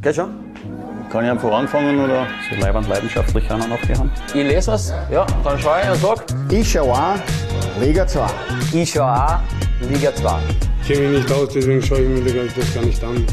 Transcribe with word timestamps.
Geht 0.00 0.14
schon? 0.14 0.30
Kann 1.10 1.24
ich 1.24 1.30
einfach 1.30 1.50
anfangen 1.50 1.98
oder? 1.98 2.26
So 2.48 2.60
leibend 2.60 2.88
leidenschaftlich 2.88 3.50
einer 3.50 3.66
noch 3.66 3.80
die 3.80 3.94
Hand. 3.94 4.12
Ich 4.28 4.34
lese 4.34 4.70
was, 4.72 4.92
ja, 5.10 5.26
dann 5.42 5.58
schaue 5.58 5.80
ich 5.82 5.90
und 5.90 6.00
sag. 6.00 6.24
Ich 6.50 6.70
schaue 6.70 6.92
auch 6.92 7.16
Liga 7.80 8.06
2. 8.06 8.26
Ich 8.74 8.92
schaue 8.92 9.12
auch 9.12 9.40
Liga 9.90 10.14
2. 10.14 10.38
Ich 10.82 10.88
kenne 10.88 11.08
mich 11.08 11.22
nicht 11.22 11.32
aus, 11.32 11.48
deswegen 11.52 11.82
schaue 11.82 12.00
ich 12.00 12.08
mir 12.24 12.44
das 12.44 12.74
gar 12.74 12.84
nicht 12.84 13.02
an. 13.02 13.26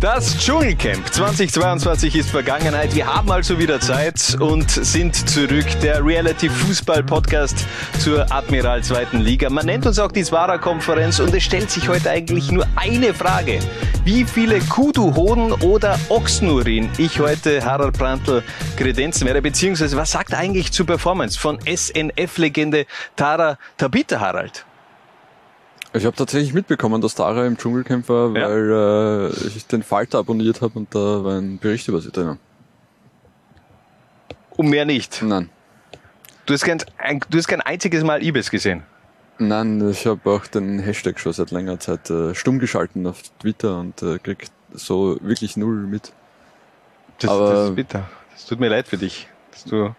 Das 0.00 0.36
Dschungelcamp 0.38 1.12
2022 1.12 2.16
ist 2.16 2.30
Vergangenheit. 2.30 2.94
Wir 2.94 3.06
haben 3.06 3.30
also 3.30 3.58
wieder 3.58 3.80
Zeit 3.80 4.36
und 4.38 4.70
sind 4.70 5.14
zurück. 5.28 5.64
Der 5.82 6.04
Reality-Fußball-Podcast 6.04 7.66
zur 8.00 8.30
Admiral 8.30 8.82
zweiten 8.82 9.20
Liga. 9.20 9.48
Man 9.48 9.64
nennt 9.66 9.86
uns 9.86 9.98
auch 9.98 10.12
die 10.12 10.22
Zwara-Konferenz 10.22 11.20
und 11.20 11.34
es 11.34 11.42
stellt 11.42 11.70
sich 11.70 11.88
heute 11.88 12.10
eigentlich 12.10 12.50
nur 12.52 12.66
eine 12.76 13.14
Frage. 13.14 13.60
Wie 14.04 14.24
viele 14.24 14.58
Kudu-Hoden 14.60 15.52
oder 15.62 15.98
Ochsenurin 16.10 16.90
ich 16.98 17.20
heute 17.20 17.64
Harald 17.64 17.96
Prantl 17.96 18.42
kredenzen 18.76 19.26
werde, 19.26 19.40
beziehungsweise 19.40 19.96
was 19.96 20.10
sagt 20.12 20.34
eigentlich 20.34 20.72
zur 20.72 20.84
Performance 20.86 21.38
von 21.38 21.58
SNF-Legende 21.64 22.84
Tara 23.16 23.58
Tabita 23.78 24.20
Harald? 24.20 24.66
Ich 25.94 26.04
habe 26.04 26.16
tatsächlich 26.16 26.52
mitbekommen, 26.52 27.00
dass 27.00 27.14
Tara 27.14 27.46
im 27.46 27.56
Dschungelcamp 27.56 28.08
war, 28.08 28.36
Ja. 28.36 28.48
weil 28.48 29.30
äh, 29.32 29.46
ich 29.46 29.66
den 29.68 29.82
Falter 29.82 30.18
abonniert 30.18 30.60
habe 30.60 30.78
und 30.78 30.94
da 30.94 31.24
war 31.24 31.38
ein 31.38 31.58
Bericht 31.58 31.88
über 31.88 32.00
sie 32.00 32.10
drin. 32.10 32.38
Um 34.50 34.68
mehr 34.68 34.84
nicht. 34.84 35.22
Nein. 35.22 35.48
Du 36.46 36.52
hast 36.52 36.64
kein, 36.64 36.78
ein, 36.98 37.20
du 37.30 37.38
hast 37.38 37.48
kein 37.48 37.62
einziges 37.62 38.04
Mal 38.04 38.22
Ibis 38.22 38.50
gesehen. 38.50 38.82
Nein, 39.38 39.88
ich 39.90 40.06
habe 40.06 40.30
auch 40.30 40.46
den 40.46 40.78
Hashtag 40.78 41.18
schon 41.18 41.32
seit 41.32 41.50
längerer 41.50 41.80
Zeit 41.80 42.08
äh, 42.10 42.34
stumm 42.34 42.58
geschalten 42.60 43.06
auf 43.06 43.22
Twitter 43.40 43.78
und 43.80 44.00
äh, 44.02 44.18
krieg 44.18 44.46
so 44.72 45.18
wirklich 45.20 45.56
null 45.56 45.86
mit. 45.86 46.12
Das, 47.18 47.30
Aber- 47.30 47.50
das 47.52 47.68
ist 47.70 47.76
bitter. 47.76 48.08
Das 48.32 48.46
tut 48.46 48.60
mir 48.60 48.68
leid 48.68 48.86
für 48.88 48.96
dich, 48.98 49.28
dass 49.52 49.64
du 49.64 49.94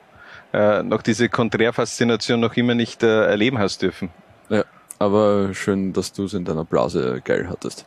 äh, 0.54 0.84
noch 0.84 1.02
diese 1.02 1.28
Konträrfaszination 1.30 2.40
noch 2.40 2.56
immer 2.56 2.76
nicht 2.76 3.04
äh, 3.04 3.26
erleben 3.26 3.60
hast 3.60 3.82
dürfen. 3.82 4.10
Ja, 4.50 4.64
aber 4.98 5.54
schön, 5.54 5.92
dass 5.94 6.14
du 6.14 6.26
es 6.26 6.34
in 6.34 6.46
deiner 6.46 6.64
Blase 6.64 7.22
geil 7.24 7.48
hattest. 7.50 7.86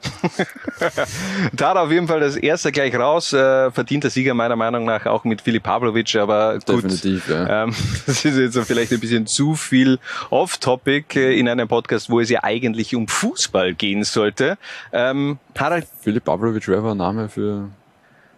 Tara 1.56 1.83
auf 1.83 1.91
jeden 1.91 2.06
Fall 2.06 2.20
das 2.20 2.37
erste 2.37 2.70
gleich 2.70 2.95
raus, 2.95 3.33
äh, 3.33 3.70
verdienter 3.70 4.11
Sieger 4.11 4.34
meiner 4.34 4.56
Meinung 4.56 4.84
nach 4.84 5.06
auch 5.06 5.25
mit 5.25 5.41
Filip 5.41 5.62
Pavlovic, 5.62 6.17
aber 6.17 6.55
gut. 6.55 6.84
Definitiv, 6.84 7.29
ja. 7.29 7.64
Ähm, 7.64 7.75
das 8.06 8.25
ist 8.25 8.36
jetzt 8.36 8.59
vielleicht 8.67 8.92
ein 8.92 9.01
bisschen 9.01 9.27
zu 9.27 9.55
viel 9.55 9.98
off-topic 10.31 11.19
äh, 11.19 11.39
in 11.39 11.48
einem 11.48 11.67
Podcast, 11.67 12.11
wo 12.11 12.20
es 12.20 12.29
ja 12.29 12.45
eigentlich 12.45 12.95
um 12.95 13.09
Fußball 13.09 13.75
gehen 13.75 14.05
sollte. 14.05 14.59
Ähm, 14.92 15.39
Harald, 15.59 15.86
Philipp 16.01 16.25
Pavlovic 16.25 16.69
wäre 16.69 16.91
ein 16.91 16.97
Name 16.98 17.29
für 17.29 17.69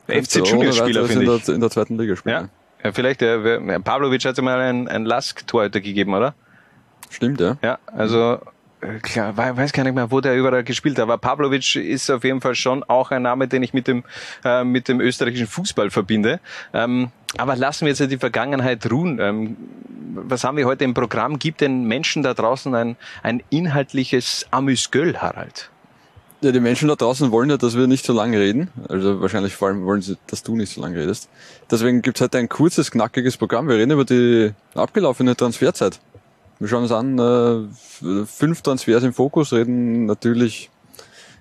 FC 0.07 0.47
Junior-Spieler, 0.47 1.03
in, 1.03 1.07
finde 1.09 1.37
ich. 1.37 1.45
der, 1.45 1.55
in 1.55 1.61
der 1.61 1.71
zweiten 1.71 1.99
Liga 1.99 2.15
spielen. 2.15 2.35
Ja, 2.35 2.49
ja 2.85 2.93
vielleicht, 2.93 3.21
äh, 3.23 3.81
Pavlovic 3.81 4.25
hat 4.25 4.37
ja 4.37 4.43
mal 4.43 4.61
ein, 4.61 4.87
ein 4.89 5.05
Lask-Torhüter 5.05 5.81
gegeben, 5.81 6.15
oder? 6.15 6.35
Stimmt, 7.11 7.41
ja. 7.41 7.57
Ja, 7.63 7.79
also 7.87 8.39
klar, 9.03 9.37
wei- 9.37 9.57
weiß 9.57 9.73
gar 9.73 9.85
nicht 9.85 9.95
mehr, 9.95 10.11
wo 10.11 10.21
der 10.21 10.37
überall 10.37 10.65
gespielt 10.65 10.97
hat. 10.99 11.03
Aber 11.03 11.19
Pavlovic 11.19 11.77
ist 11.77 12.11
auf 12.11 12.25
jeden 12.25 12.41
Fall 12.41 12.55
schon 12.55 12.83
auch 12.85 13.11
ein 13.11 13.23
Name, 13.23 13.49
den 13.49 13.63
ich 13.63 13.73
mit 13.75 13.87
dem 13.87 14.05
äh, 14.45 14.65
mit 14.65 14.89
dem 14.89 15.01
österreichischen 15.01 15.47
Fußball 15.47 15.91
verbinde. 15.91 16.41
Ähm, 16.73 17.11
aber 17.37 17.57
lassen 17.57 17.87
wir 17.87 17.93
jetzt 17.93 18.11
die 18.11 18.19
Vergangenheit 18.19 18.91
ruhen. 18.91 19.19
Ähm, 19.21 19.57
was 20.15 20.43
haben 20.45 20.57
wir 20.57 20.67
heute 20.67 20.85
im 20.85 20.95
Programm? 20.95 21.39
Gibt 21.39 21.61
den 21.61 21.85
Menschen 21.85 22.23
da 22.23 22.35
draußen 22.35 22.75
ein, 22.75 22.97
ein 23.23 23.43
inhaltliches 23.51 24.47
Amüsgöl, 24.51 25.19
Harald? 25.19 25.71
Ja, 26.43 26.53
die 26.53 26.61
Menschen 26.61 26.89
da 26.89 26.97
draußen 26.97 27.31
wollen 27.31 27.51
ja, 27.51 27.59
dass 27.59 27.77
wir 27.77 27.87
nicht 27.87 28.05
so 28.05 28.13
lange 28.15 28.39
reden. 28.41 28.69
Also 28.89 29.21
wahrscheinlich 29.21 29.55
vor 29.55 29.69
allem 29.69 29.85
wollen 29.85 30.01
sie, 30.01 30.17
dass 30.27 30.43
du 30.43 30.57
nicht 30.57 30.73
so 30.73 30.81
lange 30.81 30.97
redest. 30.97 31.29
Deswegen 31.71 32.01
gibt's 32.03 32.21
heute 32.23 32.39
ein 32.39 32.49
kurzes, 32.49 32.91
knackiges 32.91 33.37
Programm. 33.37 33.69
Wir 33.69 33.77
reden 33.77 33.91
über 33.93 34.07
die 34.07 34.53
abgelaufene 34.75 35.37
Transferzeit. 35.37 36.01
Wir 36.61 36.69
schauen 36.69 36.83
uns 36.83 36.93
an, 36.93 37.19
äh, 37.19 38.27
fünf 38.27 38.61
Transfers 38.61 39.03
im 39.03 39.15
Fokus, 39.15 39.55
reden 39.55 40.05
natürlich 40.05 40.69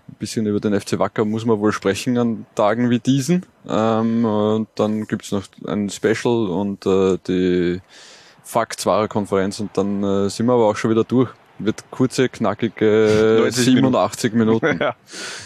ein 0.08 0.16
bisschen 0.18 0.46
über 0.46 0.62
den 0.62 0.80
FC 0.80 0.98
Wacker, 0.98 1.26
muss 1.26 1.46
man 1.46 1.60
wohl 1.60 1.74
sprechen 1.74 2.18
an 2.18 2.46
Tagen 2.56 2.90
wie 2.90 3.00
diesen. 3.00 3.46
Ähm, 3.68 4.24
und 4.24 4.70
dann 4.76 5.06
gibt's 5.08 5.34
noch 5.34 5.44
ein 5.68 5.90
Special 5.90 6.48
und 6.48 6.86
äh, 6.86 7.18
die 7.28 7.82
Fakt 8.44 8.80
2 8.80 9.10
Konferenz 9.10 9.60
und 9.60 9.72
dann 9.78 10.04
äh, 10.04 10.30
sind 10.30 10.46
wir 10.46 10.54
aber 10.54 10.70
auch 10.70 10.78
schon 10.78 10.90
wieder 10.92 11.04
durch. 11.04 11.30
Wird 11.62 11.84
kurze, 11.92 12.30
knackige 12.30 13.40
90 13.42 13.66
87 13.66 14.34
Minuten. 14.34 14.80
Ja, 14.80 14.96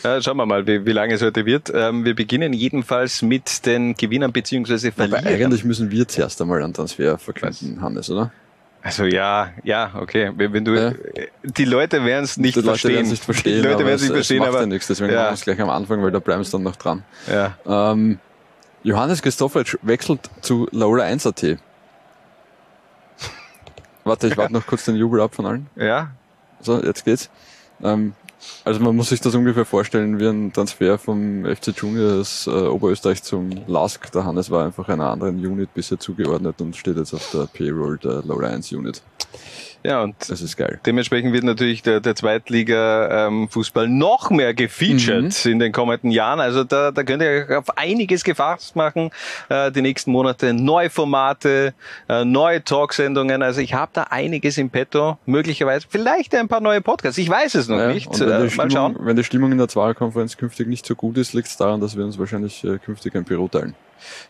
ja 0.04 0.22
schauen 0.22 0.38
wir 0.38 0.46
mal, 0.46 0.68
wie, 0.68 0.86
wie 0.86 0.92
lange 0.92 1.16
es 1.16 1.24
heute 1.24 1.48
wird. 1.48 1.72
Ähm, 1.74 2.06
wir 2.06 2.14
beginnen 2.14 2.54
jedenfalls 2.54 3.24
mit 3.24 3.66
den 3.66 3.96
Gewinnern 3.96 4.32
beziehungsweise 4.32 4.90
Aber 4.90 5.08
Verlierern. 5.08 5.26
eigentlich 5.26 5.64
müssen 5.64 5.90
wir 5.90 6.08
zuerst 6.08 6.40
einmal 6.44 6.62
einen 6.62 6.76
Transfer 6.76 7.18
verkünden, 7.18 7.82
Hannes, 7.82 8.12
oder? 8.12 8.32
Also 8.86 9.06
ja, 9.06 9.52
ja, 9.64 9.92
okay. 9.98 10.32
Wenn, 10.36 10.66
du, 10.66 10.74
Ja. 10.76 10.94
die 11.44 11.64
Leute 11.66 12.04
werden 12.04 12.26
es 12.26 12.36
nicht 12.38 12.60
verstehen. 12.60 13.08
nicht. 13.10 13.28
Die 13.46 13.52
Leute 13.62 13.80
werden 13.86 13.96
es 13.96 14.02
nicht 14.02 14.12
verstehen, 14.12 14.38
es 14.38 14.46
macht 14.46 14.50
aber 14.50 14.60
ja 14.62 14.66
nichts, 14.66 14.88
deswegen 14.88 15.14
Ja. 15.14 15.20
machen 15.20 15.30
wir 15.30 15.34
es 15.36 15.44
gleich 15.46 15.62
am 15.62 15.70
Anfang, 15.70 16.04
weil 16.04 16.12
da 16.12 16.20
bleiben 16.20 16.44
sie 16.44 16.52
dann 16.52 16.64
noch 16.64 16.76
dran. 16.76 17.04
ja. 17.28 17.58
Ähm, 17.66 18.20
Johannes 18.86 19.22
Christoffel 19.22 19.64
wechselt 19.84 20.30
zu 20.42 20.68
Laura 20.72 21.04
1.at. 21.06 21.42
Warte, 24.04 24.28
ich 24.28 24.36
warte 24.36 24.52
noch 24.52 24.66
kurz 24.68 24.84
den 24.84 24.96
Jubel 24.98 25.22
ab 25.22 25.34
von 25.34 25.46
allen. 25.46 25.68
ja, 25.78 26.10
So, 26.60 26.84
jetzt 26.84 27.06
geht's. 27.06 27.30
Ähm, 27.82 28.14
also 28.64 28.80
man 28.80 28.96
muss 28.96 29.10
sich 29.10 29.22
das 29.22 29.36
ungefähr 29.36 29.66
vorstellen 29.66 30.20
wie 30.20 30.28
ein 30.28 30.54
Transfer 30.54 30.98
vom 30.98 31.46
FC 31.46 31.74
Juniors 31.76 32.48
äh, 32.48 32.52
Oberösterreich 32.52 33.22
zum 33.24 33.50
LASK. 33.68 34.12
Der 34.12 34.26
Hannes 34.26 34.50
war 34.50 34.66
einfach 34.66 34.88
einer 34.90 35.10
anderen 35.10 35.38
Unit 35.46 35.74
bisher 35.74 36.00
zugeordnet 36.00 36.62
und 36.62 36.76
steht 36.76 36.98
jetzt 36.98 37.14
auf 37.14 37.30
der 37.32 37.48
Payroll 37.48 37.98
der 37.98 38.24
1 38.24 38.72
Unit. 38.72 39.02
Ja, 39.84 40.02
und 40.04 40.16
Das 40.30 40.42
ist 40.42 40.56
geil. 40.58 40.80
dementsprechend 40.86 41.34
wird 41.34 41.44
natürlich 41.44 41.82
der, 41.82 42.00
der 42.00 42.16
Zweitliga-Fußball 42.16 43.88
noch 43.88 44.30
mehr 44.30 44.54
gefeatured 44.54 45.46
Mhm. 45.46 45.52
in 45.52 45.60
den 45.60 45.72
kommenden 45.72 46.12
Jahren. 46.12 46.40
Also 46.40 46.64
da, 46.64 46.92
da 46.92 47.04
könnt 47.04 47.22
ihr 47.22 47.46
euch 47.50 47.56
auf 47.58 47.78
einiges 47.78 48.24
gefasst 48.24 48.76
machen. 48.76 49.12
Äh, 49.50 49.72
die 49.72 49.82
nächsten 49.82 50.12
Monate 50.12 50.54
neue 50.54 50.90
Formate, 50.90 51.74
äh, 52.10 52.26
neue 52.26 52.64
Talksendungen. 52.64 53.42
Also 53.42 53.62
ich 53.62 53.74
habe 53.74 53.92
da 53.94 54.04
einiges 54.04 54.58
im 54.58 54.70
Petto. 54.70 55.18
Möglicherweise 55.26 55.86
vielleicht 55.90 56.34
ein 56.36 56.48
paar 56.48 56.62
neue 56.62 56.82
Podcasts. 56.82 57.18
Ich 57.18 57.30
weiß 57.30 57.56
es 57.56 57.68
noch 57.68 57.78
Ja, 57.78 57.88
nicht. 57.94 58.20
Äh, 58.20 58.50
mal 58.56 58.72
schauen. 58.72 58.96
wenn 59.00 59.16
die 59.16 59.24
Stimmung 59.24 59.52
in 59.52 59.58
der 59.58 59.68
Zwarer-Konferenz 59.68 60.38
künftig 60.38 60.68
nicht 60.68 60.86
so 60.86 60.96
gut 60.96 61.18
ist, 61.18 61.34
liegt 61.34 61.48
es 61.48 61.58
daran, 61.58 61.82
dass 61.82 61.98
wir 61.98 62.04
uns 62.06 62.18
wahrscheinlich 62.18 62.64
äh, 62.64 62.78
künftig 62.78 63.16
ein 63.16 63.24
Büro 63.24 63.48
teilen. 63.48 63.76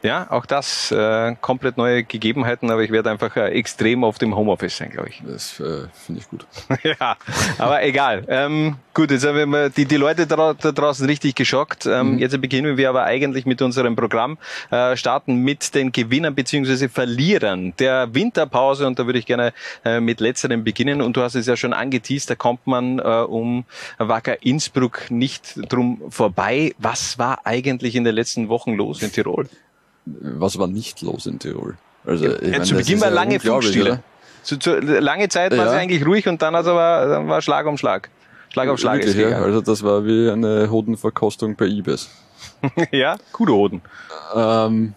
Ja, 0.01 0.29
auch 0.29 0.45
das 0.45 0.91
äh, 0.91 1.35
komplett 1.41 1.78
neue 1.78 2.03
Gegebenheiten, 2.03 2.72
aber 2.72 2.84
ich 2.84 2.91
werde 2.91 3.09
einfach 3.09 3.35
äh, 3.35 3.50
extrem 3.50 4.03
auf 4.03 4.17
dem 4.17 4.35
Homeoffice 4.35 4.78
sein, 4.78 4.89
glaube 4.89 5.09
ich. 5.09 5.22
Das 5.25 5.59
äh, 5.59 5.88
finde 5.94 6.22
ich 6.22 6.29
gut. 6.29 6.45
ja, 6.84 7.17
aber 7.57 7.83
egal. 7.83 8.23
Ähm, 8.28 8.75
gut, 8.94 9.12
jetzt 9.12 9.26
haben 9.26 9.52
wir 9.52 9.70
die, 9.70 9.86
die 9.86 9.96
Leute 9.98 10.28
da, 10.28 10.54
da 10.54 10.72
draußen 10.72 11.06
richtig 11.08 11.36
geschockt. 11.36 11.86
Ähm, 11.86 12.20
Jetzt 12.20 12.40
beginnen 12.42 12.78
wir 12.78 12.90
aber 12.90 13.04
eigentlich 13.06 13.46
mit 13.46 13.62
unserem 13.62 13.96
Programm, 13.96 14.38
äh, 14.72 14.96
starten 14.96 15.38
mit 15.38 15.74
den 15.76 15.92
Gewinnern 15.92 16.36
beziehungsweise 16.36 16.90
Verlierern 16.90 17.74
der 17.80 18.14
Winterpause 18.14 18.86
und 18.88 19.00
da 19.00 19.06
würde 19.06 19.20
ich 19.20 19.26
gerne 19.26 19.54
äh, 19.84 20.00
mit 20.00 20.20
letzterem 20.20 20.64
beginnen 20.64 21.02
und 21.02 21.18
du 21.18 21.22
hast 21.22 21.36
es 21.36 21.48
ja 21.48 21.56
schon 21.58 21.74
angeteased, 21.74 22.30
da 22.30 22.36
kommt 22.36 22.66
man 22.68 23.00
äh, 23.00 23.02
um 23.02 23.66
Wacker 23.98 24.44
Innsbruck 24.44 25.10
nicht 25.10 25.60
drum 25.72 26.02
vorbei. 26.10 26.74
Was 26.78 27.18
war 27.18 27.46
eigentlich 27.46 27.96
in 27.96 28.04
den 28.04 28.16
letzten 28.16 28.50
Wochen 28.50 28.74
los 28.74 29.02
in 29.02 29.12
Tirol? 29.12 29.48
Was 30.06 30.58
war 30.60 30.68
nicht 30.68 31.02
los 31.02 31.25
in 31.25 31.40
Tirol? 31.40 31.75
Also, 32.06 32.25
ich 32.25 32.42
Ja, 32.42 32.50
meine, 32.52 32.64
zu 32.64 32.75
Beginn 32.75 33.02
war 33.02 33.10
lange 33.10 33.40
Funkstille. 33.40 34.04
Zu, 34.44 34.58
zu, 34.58 34.78
lange 34.80 35.30
Zeit 35.30 35.52
war 35.52 35.66
Ja. 35.66 35.72
es 35.72 35.72
eigentlich 35.72 36.06
ruhig 36.06 36.28
und 36.28 36.42
dann, 36.42 36.54
also 36.54 36.75
war, 36.75 37.08
dann 37.08 37.30
war 37.30 37.42
Schlag 37.42 37.66
um 37.66 37.78
Schlag. 37.78 38.10
Schlag 38.53 38.69
auf 38.69 38.80
Schlag 38.80 39.00
ist 39.00 39.08
Wirklich, 39.08 39.24
ja. 39.24 39.30
gegangen. 39.30 39.46
Also 39.46 39.62
das 39.62 39.81
war 39.84 40.06
wie 40.06 40.30
eine 40.30 40.69
Hodenverkostung 40.69 41.56
bei 41.56 41.66
Ibis. 41.66 42.09
Ja, 42.91 43.18
Kudohoden. 43.31 43.81
Ähm, 44.36 44.94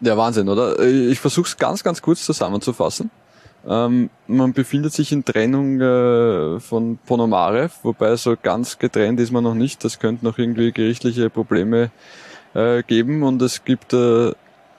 ja, 0.00 0.16
Wahnsinn, 0.16 0.48
oder? 0.48 0.78
Ich 0.80 1.18
versuche 1.18 1.46
es 1.46 1.56
ganz, 1.56 1.82
ganz 1.82 2.02
kurz 2.02 2.24
zusammenzufassen. 2.24 3.10
Ähm, 3.66 4.10
man 4.26 4.52
befindet 4.52 4.92
sich 4.92 5.10
in 5.12 5.24
Trennung 5.24 5.80
äh, 5.80 6.60
von 6.60 6.98
Ponomarev, 7.06 7.78
wobei 7.82 8.14
so 8.16 8.36
ganz 8.40 8.78
getrennt 8.78 9.18
ist 9.18 9.32
man 9.32 9.44
noch 9.44 9.54
nicht. 9.54 9.82
Das 9.84 9.98
könnte 9.98 10.24
noch 10.24 10.38
irgendwie 10.38 10.70
gerichtliche 10.72 11.30
Probleme 11.30 11.90
äh, 12.54 12.82
geben 12.82 13.22
und 13.22 13.40
es 13.42 13.64
gibt 13.64 13.92
äh, 13.92 14.32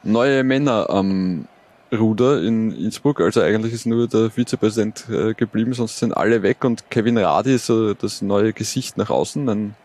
neue 0.04 0.44
Männer 0.44 0.90
am 0.90 1.48
Ruder 1.92 2.42
in 2.42 2.72
Innsbruck. 2.72 3.22
Also 3.22 3.42
eigentlich 3.42 3.74
ist 3.74 3.86
nur 3.86 4.08
der 4.08 4.30
Vizepräsident 4.30 5.06
äh, 5.10 5.34
geblieben, 5.34 5.74
sonst 5.74 6.00
sind 6.00 6.16
alle 6.16 6.44
weg 6.44 6.64
und 6.64 6.90
Kevin 6.90 7.18
Radi 7.18 7.56
ist 7.56 7.66
so 7.66 7.94
das 7.94 8.22
neue 8.22 8.54
Gesicht 8.54 8.98
nach 8.98 9.10
außen, 9.10 9.50
ein 9.50 9.76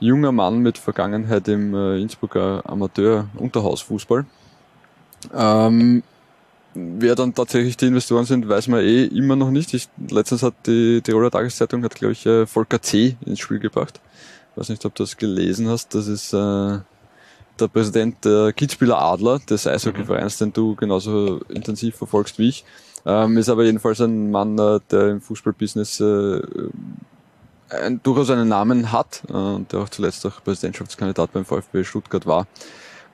junger 0.00 0.32
Mann 0.32 0.58
mit 0.58 0.78
Vergangenheit 0.78 1.48
im 1.48 1.74
äh, 1.74 2.00
Innsbrucker 2.00 2.62
Amateur-Unterhausfußball. 2.64 4.26
Ähm, 5.34 6.02
wer 6.74 7.14
dann 7.16 7.34
tatsächlich 7.34 7.76
die 7.76 7.86
Investoren 7.86 8.24
sind, 8.24 8.48
weiß 8.48 8.68
man 8.68 8.80
eh 8.80 9.04
immer 9.04 9.34
noch 9.34 9.50
nicht. 9.50 9.74
Ich, 9.74 9.88
letztens 10.08 10.42
hat 10.42 10.54
die 10.66 11.00
Tiroler 11.02 11.30
Tageszeitung, 11.30 11.82
hat 11.82 11.96
glaube 11.96 12.12
ich 12.12 12.24
äh, 12.26 12.46
Volker 12.46 12.80
C. 12.80 13.16
ins 13.26 13.40
Spiel 13.40 13.58
gebracht. 13.58 14.00
weiß 14.54 14.68
nicht, 14.68 14.84
ob 14.84 14.94
du 14.94 15.02
das 15.02 15.16
gelesen 15.16 15.68
hast, 15.68 15.94
das 15.94 16.06
ist 16.06 16.32
äh, 16.32 16.78
der 17.60 17.68
Präsident 17.68 18.24
der 18.24 18.52
Kitzbühler 18.52 19.00
Adler, 19.00 19.38
des 19.40 19.66
Eishockeyvereins, 19.66 20.38
den 20.38 20.52
du 20.52 20.74
genauso 20.74 21.40
intensiv 21.48 21.96
verfolgst 21.96 22.38
wie 22.38 22.48
ich. 22.48 22.64
Ähm, 23.06 23.36
ist 23.36 23.48
aber 23.48 23.64
jedenfalls 23.64 24.00
ein 24.00 24.30
Mann, 24.30 24.58
äh, 24.58 24.80
der 24.90 25.08
im 25.08 25.20
Fußballbusiness 25.20 26.00
äh, 26.00 26.42
ein, 27.70 28.00
durchaus 28.02 28.30
einen 28.30 28.48
Namen 28.48 28.92
hat 28.92 29.22
äh, 29.28 29.32
und 29.32 29.72
der 29.72 29.80
auch 29.80 29.88
zuletzt 29.88 30.24
auch 30.26 30.42
Präsidentschaftskandidat 30.42 31.32
beim 31.32 31.44
VfB 31.44 31.84
Stuttgart 31.84 32.26
war. 32.26 32.46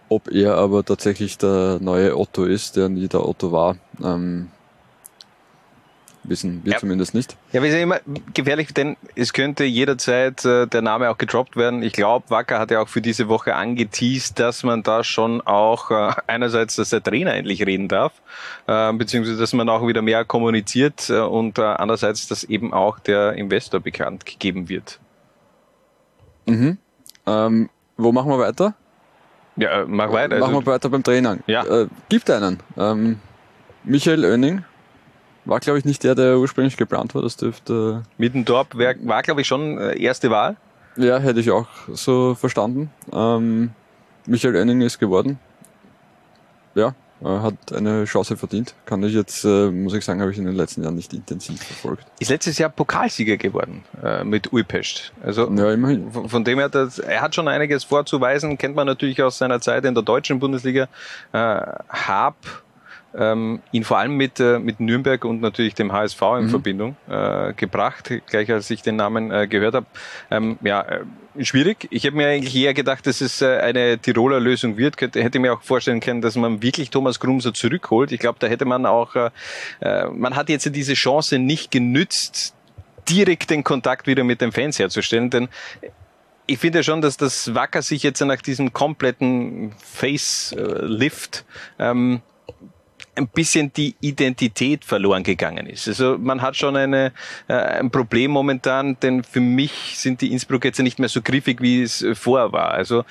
Ob 0.08 0.30
er 0.30 0.56
aber 0.56 0.84
tatsächlich 0.84 1.38
der 1.38 1.78
neue 1.80 2.16
Otto 2.16 2.44
ist, 2.44 2.76
der 2.76 2.88
nie 2.88 3.08
der 3.08 3.26
Otto 3.26 3.52
war, 3.52 3.76
ähm, 4.02 4.48
wissen 6.24 6.60
wir 6.64 6.72
Ja. 6.72 6.78
zumindest 6.78 7.14
nicht. 7.14 7.36
Ja, 7.52 7.62
wir 7.62 7.70
sind 7.70 7.80
immer 7.80 8.00
gefährlich, 8.32 8.72
denn 8.74 8.96
es 9.14 9.32
könnte 9.32 9.64
jederzeit 9.64 10.44
äh, 10.44 10.66
der 10.66 10.82
Name 10.82 11.10
auch 11.10 11.18
gedroppt 11.18 11.56
werden. 11.56 11.82
Ich 11.82 11.92
glaube, 11.92 12.30
Wacker 12.30 12.58
hat 12.58 12.70
ja 12.70 12.80
auch 12.80 12.88
für 12.88 13.00
diese 13.00 13.28
Woche 13.28 13.54
angeteased, 13.54 14.38
dass 14.38 14.62
man 14.62 14.82
da 14.82 15.04
schon 15.04 15.40
auch 15.42 15.90
äh, 15.90 16.12
einerseits, 16.26 16.76
dass 16.76 16.90
der 16.90 17.02
Trainer 17.02 17.34
endlich 17.34 17.64
reden 17.66 17.88
darf, 17.88 18.12
äh, 18.66 18.92
beziehungsweise 18.92 19.38
dass 19.38 19.52
man 19.52 19.68
auch 19.68 19.86
wieder 19.86 20.02
mehr 20.02 20.24
kommuniziert 20.24 21.08
äh, 21.10 21.20
und 21.20 21.58
äh, 21.58 21.62
andererseits, 21.62 22.26
dass 22.28 22.44
eben 22.44 22.72
auch 22.72 22.98
der 22.98 23.34
Investor 23.34 23.80
bekannt 23.80 24.26
gegeben 24.26 24.68
wird. 24.68 24.98
Mhm. 26.46 26.78
Ähm, 27.26 27.70
wo 27.96 28.12
machen 28.12 28.30
wir 28.30 28.38
weiter? 28.38 28.74
Ja, 29.56 29.82
äh, 29.82 29.84
mach 29.86 30.10
weiter. 30.12 30.38
Machen 30.38 30.54
Also, 30.54 30.66
wir 30.66 30.72
weiter 30.72 30.88
beim 30.88 31.02
Trainer. 31.02 31.38
Ja. 31.46 31.64
Äh, 31.64 31.86
gibt 32.08 32.28
einen. 32.30 32.60
Ähm, 32.76 33.20
Michael 33.84 34.24
Oenning 34.24 34.64
war, 35.44 35.60
glaube 35.60 35.78
ich, 35.78 35.84
nicht 35.84 36.04
der, 36.04 36.14
der 36.14 36.38
ursprünglich 36.38 36.76
geplant 36.76 37.14
war. 37.14 37.22
Das 37.22 37.36
dürfte, 37.36 38.02
Mittendorp 38.18 38.76
wär, 38.76 38.94
war, 39.04 39.22
glaube 39.22 39.40
ich, 39.42 39.46
schon 39.46 39.78
äh, 39.78 39.98
erste 40.00 40.30
Wahl. 40.30 40.56
ja, 40.96 41.18
hätte 41.18 41.40
ich 41.40 41.50
auch 41.50 41.66
so 41.88 42.34
verstanden. 42.34 42.90
Ähm, 43.12 43.70
Michael 44.26 44.56
Oenning 44.56 44.80
ist 44.80 44.98
geworden. 44.98 45.38
Ja, 46.74 46.94
er 47.22 47.42
hat 47.42 47.72
eine 47.72 48.04
Chance 48.04 48.36
verdient. 48.36 48.74
Kann 48.86 49.02
ich 49.02 49.14
jetzt, 49.14 49.44
äh, 49.44 49.70
muss 49.70 49.94
ich 49.94 50.04
sagen, 50.04 50.20
habe 50.20 50.32
ich 50.32 50.38
in 50.38 50.44
den 50.44 50.56
letzten 50.56 50.82
Jahren 50.82 50.96
nicht 50.96 51.12
intensiv 51.12 51.62
verfolgt. 51.62 52.06
Ist 52.18 52.30
letztes 52.30 52.58
Jahr 52.58 52.70
Pokalsieger 52.70 53.36
geworden 53.36 53.84
äh, 54.02 54.24
mit 54.24 54.52
Újpest. 54.52 55.12
Also 55.22 55.48
Ja, 55.50 55.72
immerhin. 55.72 56.10
Von, 56.10 56.28
von 56.28 56.44
dem 56.44 56.58
her, 56.58 56.68
das, 56.68 56.98
er 56.98 57.20
hat 57.20 57.34
schon 57.34 57.48
einiges 57.48 57.84
vorzuweisen, 57.84 58.58
kennt 58.58 58.74
man 58.74 58.86
natürlich 58.86 59.22
aus 59.22 59.38
seiner 59.38 59.60
Zeit 59.60 59.84
in 59.84 59.94
der 59.94 60.02
deutschen 60.02 60.38
Bundesliga. 60.40 60.88
Äh, 61.32 61.60
hab 61.88 62.63
ähm, 63.16 63.60
ihn 63.72 63.84
vor 63.84 63.98
allem 63.98 64.16
mit, 64.16 64.40
äh, 64.40 64.58
mit 64.58 64.80
Nürnberg 64.80 65.24
und 65.24 65.40
natürlich 65.40 65.74
dem 65.74 65.92
HSV 65.92 66.20
in 66.40 66.48
Verbindung 66.48 66.96
äh, 67.08 67.52
gebracht, 67.54 68.10
gleich 68.26 68.50
als 68.50 68.70
ich 68.70 68.82
den 68.82 68.96
Namen 68.96 69.30
äh, 69.30 69.46
gehört 69.46 69.74
habe. 69.74 69.86
Ähm, 70.30 70.58
ja, 70.62 70.82
äh, 70.82 71.04
schwierig. 71.40 71.86
Ich 71.90 72.06
habe 72.06 72.16
mir 72.16 72.28
eigentlich 72.28 72.54
eher 72.54 72.74
gedacht, 72.74 73.06
dass 73.06 73.20
es 73.20 73.40
äh, 73.40 73.58
eine 73.58 73.98
Tiroler 73.98 74.40
Lösung 74.40 74.76
wird. 74.76 74.96
Könnte, 74.96 75.22
hätte 75.22 75.38
mir 75.38 75.54
auch 75.54 75.62
vorstellen 75.62 76.00
können, 76.00 76.20
dass 76.20 76.36
man 76.36 76.62
wirklich 76.62 76.90
Thomas 76.90 77.20
Grumser 77.20 77.54
zurückholt. 77.54 78.12
Ich 78.12 78.20
glaube, 78.20 78.38
da 78.40 78.46
hätte 78.46 78.64
man 78.64 78.86
auch, 78.86 79.14
äh, 79.14 79.30
äh, 79.80 80.06
man 80.08 80.34
hat 80.36 80.48
jetzt 80.48 80.74
diese 80.74 80.94
Chance 80.94 81.38
nicht 81.38 81.70
genützt, 81.70 82.54
direkt 83.08 83.50
den 83.50 83.64
Kontakt 83.64 84.06
wieder 84.06 84.24
mit 84.24 84.40
den 84.40 84.50
Fans 84.50 84.78
herzustellen, 84.78 85.30
denn 85.30 85.48
ich 86.46 86.58
finde 86.58 86.82
schon, 86.82 87.00
dass 87.00 87.16
das 87.16 87.54
Wacker 87.54 87.82
sich 87.82 88.02
jetzt 88.02 88.20
nach 88.20 88.40
diesem 88.42 88.72
kompletten 88.72 89.72
Facelift 89.78 91.44
ähm, 91.78 92.20
ein 93.16 93.28
bisschen 93.28 93.72
die 93.72 93.94
Identität 94.00 94.84
verloren 94.84 95.22
gegangen 95.22 95.66
ist. 95.66 95.88
Also 95.88 96.16
man 96.18 96.42
hat 96.42 96.56
schon 96.56 96.76
eine, 96.76 97.12
äh, 97.48 97.54
ein 97.54 97.90
Problem 97.90 98.30
momentan, 98.30 98.96
denn 99.00 99.22
für 99.24 99.40
mich 99.40 99.94
sind 99.96 100.20
die 100.20 100.32
Innsbruck 100.32 100.64
jetzt 100.64 100.80
nicht 100.80 100.98
mehr 100.98 101.08
so 101.08 101.22
griffig, 101.22 101.60
wie 101.60 101.82
es 101.82 102.04
vorher 102.14 102.52
war. 102.52 102.72
Also 102.72 103.04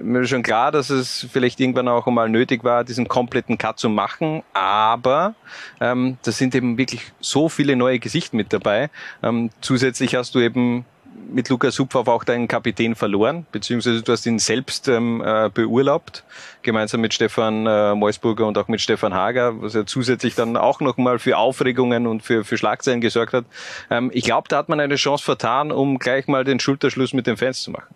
mir 0.00 0.20
ist 0.20 0.30
schon 0.30 0.42
klar, 0.42 0.72
dass 0.72 0.90
es 0.90 1.26
vielleicht 1.32 1.60
irgendwann 1.60 1.88
auch 1.88 2.06
einmal 2.06 2.28
nötig 2.28 2.64
war, 2.64 2.84
diesen 2.84 3.08
kompletten 3.08 3.58
Cut 3.58 3.78
zu 3.78 3.88
machen, 3.88 4.42
aber 4.52 5.34
ähm, 5.80 6.18
da 6.22 6.32
sind 6.32 6.54
eben 6.54 6.78
wirklich 6.78 7.12
so 7.20 7.48
viele 7.48 7.76
neue 7.76 7.98
Gesichter 7.98 8.36
mit 8.36 8.52
dabei. 8.52 8.90
Ähm, 9.22 9.50
zusätzlich 9.60 10.14
hast 10.14 10.34
du 10.34 10.40
eben 10.40 10.84
mit 11.32 11.48
Lukas 11.48 11.78
Hupfauf 11.78 12.08
auch 12.08 12.24
deinen 12.24 12.48
Kapitän 12.48 12.94
verloren, 12.94 13.46
beziehungsweise 13.52 14.02
du 14.02 14.12
hast 14.12 14.26
ihn 14.26 14.38
selbst 14.38 14.88
ähm, 14.88 15.22
äh, 15.24 15.50
beurlaubt, 15.52 16.24
gemeinsam 16.62 17.00
mit 17.00 17.14
Stefan 17.14 17.66
äh, 17.66 17.94
Meusburger 17.94 18.46
und 18.46 18.56
auch 18.58 18.68
mit 18.68 18.80
Stefan 18.80 19.14
Hager, 19.14 19.60
was 19.60 19.74
ja 19.74 19.84
zusätzlich 19.86 20.34
dann 20.34 20.56
auch 20.56 20.80
nochmal 20.80 21.18
für 21.18 21.36
Aufregungen 21.36 22.06
und 22.06 22.22
für, 22.22 22.44
für 22.44 22.56
Schlagzeilen 22.56 23.00
gesorgt 23.00 23.32
hat. 23.32 23.44
Ähm, 23.90 24.10
ich 24.14 24.24
glaube, 24.24 24.48
da 24.48 24.58
hat 24.58 24.68
man 24.68 24.80
eine 24.80 24.96
Chance 24.96 25.24
vertan, 25.24 25.72
um 25.72 25.98
gleich 25.98 26.28
mal 26.28 26.44
den 26.44 26.60
Schulterschluss 26.60 27.12
mit 27.12 27.26
den 27.26 27.36
Fans 27.36 27.62
zu 27.62 27.70
machen. 27.70 27.94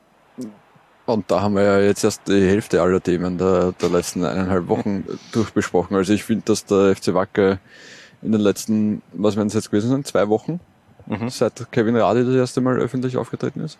Und 1.07 1.31
da 1.31 1.41
haben 1.41 1.55
wir 1.55 1.63
ja 1.63 1.81
jetzt 1.81 2.05
erst 2.05 2.29
die 2.29 2.47
Hälfte 2.47 2.83
aller 2.83 3.03
Themen 3.03 3.39
der, 3.39 3.73
der 3.81 3.89
letzten 3.89 4.25
eineinhalb 4.25 4.69
Wochen 4.69 5.05
durchbesprochen. 5.33 5.97
Also 5.97 6.13
ich 6.13 6.25
finde, 6.25 6.43
dass 6.45 6.67
der 6.67 6.95
FC 6.95 7.15
Wacker 7.15 7.59
in 8.21 8.33
den 8.33 8.41
letzten, 8.41 9.01
was 9.13 9.37
werden 9.37 9.49
es 9.49 9.55
jetzt 9.55 9.71
gewesen 9.71 9.91
sein, 9.91 10.05
zwei 10.05 10.29
Wochen, 10.29 10.61
Mhm. 11.09 11.29
seit 11.31 11.71
Kevin 11.73 11.97
Radi 11.97 12.25
das 12.25 12.35
erste 12.35 12.61
Mal 12.61 12.77
öffentlich 12.79 13.17
aufgetreten 13.17 13.61
ist, 13.61 13.79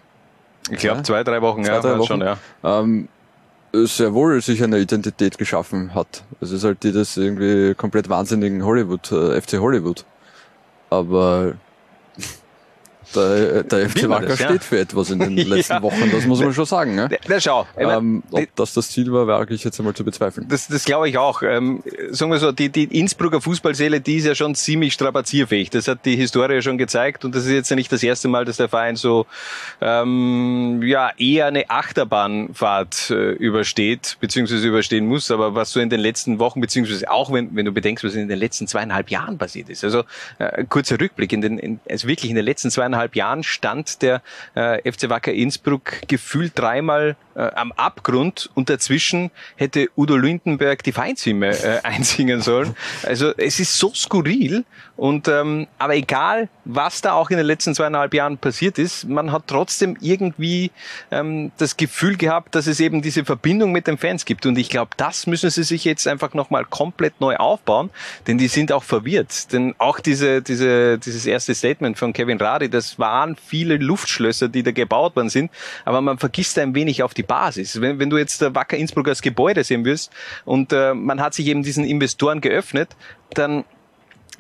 Ich 0.71 0.79
glaube, 0.79 1.03
zwei, 1.03 1.23
drei 1.25 1.41
Wochen, 1.43 1.63
Zwei, 1.65 1.73
ja, 1.75 1.81
drei 1.81 1.99
Wochen. 1.99 2.07
schon, 2.07 2.21
ja. 2.23 2.39
ähm, 2.65 3.09
sehr 3.73 4.15
wohl 4.15 4.41
sich 4.41 4.63
eine 4.65 4.79
Identität 4.79 5.37
geschaffen 5.37 5.95
hat. 5.95 6.25
Es 6.41 6.51
ist 6.53 6.65
halt 6.65 6.83
die 6.83 6.93
des 6.93 7.17
irgendwie 7.19 7.75
komplett 7.75 8.09
wahnsinnigen 8.09 8.65
Hollywood, 8.65 9.13
äh, 9.13 9.41
FC 9.41 9.59
Hollywood. 9.59 10.05
Aber 10.91 11.53
der, 13.15 13.63
der 13.65 13.89
FC 13.91 14.09
Wacker 14.09 14.27
das, 14.27 14.39
ja? 14.39 14.49
steht 14.49 14.65
für 14.65 14.79
etwas 14.79 15.11
in 15.11 15.19
den 15.19 15.37
letzten 15.49 15.75
Ja. 15.75 15.83
Wochen, 15.83 16.11
das 16.11 16.27
muss 16.27 16.41
man 16.41 16.53
schon 16.55 16.65
sagen. 16.65 16.95
Ne? 16.95 17.09
Na 17.29 17.41
schau, 17.41 17.67
Ähm, 17.77 18.23
ob 18.31 18.45
das 18.57 18.75
das 18.75 18.91
Ziel 18.91 19.13
war, 19.13 19.27
wage 19.27 19.55
ich 19.55 19.65
jetzt 19.65 19.79
einmal 19.79 19.95
zu 19.95 20.05
bezweifeln. 20.05 20.47
Das, 20.49 20.69
das 20.69 20.85
glaube 20.85 21.09
ich 21.09 21.19
auch. 21.19 21.43
Ähm, 21.43 21.83
sagen 22.11 22.31
wir 22.31 22.39
so, 22.39 22.53
die, 22.53 22.69
die 22.69 22.85
Innsbrucker 22.85 23.41
Fußballseele, 23.41 24.01
die 24.01 24.17
ist 24.17 24.25
ja 24.27 24.35
schon 24.35 24.55
ziemlich 24.55 24.93
strapazierfähig. 24.95 25.71
Das 25.71 25.89
hat 25.89 26.05
die 26.05 26.17
Historie 26.17 26.63
schon 26.63 26.79
gezeigt 26.79 27.25
und 27.25 27.35
das 27.35 27.45
ist 27.45 27.53
jetzt 27.53 27.71
ja 27.71 27.77
nicht 27.77 27.91
das 27.93 28.03
erste 28.03 28.29
Mal, 28.29 28.45
dass 28.45 28.57
der 28.57 28.69
Verein 28.69 28.97
so 28.97 29.27
ähm, 29.81 30.83
ja 30.83 31.11
eher 31.19 31.47
eine 31.47 31.69
Achterbahnfahrt 31.71 33.11
äh, 33.11 33.33
übersteht 33.33 34.17
beziehungsweise 34.21 34.67
überstehen 34.67 35.07
muss. 35.07 35.31
Aber 35.31 35.55
was 35.55 35.73
so 35.73 35.81
in 35.81 35.91
den 35.91 36.01
letzten 36.01 36.39
Wochen 36.39 36.61
beziehungsweise 36.61 37.11
auch 37.11 37.33
wenn, 37.33 37.55
wenn 37.55 37.65
du 37.65 37.73
bedenkst, 37.73 38.05
was 38.05 38.15
in 38.15 38.29
den 38.29 38.39
letzten 38.39 38.67
zweieinhalb 38.67 39.11
Jahren 39.11 39.39
passiert 39.39 39.69
ist. 39.69 39.85
Also 39.85 40.05
äh, 40.39 40.65
kurzer 40.69 41.01
Rückblick 41.01 41.33
in 41.33 41.41
den 41.41 41.59
in, 41.59 41.81
also 41.89 42.09
wirklich 42.09 42.31
in 42.31 42.37
den 42.37 42.45
letzten 42.45 42.71
zweieinhalb 42.71 42.98
Jahren 43.15 43.43
stand 43.43 44.03
der 44.03 44.23
äh, 44.55 44.91
FC 44.91 45.09
Wacker 45.09 45.33
Innsbruck 45.33 45.93
gefühlt 46.09 46.59
dreimal 46.59 47.17
äh, 47.39 47.53
am 47.55 47.71
Abgrund 47.73 48.51
und 48.55 48.69
dazwischen 48.69 49.31
hätte 49.55 49.89
Udo 49.97 50.17
Lindenberg 50.17 50.83
die 50.83 50.91
Vereinshymne 50.91 51.51
äh, 51.51 51.81
einsingen 51.85 52.41
sollen. 52.41 52.75
Also 53.05 53.33
es 53.37 53.61
ist 53.61 53.79
so 53.79 53.93
skurril 53.95 54.65
und 54.97 55.29
ähm, 55.29 55.69
aber 55.79 55.95
egal, 55.95 56.49
was 56.65 57.01
da 57.01 57.13
auch 57.13 57.31
in 57.31 57.37
den 57.37 57.47
letzten 57.47 57.77
zweieinhalb 57.77 58.13
Jahren 58.13 58.39
passiert 58.39 58.79
ist, 58.79 59.09
man 59.09 59.31
hat 59.31 59.45
trotzdem 59.47 59.97
irgendwie 60.01 60.73
ähm, 61.13 61.53
das 61.59 61.77
Gefühl 61.77 62.17
gehabt, 62.17 62.57
dass 62.57 62.67
es 62.67 62.81
eben 62.81 63.03
diese 63.03 63.25
Verbindung 63.25 63.71
mit 63.71 63.87
den 63.87 63.99
Fans 63.99 64.25
gibt 64.25 64.45
und 64.45 64.59
ich 64.59 64.69
glaube, 64.69 64.91
das 64.97 65.29
müssen 65.29 65.51
sie 65.51 65.63
sich 65.63 65.85
jetzt 65.85 66.09
einfach 66.09 66.35
nochmal 66.35 66.65
komplett 66.65 67.21
neu 67.21 67.37
aufbauen, 67.37 67.91
denn 68.27 68.39
die 68.39 68.49
sind 68.49 68.73
auch 68.73 68.83
verwirrt, 68.83 69.53
denn 69.53 69.77
auch 69.79 70.01
diese, 70.01 70.43
diese, 70.43 70.99
dieses 70.99 71.25
erste 71.25 71.55
Statement 71.55 71.97
von 71.97 72.13
Kevin 72.13 72.39
Radi, 72.39 72.69
das 72.69 72.99
waren 72.99 73.37
viele 73.37 73.77
Luftschlösser, 73.77 74.49
die 74.49 74.65
da 74.65 74.73
gebaut 74.73 75.15
worden 75.15 75.29
sind, 75.29 75.53
aber 75.85 76.01
man 76.01 76.19
vergisst 76.19 76.59
ein 76.59 76.75
wenig 76.75 77.05
auf 77.05 77.15
die 77.15 77.28
Basis. 77.29 77.81
Wenn, 77.81 78.01
wenn 78.01 78.11
du 78.11 78.17
jetzt 78.19 78.41
der 78.41 78.57
Wacker 78.57 78.77
Innsbruck 78.77 79.07
als 79.07 79.23
Gebäude 79.23 79.63
sehen 79.63 79.85
wirst 79.85 80.13
und 80.45 80.73
äh, 80.73 80.95
man 80.95 81.21
hat 81.21 81.35
sich 81.35 81.47
eben 81.47 81.63
diesen 81.63 81.85
Investoren 81.85 82.41
geöffnet, 82.41 82.97
dann 83.35 83.65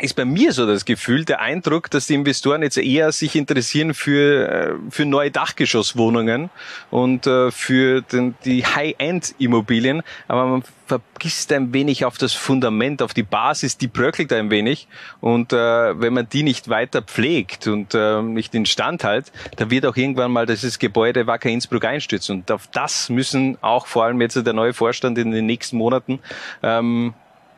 ist 0.00 0.14
bei 0.14 0.24
mir 0.24 0.52
so 0.52 0.66
das 0.66 0.84
Gefühl, 0.84 1.24
der 1.24 1.40
Eindruck, 1.40 1.90
dass 1.90 2.06
die 2.06 2.14
Investoren 2.14 2.62
jetzt 2.62 2.78
eher 2.78 3.10
sich 3.12 3.34
interessieren 3.34 3.94
für, 3.94 4.48
äh, 4.48 4.74
für 4.90 5.04
neue 5.04 5.30
Dachgeschosswohnungen 5.30 6.50
und 6.90 7.26
äh, 7.26 7.50
für 7.50 8.02
den, 8.02 8.34
die 8.44 8.64
High-End-Immobilien, 8.64 10.02
aber 10.28 10.46
man 10.46 10.62
vergisst 10.86 11.52
ein 11.52 11.72
wenig 11.72 12.04
auf 12.04 12.16
das 12.16 12.32
Fundament, 12.32 13.02
auf 13.02 13.12
die 13.12 13.22
Basis, 13.22 13.76
die 13.76 13.88
bröckelt 13.88 14.32
ein 14.32 14.50
wenig. 14.50 14.88
Und 15.20 15.52
äh, 15.52 16.00
wenn 16.00 16.14
man 16.14 16.28
die 16.28 16.42
nicht 16.42 16.68
weiter 16.68 17.02
pflegt 17.02 17.66
und 17.66 17.94
äh, 17.94 18.22
nicht 18.22 18.54
instand 18.54 19.04
hält, 19.04 19.32
dann 19.56 19.70
wird 19.70 19.84
auch 19.84 19.96
irgendwann 19.96 20.32
mal 20.32 20.46
dieses 20.46 20.78
Gebäude 20.78 21.26
Wacker 21.26 21.50
Innsbruck 21.50 21.84
einstürzen. 21.84 22.36
Und 22.36 22.50
auf 22.50 22.68
das 22.68 23.10
müssen 23.10 23.58
auch 23.60 23.86
vor 23.86 24.04
allem 24.04 24.20
jetzt 24.20 24.36
der 24.36 24.54
neue 24.54 24.72
Vorstand 24.72 25.18
in 25.18 25.30
den 25.30 25.46
nächsten 25.46 25.76
Monaten 25.76 26.20
ähm, 26.62 27.14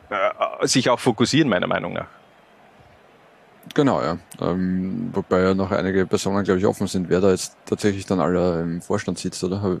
äh, 0.09 0.67
sich 0.67 0.89
auch 0.89 0.99
fokussieren, 0.99 1.49
meiner 1.49 1.67
Meinung 1.67 1.93
nach. 1.93 2.20
Genau, 3.73 4.01
ja. 4.01 4.17
Ähm, 4.41 5.09
wobei 5.13 5.41
ja 5.41 5.53
noch 5.53 5.71
einige 5.71 6.05
Personen, 6.05 6.43
glaube 6.43 6.59
ich, 6.59 6.65
offen 6.65 6.87
sind, 6.87 7.09
wer 7.09 7.21
da 7.21 7.31
jetzt 7.31 7.55
tatsächlich 7.65 8.05
dann 8.05 8.19
alle 8.19 8.61
im 8.61 8.81
Vorstand 8.81 9.17
sitzt, 9.19 9.43
oder? 9.43 9.79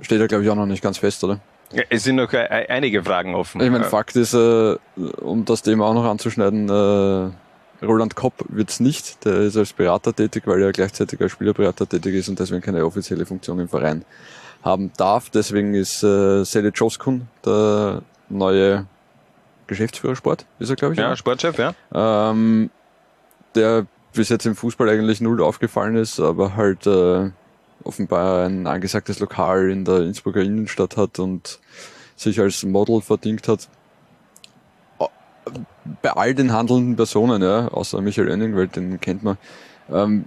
Steht 0.00 0.20
ja, 0.20 0.26
glaube 0.26 0.44
ich, 0.44 0.50
auch 0.50 0.54
noch 0.56 0.66
nicht 0.66 0.82
ganz 0.82 0.98
fest, 0.98 1.22
oder? 1.24 1.40
Ja, 1.72 1.82
es 1.90 2.04
sind 2.04 2.16
noch 2.16 2.32
e- 2.32 2.38
einige 2.38 3.02
Fragen 3.04 3.34
offen. 3.34 3.60
Ich 3.60 3.70
meine, 3.70 3.84
Äh, 3.84 3.88
Fakt 3.88 4.16
ist, 4.16 4.32
äh, 4.34 4.76
um 5.20 5.44
das 5.44 5.62
Thema 5.62 5.86
auch 5.86 5.94
noch 5.94 6.04
anzuschneiden, 6.04 6.68
äh, 6.68 7.84
Roland 7.84 8.16
Kopp 8.16 8.34
wird's 8.48 8.80
nicht, 8.80 9.24
der 9.24 9.34
ist 9.40 9.56
als 9.56 9.72
Berater 9.72 10.14
tätig, 10.14 10.44
weil 10.46 10.62
er 10.62 10.72
gleichzeitig 10.72 11.20
als 11.20 11.32
Spielerberater 11.32 11.88
tätig 11.88 12.14
ist 12.14 12.28
und 12.28 12.38
deswegen 12.40 12.60
keine 12.62 12.84
offizielle 12.84 13.24
Funktion 13.26 13.60
im 13.60 13.68
Verein 13.68 14.04
haben 14.64 14.90
darf. 14.96 15.30
Deswegen 15.30 15.74
ist 15.74 16.02
äh, 16.02 16.42
Sele 16.44 16.70
Joskun 16.74 17.28
der 17.44 18.02
neue 18.28 18.86
Geschäftsführer 19.68 20.16
Sport, 20.16 20.46
ist 20.58 20.70
er, 20.70 20.76
glaube 20.76 20.94
ich. 20.94 21.00
Ja, 21.00 21.06
oder? 21.06 21.16
Sportchef, 21.16 21.56
ja. 21.58 21.72
ähm, 21.94 22.70
der 23.54 23.86
bis 24.12 24.28
jetzt 24.28 24.46
im 24.46 24.56
Fußball 24.56 24.88
eigentlich 24.88 25.20
null 25.20 25.40
aufgefallen 25.42 25.94
ist, 25.96 26.18
aber 26.18 26.56
halt 26.56 26.86
äh, 26.86 27.30
offenbar 27.84 28.46
ein 28.46 28.66
angesagtes 28.66 29.20
Lokal 29.20 29.70
in 29.70 29.84
der 29.84 30.00
Innsbrucker 30.00 30.40
Innenstadt 30.40 30.96
hat 30.96 31.18
und 31.18 31.60
sich 32.16 32.40
als 32.40 32.64
Model 32.64 33.00
verdient 33.00 33.46
hat. 33.46 33.68
Bei 36.02 36.10
all 36.10 36.34
den 36.34 36.52
handelnden 36.52 36.96
Personen, 36.96 37.42
ja, 37.42 37.68
außer 37.68 38.00
Michael 38.00 38.28
Oenning, 38.30 38.56
weil 38.56 38.68
den 38.68 39.00
kennt 39.00 39.22
man, 39.22 39.38
ähm, 39.90 40.24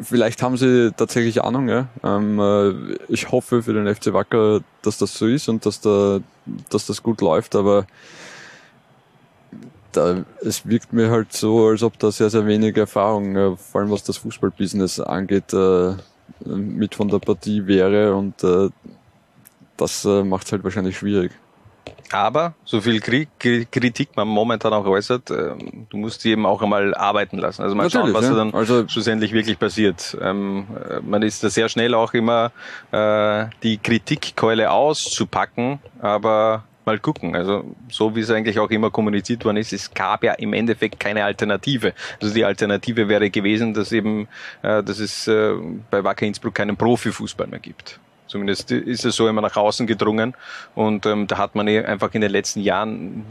vielleicht 0.00 0.42
haben 0.42 0.56
sie 0.56 0.92
tatsächlich 0.96 1.42
Ahnung, 1.42 1.68
ja. 1.68 1.88
Ähm, 2.02 2.38
äh, 2.38 2.94
ich 3.08 3.30
hoffe 3.30 3.62
für 3.62 3.72
den 3.72 3.92
FC 3.92 4.12
Wacker, 4.12 4.60
dass 4.82 4.98
das 4.98 5.14
so 5.14 5.26
ist 5.26 5.48
und 5.48 5.64
dass 5.66 5.80
da, 5.80 6.20
dass 6.70 6.86
das 6.86 7.02
gut 7.02 7.20
läuft, 7.20 7.54
aber 7.54 7.86
da, 9.92 10.24
es 10.40 10.66
wirkt 10.66 10.92
mir 10.92 11.10
halt 11.10 11.32
so, 11.32 11.66
als 11.68 11.82
ob 11.82 11.98
da 11.98 12.10
sehr, 12.10 12.30
sehr 12.30 12.46
wenig 12.46 12.76
Erfahrung, 12.76 13.36
äh, 13.36 13.56
vor 13.56 13.80
allem 13.80 13.90
was 13.90 14.02
das 14.02 14.16
Fußballbusiness 14.18 15.00
angeht, 15.00 15.52
äh, 15.52 15.94
mit 16.44 16.94
von 16.94 17.08
der 17.08 17.18
Partie 17.18 17.66
wäre 17.66 18.14
und 18.14 18.42
äh, 18.42 18.70
das 19.76 20.04
äh, 20.04 20.24
macht 20.24 20.46
es 20.46 20.52
halt 20.52 20.64
wahrscheinlich 20.64 20.96
schwierig. 20.96 21.32
Aber 22.12 22.54
so 22.64 22.80
viel 22.80 23.00
Kri 23.00 23.26
Kri 23.38 23.66
Kritik 23.70 24.10
man 24.16 24.28
momentan 24.28 24.72
auch 24.74 24.84
äußert, 24.84 25.30
ähm, 25.30 25.86
du 25.88 25.96
musst 25.96 26.24
die 26.24 26.30
eben 26.30 26.44
auch 26.44 26.60
einmal 26.62 26.94
arbeiten 26.94 27.38
lassen. 27.38 27.62
Also 27.62 27.74
mal 27.74 27.88
schauen, 27.90 28.12
Natürlich, 28.12 28.16
was 28.16 28.24
da 28.26 28.32
ja. 28.32 28.38
dann 28.44 28.54
Also- 28.54 28.88
schlussendlich 28.88 29.32
wirklich 29.32 29.58
passiert. 29.58 30.16
Ähm, 30.20 30.66
äh, 30.90 31.00
man 31.00 31.22
ist 31.22 31.42
da 31.42 31.48
sehr 31.50 31.68
schnell 31.68 31.94
auch 31.94 32.12
immer 32.12 32.52
äh, 32.90 33.46
die 33.62 33.78
Kritikkeule 33.78 34.70
auszupacken, 34.70 35.78
aber 36.00 36.64
mal 36.84 36.98
gucken. 36.98 37.34
Also 37.34 37.64
so 37.90 38.14
wie 38.14 38.20
es 38.20 38.30
eigentlich 38.30 38.58
auch 38.58 38.70
immer 38.70 38.90
kommuniziert 38.90 39.44
worden 39.44 39.56
ist, 39.56 39.72
es 39.72 39.92
gab 39.94 40.22
ja 40.24 40.32
im 40.34 40.52
Endeffekt 40.52 41.00
keine 41.00 41.24
Alternative. 41.24 41.94
Also 42.20 42.34
die 42.34 42.44
Alternative 42.44 43.08
wäre 43.08 43.30
gewesen, 43.30 43.72
dass 43.72 43.90
eben, 43.92 44.28
äh, 44.62 44.82
dass 44.82 44.98
es 44.98 45.24
bei 45.90 46.04
Wacker 46.04 46.26
Innsbruck 46.26 46.54
keinen 46.54 46.76
Profifußball 46.76 47.46
mehr 47.46 47.60
gibt. 47.60 47.98
Zumindest 48.26 48.70
ist 48.70 49.04
es 49.04 49.16
so 49.16 49.28
immer 49.28 49.40
nach 49.40 49.56
außen 49.56 49.86
gedrungen. 49.86 50.34
Und 50.74 51.06
ähm, 51.06 51.26
da 51.26 51.38
hat 51.38 51.54
man 51.54 51.68
eh 51.68 51.84
einfach 51.84 52.12
in 52.14 52.20
den 52.20 52.30
letzten 52.30 52.60
Jahren 52.60 53.24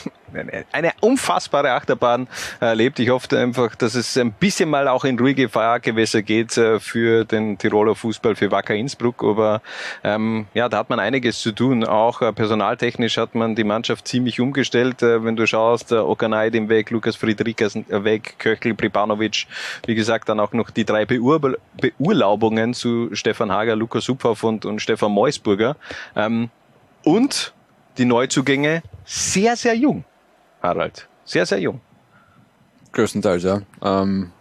eine, 0.72 0.92
unfassbare 1.00 1.72
Achterbahn 1.72 2.28
erlebt. 2.60 2.98
Ich 2.98 3.10
hoffe 3.10 3.38
einfach, 3.38 3.74
dass 3.74 3.94
es 3.94 4.16
ein 4.16 4.32
bisschen 4.32 4.70
mal 4.70 4.88
auch 4.88 5.04
in 5.04 5.18
ruhige 5.18 5.48
Fahrgewässer 5.48 6.22
geht 6.22 6.56
äh, 6.56 6.80
für 6.80 7.24
den 7.24 7.58
Tiroler 7.58 7.94
Fußball, 7.94 8.34
für 8.36 8.50
Wacker 8.50 8.74
Innsbruck. 8.74 9.22
Aber 9.22 9.62
ähm, 10.04 10.46
ja, 10.54 10.68
da 10.68 10.78
hat 10.78 10.90
man 10.90 11.00
einiges 11.00 11.40
zu 11.40 11.52
tun. 11.52 11.84
Auch 11.84 12.22
äh, 12.22 12.32
personaltechnisch 12.32 13.16
hat 13.16 13.34
man 13.34 13.54
die 13.54 13.64
Mannschaft 13.64 14.08
ziemlich 14.08 14.40
umgestellt. 14.40 15.02
Äh, 15.02 15.24
wenn 15.24 15.36
du 15.36 15.46
schaust, 15.46 15.92
äh, 15.92 15.96
Okanai 15.96 16.50
den 16.50 16.68
Weg, 16.68 16.90
Lukas 16.90 17.16
Friedrichs 17.16 17.74
weg, 17.88 18.36
Köchel, 18.38 18.74
Pripanovic. 18.74 19.46
Wie 19.86 19.94
gesagt, 19.94 20.28
dann 20.28 20.40
auch 20.40 20.52
noch 20.52 20.70
die 20.70 20.84
drei 20.84 21.04
Beurbe 21.04 21.58
Beurlaubungen 21.80 22.74
zu 22.74 23.14
Stefan 23.14 23.52
Hager, 23.52 23.76
Lukas 23.76 24.08
Uphoff 24.08 24.42
und, 24.42 24.64
und 24.64 24.80
Stefan 24.80 25.12
Meusburger. 25.12 25.76
Ähm, 26.16 26.50
und 27.04 27.52
die 27.98 28.04
Neuzugänge 28.04 28.82
sehr, 29.04 29.56
sehr 29.56 29.74
jung. 29.74 30.04
Harald. 30.62 31.08
Sehr, 31.24 31.46
sehr 31.46 31.58
jung. 31.60 31.80
Größtenteils, 32.92 33.42
ja. 33.42 33.62
Ähm, 33.82 34.32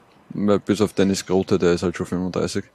bis 0.65 0.81
auf 0.81 0.93
Dennis 0.93 1.25
Grote, 1.25 1.57
der 1.57 1.73
ist 1.73 1.83
halt 1.83 1.95
schon 1.95 2.05
35. 2.05 2.65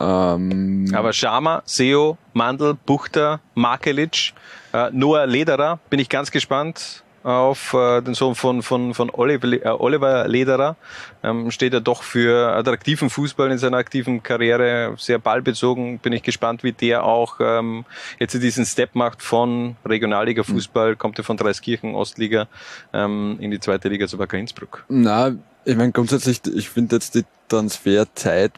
Ähm, 0.00 0.90
Aber 0.94 1.12
Schama, 1.12 1.62
Seo, 1.64 2.18
Mandl, 2.32 2.74
Buchter, 2.74 3.40
Markelic, 3.54 4.32
äh, 4.72 4.90
Noah 4.90 5.26
Lederer, 5.26 5.78
bin 5.88 6.00
ich 6.00 6.08
ganz 6.08 6.30
gespannt 6.30 7.03
auf 7.24 7.72
äh, 7.72 8.02
den 8.02 8.14
Sohn 8.14 8.34
von, 8.34 8.62
von, 8.62 8.92
von 8.92 9.10
Oliver, 9.10 9.46
äh, 9.46 9.68
Oliver 9.70 10.28
Lederer. 10.28 10.76
Ähm, 11.22 11.50
steht 11.50 11.72
er 11.72 11.80
doch 11.80 12.02
für 12.02 12.54
attraktiven 12.54 13.08
Fußball 13.08 13.50
in 13.50 13.58
seiner 13.58 13.78
aktiven 13.78 14.22
Karriere, 14.22 14.94
sehr 14.98 15.18
ballbezogen. 15.18 15.98
Bin 15.98 16.12
ich 16.12 16.22
gespannt, 16.22 16.62
wie 16.62 16.72
der 16.72 17.04
auch 17.04 17.36
ähm, 17.40 17.86
jetzt 18.20 18.34
diesen 18.34 18.66
Step 18.66 18.94
macht 18.94 19.22
von 19.22 19.76
Regionalliga-Fußball, 19.86 20.96
kommt 20.96 21.18
er 21.18 21.24
von 21.24 21.38
Dreiskirchen, 21.38 21.94
Ostliga, 21.94 22.46
ähm, 22.92 23.38
in 23.40 23.50
die 23.50 23.58
zweite 23.58 23.88
Liga 23.88 24.06
zu 24.06 24.18
Wacker 24.18 24.36
Innsbruck. 24.36 24.84
Na, 24.88 25.32
ich 25.64 25.76
meine 25.76 25.92
grundsätzlich, 25.92 26.42
ich 26.54 26.68
finde 26.68 26.96
jetzt 26.96 27.14
die 27.14 27.24
Transferzeit 27.48 28.52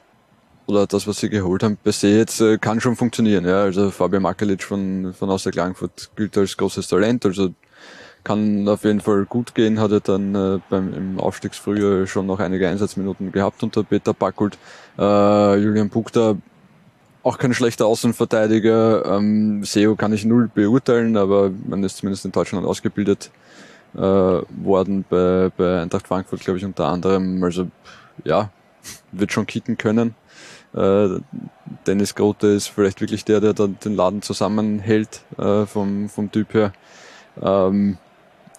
oder 0.67 0.89
das, 0.89 1.07
was 1.07 1.19
sie 1.19 1.31
geholt 1.31 1.63
haben, 1.63 1.77
per 1.77 1.93
se 1.93 2.09
jetzt 2.09 2.41
äh, 2.41 2.59
kann 2.59 2.81
schon 2.81 2.97
funktionieren. 2.97 3.47
Ja, 3.47 3.63
also 3.63 3.93
Fabian 3.93 4.23
Makalic 4.23 4.65
von 4.65 5.15
von 5.15 5.31
aus 5.31 5.45
der 5.45 5.53
Klagenfurt 5.53 6.11
gilt 6.17 6.37
als 6.37 6.57
großes 6.57 6.89
Talent, 6.89 7.25
also 7.25 7.55
kann 8.27 8.67
auf 8.67 8.83
jeden 8.83 9.01
Fall 9.01 9.25
gut 9.25 9.55
gehen, 9.55 9.79
hat 9.79 9.93
er 9.93 10.01
dann 10.01 10.35
äh, 10.35 10.59
beim 10.69 10.93
im 10.93 11.21
Aufstiegsfrühjahr 11.21 12.09
schon 12.09 12.27
noch 12.27 12.41
einige 12.41 12.69
Einsatzminuten 12.69 13.31
gehabt 13.31 13.63
unter 13.63 13.85
Peter 13.85 14.13
Backult. 14.15 14.59
Äh, 14.99 15.57
Julian 15.61 15.91
Bukta 15.91 16.35
auch 17.23 17.39
kein 17.39 17.55
schlechter 17.55 17.87
Außenverteidiger. 17.87 19.07
Ähm, 19.07 19.63
SEO 19.63 19.95
kann 19.95 20.13
ich 20.13 20.25
null 20.25 20.51
beurteilen, 20.53 21.17
aber 21.17 21.53
man 21.69 21.85
ist 21.85 21.99
zumindest 21.99 22.25
in 22.25 22.33
Deutschland 22.33 22.67
ausgebildet 22.67 23.31
äh, 23.95 24.01
worden 24.01 25.05
bei, 25.09 25.53
bei 25.57 25.83
Eintracht 25.83 26.09
Frankfurt, 26.09 26.41
glaube 26.41 26.59
ich, 26.59 26.65
unter 26.65 26.87
anderem. 26.87 27.45
Also 27.45 27.69
ja, 28.25 28.51
wird 29.13 29.31
schon 29.31 29.47
kitten 29.47 29.79
können. 29.79 30.17
Äh, 30.75 31.21
Dennis 31.87 32.17
Grote 32.17 32.49
ist 32.49 32.67
vielleicht 32.67 33.01
wirklich 33.01 33.25
der, 33.25 33.41
der 33.41 33.55
dann 33.55 33.79
den 33.85 33.95
Laden 33.95 34.23
zusammenhält 34.23 35.23
äh, 35.39 35.65
vom, 35.65 36.09
vom 36.09 36.33
Typ 36.33 36.55
her. 36.55 36.73
Ähm, 37.41 37.99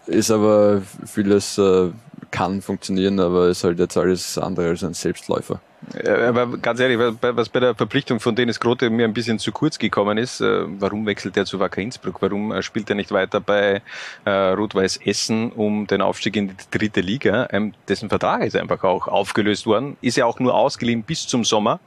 ist 0.08 0.32
aber 0.32 0.82
vieles 1.06 1.58
äh, 1.58 1.90
kann 2.32 2.62
funktionieren, 2.62 3.20
aber 3.20 3.50
ist 3.50 3.64
halt 3.64 3.80
jetzt 3.80 3.98
alles 3.98 4.38
andere 4.38 4.70
als 4.70 4.84
ein 4.84 4.94
Selbstläufer. 4.94 5.62
Äh, 5.94 6.10
Aber 6.10 6.58
ganz 6.58 6.80
ehrlich, 6.80 6.98
was 6.98 7.50
bei 7.50 7.60
der 7.60 7.76
Verpflichtung 7.76 8.20
von 8.20 8.36
Dennis 8.36 8.60
Grote 8.60 8.90
mir 8.90 9.06
ein 9.06 9.14
bisschen 9.14 9.40
zu 9.40 9.52
kurz 9.52 9.78
gekommen 9.78 10.18
ist, 10.18 10.42
äh, 10.42 10.64
warum 10.80 11.06
wechselt 11.06 11.38
er 11.38 11.46
zu 11.46 11.60
Wacker 11.60 11.82
Innsbruck? 11.82 12.22
Warum 12.22 12.52
äh, 12.52 12.62
spielt 12.62 12.90
er 12.90 12.96
nicht 12.96 13.12
weiter 13.12 13.40
bei 13.40 13.82
Rot-Weiß 14.26 14.98
Essen 15.06 15.52
um 15.52 15.88
den 15.88 16.02
Aufstieg 16.02 16.36
in 16.36 16.50
die 16.50 16.56
dritte 16.72 17.02
Liga? 17.02 17.48
Ähm, 17.52 17.74
dessen 17.88 18.10
Vertrag 18.10 18.44
ist 18.44 18.56
einfach 18.56 18.84
auch 18.84 19.08
aufgelöst 19.08 19.66
worden, 19.66 19.98
ist 20.02 20.18
ja 20.18 20.26
auch 20.26 20.40
nur 20.40 20.54
ausgeliehen 20.54 21.04
bis 21.04 21.28
zum 21.28 21.44
Sommer. 21.44 21.80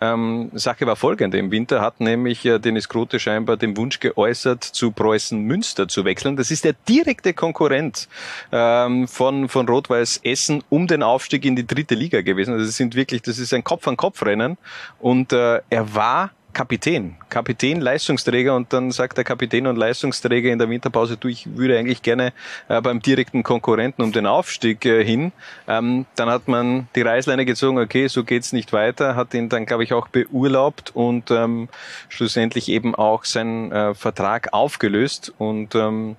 Ähm, 0.00 0.50
Sache 0.54 0.86
war 0.86 0.96
folgende, 0.96 1.38
im 1.38 1.50
Winter 1.50 1.80
hat 1.80 2.00
nämlich 2.00 2.42
Dennis 2.42 2.88
Grote 2.88 3.18
scheinbar 3.18 3.56
den 3.56 3.76
Wunsch 3.76 4.00
geäußert, 4.00 4.64
zu 4.64 4.90
Preußen 4.90 5.40
Münster 5.40 5.88
zu 5.88 6.04
wechseln. 6.04 6.36
Das 6.36 6.50
ist 6.50 6.64
der 6.64 6.74
direkte 6.88 7.32
Konkurrent 7.32 8.08
ähm, 8.52 9.08
von, 9.08 9.48
von 9.48 9.68
Rot-Weiß 9.68 10.20
Essen 10.24 10.62
um 10.68 10.86
den 10.86 11.02
Aufstieg 11.02 11.44
in 11.44 11.56
die 11.56 11.66
dritte 11.66 11.94
Liga 11.94 12.20
gewesen. 12.22 12.54
Also 12.54 12.66
es 12.66 12.76
sind 12.76 12.94
wirklich, 12.94 13.22
das 13.22 13.35
ist 13.38 13.54
ein 13.54 13.64
Kopf-an-Kopf-Rennen 13.64 14.56
und 14.98 15.32
äh, 15.32 15.60
er 15.70 15.94
war 15.94 16.30
Kapitän, 16.56 17.16
Kapitän, 17.28 17.82
Leistungsträger 17.82 18.56
und 18.56 18.72
dann 18.72 18.90
sagt 18.90 19.18
der 19.18 19.24
Kapitän 19.24 19.66
und 19.66 19.76
Leistungsträger 19.76 20.50
in 20.50 20.58
der 20.58 20.70
Winterpause, 20.70 21.18
du, 21.18 21.28
ich 21.28 21.54
würde 21.54 21.78
eigentlich 21.78 22.00
gerne 22.00 22.32
äh, 22.68 22.80
beim 22.80 23.02
direkten 23.02 23.42
Konkurrenten 23.42 24.02
um 24.02 24.10
den 24.10 24.24
Aufstieg 24.24 24.86
äh, 24.86 25.04
hin. 25.04 25.32
Ähm, 25.68 26.06
dann 26.14 26.30
hat 26.30 26.48
man 26.48 26.88
die 26.96 27.02
Reißleine 27.02 27.44
gezogen, 27.44 27.76
okay, 27.78 28.06
so 28.06 28.24
geht's 28.24 28.54
nicht 28.54 28.72
weiter, 28.72 29.16
hat 29.16 29.34
ihn 29.34 29.50
dann, 29.50 29.66
glaube 29.66 29.84
ich, 29.84 29.92
auch 29.92 30.08
beurlaubt 30.08 30.96
und 30.96 31.30
ähm, 31.30 31.68
schlussendlich 32.08 32.70
eben 32.70 32.94
auch 32.94 33.26
seinen 33.26 33.70
äh, 33.70 33.94
Vertrag 33.94 34.54
aufgelöst 34.54 35.34
und 35.36 35.74
ähm, 35.74 36.16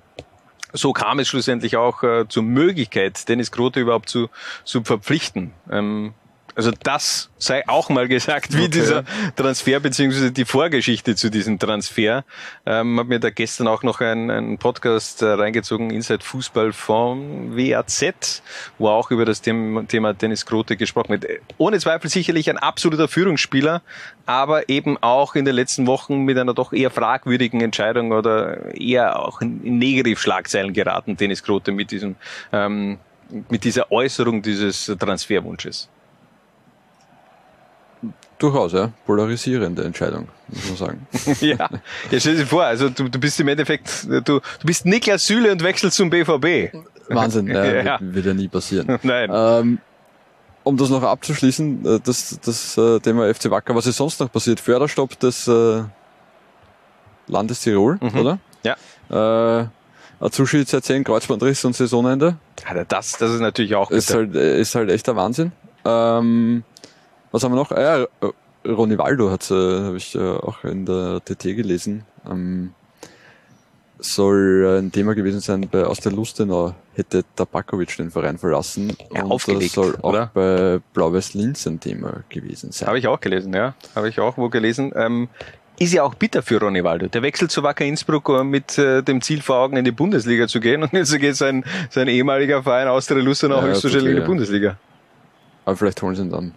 so 0.72 0.94
kam 0.94 1.18
es 1.18 1.28
schlussendlich 1.28 1.78
auch 1.78 2.04
äh, 2.04 2.28
zur 2.30 2.44
Möglichkeit, 2.44 3.28
Dennis 3.28 3.52
Grote 3.52 3.80
überhaupt 3.80 4.08
zu, 4.08 4.30
zu 4.64 4.84
verpflichten. 4.84 5.54
Ähm, 5.72 6.14
also 6.58 6.72
das 6.82 7.30
sei 7.38 7.68
auch 7.68 7.90
mal 7.90 8.08
gesagt, 8.08 8.58
wie 8.58 8.64
Okay. 8.64 8.70
dieser 8.70 9.04
Transfer 9.36 9.80
beziehungsweise 9.80 10.32
die 10.32 10.44
Vorgeschichte 10.44 11.16
zu 11.16 11.30
diesem 11.30 11.60
Transfer. 11.60 12.26
Ähm, 12.66 12.98
habe 12.98 13.10
mir 13.10 13.20
da 13.20 13.30
gestern 13.30 13.68
auch 13.68 13.84
noch 13.84 14.02
einen, 14.02 14.32
einen 14.32 14.58
Podcast 14.58 15.22
äh, 15.22 15.28
reingezogen, 15.28 15.92
Inside 15.92 16.24
Fußball 16.24 16.74
vom 16.74 17.56
WAZ, 17.56 18.42
wo 18.80 18.90
auch 18.90 19.12
über 19.12 19.24
das 19.24 19.42
Thema, 19.42 19.88
Thema 19.88 20.16
Dennis 20.16 20.48
Grote 20.48 20.78
gesprochen 20.78 21.22
wird. 21.22 21.26
Ohne 21.60 21.78
Zweifel 21.80 22.10
sicherlich 22.10 22.50
ein 22.50 22.58
absoluter 22.58 23.08
Führungsspieler, 23.08 23.84
aber 24.26 24.68
eben 24.68 24.98
auch 24.98 25.36
in 25.36 25.46
den 25.46 25.54
letzten 25.54 25.86
Wochen 25.86 26.24
mit 26.24 26.40
einer 26.40 26.56
doch 26.56 26.74
eher 26.74 26.90
fragwürdigen 26.90 27.62
Entscheidung 27.62 28.12
oder 28.12 28.76
eher 28.76 29.20
auch 29.20 29.42
in, 29.42 29.64
in 29.64 29.78
Negativschlagzeilen 29.78 30.74
geraten, 30.74 31.18
Dennis 31.18 31.44
Grote 31.44 31.72
mit 31.72 31.92
diesem 31.92 32.16
ähm, 32.52 32.98
mit 33.50 33.64
dieser 33.64 33.92
Äußerung 33.92 34.42
dieses 34.42 34.86
Transferwunsches. 34.86 35.90
Durchaus, 38.40 38.74
ja. 38.74 38.92
Polarisierende 39.06 39.84
Entscheidung, 39.84 40.28
muss 40.48 40.68
man 40.68 40.78
sagen. 40.78 41.08
ja, 41.42 41.70
ja 42.12 42.20
stell 42.20 42.36
dir 42.38 42.46
vor, 42.46 42.64
also 42.64 42.90
du, 42.90 43.10
du 43.10 43.20
bist 43.20 43.40
im 43.40 43.48
Endeffekt, 43.48 44.06
du, 44.06 44.22
du 44.22 44.42
bist 44.64 44.86
Niklas 44.86 45.26
Süle 45.26 45.52
und 45.52 45.64
wechselst 45.64 45.98
zum 45.98 46.10
BVB. 46.10 46.74
Wahnsinn, 47.10 47.48
ja, 47.48 47.66
Ja. 47.84 48.00
Wird, 48.00 48.16
wird 48.16 48.26
ja 48.28 48.34
nie 48.34 48.48
passieren. 48.48 49.00
Nein. 49.04 49.30
Ähm, 49.34 49.80
um 50.64 50.78
das 50.78 50.90
noch 50.90 51.02
abzuschließen, 51.02 51.86
äh, 51.86 52.00
das, 52.04 52.40
das 52.44 52.78
äh, 52.78 53.00
Thema 53.00 53.34
FC 53.34 53.50
Wacker, 53.50 53.74
was 53.74 53.88
ist 53.88 53.98
sonst 53.98 54.20
noch 54.20 54.32
passiert? 54.32 54.60
Förderstopp 54.60 55.18
des 55.20 55.48
äh, 55.48 55.84
Landes 57.28 57.62
Tirol, 57.62 57.98
Mhm. 58.02 58.20
oder? 58.20 58.40
Ja. 58.64 59.62
Äh, 59.62 59.68
Atsushi 60.20 60.64
seit 60.66 60.84
10 60.84 61.04
Kreuzbandriss 61.04 61.64
und 61.66 61.76
Saisonende. 61.76 62.38
Das, 62.88 63.18
das 63.18 63.32
ist 63.32 63.40
natürlich 63.40 63.76
auch 63.76 63.92
Ist 63.92 64.14
halt, 64.14 64.36
äh, 64.36 64.60
ist 64.60 64.74
halt 64.76 64.90
echt 64.90 65.08
der 65.08 65.16
Wahnsinn. 65.16 65.52
Ähm, 65.86 66.64
was 67.32 67.44
haben 67.44 67.52
wir 67.52 67.58
noch? 67.58 67.72
Ah, 67.72 67.82
ja, 67.82 68.04
äh, 68.04 68.70
Ronivaldo 68.70 69.30
hat, 69.32 69.50
äh, 69.52 69.54
habe 69.54 69.98
ich 69.98 70.16
äh, 70.16 70.20
auch 70.20 70.64
in 70.64 70.86
der 70.86 71.22
TT 71.24 71.56
gelesen. 71.56 72.04
Ähm, 72.30 72.74
soll 74.00 74.64
äh, 74.66 74.80
ein 74.80 74.92
Thema 74.92 75.16
gewesen 75.16 75.40
sein, 75.40 75.68
bei 75.72 75.86
aus 75.86 76.00
der 76.00 76.12
Lustenau 76.12 76.76
hätte 76.94 77.24
Tabakovic 77.36 77.96
den 77.98 78.12
Verein 78.12 78.38
verlassen. 78.38 78.96
Ja, 79.14 79.24
und 79.24 79.32
aufgelegt, 79.32 79.66
das 79.66 79.74
soll 79.74 79.96
auch 79.98 80.10
oder? 80.10 80.32
bei 80.34 80.80
Blau-Weiß 80.94 81.34
Linz 81.34 81.66
ein 81.66 81.80
Thema 81.80 82.24
gewesen 82.30 82.72
sein. 82.72 82.88
Habe 82.88 83.00
ich 83.00 83.08
auch 83.08 83.20
gelesen, 83.20 83.54
ja. 83.54 83.74
Habe 83.96 84.10
ich 84.10 84.20
auch 84.20 84.38
wo 84.38 84.50
gelesen. 84.50 84.92
Ähm, 84.96 85.30
ist 85.80 85.94
ja 85.94 86.04
auch 86.04 86.16
bitter 86.16 86.42
für 86.42 86.60
Ronny 86.60 86.84
Waldo. 86.84 87.08
Der 87.08 87.22
wechselt 87.22 87.52
zu 87.52 87.62
Wacker 87.62 87.86
Innsbruck 87.86 88.44
mit 88.44 88.78
äh, 88.78 89.04
dem 89.04 89.22
Ziel 89.22 89.42
vor 89.42 89.58
Augen 89.58 89.78
in 89.78 89.86
die 89.86 89.92
Bundesliga 89.92 90.48
zu 90.48 90.60
gehen 90.60 90.82
und 90.84 90.94
jetzt 90.94 91.18
geht 91.20 91.36
sein, 91.36 91.64
sein 91.90 92.08
ehemaliger 92.08 92.64
Verein 92.64 92.88
Austria 92.88 93.22
Lustenau 93.22 93.58
Ja, 93.58 93.68
höchstwahrscheinlich 93.68 94.10
in 94.10 94.16
die 94.16 94.22
ja. 94.22 94.28
Bundesliga. 94.28 94.78
Aber 95.66 95.78
vielleicht 95.78 96.02
holen 96.02 96.16
sie 96.16 96.24
ihn 96.24 96.32
dann, 96.32 96.54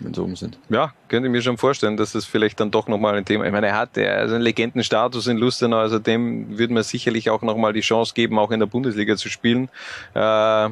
wenn 0.00 0.14
sie 0.14 0.22
oben 0.22 0.36
sind. 0.36 0.58
Ja, 0.68 0.92
könnte 1.08 1.28
ich 1.28 1.32
mir 1.32 1.42
schon 1.42 1.56
vorstellen, 1.56 1.96
dass 1.96 2.12
das 2.12 2.24
vielleicht 2.24 2.60
dann 2.60 2.70
doch 2.70 2.88
nochmal 2.88 3.14
ein 3.14 3.24
Thema 3.24 3.44
Ich 3.44 3.52
meine, 3.52 3.68
er 3.68 3.76
hat 3.76 3.96
also 3.98 4.34
einen 4.34 4.44
Legendenstatus 4.44 5.26
in 5.26 5.38
Lustenau, 5.38 5.78
also 5.78 5.98
dem 5.98 6.58
würde 6.58 6.72
man 6.72 6.82
sicherlich 6.82 7.30
auch 7.30 7.42
nochmal 7.42 7.72
die 7.72 7.80
Chance 7.80 8.14
geben, 8.14 8.38
auch 8.38 8.50
in 8.50 8.60
der 8.60 8.66
Bundesliga 8.66 9.16
zu 9.16 9.28
spielen. 9.28 9.68
Äh, 10.14 10.70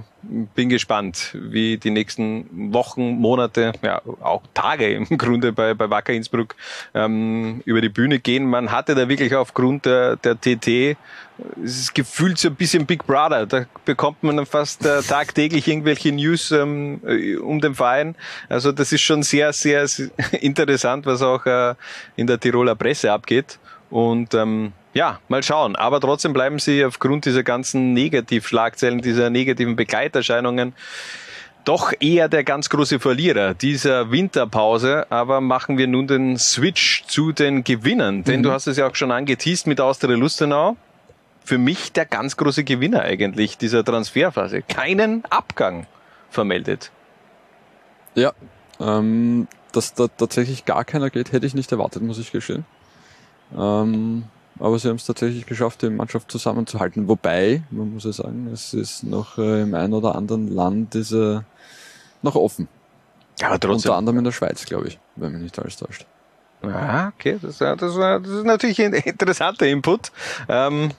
bin 0.55 0.69
gespannt, 0.69 1.37
wie 1.39 1.79
die 1.79 1.91
nächsten 1.91 2.73
Wochen, 2.73 3.19
Monate, 3.19 3.73
ja 3.83 4.03
auch 4.21 4.43
Tage 4.55 4.93
im 4.93 5.07
Grunde 5.19 5.53
bei, 5.53 5.75
bei 5.75 5.89
Wacker 5.91 6.13
Innsbruck 6.13 6.55
ähm, 6.95 7.63
über 7.65 7.81
die 7.81 7.89
Bühne 7.89 8.19
gehen. 8.19 8.47
Man 8.47 8.71
hatte 8.71 8.95
da 8.95 9.09
wirklich 9.09 9.35
aufgrund 9.35 9.87
der, 9.87 10.17
der 10.17 10.41
TT 10.41 10.97
es 11.63 11.79
ist 11.79 11.95
gefühlt 11.95 12.39
so 12.39 12.49
ein 12.49 12.55
bisschen 12.55 12.87
Big 12.87 13.07
Brother. 13.07 13.47
Da 13.47 13.67
bekommt 13.85 14.23
man 14.23 14.37
dann 14.37 14.47
fast 14.47 14.85
äh, 14.87 15.03
tagtäglich 15.03 15.69
irgendwelche 15.69 16.13
News 16.13 16.51
ähm, 16.51 17.01
äh, 17.07 17.37
um 17.37 17.61
den 17.61 17.75
Verein. 17.75 18.15
Also 18.49 18.73
das 18.73 18.93
ist 18.93 19.03
schon 19.03 19.23
sehr, 19.23 19.53
sehr, 19.53 19.87
sehr 19.87 20.11
interessant, 20.41 21.07
was 21.07 21.23
auch 21.23 21.45
äh, 21.47 21.75
in 22.17 22.27
der 22.27 22.41
Tiroler 22.41 22.75
Presse 22.75 23.13
abgeht. 23.13 23.59
Und 23.91 24.35
ähm, 24.35 24.73
ja, 24.95 25.21
mal 25.29 25.43
schauen. 25.43 25.77
Aber 25.77 26.01
trotzdem 26.01 26.33
bleiben 26.33 26.59
sie 26.59 26.85
aufgrund 26.85 27.27
dieser 27.27 27.43
ganzen 27.43 27.93
Negativschlagzeilen, 27.93 29.03
dieser 29.03 29.31
negativen 29.31 29.77
Begleiterscheinungen 29.77 30.75
doch 31.67 31.93
eher 31.99 32.29
der 32.29 32.45
ganz 32.45 32.71
große 32.71 33.01
Verlierer 33.01 33.53
dieser 33.53 34.11
Winterpause. 34.13 35.07
Aber 35.11 35.41
machen 35.41 35.77
wir 35.77 35.87
nun 35.87 36.07
den 36.07 36.39
Switch 36.39 37.05
zu 37.07 37.33
den 37.33 37.65
Gewinnern. 37.65 38.25
Denn 38.25 38.43
du 38.43 38.53
hast 38.53 38.69
es 38.69 38.77
ja 38.79 38.89
auch 38.89 38.95
schon 38.95 39.11
angeteased 39.11 39.67
mit 39.67 39.81
Austria 39.81 40.17
Lustenau 40.17 40.77
für 41.47 41.59
mich 41.59 41.93
der 41.93 42.07
ganz 42.07 42.37
große 42.37 42.65
Gewinner 42.65 43.03
eigentlich 43.03 43.57
dieser 43.57 43.85
Transferphase. 43.85 44.63
Keinen 44.63 45.25
Abgang 45.27 45.87
vermeldet. 46.29 46.91
Ja, 48.17 48.33
ähm, 48.81 49.47
dass 49.71 49.95
da 49.95 50.09
tatsächlich 50.09 50.65
gar 50.65 50.85
keiner 50.85 51.09
geht, 51.09 51.31
hätte 51.33 51.47
ich 51.47 51.55
nicht 51.55 51.71
erwartet, 51.71 52.03
muss 52.03 52.19
ich 52.19 52.33
gestehen. 52.33 52.65
Ähm, 53.57 54.25
aber 54.59 54.79
sie 54.81 54.89
haben 54.89 54.97
es 54.97 55.07
tatsächlich 55.07 55.47
geschafft, 55.47 55.83
die 55.83 55.91
Mannschaft 55.91 56.33
zusammenzuhalten. 56.33 57.07
Wobei, 57.07 57.63
man 57.71 57.95
muss 57.95 58.05
ja 58.05 58.13
sagen, 58.13 58.49
es 58.53 58.75
ist 58.75 59.05
noch 59.05 59.39
äh, 59.39 59.63
im 59.63 59.75
einen 59.75 59.93
oder 59.93 60.17
anderen 60.17 60.49
Land 60.49 60.95
diese 60.95 61.45
noch 62.23 62.35
offen. 62.35 62.67
Aber 63.41 63.61
trotzdem. 63.61 63.91
Unter 63.91 63.99
anderem 63.99 64.19
in 64.19 64.25
der 64.25 64.33
Schweiz, 64.33 64.65
glaube 64.65 64.89
ich, 64.89 64.99
wenn 65.15 65.31
mich 65.33 65.43
nicht 65.43 65.59
alles 65.61 65.77
täuscht. 65.77 66.07
Ah, 66.63 67.09
okay, 67.09 67.39
das, 67.41 67.59
das, 67.59 67.79
das 67.79 67.93
ist 67.93 68.45
natürlich 68.45 68.83
ein 68.83 68.95
interessanter 68.95 69.67
Input. 69.67 70.11
Ähm, 70.49 70.91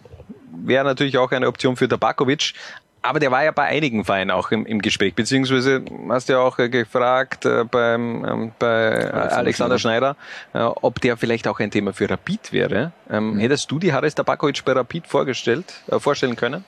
Wäre 0.51 0.83
natürlich 0.83 1.17
auch 1.17 1.31
eine 1.31 1.47
Option 1.47 1.75
für 1.75 1.87
Tabakovic. 1.87 2.53
Aber 3.01 3.19
der 3.19 3.31
war 3.31 3.43
ja 3.43 3.51
bei 3.51 3.63
einigen 3.63 4.03
Vereinen 4.03 4.31
auch 4.31 4.51
im, 4.51 4.65
im 4.65 4.81
Gespräch, 4.81 5.13
beziehungsweise 5.13 5.81
hast 6.09 6.27
du 6.27 6.33
ja 6.33 6.39
auch 6.39 6.59
äh, 6.59 6.67
gefragt 6.67 7.45
äh, 7.45 7.63
beim, 7.63 8.25
ähm, 8.25 8.51
bei 8.59 8.89
äh, 8.89 9.09
Alexander 9.11 9.79
Schneider, 9.79 10.17
äh, 10.53 10.59
ob 10.59 10.99
der 10.99 11.15
vielleicht 11.15 11.47
auch 11.47 11.59
ein 11.59 11.71
Thema 11.71 11.93
für 11.93 12.09
Rapid 12.09 12.51
wäre. 12.51 12.91
Ähm, 13.09 13.37
Hättest 13.37 13.71
du 13.71 13.79
die 13.79 13.93
Haris 13.93 14.15
Tabakovic 14.15 14.65
bei 14.65 14.73
Rapid 14.73 15.07
vorgestellt, 15.07 15.81
äh, 15.87 15.99
vorstellen 15.99 16.35
können? 16.35 16.65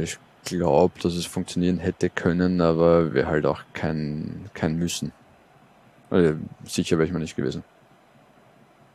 Ich 0.00 0.18
glaube, 0.44 0.94
dass 1.02 1.14
es 1.14 1.26
funktionieren 1.26 1.78
hätte 1.78 2.08
können, 2.08 2.60
aber 2.60 3.12
wäre 3.12 3.26
halt 3.26 3.44
auch 3.44 3.60
kein, 3.74 4.48
kein 4.54 4.78
Müssen. 4.78 5.12
Also, 6.08 6.34
sicher 6.64 6.96
wäre 6.98 7.06
ich 7.06 7.12
mir 7.12 7.18
nicht 7.18 7.36
gewesen. 7.36 7.64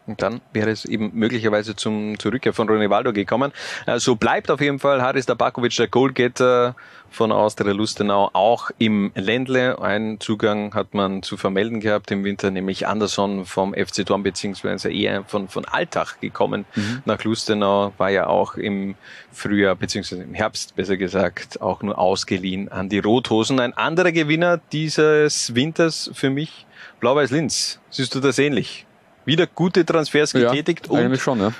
Und 0.07 0.21
dann 0.21 0.41
wäre 0.53 0.71
es 0.71 0.85
eben 0.85 1.11
möglicherweise 1.13 1.75
zum, 1.75 2.17
zur 2.17 2.31
Rückkehr 2.31 2.53
von 2.53 2.69
Ronaldo 2.69 3.13
gekommen. 3.13 3.51
Äh, 3.85 3.99
so 3.99 4.15
bleibt 4.15 4.49
auf 4.49 4.61
jeden 4.61 4.79
Fall 4.79 5.01
Haris 5.01 5.25
Tabakovic 5.25 5.75
der 5.75 5.87
Goalgetter 5.87 6.75
von 7.09 7.31
Austria 7.31 7.73
Lustenau 7.73 8.29
auch 8.33 8.69
im 8.77 9.11
Ländle. 9.15 9.81
Einen 9.81 10.19
Zugang 10.19 10.73
hat 10.73 10.93
man 10.93 11.23
zu 11.23 11.37
vermelden 11.37 11.79
gehabt 11.79 12.11
im 12.11 12.23
Winter, 12.23 12.51
nämlich 12.51 12.87
Anderson 12.87 13.45
vom 13.45 13.73
FC 13.73 14.05
Dorn 14.05 14.23
beziehungsweise 14.23 14.91
eher 14.91 15.23
von, 15.25 15.47
von 15.47 15.65
Altach 15.65 16.19
gekommen 16.19 16.65
nach 17.05 17.23
Lustenau, 17.23 17.93
war 17.97 18.09
ja 18.09 18.27
auch 18.27 18.55
im 18.55 18.95
Frühjahr 19.31 19.75
beziehungsweise 19.75 20.23
im 20.23 20.33
Herbst 20.33 20.75
besser 20.75 20.97
gesagt 20.97 21.61
auch 21.61 21.81
nur 21.81 21.97
ausgeliehen 21.97 22.69
an 22.69 22.89
die 22.89 22.99
Rothosen. 22.99 23.59
Ein 23.59 23.73
anderer 23.73 24.11
Gewinner 24.11 24.59
dieses 24.71 25.53
Winters 25.55 26.09
für 26.13 26.29
mich, 26.29 26.65
Blau-Weiß 26.99 27.31
Linz. 27.31 27.79
Siehst 27.89 28.15
du 28.15 28.19
das 28.19 28.39
ähnlich? 28.39 28.86
Wieder 29.27 29.45
gute 29.45 29.85
Transfers 29.85 30.31
getätigt 30.31 30.89
und 30.89 30.99
eigentlich 30.99 31.21
schon, 31.21 31.41
ja. 31.41 31.51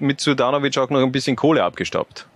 mit 0.00 0.20
Sudanovic 0.20 0.76
auch 0.78 0.90
noch 0.90 1.00
ein 1.00 1.12
bisschen 1.12 1.36
Kohle 1.36 1.62
abgestaubt. 1.62 2.26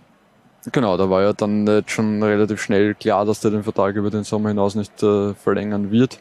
Genau, 0.71 0.95
da 0.95 1.09
war 1.09 1.23
ja 1.23 1.33
dann 1.33 1.67
jetzt 1.67 1.91
schon 1.91 2.23
relativ 2.23 2.61
schnell 2.61 2.95
klar, 2.95 3.25
dass 3.25 3.41
der 3.41 3.51
den 3.51 3.63
Vertrag 3.63 3.95
über 3.95 4.09
den 4.09 4.23
Sommer 4.23 4.47
hinaus 4.47 4.75
nicht 4.75 5.03
äh, 5.03 5.33
verlängern 5.33 5.91
wird. 5.91 6.19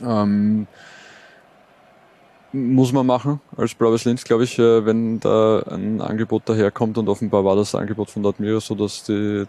Ähm, 0.00 0.68
muss 2.52 2.92
man 2.92 3.04
machen 3.04 3.40
als 3.56 3.74
Blaues 3.74 4.04
Linz, 4.04 4.22
glaube 4.22 4.44
ich, 4.44 4.60
äh, 4.60 4.86
wenn 4.86 5.18
da 5.18 5.64
ein 5.68 6.00
Angebot 6.00 6.48
daherkommt 6.48 6.98
und 6.98 7.08
offenbar 7.08 7.44
war 7.44 7.56
das 7.56 7.74
Angebot 7.74 8.10
von 8.10 8.24
Admira 8.24 8.60
so, 8.60 8.76
dass 8.76 9.02
die, 9.02 9.44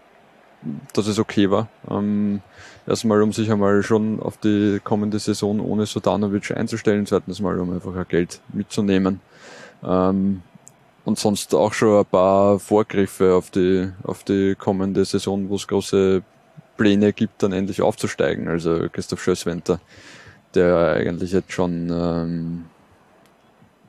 dass 0.92 1.06
es 1.06 1.20
okay 1.20 1.52
war. 1.52 1.68
Ähm, 1.88 2.42
erstmal, 2.88 3.22
um 3.22 3.32
sich 3.32 3.50
einmal 3.50 3.82
schon 3.82 4.20
auf 4.20 4.38
die 4.38 4.80
kommende 4.82 5.18
Saison 5.18 5.60
ohne 5.60 5.86
Sudanovic 5.86 6.56
einzustellen, 6.56 7.06
zweitens 7.06 7.40
mal, 7.40 7.58
um 7.60 7.72
einfach 7.72 8.08
Geld 8.08 8.40
mitzunehmen. 8.52 9.20
Ähm, 9.84 10.42
und 11.04 11.18
sonst 11.18 11.54
auch 11.54 11.72
schon 11.72 12.00
ein 12.00 12.04
paar 12.04 12.58
Vorgriffe 12.58 13.34
auf 13.34 13.50
die, 13.50 13.90
auf 14.02 14.24
die 14.24 14.54
kommende 14.56 15.04
Saison, 15.04 15.48
wo 15.48 15.56
es 15.56 15.66
große 15.66 16.22
Pläne 16.76 17.12
gibt, 17.12 17.42
dann 17.42 17.52
endlich 17.52 17.80
aufzusteigen. 17.80 18.48
Also 18.48 18.88
Christoph 18.92 19.22
Schösswenter, 19.22 19.80
der 20.54 20.76
eigentlich 20.96 21.32
jetzt 21.32 21.52
schon 21.52 21.88
ähm, 21.90 22.64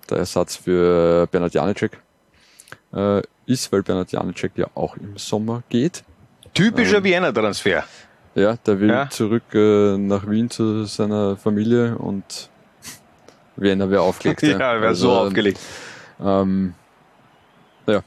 der 0.10 0.20
Ersatz 0.20 0.56
für 0.56 1.28
Bernhard 1.28 1.54
Janicek 1.54 2.00
äh, 2.94 3.22
ist, 3.46 3.72
weil 3.72 3.84
Bernhard 3.84 4.12
Janicek 4.12 4.54
ja 4.56 4.68
auch 4.76 4.96
im 4.96 5.18
Sommer 5.18 5.64
geht. 5.70 6.04
Typischer 6.54 7.04
Vienna-Transfer. 7.04 7.84
Ja, 8.40 8.56
der 8.66 8.80
will 8.80 8.90
Ja. 8.90 9.10
zurück 9.10 9.44
äh, 9.54 9.98
nach 9.98 10.30
Wien 10.30 10.50
zu 10.50 10.86
seiner 10.86 11.36
Familie 11.36 11.98
und 11.98 12.50
Vienna 13.58 13.90
wäre 13.90 14.02
aufgelegt. 14.02 14.42
Ja, 14.44 14.82
wäre 14.82 14.96
so 14.96 15.12
Also, 15.12 15.28
aufgelegt. 15.28 15.60
Ähm, 16.24 16.74
ja, 17.88 18.02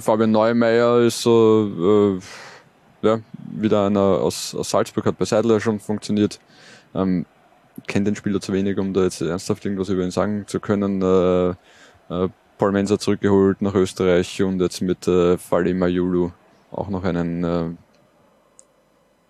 Fabian 0.00 0.32
Neumeier 0.32 1.00
ist 1.00 1.22
so, 1.22 2.18
äh, 3.02 3.06
ja, 3.06 3.20
wieder 3.52 3.86
einer 3.86 4.00
aus, 4.00 4.54
aus 4.54 4.70
Salzburg, 4.70 5.06
hat 5.06 5.18
bei 5.18 5.24
Seidler 5.24 5.60
schon 5.60 5.78
funktioniert. 5.78 6.40
Ähm, 6.94 7.26
kennt 7.86 8.06
den 8.08 8.16
Spieler 8.16 8.40
zu 8.40 8.52
wenig, 8.52 8.76
um 8.78 8.92
da 8.92 9.04
jetzt 9.04 9.20
ernsthaft 9.20 9.64
irgendwas 9.64 9.88
über 9.88 10.02
ihn 10.02 10.10
sagen 10.10 10.44
zu 10.48 10.58
können. 10.58 11.00
Äh, 11.00 11.50
äh, 12.12 12.28
Paul 12.58 12.72
Menser 12.72 12.98
zurückgeholt 12.98 13.62
nach 13.62 13.74
Österreich 13.74 14.42
und 14.42 14.60
jetzt 14.60 14.82
mit 14.82 15.06
äh, 15.06 15.38
Fali 15.38 15.74
Mayulu 15.74 16.32
auch 16.72 16.88
noch 16.88 17.04
einen 17.04 17.44
äh, 17.44 17.70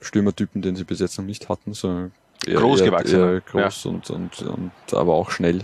Stürmertypen, 0.00 0.62
den 0.62 0.76
sie 0.76 0.84
bis 0.84 1.00
jetzt 1.00 1.18
noch 1.18 1.24
nicht 1.24 1.48
hatten. 1.48 1.74
So 1.74 2.10
eher, 2.46 2.54
Großgewachsener, 2.54 3.26
Eher, 3.26 3.32
eher 3.34 3.40
groß 3.40 3.86
und, 3.86 4.10
und, 4.10 4.42
und 4.42 4.72
aber 4.92 5.14
auch 5.14 5.30
schnell. 5.30 5.62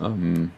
Ähm, 0.00 0.50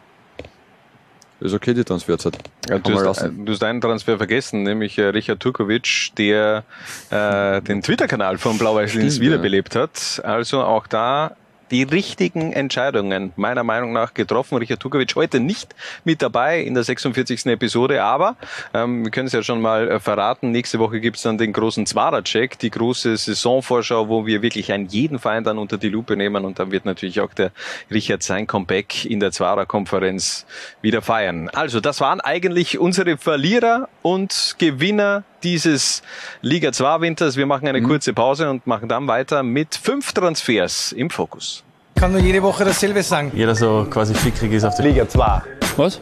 ist 1.39 1.53
okay, 1.53 1.73
die 1.73 1.85
Transferzeit. 1.85 2.37
Ja, 2.67 2.79
du, 2.79 2.93
hast, 2.99 3.21
du 3.21 3.51
hast 3.51 3.63
einen 3.63 3.79
Transfer 3.79 4.17
vergessen, 4.17 4.63
nämlich 4.63 4.97
äh, 4.97 5.05
Richard 5.05 5.39
Turkovic, 5.39 6.11
der 6.17 6.65
äh, 7.09 7.61
den 7.61 7.81
Twitter-Kanal 7.81 8.37
von 8.37 8.57
Blau-Weiß 8.57 8.93
Linz 8.95 9.13
Stimmt, 9.13 9.25
ja. 9.25 9.31
wiederbelebt 9.31 9.75
hat. 9.75 10.21
Also 10.25 10.61
auch 10.61 10.85
da 10.85 11.37
die 11.71 11.83
richtigen 11.83 12.53
Entscheidungen 12.53 13.33
meiner 13.35 13.63
Meinung 13.63 13.93
nach 13.93 14.13
getroffen. 14.13 14.57
Richard 14.57 14.79
Tukovic 14.79 15.15
heute 15.15 15.39
nicht 15.39 15.75
mit 16.03 16.21
dabei 16.21 16.61
in 16.61 16.73
der 16.73 16.83
46. 16.83 17.45
Episode, 17.47 18.03
aber 18.03 18.35
ähm, 18.73 19.03
wir 19.03 19.11
können 19.11 19.27
es 19.27 19.33
ja 19.33 19.43
schon 19.43 19.61
mal 19.61 19.89
äh, 19.89 19.99
verraten, 19.99 20.51
nächste 20.51 20.79
Woche 20.79 20.99
gibt's 20.99 21.23
dann 21.23 21.37
den 21.37 21.53
großen 21.53 21.85
Zwarer-Check, 21.85 22.59
die 22.59 22.69
große 22.69 23.15
Saisonvorschau, 23.17 24.09
wo 24.09 24.25
wir 24.25 24.41
wirklich 24.41 24.71
einen 24.71 24.87
jeden 24.87 25.19
Verein 25.19 25.43
dann 25.43 25.57
unter 25.57 25.77
die 25.77 25.89
Lupe 25.89 26.15
nehmen 26.15 26.45
und 26.45 26.59
dann 26.59 26.71
wird 26.71 26.85
natürlich 26.85 27.21
auch 27.21 27.33
der 27.33 27.51
Richard 27.91 28.23
sein 28.23 28.47
Comeback 28.47 29.05
in 29.05 29.19
der 29.19 29.31
Zwarer-Konferenz 29.31 30.45
wieder 30.81 31.01
feiern. 31.01 31.49
Also 31.49 31.79
das 31.79 32.01
waren 32.01 32.21
eigentlich 32.21 32.79
unsere 32.79 33.17
Verlierer 33.17 33.89
und 34.01 34.55
Gewinner 34.57 35.23
dieses 35.43 36.01
Liga 36.41 36.71
2 36.71 37.01
Winters. 37.01 37.35
Wir 37.37 37.45
machen 37.45 37.67
eine 37.67 37.81
kurze 37.81 38.13
Pause 38.13 38.49
und 38.49 38.65
machen 38.67 38.89
dann 38.89 39.07
weiter 39.07 39.43
mit 39.43 39.75
fünf 39.75 40.13
Transfers 40.13 40.91
im 40.91 41.09
Fokus. 41.09 41.63
kann 41.95 42.11
nur 42.11 42.21
jede 42.21 42.41
Woche 42.41 42.63
dasselbe 42.65 43.03
sagen. 43.03 43.31
Jeder 43.35 43.55
so 43.55 43.85
quasi 43.89 44.13
fickrig 44.13 44.51
ist 44.53 44.63
auf 44.63 44.75
der 44.75 44.85
Liga 44.85 45.07
2. 45.07 45.41
Was? 45.77 46.01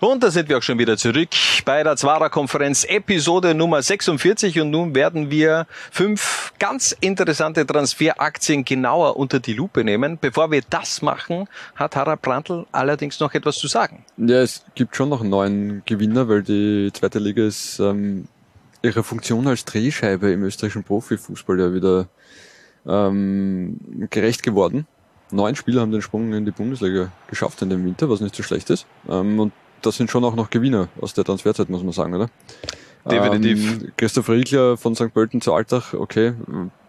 Und 0.00 0.22
da 0.22 0.30
sind 0.30 0.48
wir 0.48 0.56
auch 0.56 0.62
schon 0.62 0.78
wieder 0.78 0.96
zurück 0.96 1.28
bei 1.66 1.82
der 1.82 1.94
Zwarer-Konferenz 1.94 2.84
Episode 2.84 3.54
Nummer 3.54 3.82
46 3.82 4.58
und 4.60 4.70
nun 4.70 4.94
werden 4.94 5.30
wir 5.30 5.66
fünf 5.90 6.54
ganz 6.58 6.96
interessante 7.02 7.66
Transferaktien 7.66 8.64
genauer 8.64 9.18
unter 9.18 9.40
die 9.40 9.52
Lupe 9.52 9.84
nehmen. 9.84 10.16
Bevor 10.18 10.50
wir 10.50 10.62
das 10.70 11.02
machen, 11.02 11.48
hat 11.74 11.96
Harald 11.96 12.22
Brandl 12.22 12.64
allerdings 12.72 13.20
noch 13.20 13.34
etwas 13.34 13.58
zu 13.58 13.68
sagen. 13.68 14.06
Ja, 14.16 14.40
es 14.40 14.64
gibt 14.74 14.96
schon 14.96 15.10
noch 15.10 15.20
einen 15.20 15.28
neuen 15.28 15.82
Gewinner, 15.84 16.26
weil 16.30 16.44
die 16.44 16.90
zweite 16.94 17.18
Liga 17.18 17.44
ist 17.44 17.78
ähm, 17.78 18.26
ihrer 18.80 19.04
Funktion 19.04 19.46
als 19.48 19.66
Drehscheibe 19.66 20.32
im 20.32 20.44
österreichischen 20.44 20.82
Profifußball 20.82 21.60
ja 21.60 21.74
wieder 21.74 22.08
ähm, 22.86 24.08
gerecht 24.08 24.42
geworden. 24.42 24.86
Neun 25.30 25.54
Spieler 25.56 25.82
haben 25.82 25.92
den 25.92 26.00
Sprung 26.00 26.32
in 26.32 26.46
die 26.46 26.52
Bundesliga 26.52 27.12
geschafft 27.28 27.60
in 27.60 27.68
dem 27.68 27.84
Winter, 27.84 28.08
was 28.08 28.20
nicht 28.20 28.34
so 28.34 28.42
schlecht 28.42 28.70
ist. 28.70 28.86
Ähm, 29.06 29.38
und 29.38 29.52
das 29.82 29.96
sind 29.96 30.10
schon 30.10 30.24
auch 30.24 30.34
noch 30.34 30.50
Gewinner 30.50 30.88
aus 31.00 31.14
der 31.14 31.24
Transferzeit, 31.24 31.68
muss 31.68 31.82
man 31.82 31.92
sagen, 31.92 32.14
oder? 32.14 32.28
Definitiv. 33.08 33.82
Ähm, 33.82 33.92
Christoph 33.96 34.28
Riegler 34.28 34.76
von 34.76 34.94
St. 34.94 35.12
Pölten 35.14 35.40
zu 35.40 35.54
Altach, 35.54 35.94
okay, 35.94 36.34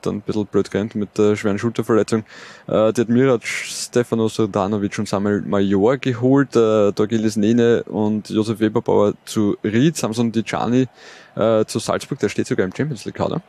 dann 0.02 0.16
ein 0.16 0.22
bisschen 0.22 0.46
blöd 0.46 0.70
geendet 0.70 0.96
mit 0.96 1.18
der 1.18 1.38
schweren 1.38 1.58
Schulterverletzung. 1.58 2.26
Äh, 2.68 2.92
die 2.92 3.02
hat 3.02 3.10
Mirac, 3.10 3.46
Stefano 3.46 4.28
Sordanovic 4.28 5.00
und 5.00 5.08
Samuel 5.08 5.42
Major 5.42 5.98
geholt, 5.98 6.56
äh, 6.56 6.92
Dorgilis 6.92 7.38
Nene 7.38 7.84
und 7.84 8.30
Josef 8.30 8.60
Weberbauer 8.60 9.14
zu 9.26 9.58
Ried, 9.64 9.96
Samson 9.96 10.32
Dicani 10.34 10.88
äh, 11.36 11.64
zu 11.66 11.80
Salzburg, 11.80 12.20
der 12.20 12.28
steht 12.28 12.48
sogar 12.48 12.66
im 12.66 12.76
Champions 12.76 13.06
League 13.06 13.16
Kader 13.16 13.42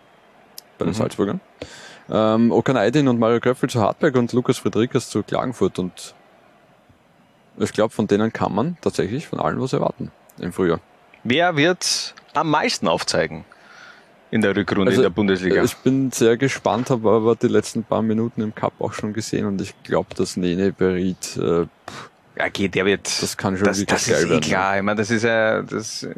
bei 0.78 0.84
den 0.84 0.94
Salzburgern. 0.94 1.40
Ähm, 2.10 2.52
Okan 2.52 2.76
Aydin 2.76 3.08
und 3.08 3.18
Mario 3.18 3.40
Kröffel 3.40 3.70
zu 3.70 3.80
Hartberg 3.80 4.14
und 4.16 4.32
Lukas 4.32 4.58
Friedrichs 4.58 5.08
zu 5.08 5.22
Klagenfurt 5.22 5.78
und 5.78 6.14
ich 7.58 7.72
glaube, 7.72 7.92
von 7.92 8.06
denen 8.06 8.32
kann 8.32 8.54
man 8.54 8.76
tatsächlich 8.80 9.26
von 9.26 9.40
allen 9.40 9.60
was 9.60 9.72
erwarten 9.72 10.10
im 10.38 10.52
Frühjahr. 10.52 10.80
Wer 11.24 11.56
wird 11.56 12.14
am 12.34 12.50
meisten 12.50 12.88
aufzeigen 12.88 13.44
in 14.30 14.40
der 14.40 14.56
Rückrunde 14.56 14.90
Also, 14.90 15.02
in 15.02 15.04
der 15.04 15.10
Bundesliga? 15.10 15.62
Ich 15.62 15.76
bin 15.76 16.10
sehr 16.10 16.36
gespannt, 16.36 16.90
habe 16.90 17.10
aber 17.10 17.36
die 17.36 17.48
letzten 17.48 17.84
paar 17.84 18.02
Minuten 18.02 18.40
im 18.40 18.54
Cup 18.54 18.72
auch 18.80 18.92
schon 18.92 19.12
gesehen 19.12 19.46
und 19.46 19.60
ich 19.60 19.74
glaube, 19.82 20.14
dass 20.14 20.36
Nene 20.36 20.72
Berit, 20.72 21.36
äh, 21.36 21.66
okay, 22.46 22.68
der 22.68 22.84
wird. 22.84 23.22
das 23.22 23.36
kann 23.36 23.56
schon 23.56 23.66
das, 23.66 23.84
das 23.84 24.08
ist 24.08 24.30
eh 24.30 24.40
klar. 24.40 24.76
Ich 24.76 24.82
meine, 24.82 24.98
das 24.98 25.10
ist 25.10 25.22
ja, 25.22 25.62
das, 25.62 26.02
äh, 26.02 26.14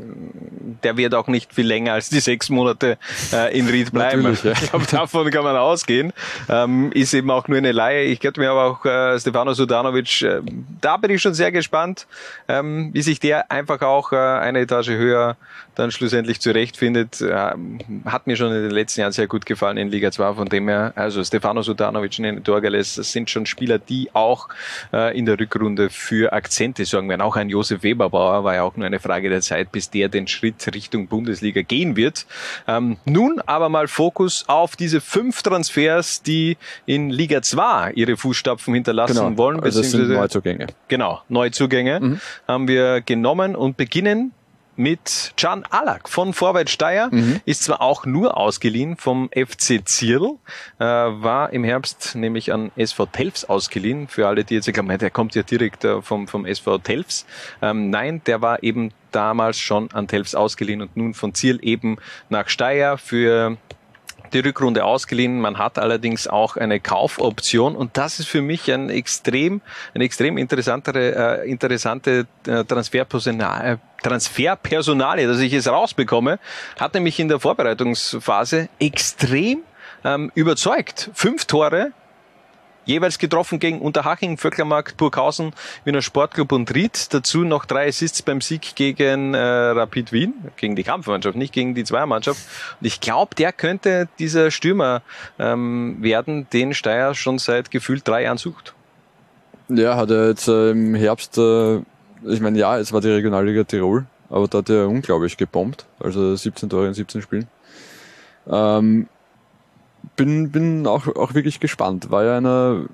der 0.83 0.97
wird 0.97 1.15
auch 1.15 1.29
nicht 1.29 1.55
viel 1.55 1.67
länger 1.67 1.95
als 1.95 2.11
die 2.11 2.21
sechs 2.21 2.51
Monate 2.51 2.99
äh, 3.33 3.57
in 3.59 3.69
Ried 3.69 3.93
bleiben. 3.93 4.25
Ja. 4.43 4.53
Ich 4.65 4.71
glaube, 4.71 4.87
davon 4.91 5.31
kann 5.31 5.45
man 5.45 5.57
ausgehen. 5.57 6.13
Ähm, 6.49 6.91
ist 6.93 7.13
eben 7.13 7.31
auch 7.31 7.49
nur 7.49 7.59
eine 7.59 7.73
Laie. 7.73 8.05
Ich 8.05 8.21
könnte 8.21 8.41
mir 8.41 8.51
aber 8.51 8.65
auch 8.65 8.85
äh, 8.85 9.19
Stefano 9.19 9.53
Sudanovic, 9.53 10.23
äh, 10.23 10.41
da 10.81 10.97
bin 10.97 11.11
ich 11.11 11.23
schon 11.23 11.35
sehr 11.35 11.53
gespannt, 11.53 12.07
ähm, 12.49 12.91
wie 12.93 13.03
sich 13.03 13.21
der 13.21 13.51
einfach 13.51 13.83
auch 13.83 14.13
äh, 14.13 14.17
eine 14.17 14.61
Etage 14.61 14.91
höher 14.91 15.37
dann 15.75 15.91
schlussendlich 15.91 16.41
zurechtfindet. 16.41 17.21
Ähm, 17.21 17.79
hat 18.05 18.27
mir 18.27 18.37
schon 18.37 18.53
in 18.53 18.63
den 18.63 18.71
letzten 18.71 19.01
Jahren 19.01 19.13
sehr 19.13 19.27
gut 19.27 19.45
gefallen 19.47 19.77
in 19.77 19.91
Liga 19.91 20.11
2. 20.11 20.35
Von 20.35 20.49
dem 20.49 20.69
her, 20.69 20.93
also 20.95 21.23
Stefano 21.25 21.63
Sudanovic 21.63 22.19
und 22.19 22.47
Dorgales, 22.47 22.95
das 22.95 23.13
sind 23.13 23.29
schon 23.31 23.47
Spieler, 23.47 23.79
die 23.79 24.11
auch 24.13 24.49
äh, 24.93 25.17
in 25.17 25.27
der 25.27 25.39
Rückrunde 25.39 25.91
für 25.91 26.14
Akzente 26.31 26.85
sorgen 26.85 27.09
werden. 27.09 27.21
Auch 27.21 27.37
ein 27.37 27.49
Josef 27.49 27.83
Weberbauer 27.83 28.45
war 28.45 28.55
ja 28.55 28.63
auch 28.63 28.77
nur 28.77 28.87
eine 28.87 29.01
Frage 29.01 29.29
der 29.29 29.41
Zeit, 29.41 29.73
bis 29.73 29.91
der 29.91 30.09
den 30.09 30.27
Schritt 30.27 30.75
Richtung 30.75 31.09
Bundesliga 31.09 31.63
gehen 31.63 31.97
wird. 31.97 32.27
Ähm, 32.67 32.97
nun 33.05 33.41
aber 33.47 33.69
mal 33.69 33.89
Fokus 33.89 34.45
auf 34.49 34.77
diese 34.77 35.01
fünf 35.01 35.43
Transfers, 35.43 36.23
die 36.23 36.57
in 36.87 37.11
Liga 37.11 37.43
2 37.43 37.93
ihre 37.95 38.17
Fußstapfen 38.17 38.75
hinterlassen 38.75 39.37
wollen. 39.37 39.61
also 39.61 39.81
das 39.81 39.91
sind 39.91 40.09
Neuzugänge. 40.09 40.67
Genau, 40.89 41.23
Neuzugänge 41.29 42.19
haben 42.47 42.69
wir 42.69 43.01
genommen 43.01 43.57
und 43.57 43.77
beginnen 43.77 44.33
mit 44.77 45.33
Can 45.37 45.65
Alak 45.71 46.09
von 46.09 46.33
Vorwärts 46.33 46.73
Steyr. 46.73 47.11
Ist 47.45 47.65
zwar 47.65 47.81
auch 47.81 48.07
nur 48.07 48.37
ausgeliehen 48.37 48.97
vom 48.97 49.31
FC 49.35 49.87
Zierl, 49.87 50.37
äh, 50.79 50.85
war 50.85 51.53
im 51.53 51.65
Herbst 51.65 52.15
nämlich 52.15 52.53
an 52.53 52.71
SV 52.77 53.07
Telfs 53.07 53.45
ausgeliehen. 53.45 54.09
Für 54.09 54.29
alle, 54.29 54.45
die 54.45 54.55
jetzt 54.55 54.73
glauben, 54.73 54.97
der 54.99 55.11
kommt 55.11 55.35
ja 55.35 55.43
direkt 55.43 55.85
äh, 55.85 56.03
vom, 56.03 56.29
vom 56.29 56.47
SV 56.47 56.79
Telfs. 56.79 57.27
Ähm, 57.63 57.91
nein, 57.91 58.23
der 58.27 58.43
war 58.43 58.63
eben 58.63 58.93
damals 59.13 59.59
schon 59.59 59.91
an 59.93 60.09
Telfs 60.09 60.35
ausgeliehen 60.35 60.83
und 60.83 60.97
nun 60.97 61.15
von 61.15 61.35
Zierl 61.35 61.59
eben 61.63 61.99
nach 62.29 62.49
Steyr 62.49 62.99
für 62.99 63.57
die 64.35 64.41
Rückrunde 64.41 64.85
ausgeliehen. 64.85 65.41
Man 65.41 65.59
hat 65.59 65.79
allerdings 65.79 66.27
auch 66.29 66.57
eine 66.57 66.81
Kaufoption 66.81 67.77
und 67.77 67.97
das 67.97 68.19
ist 68.19 68.29
für 68.29 68.43
mich 68.43 68.71
ein 68.71 68.91
extrem, 68.91 69.63
eine 69.95 70.05
extrem 70.05 70.37
interessantere, 70.37 71.43
äh, 71.43 71.51
interessante 71.51 72.27
äh, 72.47 72.65
Transferpersonal, 72.65 73.79
Transferpersonalie, 74.03 75.27
dass 75.27 75.41
ich 75.41 75.53
es 75.53 75.69
rausbekomme, 75.69 76.39
hat 76.79 76.95
nämlich 76.95 77.19
in 77.19 77.29
der 77.29 77.41
Vorbereitungsphase 77.41 78.69
extrem 78.79 79.61
ähm, 80.05 80.31
überzeugt. 80.35 81.11
Fünf 81.15 81.47
Tore, 81.47 81.93
jeweils 82.85 83.19
getroffen 83.19 83.59
gegen 83.59 83.81
Unterhaching, 83.81 84.37
Vöcklermarkt, 84.37 84.97
Burghausen, 84.97 85.53
Wiener 85.85 86.03
Sportclub 86.03 86.53
und 86.53 86.75
Ried. 86.75 87.13
Dazu 87.13 87.45
noch 87.45 87.65
drei 87.65 87.89
Assists 87.89 88.23
beim 88.23 88.41
Sieg 88.41 88.75
gegen 88.75 89.35
äh, 89.35 89.39
Rapid 89.39 90.13
Wien, 90.13 90.35
gegen 90.57 90.77
die 90.77 90.85
Kampfmannschaft, 90.85 91.37
nicht 91.37 91.53
gegen 91.53 91.75
die 91.75 91.85
Zweiermannschaft. 91.85 92.41
Und 92.81 92.87
ich 92.87 93.01
glaube, 93.01 93.35
der 93.35 93.53
könnte 93.53 94.09
dieser 94.19 94.51
Stürmer 94.51 95.03
ähm, 95.39 95.97
werden, 96.01 96.47
den 96.53 96.75
Steyr 96.75 97.15
schon 97.15 97.39
seit 97.39 97.71
gefühlt 97.71 98.07
drei 98.07 98.23
Jahren 98.25 98.39
sucht. 98.39 98.75
Ja, 99.69 99.97
hat 99.97 100.11
er 100.11 100.29
jetzt 100.29 100.49
äh, 100.49 100.71
im 100.71 100.95
Herbst, 100.95 101.39
äh, 101.39 101.79
ich 102.27 102.41
meine, 102.41 102.59
ja, 102.59 102.79
es 102.79 102.93
war 102.93 103.01
die 103.01 103.09
Regionalliga 103.09 103.65
Tirol, 103.65 104.05
aber 104.29 104.47
da 104.49 104.59
hat 104.59 104.69
er 104.69 104.89
unglaublich 104.89 105.37
gebombt. 105.37 105.87
Also 106.01 106.37
17 106.37 106.69
Tore 106.69 106.89
in 106.89 106.95
17 106.95 107.23
Spielen. 107.23 107.47
Ähm, 108.47 109.09
bin, 110.17 110.51
bin 110.51 110.87
auch, 110.87 111.07
auch 111.09 111.35
wirklich 111.35 111.61
gespannt. 111.61 112.11
War 112.11 112.25
ja 112.25 112.37
einer, 112.37 112.85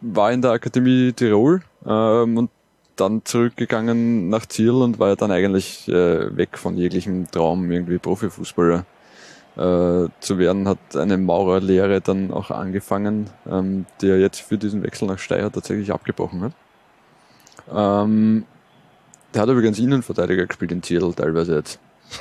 war 0.00 0.32
in 0.32 0.42
der 0.42 0.52
Akademie 0.52 1.12
Tirol 1.12 1.62
ähm, 1.86 2.38
und 2.38 2.50
dann 2.96 3.24
zurückgegangen 3.24 4.28
nach 4.28 4.46
Ziel 4.46 4.70
und 4.70 4.98
war 4.98 5.08
ja 5.08 5.16
dann 5.16 5.30
eigentlich 5.30 5.88
äh, 5.88 6.36
weg 6.36 6.58
von 6.58 6.76
jeglichem 6.76 7.30
Traum, 7.30 7.70
irgendwie 7.70 7.98
Profifußballer 7.98 8.84
äh, 9.56 10.08
zu 10.20 10.38
werden, 10.38 10.68
hat 10.68 10.96
eine 10.96 11.18
Maurerlehre 11.18 12.00
dann 12.00 12.30
auch 12.32 12.50
angefangen, 12.50 13.30
ähm, 13.50 13.86
die 14.00 14.08
er 14.08 14.18
jetzt 14.18 14.40
für 14.40 14.58
diesen 14.58 14.82
Wechsel 14.82 15.08
nach 15.08 15.18
Steyr 15.18 15.50
tatsächlich 15.50 15.92
abgebrochen 15.92 16.42
hat. 16.42 16.52
Ähm, 17.72 18.44
der 19.34 19.42
hat 19.42 19.48
übrigens 19.48 19.78
Innenverteidiger 19.78 20.46
gespielt 20.46 20.72
in 20.72 20.82
Ziel 20.82 21.12
teilweise 21.14 21.56
jetzt. 21.56 21.80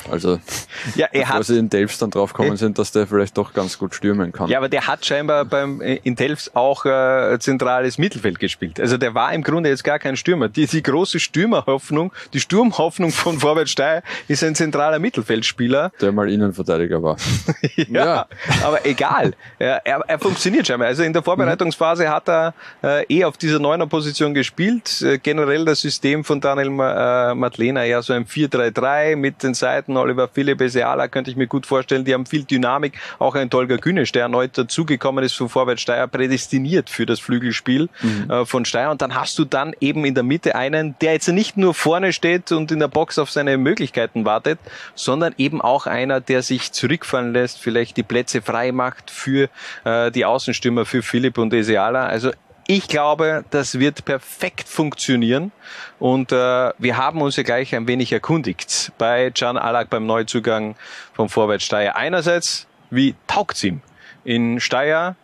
Also, 0.09 0.39
Ja, 0.95 1.07
er 1.11 1.29
hat- 1.29 1.45
sie 1.45 1.57
in 1.57 1.69
Delfs 1.69 1.97
dann 1.97 2.11
draufgekommen 2.11 2.57
sind, 2.57 2.77
dass 2.77 2.91
der 2.91 3.07
vielleicht 3.07 3.37
doch 3.37 3.53
ganz 3.53 3.77
gut 3.77 3.95
stürmen 3.95 4.31
kann. 4.31 4.49
Ja, 4.49 4.57
aber 4.57 4.69
der 4.69 4.87
hat 4.87 5.05
scheinbar 5.05 5.45
beim 5.45 5.81
äh, 5.81 5.99
in 6.03 6.15
Delfs 6.15 6.51
auch 6.53 6.85
äh, 6.85 7.37
zentrales 7.39 7.97
Mittelfeld 7.97 8.39
gespielt. 8.39 8.79
Also 8.79 8.97
der 8.97 9.13
war 9.13 9.33
im 9.33 9.43
Grunde 9.43 9.69
jetzt 9.69 9.83
gar 9.83 9.99
kein 9.99 10.15
Stürmer. 10.17 10.49
Die, 10.49 10.65
die 10.67 10.83
große 10.83 11.19
Stürmerhoffnung, 11.19 12.11
die 12.33 12.39
Sturmhoffnung 12.39 13.11
von 13.11 13.39
Vorwärts 13.39 13.71
Steyr 13.71 14.03
ist 14.27 14.43
ein 14.43 14.55
zentraler 14.55 14.99
Mittelfeldspieler. 14.99 15.91
Der 15.99 16.11
mal 16.11 16.29
Innenverteidiger 16.31 17.01
war. 17.01 17.17
ja, 17.75 18.27
aber 18.63 18.85
egal. 18.85 19.33
Er, 19.59 19.85
er, 19.85 19.99
er 20.07 20.19
funktioniert 20.19 20.67
scheinbar. 20.67 20.87
Also 20.87 21.03
in 21.03 21.13
der 21.13 21.23
Vorbereitungsphase 21.23 22.09
hat 22.09 22.29
er 22.29 22.53
äh, 22.83 23.05
eh 23.09 23.23
auf 23.25 23.37
dieser 23.37 23.59
Neuner-Position 23.59 24.33
gespielt. 24.33 25.01
Äh, 25.01 25.17
generell 25.17 25.65
das 25.65 25.81
System 25.81 26.23
von 26.23 26.39
Daniel 26.41 26.67
äh, 26.67 27.35
Madlena, 27.35 27.83
ja 27.83 28.01
so 28.01 28.13
ein 28.13 28.25
4-3-3 28.25 29.15
mit 29.15 29.43
den 29.43 29.53
Seiten 29.53 29.80
Oliver 29.89 30.27
Philipp, 30.27 30.61
Seala 30.69 31.07
könnte 31.07 31.31
ich 31.31 31.37
mir 31.37 31.47
gut 31.47 31.65
vorstellen. 31.65 32.05
Die 32.05 32.13
haben 32.13 32.25
viel 32.25 32.43
Dynamik. 32.43 32.99
Auch 33.19 33.35
ein 33.35 33.49
Tolga 33.49 33.77
Günesch, 33.77 34.11
der 34.11 34.23
erneut 34.23 34.57
dazugekommen 34.57 35.23
ist 35.23 35.33
von 35.33 35.49
Vorwärts 35.49 35.81
Steyr, 35.81 36.07
prädestiniert 36.07 36.89
für 36.89 37.05
das 37.05 37.19
Flügelspiel 37.19 37.89
äh, 38.29 38.45
von 38.45 38.65
Steyr. 38.65 38.91
Und 38.91 39.01
dann 39.01 39.15
hast 39.15 39.37
du 39.39 39.45
dann 39.45 39.73
eben 39.79 40.05
in 40.05 40.13
der 40.13 40.23
Mitte 40.23 40.55
einen, 40.55 40.95
der 41.01 41.13
jetzt 41.13 41.27
nicht 41.27 41.57
nur 41.57 41.73
vorne 41.73 42.13
steht 42.13 42.51
und 42.51 42.71
in 42.71 42.79
der 42.79 42.87
Box 42.87 43.17
auf 43.19 43.31
seine 43.31 43.57
Möglichkeiten 43.57 44.25
wartet, 44.25 44.59
sondern 44.95 45.33
eben 45.37 45.61
auch 45.61 45.87
einer, 45.87 46.21
der 46.21 46.41
sich 46.41 46.71
zurückfallen 46.71 47.33
lässt, 47.33 47.59
vielleicht 47.59 47.97
die 47.97 48.03
Plätze 48.03 48.41
frei 48.41 48.71
macht 48.71 49.11
für 49.11 49.49
äh, 49.83 50.11
die 50.11 50.25
Außenstürmer, 50.25 50.85
für 50.85 51.01
Philipp 51.01 51.37
und 51.37 51.53
Eseala. 51.53 52.05
Also 52.05 52.31
ich 52.67 52.87
glaube, 52.87 53.43
das 53.49 53.79
wird 53.79 54.05
perfekt 54.05 54.67
funktionieren 54.67 55.51
und 55.99 56.31
äh, 56.31 56.71
wir 56.77 56.97
haben 56.97 57.21
uns 57.21 57.35
ja 57.35 57.43
gleich 57.43 57.75
ein 57.75 57.87
wenig 57.87 58.11
erkundigt 58.11 58.91
bei 58.97 59.31
Can 59.31 59.57
Alak 59.57 59.89
beim 59.89 60.05
Neuzugang 60.05 60.75
vom 61.13 61.29
Vorwärts 61.29 61.65
Steyr. 61.65 61.95
Einerseits, 61.95 62.67
wie 62.89 63.15
taugt's 63.27 63.63
ihm 63.63 63.81
in 64.23 64.59
Steyr? 64.59 65.15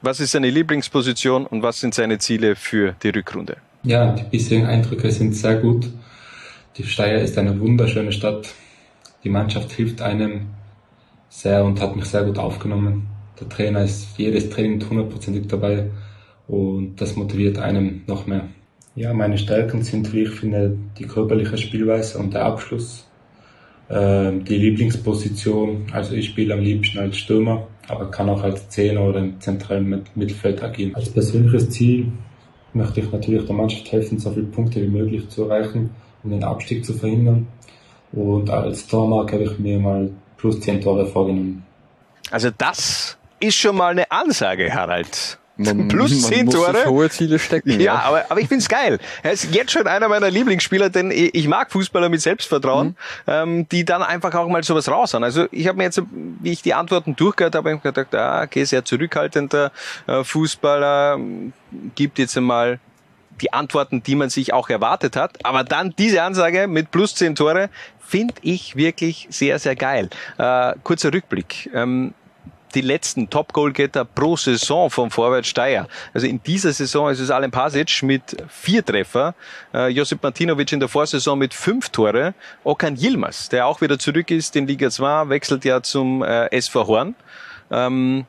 Was 0.00 0.20
ist 0.20 0.32
seine 0.32 0.50
Lieblingsposition 0.50 1.46
und 1.46 1.62
was 1.62 1.80
sind 1.80 1.94
seine 1.94 2.18
Ziele 2.18 2.56
für 2.56 2.94
die 3.02 3.10
Rückrunde? 3.10 3.56
Ja, 3.84 4.12
die 4.12 4.24
bisherigen 4.24 4.66
Eindrücke 4.66 5.10
sind 5.10 5.32
sehr 5.32 5.56
gut. 5.56 5.88
Die 6.76 6.84
Steyr 6.84 7.20
ist 7.20 7.38
eine 7.38 7.58
wunderschöne 7.58 8.12
Stadt. 8.12 8.48
Die 9.24 9.28
Mannschaft 9.28 9.72
hilft 9.72 10.02
einem 10.02 10.50
sehr 11.28 11.64
und 11.64 11.80
hat 11.80 11.96
mich 11.96 12.06
sehr 12.06 12.24
gut 12.24 12.38
aufgenommen. 12.38 13.08
Der 13.40 13.48
Trainer 13.48 13.82
ist 13.82 14.06
jedes 14.18 14.50
Training 14.50 14.84
hundertprozentig 14.88 15.48
dabei 15.48 15.90
und 16.52 17.00
das 17.00 17.16
motiviert 17.16 17.56
einem 17.56 18.02
noch 18.06 18.26
mehr. 18.26 18.48
Ja, 18.94 19.14
meine 19.14 19.38
Stärken 19.38 19.82
sind, 19.82 20.12
wie 20.12 20.24
ich 20.24 20.28
finde, 20.28 20.76
die 20.98 21.06
körperliche 21.06 21.56
Spielweise 21.56 22.18
und 22.18 22.34
der 22.34 22.44
Abschluss. 22.44 23.08
Ähm, 23.88 24.44
die 24.44 24.58
Lieblingsposition, 24.58 25.86
also 25.92 26.14
ich 26.14 26.26
spiele 26.26 26.52
am 26.52 26.60
liebsten 26.60 26.98
als 26.98 27.16
Stürmer, 27.16 27.66
aber 27.88 28.10
kann 28.10 28.28
auch 28.28 28.42
als 28.42 28.68
Zehner 28.68 29.00
oder 29.00 29.20
im 29.20 29.40
zentralen 29.40 29.88
Mit- 29.88 30.14
Mittelfeld 30.14 30.62
agieren. 30.62 30.94
Als 30.94 31.08
persönliches 31.08 31.70
Ziel 31.70 32.12
möchte 32.74 33.00
ich 33.00 33.10
natürlich 33.10 33.46
der 33.46 33.54
Mannschaft 33.54 33.90
helfen, 33.90 34.18
so 34.18 34.30
viele 34.30 34.46
Punkte 34.46 34.82
wie 34.82 34.88
möglich 34.88 35.26
zu 35.30 35.44
erreichen, 35.44 35.88
um 36.22 36.32
den 36.32 36.44
Abstieg 36.44 36.84
zu 36.84 36.92
verhindern. 36.92 37.46
Und 38.12 38.50
als 38.50 38.86
Tormark 38.86 39.32
habe 39.32 39.44
ich 39.44 39.58
mir 39.58 39.78
mal 39.80 40.10
plus 40.36 40.60
10 40.60 40.82
Tore 40.82 41.06
vorgenommen. 41.06 41.64
Also 42.30 42.50
das 42.58 43.16
ist 43.40 43.56
schon 43.56 43.76
mal 43.76 43.92
eine 43.92 44.10
Ansage, 44.10 44.72
Harald. 44.74 45.38
Man- 45.56 45.88
Plus 45.88 46.10
man 46.22 46.32
10 46.32 46.44
muss 46.46 46.54
sich 46.54 46.64
Tore. 46.64 46.84
hohe 46.86 47.10
Ziele 47.10 47.38
stecken. 47.38 47.78
Ja, 47.80 47.96
aber, 48.00 48.24
aber 48.28 48.40
ich 48.40 48.48
find's 48.48 48.68
geil. 48.68 48.98
Er 49.22 49.32
ist 49.32 49.54
jetzt 49.54 49.70
schon 49.72 49.86
einer 49.86 50.08
meiner 50.08 50.30
Lieblingsspieler, 50.30 50.88
denn 50.90 51.10
ich 51.10 51.34
ich 51.34 51.48
mag 51.48 51.70
Fußballer 51.70 52.08
mit 52.08 52.20
Selbstvertrauen, 52.22 52.96
ähm, 53.26 53.68
die 53.68 53.84
dann 53.84 54.02
einfach 54.02 54.34
auch 54.34 54.48
mal 54.48 54.62
sowas 54.62 54.88
raushauen. 54.88 55.24
Also 55.24 55.46
ich 55.50 55.66
habe 55.68 55.78
mir 55.78 55.84
jetzt, 55.84 56.00
wie 56.40 56.52
ich 56.52 56.62
die 56.62 56.72
Antworten 56.74 57.14
durchgehört 57.16 57.54
habe, 57.54 57.72
hab 57.72 57.82
gedacht, 57.82 58.14
ah, 58.14 58.42
okay, 58.42 58.64
sehr 58.64 58.84
zurückhaltender 58.84 59.72
äh, 60.06 60.24
Fußballer, 60.24 61.18
gibt 61.94 62.18
jetzt 62.18 62.36
einmal 62.36 62.78
die 63.40 63.52
Antworten, 63.52 64.02
die 64.02 64.14
man 64.14 64.30
sich 64.30 64.52
auch 64.52 64.68
erwartet 64.70 65.16
hat. 65.16 65.44
Aber 65.44 65.64
dann 65.64 65.94
diese 65.98 66.22
Ansage 66.22 66.66
mit 66.68 66.90
plus 66.90 67.14
10 67.14 67.34
Tore 67.34 67.70
finde 68.00 68.34
ich 68.42 68.76
wirklich 68.76 69.26
sehr, 69.30 69.58
sehr 69.58 69.74
geil. 69.74 70.10
Äh, 70.38 70.74
kurzer 70.82 71.12
Rückblick. 71.12 71.70
Ähm, 71.74 72.14
die 72.74 72.80
letzten 72.80 73.30
Top-Goalgetter 73.30 74.04
pro 74.04 74.36
Saison 74.36 74.90
vom 74.90 75.10
Vorwärts 75.10 75.48
Steyr. 75.48 75.86
Also 76.14 76.26
in 76.26 76.42
dieser 76.42 76.72
Saison 76.72 77.10
ist 77.10 77.20
es 77.20 77.30
Alen 77.30 77.50
Pasic 77.50 78.02
mit 78.02 78.36
vier 78.48 78.84
Treffer, 78.84 79.34
äh, 79.74 79.88
Josip 79.88 80.22
Martinovic 80.22 80.72
in 80.72 80.80
der 80.80 80.88
Vorsaison 80.88 81.38
mit 81.38 81.54
fünf 81.54 81.90
Tore, 81.90 82.34
Okan 82.64 82.96
Yilmaz, 82.96 83.48
der 83.48 83.66
auch 83.66 83.80
wieder 83.80 83.98
zurück 83.98 84.30
ist 84.30 84.56
in 84.56 84.66
Liga 84.66 84.90
2, 84.90 85.28
wechselt 85.28 85.64
ja 85.64 85.82
zum 85.82 86.22
äh, 86.22 86.48
SV 86.50 86.86
Horn. 86.86 87.14
Ähm, 87.70 88.26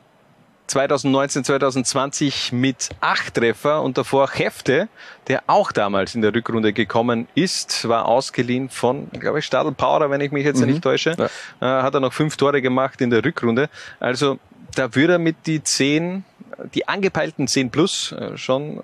2019, 0.66 1.44
2020 1.44 2.52
mit 2.52 2.88
acht 3.00 3.34
Treffer 3.34 3.82
und 3.82 3.98
davor 3.98 4.30
Hefte, 4.32 4.88
der 5.28 5.42
auch 5.46 5.72
damals 5.72 6.14
in 6.14 6.22
der 6.22 6.34
Rückrunde 6.34 6.72
gekommen 6.72 7.28
ist, 7.34 7.86
war 7.88 8.06
ausgeliehen 8.06 8.68
von, 8.70 9.08
glaube 9.12 9.40
ich, 9.40 9.44
Stadl 9.44 9.72
Powder, 9.72 10.10
wenn 10.10 10.20
ich 10.20 10.32
mich 10.32 10.44
jetzt 10.44 10.60
Mhm. 10.60 10.66
nicht 10.68 10.82
täusche. 10.82 11.10
Äh, 11.60 11.64
hat 11.66 11.94
er 11.94 12.00
noch 12.00 12.12
fünf 12.12 12.36
Tore 12.36 12.62
gemacht 12.62 13.00
in 13.00 13.10
der 13.10 13.24
Rückrunde. 13.24 13.68
Also 14.00 14.38
da 14.74 14.94
würde 14.94 15.14
er 15.14 15.18
mit 15.18 15.36
die 15.46 15.62
zehn, 15.62 16.24
die 16.74 16.88
angepeilten 16.88 17.46
10 17.46 17.70
plus 17.70 18.12
äh, 18.12 18.36
schon 18.38 18.78
äh, 18.78 18.80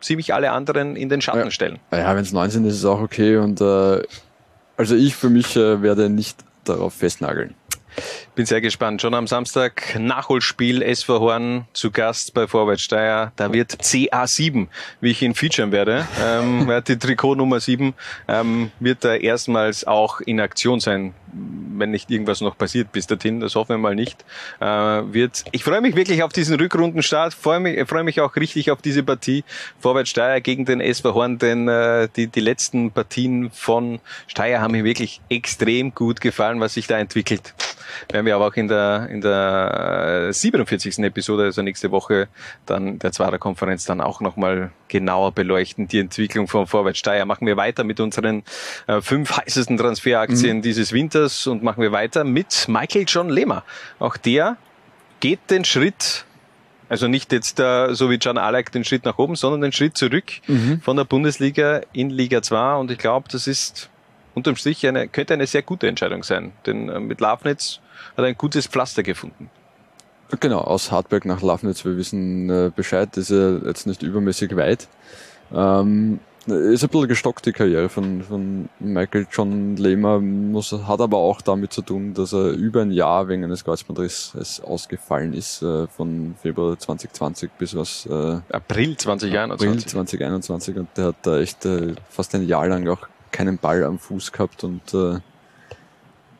ziemlich 0.00 0.32
alle 0.32 0.52
anderen 0.52 0.96
in 0.96 1.08
den 1.08 1.20
Schatten 1.20 1.50
stellen. 1.50 1.78
Ja, 1.92 2.14
wenn 2.16 2.22
es 2.22 2.32
19 2.32 2.64
ist, 2.64 2.74
ist 2.74 2.78
es 2.80 2.84
auch 2.86 3.00
okay. 3.00 3.36
Und 3.36 3.60
äh, 3.60 4.02
also 4.76 4.94
ich 4.96 5.14
für 5.14 5.28
mich 5.30 5.54
äh, 5.56 5.82
werde 5.82 6.08
nicht 6.08 6.38
darauf 6.64 6.94
festnageln. 6.94 7.54
Bin 8.34 8.46
sehr 8.46 8.60
gespannt. 8.60 9.00
Schon 9.00 9.14
am 9.14 9.28
Samstag 9.28 9.96
Nachholspiel 9.98 10.82
SV 10.82 11.20
Horn 11.20 11.66
zu 11.72 11.92
Gast 11.92 12.34
bei 12.34 12.48
Vorwärts 12.48 12.82
Steyr. 12.82 13.32
Da 13.36 13.52
wird 13.52 13.72
CA7, 13.74 14.66
wie 15.00 15.10
ich 15.10 15.22
ihn 15.22 15.34
featuren 15.34 15.70
werde, 15.70 16.06
ähm, 16.20 16.68
die 16.88 16.98
Trikot 16.98 17.36
Nummer 17.36 17.60
7, 17.60 17.94
ähm, 18.26 18.72
wird 18.80 19.04
er 19.04 19.20
erstmals 19.20 19.86
auch 19.86 20.20
in 20.20 20.40
Aktion 20.40 20.80
sein, 20.80 21.14
wenn 21.32 21.92
nicht 21.92 22.10
irgendwas 22.10 22.40
noch 22.40 22.58
passiert 22.58 22.90
bis 22.90 23.06
dorthin. 23.06 23.38
Das 23.38 23.54
hoffen 23.54 23.70
wir 23.70 23.78
mal 23.78 23.94
nicht. 23.94 24.24
Äh, 24.60 24.66
wird. 24.66 25.44
Ich 25.52 25.62
freue 25.62 25.80
mich 25.80 25.94
wirklich 25.94 26.24
auf 26.24 26.32
diesen 26.32 26.56
Rückrundenstart. 26.56 27.34
Freue 27.34 27.60
mich, 27.60 27.88
freue 27.88 28.02
mich 28.02 28.20
auch 28.20 28.34
richtig 28.34 28.72
auf 28.72 28.82
diese 28.82 29.04
Partie 29.04 29.44
Vorwärts 29.78 30.10
Steyr 30.10 30.40
gegen 30.40 30.64
den 30.64 30.80
SV 30.80 31.14
Horn, 31.14 31.38
denn 31.38 31.68
äh, 31.68 32.08
die, 32.16 32.26
die 32.26 32.40
letzten 32.40 32.90
Partien 32.90 33.50
von 33.52 34.00
Steyr 34.26 34.60
haben 34.60 34.72
mir 34.72 34.82
wirklich 34.82 35.20
extrem 35.28 35.94
gut 35.94 36.20
gefallen, 36.20 36.58
was 36.58 36.74
sich 36.74 36.88
da 36.88 36.98
entwickelt 36.98 37.54
werden 38.10 38.26
wir 38.26 38.34
aber 38.34 38.46
auch 38.48 38.54
in 38.54 38.68
der, 38.68 39.08
in 39.10 39.20
der 39.20 40.26
äh, 40.28 40.32
47. 40.32 40.98
Episode, 41.00 41.44
also 41.44 41.62
nächste 41.62 41.90
Woche, 41.90 42.28
dann 42.66 42.98
der 42.98 43.12
Zwarer 43.12 43.38
Konferenz 43.38 43.84
dann 43.84 44.00
auch 44.00 44.20
nochmal 44.20 44.70
genauer 44.88 45.32
beleuchten, 45.32 45.88
die 45.88 45.98
Entwicklung 45.98 46.48
von 46.48 46.66
Vorwärts 46.66 46.98
Steyr. 46.98 47.24
Machen 47.26 47.46
wir 47.46 47.56
weiter 47.56 47.84
mit 47.84 48.00
unseren 48.00 48.42
äh, 48.86 49.00
fünf 49.00 49.36
heißesten 49.36 49.76
Transferaktien 49.76 50.62
dieses 50.62 50.92
Winters 50.92 51.46
und 51.46 51.62
machen 51.62 51.82
wir 51.82 51.92
weiter 51.92 52.24
mit 52.24 52.66
Michael 52.68 53.04
John 53.06 53.28
Lehmer. 53.30 53.64
Auch 53.98 54.16
der 54.16 54.56
geht 55.20 55.40
den 55.50 55.64
Schritt 55.64 56.24
also 56.86 57.08
nicht 57.08 57.32
jetzt 57.32 57.58
äh, 57.60 57.94
so 57.94 58.10
wie 58.10 58.18
Can 58.18 58.36
Alek 58.36 58.70
den 58.70 58.84
Schritt 58.84 59.06
nach 59.06 59.16
oben, 59.16 59.36
sondern 59.36 59.62
den 59.62 59.72
Schritt 59.72 59.96
zurück 59.96 60.24
Mhm. 60.46 60.82
von 60.82 60.96
der 60.98 61.04
Bundesliga 61.04 61.80
in 61.94 62.10
Liga 62.10 62.42
2 62.42 62.74
und 62.76 62.90
ich 62.90 62.98
glaube, 62.98 63.26
das 63.32 63.46
ist 63.46 63.88
unterm 64.34 64.56
Strich 64.56 64.86
eine, 64.86 65.08
könnte 65.08 65.34
eine 65.34 65.46
sehr 65.46 65.62
gute 65.62 65.88
Entscheidung 65.88 66.22
sein, 66.22 66.52
denn 66.66 66.88
äh, 66.88 67.00
mit 67.00 67.20
Lafnitz 67.20 67.80
hat 68.16 68.18
er 68.18 68.24
ein 68.24 68.36
gutes 68.36 68.66
Pflaster 68.66 69.02
gefunden. 69.02 69.50
Genau, 70.40 70.60
aus 70.60 70.90
Hartberg 70.90 71.24
nach 71.26 71.42
Lafnitz, 71.42 71.84
wir 71.84 71.96
wissen 71.96 72.50
äh, 72.50 72.70
Bescheid, 72.74 73.16
ist 73.16 73.30
ja 73.30 73.58
jetzt 73.58 73.86
nicht 73.86 74.02
übermäßig 74.02 74.56
weit. 74.56 74.88
Ähm, 75.52 76.18
ist 76.46 76.84
ein 76.84 76.90
bisschen 76.90 77.08
gestockt 77.08 77.46
die 77.46 77.52
Karriere 77.52 77.88
von, 77.88 78.22
von 78.22 78.68
Michael 78.78 79.26
John 79.30 79.76
Lehmer, 79.76 80.20
muss, 80.20 80.72
hat 80.72 81.00
aber 81.00 81.16
auch 81.16 81.40
damit 81.40 81.72
zu 81.72 81.80
tun, 81.80 82.12
dass 82.12 82.34
er 82.34 82.50
über 82.50 82.82
ein 82.82 82.90
Jahr 82.90 83.28
wegen 83.28 83.44
eines 83.44 83.64
Kreuzbandrisses 83.64 84.60
ausgefallen 84.60 85.32
ist, 85.32 85.62
äh, 85.62 85.86
von 85.86 86.34
Februar 86.42 86.78
2020 86.78 87.50
bis 87.52 87.74
was 87.74 88.06
äh, 88.06 88.40
April 88.52 88.96
2021. 88.96 89.68
April 89.68 89.86
2021 89.86 90.76
und 90.76 90.88
der 90.96 91.04
hat 91.06 91.16
da 91.22 91.38
echt 91.38 91.64
äh, 91.64 91.94
fast 92.10 92.34
ein 92.34 92.46
Jahr 92.46 92.66
lang 92.66 92.86
auch 92.88 93.06
keinen 93.34 93.58
Ball 93.58 93.82
am 93.84 93.98
Fuß 93.98 94.30
gehabt 94.32 94.62
und 94.62 94.94
äh, 94.94 95.18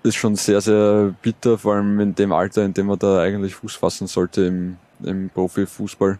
ist 0.04 0.14
schon 0.14 0.36
sehr, 0.36 0.60
sehr 0.60 1.12
bitter, 1.22 1.58
vor 1.58 1.74
allem 1.74 1.98
in 1.98 2.14
dem 2.14 2.32
Alter, 2.32 2.64
in 2.64 2.72
dem 2.72 2.88
er 2.88 2.96
da 2.96 3.20
eigentlich 3.20 3.54
Fuß 3.56 3.74
fassen 3.74 4.06
sollte 4.06 4.42
im, 4.42 4.76
im 5.02 5.28
Profifußball. 5.28 6.18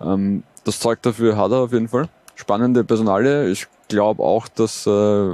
Ähm, 0.00 0.42
das 0.64 0.80
Zeug 0.80 1.00
dafür 1.02 1.36
hat 1.36 1.52
er 1.52 1.58
auf 1.58 1.72
jeden 1.72 1.88
Fall. 1.88 2.08
Spannende 2.34 2.82
Personale. 2.82 3.48
Ich 3.48 3.68
glaube 3.88 4.22
auch, 4.22 4.48
dass, 4.48 4.86
äh, 4.86 5.30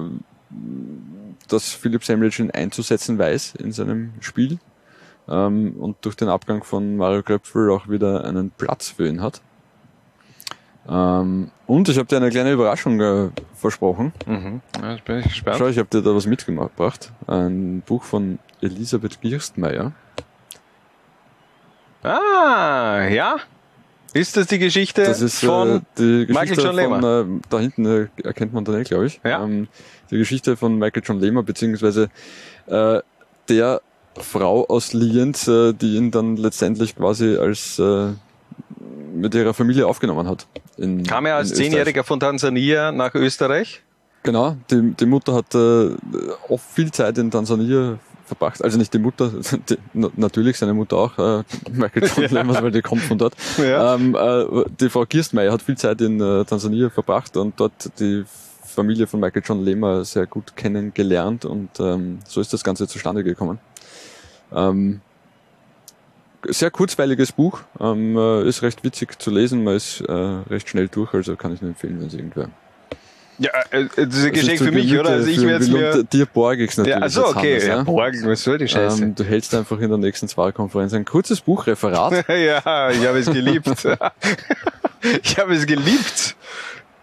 dass 1.48 1.72
Philipp 1.72 2.04
Semlic 2.04 2.38
ihn 2.38 2.50
einzusetzen 2.50 3.18
weiß 3.18 3.54
in 3.54 3.72
seinem 3.72 4.12
Spiel 4.20 4.58
ähm, 5.26 5.76
und 5.78 5.96
durch 6.02 6.16
den 6.16 6.28
Abgang 6.28 6.64
von 6.64 6.96
Mario 6.96 7.22
Kröpfel 7.22 7.70
auch 7.70 7.88
wieder 7.88 8.24
einen 8.24 8.50
Platz 8.50 8.90
für 8.90 9.08
ihn 9.08 9.22
hat. 9.22 9.40
Ähm, 10.88 11.50
und 11.66 11.88
ich 11.88 11.96
habe 11.96 12.06
dir 12.06 12.16
eine 12.16 12.30
kleine 12.30 12.52
Überraschung 12.52 13.00
äh, 13.00 13.28
versprochen. 13.54 14.12
Mhm. 14.26 14.60
Ja, 14.80 14.96
bin 15.04 15.18
ich 15.20 15.24
gespannt. 15.28 15.56
Schau, 15.58 15.68
ich 15.68 15.78
habe 15.78 15.88
dir 15.88 16.02
da 16.02 16.14
was 16.14 16.26
mitgebracht. 16.26 17.12
Ein 17.26 17.82
Buch 17.86 18.02
von 18.02 18.38
Elisabeth 18.60 19.20
Gerstmeier. 19.20 19.92
Ah, 22.02 23.06
ja. 23.08 23.36
Ist 24.14 24.36
das 24.36 24.46
die 24.46 24.58
Geschte 24.58 25.04
Das 25.04 25.22
ist 25.22 25.42
von 25.42 25.76
äh, 25.76 25.80
die 25.96 26.26
Michael 26.28 26.48
Geschichte 26.48 26.62
John 26.64 26.76
Lehmer? 26.76 27.00
von, 27.00 27.38
äh, 27.38 27.40
da 27.48 27.58
hinten 27.60 27.86
äh, 27.86 28.08
erkennt 28.22 28.52
man 28.52 28.64
den, 28.64 28.84
glaube 28.84 29.06
ich. 29.06 29.20
Ja. 29.24 29.42
Ähm, 29.42 29.68
die 30.10 30.18
Geschichte 30.18 30.56
von 30.56 30.78
Michael 30.78 31.02
John 31.04 31.18
Lehmer, 31.20 31.42
beziehungsweise 31.42 32.10
äh, 32.66 33.00
der 33.48 33.80
Frau 34.18 34.66
aus 34.66 34.92
Lienz, 34.92 35.48
äh, 35.48 35.72
die 35.72 35.96
ihn 35.96 36.10
dann 36.10 36.36
letztendlich 36.36 36.94
quasi 36.96 37.36
als 37.36 37.78
äh, 37.78 38.08
mit 39.22 39.34
ihrer 39.34 39.54
Familie 39.54 39.86
aufgenommen 39.86 40.28
hat. 40.28 40.46
In, 40.76 41.04
Kam 41.04 41.26
er 41.26 41.36
als. 41.36 41.54
Zehnjähriger 41.54 42.04
von 42.04 42.20
Tansania 42.20 42.92
nach 42.92 43.14
Österreich? 43.14 43.82
Genau, 44.22 44.56
die, 44.70 44.92
die 44.92 45.06
Mutter 45.06 45.34
hat 45.34 45.54
äh, 45.54 45.90
oft 46.48 46.64
viel 46.74 46.92
Zeit 46.92 47.18
in 47.18 47.30
Tansania 47.30 47.98
verbracht. 48.24 48.62
Also 48.62 48.78
nicht 48.78 48.92
die 48.94 48.98
Mutter, 48.98 49.32
die, 49.68 49.78
na, 49.92 50.10
natürlich 50.16 50.58
seine 50.58 50.74
Mutter 50.74 50.96
auch, 50.96 51.18
äh, 51.18 51.42
Michael 51.72 52.10
John 52.16 52.30
Lemmers, 52.30 52.62
weil 52.62 52.70
die 52.70 52.82
kommt 52.82 53.02
von 53.02 53.18
dort. 53.18 53.34
Ja. 53.58 53.94
Ähm, 53.94 54.14
äh, 54.14 54.64
die 54.80 54.88
Frau 54.88 55.04
Kirstmeier 55.06 55.52
hat 55.52 55.62
viel 55.62 55.76
Zeit 55.76 56.00
in 56.00 56.20
äh, 56.20 56.44
Tansania 56.44 56.90
verbracht 56.90 57.36
und 57.36 57.58
dort 57.58 57.98
die 57.98 58.24
Familie 58.64 59.06
von 59.06 59.20
Michael 59.20 59.42
John 59.44 59.64
Lehmer 59.64 60.04
sehr 60.04 60.26
gut 60.26 60.56
kennengelernt 60.56 61.44
und 61.44 61.78
ähm, 61.78 62.20
so 62.26 62.40
ist 62.40 62.52
das 62.52 62.64
Ganze 62.64 62.86
zustande 62.88 63.22
gekommen. 63.22 63.58
Ähm, 64.54 65.00
sehr 66.48 66.70
kurzweiliges 66.70 67.32
Buch, 67.32 67.60
ähm, 67.80 68.16
äh, 68.16 68.48
ist 68.48 68.62
recht 68.62 68.84
witzig 68.84 69.20
zu 69.20 69.30
lesen, 69.30 69.64
man 69.64 69.76
ist 69.76 70.00
äh, 70.00 70.12
recht 70.12 70.68
schnell 70.68 70.88
durch, 70.88 71.14
also 71.14 71.36
kann 71.36 71.54
ich 71.54 71.62
nur 71.62 71.70
empfehlen, 71.70 72.00
wenn 72.00 72.08
es 72.08 72.14
irgendwer 72.14 72.48
Ja, 73.38 73.50
äh, 73.70 73.86
das 73.96 74.16
ist 74.16 74.24
ein 74.24 74.32
Geschenk 74.32 74.52
ist 74.54 74.64
für 74.64 74.72
mich, 74.72 74.98
oder? 74.98 75.10
Also 75.10 75.28
ich 75.28 75.40
werde 75.42 75.64
es 75.64 75.70
mir... 75.70 76.04
Dir 76.04 76.26
borge 76.26 76.64
ich's 76.64 76.76
natürlich. 76.76 76.96
Ja, 76.96 77.02
also 77.02 77.26
okay, 77.26 77.54
Hannes, 77.54 77.66
ja. 77.66 77.82
Borgen, 77.82 78.26
was 78.26 78.42
soll 78.42 78.58
die 78.58 78.68
Scheiße? 78.68 79.02
Ähm, 79.02 79.14
du 79.14 79.24
hältst 79.24 79.54
einfach 79.54 79.78
in 79.80 79.88
der 79.88 79.98
nächsten 79.98 80.28
Zwahlkonferenz 80.28 80.92
ein 80.94 81.04
kurzes 81.04 81.40
Buchreferat. 81.40 82.28
ja, 82.28 82.90
ich 82.90 83.06
habe 83.06 83.18
es 83.18 83.30
geliebt. 83.30 83.68
ich 85.22 85.38
habe 85.38 85.54
es 85.54 85.66
geliebt, 85.66 86.36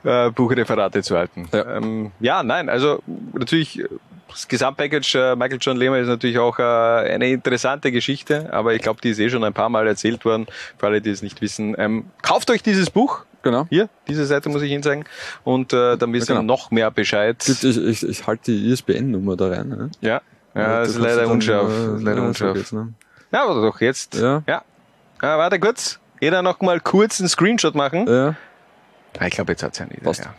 äh, 0.04 0.30
Buchreferate 0.32 1.02
zu 1.02 1.17
halten. 1.17 1.49
Ja. 1.52 1.78
Ähm, 1.78 2.12
ja, 2.19 2.43
nein, 2.43 2.69
also 2.69 3.02
natürlich, 3.34 3.80
äh, 3.80 3.88
das 4.30 4.48
Gesamtpackage 4.48 5.15
äh, 5.15 5.36
Michael 5.36 5.58
John 5.62 5.78
Lehmer 5.78 5.98
ist 6.00 6.08
natürlich 6.08 6.38
auch 6.39 6.58
äh, 6.60 6.63
eine 6.63 7.30
interessante 7.30 7.92
Geschichte, 7.92 8.52
aber 8.54 8.74
ich 8.74 8.82
glaube, 8.82 9.02
die 9.02 9.10
ist 9.10 9.20
eh 9.20 9.30
schon 9.30 9.44
ein 9.44 9.54
paar 9.54 9.70
Mal 9.70 9.88
erzählt 9.88 10.24
worden, 10.26 10.48
für 10.78 10.86
alle, 10.88 11.02
die 11.02 11.10
es 11.10 11.22
nicht 11.22 11.42
wissen. 11.42 11.76
Ähm, 11.78 12.06
kauft 12.22 12.50
euch 12.52 12.63
dieses 12.63 12.89
Buch. 12.89 13.26
Genau. 13.42 13.65
Hier, 13.70 13.88
diese 14.08 14.26
Seite 14.26 14.50
muss 14.50 14.62
ich 14.62 14.72
Ihnen 14.72 14.84
sagen. 14.84 15.06
Und 15.46 15.72
äh, 15.72 15.96
dann 15.98 16.12
wisst 16.12 16.30
ihr 16.30 16.36
Ja, 16.36 16.42
genau. 16.42 16.54
noch 16.56 16.72
mehr 16.72 16.92
Bescheid. 16.92 17.38
Ich, 17.48 17.63
ich, 17.63 18.04
ich 18.04 18.28
halte 18.28 18.52
die 18.52 18.70
ISBN-Nummer 18.70 19.38
da 19.38 19.48
rein. 19.48 19.70
Ne? 19.70 19.89
Ja, 20.02 20.22
ja, 20.54 20.80
das 20.82 20.89
ist 20.89 20.98
leider 21.00 21.22
dann, 21.24 21.32
unscharf. 21.32 21.70
äh, 21.70 21.96
ist 21.96 22.04
leider 22.04 22.22
unscharf. 22.24 22.54
geht's, 22.56 22.72
ne? 22.74 22.94
Ja, 23.32 23.44
aber 23.46 23.62
doch 23.62 23.80
jetzt. 23.80 24.15
Ja. 24.15 24.44
Ja. 24.46 24.63
ja 25.22 25.38
warte 25.38 25.60
kurz. 25.60 26.00
Jeder 26.20 26.42
noch 26.42 26.60
mal 26.60 26.82
kurz 26.82 27.20
einen 27.22 27.30
Screenshot 27.30 27.76
machen. 27.76 28.08
Ja. 28.10 28.36
Ah, 29.18 29.28
Ich 29.28 29.32
glaube, 29.36 29.54
jetzt 29.54 29.63
hat's 29.63 29.78
ja 29.80 29.86
nicht. 29.86 30.04
Passt. 30.04 30.26
Ja. 30.26 30.34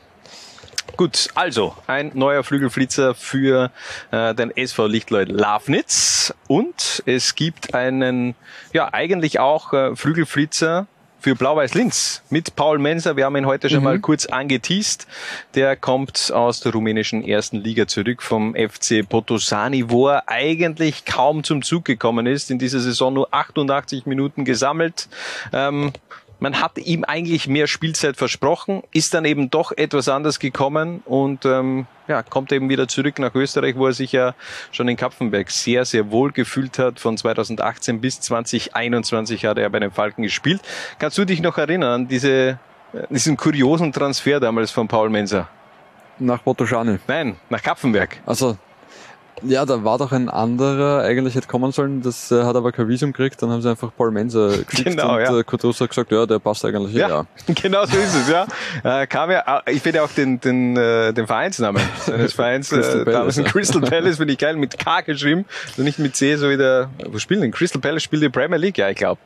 Gut, 0.96 1.28
also 1.34 1.74
ein 1.86 2.12
neuer 2.14 2.44
Flügelflitzer 2.44 3.14
für 3.14 3.70
äh, 4.10 4.34
den 4.34 4.54
SV 4.56 4.86
Lichtleut 4.86 5.28
Lafnitz 5.28 6.34
und 6.46 7.02
es 7.06 7.34
gibt 7.34 7.74
einen, 7.74 8.34
ja 8.72 8.92
eigentlich 8.92 9.40
auch 9.40 9.72
äh, 9.72 9.96
Flügelflitzer 9.96 10.86
für 11.20 11.34
Blau-Weiß 11.34 11.74
Linz 11.74 12.22
mit 12.30 12.56
Paul 12.56 12.78
Menser. 12.78 13.16
Wir 13.16 13.26
haben 13.26 13.36
ihn 13.36 13.46
heute 13.46 13.68
schon 13.68 13.84
mal 13.84 13.98
kurz 13.98 14.26
angeteased. 14.26 15.06
Der 15.54 15.76
kommt 15.76 16.32
aus 16.32 16.60
der 16.60 16.72
rumänischen 16.72 17.22
ersten 17.22 17.58
Liga 17.58 17.86
zurück 17.86 18.22
vom 18.22 18.54
FC 18.54 19.06
Potosani, 19.06 19.90
wo 19.90 20.08
er 20.08 20.28
eigentlich 20.28 21.04
kaum 21.04 21.44
zum 21.44 21.62
Zug 21.62 21.84
gekommen 21.84 22.26
ist. 22.26 22.50
In 22.50 22.58
dieser 22.58 22.80
Saison 22.80 23.12
nur 23.12 23.34
88 23.34 24.06
Minuten 24.06 24.46
gesammelt. 24.46 25.08
Ähm, 25.52 25.92
man 26.40 26.60
hat 26.60 26.78
ihm 26.78 27.04
eigentlich 27.04 27.46
mehr 27.46 27.66
Spielzeit 27.66 28.16
versprochen, 28.16 28.82
ist 28.92 29.14
dann 29.14 29.24
eben 29.24 29.50
doch 29.50 29.72
etwas 29.72 30.08
anders 30.08 30.38
gekommen 30.38 31.02
und 31.04 31.44
ähm, 31.44 31.86
ja, 32.08 32.22
kommt 32.22 32.50
eben 32.50 32.68
wieder 32.68 32.88
zurück 32.88 33.18
nach 33.18 33.34
Österreich, 33.34 33.76
wo 33.76 33.86
er 33.86 33.92
sich 33.92 34.12
ja 34.12 34.34
schon 34.72 34.88
in 34.88 34.96
Kapfenberg 34.96 35.50
sehr, 35.50 35.84
sehr 35.84 36.10
wohl 36.10 36.32
gefühlt 36.32 36.78
hat. 36.78 36.98
Von 36.98 37.16
2018 37.16 38.00
bis 38.00 38.20
2021 38.20 39.44
hat 39.44 39.58
er 39.58 39.68
bei 39.70 39.78
den 39.78 39.90
Falken 39.90 40.22
gespielt. 40.22 40.62
Kannst 40.98 41.18
du 41.18 41.24
dich 41.24 41.40
noch 41.40 41.58
erinnern 41.58 41.92
an 41.92 42.08
diese, 42.08 42.30
äh, 42.30 42.56
diesen 43.10 43.36
kuriosen 43.36 43.92
Transfer 43.92 44.40
damals 44.40 44.70
von 44.70 44.88
Paul 44.88 45.10
Menser? 45.10 45.48
Nach 46.18 46.42
Potosani. 46.42 46.98
Nein, 47.06 47.36
nach 47.48 47.62
Kapfenberg. 47.62 48.18
Also, 48.26 48.58
ja, 49.42 49.64
da 49.64 49.84
war 49.84 49.98
doch 49.98 50.12
ein 50.12 50.28
anderer, 50.28 51.02
eigentlich 51.02 51.34
hätte 51.34 51.48
kommen 51.48 51.72
sollen, 51.72 52.02
das 52.02 52.30
äh, 52.30 52.44
hat 52.44 52.56
aber 52.56 52.72
kein 52.72 52.88
Visum 52.88 53.12
gekriegt, 53.12 53.40
dann 53.42 53.50
haben 53.50 53.62
sie 53.62 53.70
einfach 53.70 53.90
Paul 53.96 54.10
Menser 54.10 54.48
geschickt 54.68 54.90
Genau, 54.90 55.14
und 55.14 55.20
ja. 55.20 55.38
äh, 55.38 55.44
hat 55.44 55.88
gesagt, 55.88 56.12
ja, 56.12 56.26
der 56.26 56.38
passt 56.38 56.64
eigentlich 56.64 56.94
Ja, 56.94 57.08
ja. 57.08 57.26
genau 57.54 57.84
so 57.84 57.96
ist 57.96 58.14
es, 58.14 58.28
ja. 58.28 58.46
Äh, 58.82 59.06
kam 59.06 59.30
ja, 59.30 59.62
äh, 59.66 59.72
ich 59.72 59.82
finde 59.82 60.02
auch 60.02 60.10
den, 60.10 60.40
den, 60.40 60.76
äh, 60.76 61.12
den 61.12 61.26
Vereinsnamen 61.26 61.82
seines 62.06 62.32
Vereins, 62.32 62.70
Crystal 62.70 63.00
äh, 63.00 63.04
Palace, 63.04 63.14
damals 63.14 63.36
ja. 63.36 63.42
Crystal 63.44 63.82
Palace, 63.82 64.16
finde 64.16 64.32
ich 64.32 64.38
geil, 64.38 64.56
mit 64.56 64.78
K 64.78 65.00
geschrieben, 65.02 65.44
also 65.68 65.82
nicht 65.82 65.98
mit 65.98 66.16
C, 66.16 66.36
so 66.36 66.50
wie 66.50 66.56
der, 66.56 66.90
wo 67.06 67.18
spielen 67.18 67.40
denn? 67.40 67.50
Crystal 67.50 67.80
Palace 67.80 68.02
spielt 68.02 68.22
die 68.22 68.28
Premier 68.28 68.58
League, 68.58 68.78
ja, 68.78 68.88
ich 68.88 68.96
glaube. 68.96 69.20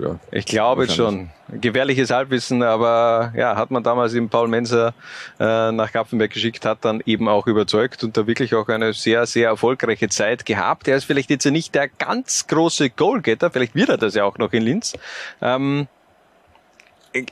ja. 0.00 0.18
Ich 0.30 0.46
glaube 0.46 0.88
schon. 0.88 1.30
Gefährliches 1.48 2.10
Halbwissen, 2.10 2.62
aber 2.62 3.32
ja, 3.36 3.56
hat 3.56 3.70
man 3.70 3.82
damals 3.82 4.14
eben 4.14 4.28
Paul 4.28 4.48
Menser 4.48 4.94
äh, 5.38 5.70
nach 5.70 5.92
Kapfenberg 5.92 6.32
geschickt, 6.32 6.64
hat 6.64 6.84
dann 6.84 7.02
eben 7.06 7.28
auch 7.28 7.46
überzeugt 7.46 8.02
und 8.02 8.16
da 8.16 8.26
wirklich 8.26 8.54
auch 8.54 8.68
eine 8.68 8.92
sehr, 8.92 9.26
sehr 9.26 9.50
erfolgreiche 9.50 10.08
Zeit 10.08 10.44
gehabt. 10.44 10.88
Er 10.88 10.96
ist 10.96 11.04
vielleicht 11.04 11.30
jetzt 11.30 11.46
nicht 11.46 11.74
der 11.74 11.88
ganz 11.88 12.48
große 12.48 12.90
Goalgetter, 12.90 13.50
vielleicht 13.50 13.76
wird 13.76 13.90
er 13.90 13.96
das 13.96 14.14
ja 14.14 14.24
auch 14.24 14.38
noch 14.38 14.52
in 14.52 14.62
Linz. 14.62 14.94
Ähm, 15.40 15.86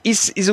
ist, 0.02 0.30
ist 0.30 0.52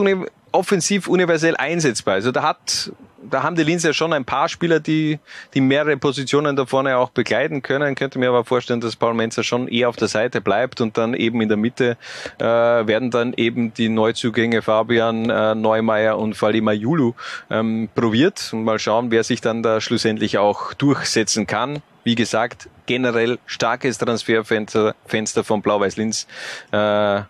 offensiv 0.52 1.08
universell 1.08 1.56
einsetzbar. 1.56 2.16
Also 2.16 2.32
da 2.32 2.44
hat, 2.44 2.92
da 3.30 3.44
haben 3.44 3.56
die 3.56 3.64
Linz 3.64 3.84
ja 3.84 3.94
schon 3.94 4.14
ein 4.14 4.26
paar 4.26 4.50
Spieler, 4.50 4.80
die, 4.80 5.20
die 5.54 5.62
mehrere 5.62 5.98
Positionen 5.98 6.56
da 6.56 6.66
vorne 6.66 6.98
auch 6.98 7.10
begleiten 7.10 7.62
können. 7.62 7.96
Könnte 7.96 8.20
mir 8.20 8.30
aber 8.30 8.46
vorstellen, 8.46 8.82
dass 8.82 8.96
Paul 8.96 9.14
Menzer 9.14 9.44
schon 9.44 9.68
eher 9.68 9.90
auf 9.90 9.96
der 9.96 10.08
Seite 10.08 10.42
bleibt 10.42 10.82
und 10.82 10.98
dann 10.98 11.14
eben 11.14 11.42
in 11.42 11.50
der 11.50 11.58
Mitte 11.58 11.98
äh, 12.40 12.44
werden 12.44 13.12
dann 13.12 13.34
eben 13.34 13.74
die 13.74 13.90
Neuzugänge 13.90 14.62
Fabian 14.62 15.30
äh, 15.30 15.56
Neumeier 15.56 16.18
und 16.18 16.36
Falima 16.36 16.72
Julu 16.72 17.14
ähm, 17.50 17.90
probiert 17.94 18.50
und 18.54 18.64
mal 18.64 18.80
schauen, 18.80 19.12
wer 19.12 19.24
sich 19.24 19.42
dann 19.42 19.64
da 19.64 19.82
schlussendlich 19.82 20.38
auch 20.38 20.74
durchsetzen 20.74 21.48
kann. 21.48 21.82
Wie 22.04 22.16
gesagt, 22.16 22.68
generell 22.88 23.38
starkes 23.46 24.00
Transferfenster 24.00 24.96
Fenster 25.06 25.44
von 25.44 25.62
Blau-Weiß 25.62 25.98
Linz. 25.98 26.26
Äh, 26.72 27.22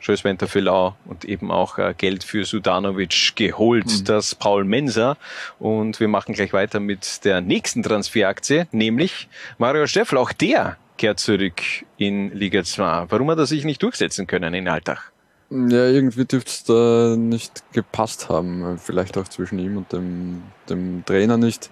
Schöswenter 0.00 0.52
Villau 0.52 0.96
und 1.04 1.24
eben 1.24 1.50
auch 1.50 1.78
äh, 1.78 1.94
Geld 1.96 2.24
für 2.24 2.44
Sudanovic 2.44 3.36
geholt, 3.36 4.08
das 4.08 4.34
Paul 4.34 4.64
Menser. 4.64 5.16
Und 5.58 6.00
wir 6.00 6.08
machen 6.08 6.34
gleich 6.34 6.52
weiter 6.52 6.80
mit 6.80 7.24
der 7.24 7.40
nächsten 7.40 7.82
Transferaktie, 7.82 8.66
nämlich 8.72 9.28
Mario 9.58 9.86
Steffel. 9.86 10.18
Auch 10.18 10.32
der 10.32 10.76
kehrt 10.96 11.20
zurück 11.20 11.62
in 11.98 12.30
Liga 12.32 12.64
2. 12.64 13.06
Warum 13.08 13.30
hat 13.30 13.38
er 13.38 13.46
sich 13.46 13.64
nicht 13.64 13.82
durchsetzen 13.82 14.26
können 14.26 14.54
in 14.54 14.68
Alltag? 14.68 15.12
Ja, 15.50 15.86
irgendwie 15.86 16.24
dürfte 16.24 16.50
es 16.50 16.64
da 16.64 17.16
nicht 17.16 17.62
gepasst 17.72 18.28
haben. 18.28 18.78
Vielleicht 18.78 19.18
auch 19.18 19.26
zwischen 19.26 19.58
ihm 19.58 19.76
und 19.76 19.92
dem, 19.92 20.42
dem 20.68 21.04
Trainer 21.04 21.36
nicht. 21.36 21.70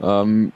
Ähm, 0.00 0.52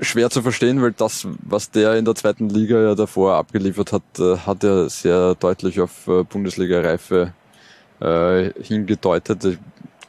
schwer 0.00 0.30
zu 0.30 0.42
verstehen, 0.42 0.82
weil 0.82 0.92
das, 0.92 1.26
was 1.42 1.70
der 1.70 1.94
in 1.96 2.04
der 2.04 2.14
zweiten 2.14 2.48
Liga 2.48 2.80
ja 2.80 2.94
davor 2.94 3.34
abgeliefert 3.34 3.92
hat, 3.92 4.02
äh, 4.18 4.36
hat 4.38 4.64
er 4.64 4.88
sehr 4.88 5.34
deutlich 5.34 5.80
auf 5.80 6.06
äh, 6.08 6.24
Bundesliga-Reife 6.24 7.32
äh, 8.00 8.50
hingedeutet. 8.62 9.44
Ich 9.44 9.58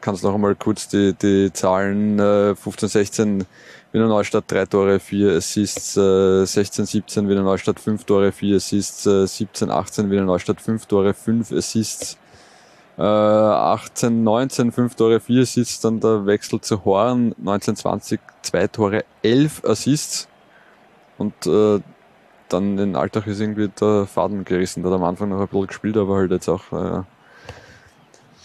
kann 0.01 0.15
es 0.15 0.23
noch 0.23 0.35
einmal 0.35 0.55
kurz 0.55 0.87
die, 0.87 1.13
die 1.13 1.51
Zahlen 1.53 2.19
äh, 2.19 2.55
15, 2.55 2.89
16 2.89 3.45
Wiener 3.91 4.07
Neustadt 4.07 4.43
drei 4.47 4.65
Tore, 4.65 4.99
vier 4.99 5.37
Assists, 5.37 5.95
äh, 5.95 6.45
16, 6.45 6.85
17 6.85 7.29
Wiener 7.29 7.43
Neustadt 7.43 7.79
fünf 7.79 8.03
Tore, 8.03 8.33
vier 8.33 8.57
Assists, 8.57 9.05
äh, 9.05 9.25
17, 9.25 9.71
18 9.71 10.11
Wiener 10.11 10.25
Neustadt 10.25 10.59
fünf 10.59 10.85
Tore, 10.85 11.13
fünf 11.13 11.51
Assists, 11.53 12.17
äh, 12.97 13.01
18, 13.01 14.23
19 14.23 14.71
fünf 14.71 14.95
Tore, 14.95 15.19
vier 15.19 15.41
Assists, 15.43 15.81
dann 15.81 15.99
der 15.99 16.25
Wechsel 16.25 16.61
zu 16.61 16.85
Horn, 16.85 17.35
19, 17.37 17.75
20 17.75 18.19
zwei 18.41 18.67
Tore, 18.67 19.03
elf 19.21 19.63
Assists 19.65 20.27
und 21.17 21.33
äh, 21.47 21.81
dann 22.49 22.77
in 22.77 22.95
Alltag 22.95 23.27
ist 23.27 23.39
irgendwie 23.39 23.69
der 23.69 24.05
Faden 24.05 24.45
gerissen. 24.45 24.83
Der 24.83 24.91
hat 24.91 24.99
am 24.99 25.03
Anfang 25.03 25.29
noch 25.29 25.39
ein 25.39 25.47
bisschen 25.47 25.67
gespielt, 25.67 25.97
aber 25.97 26.15
halt 26.15 26.31
jetzt 26.31 26.47
auch 26.47 26.71
äh, 26.71 27.01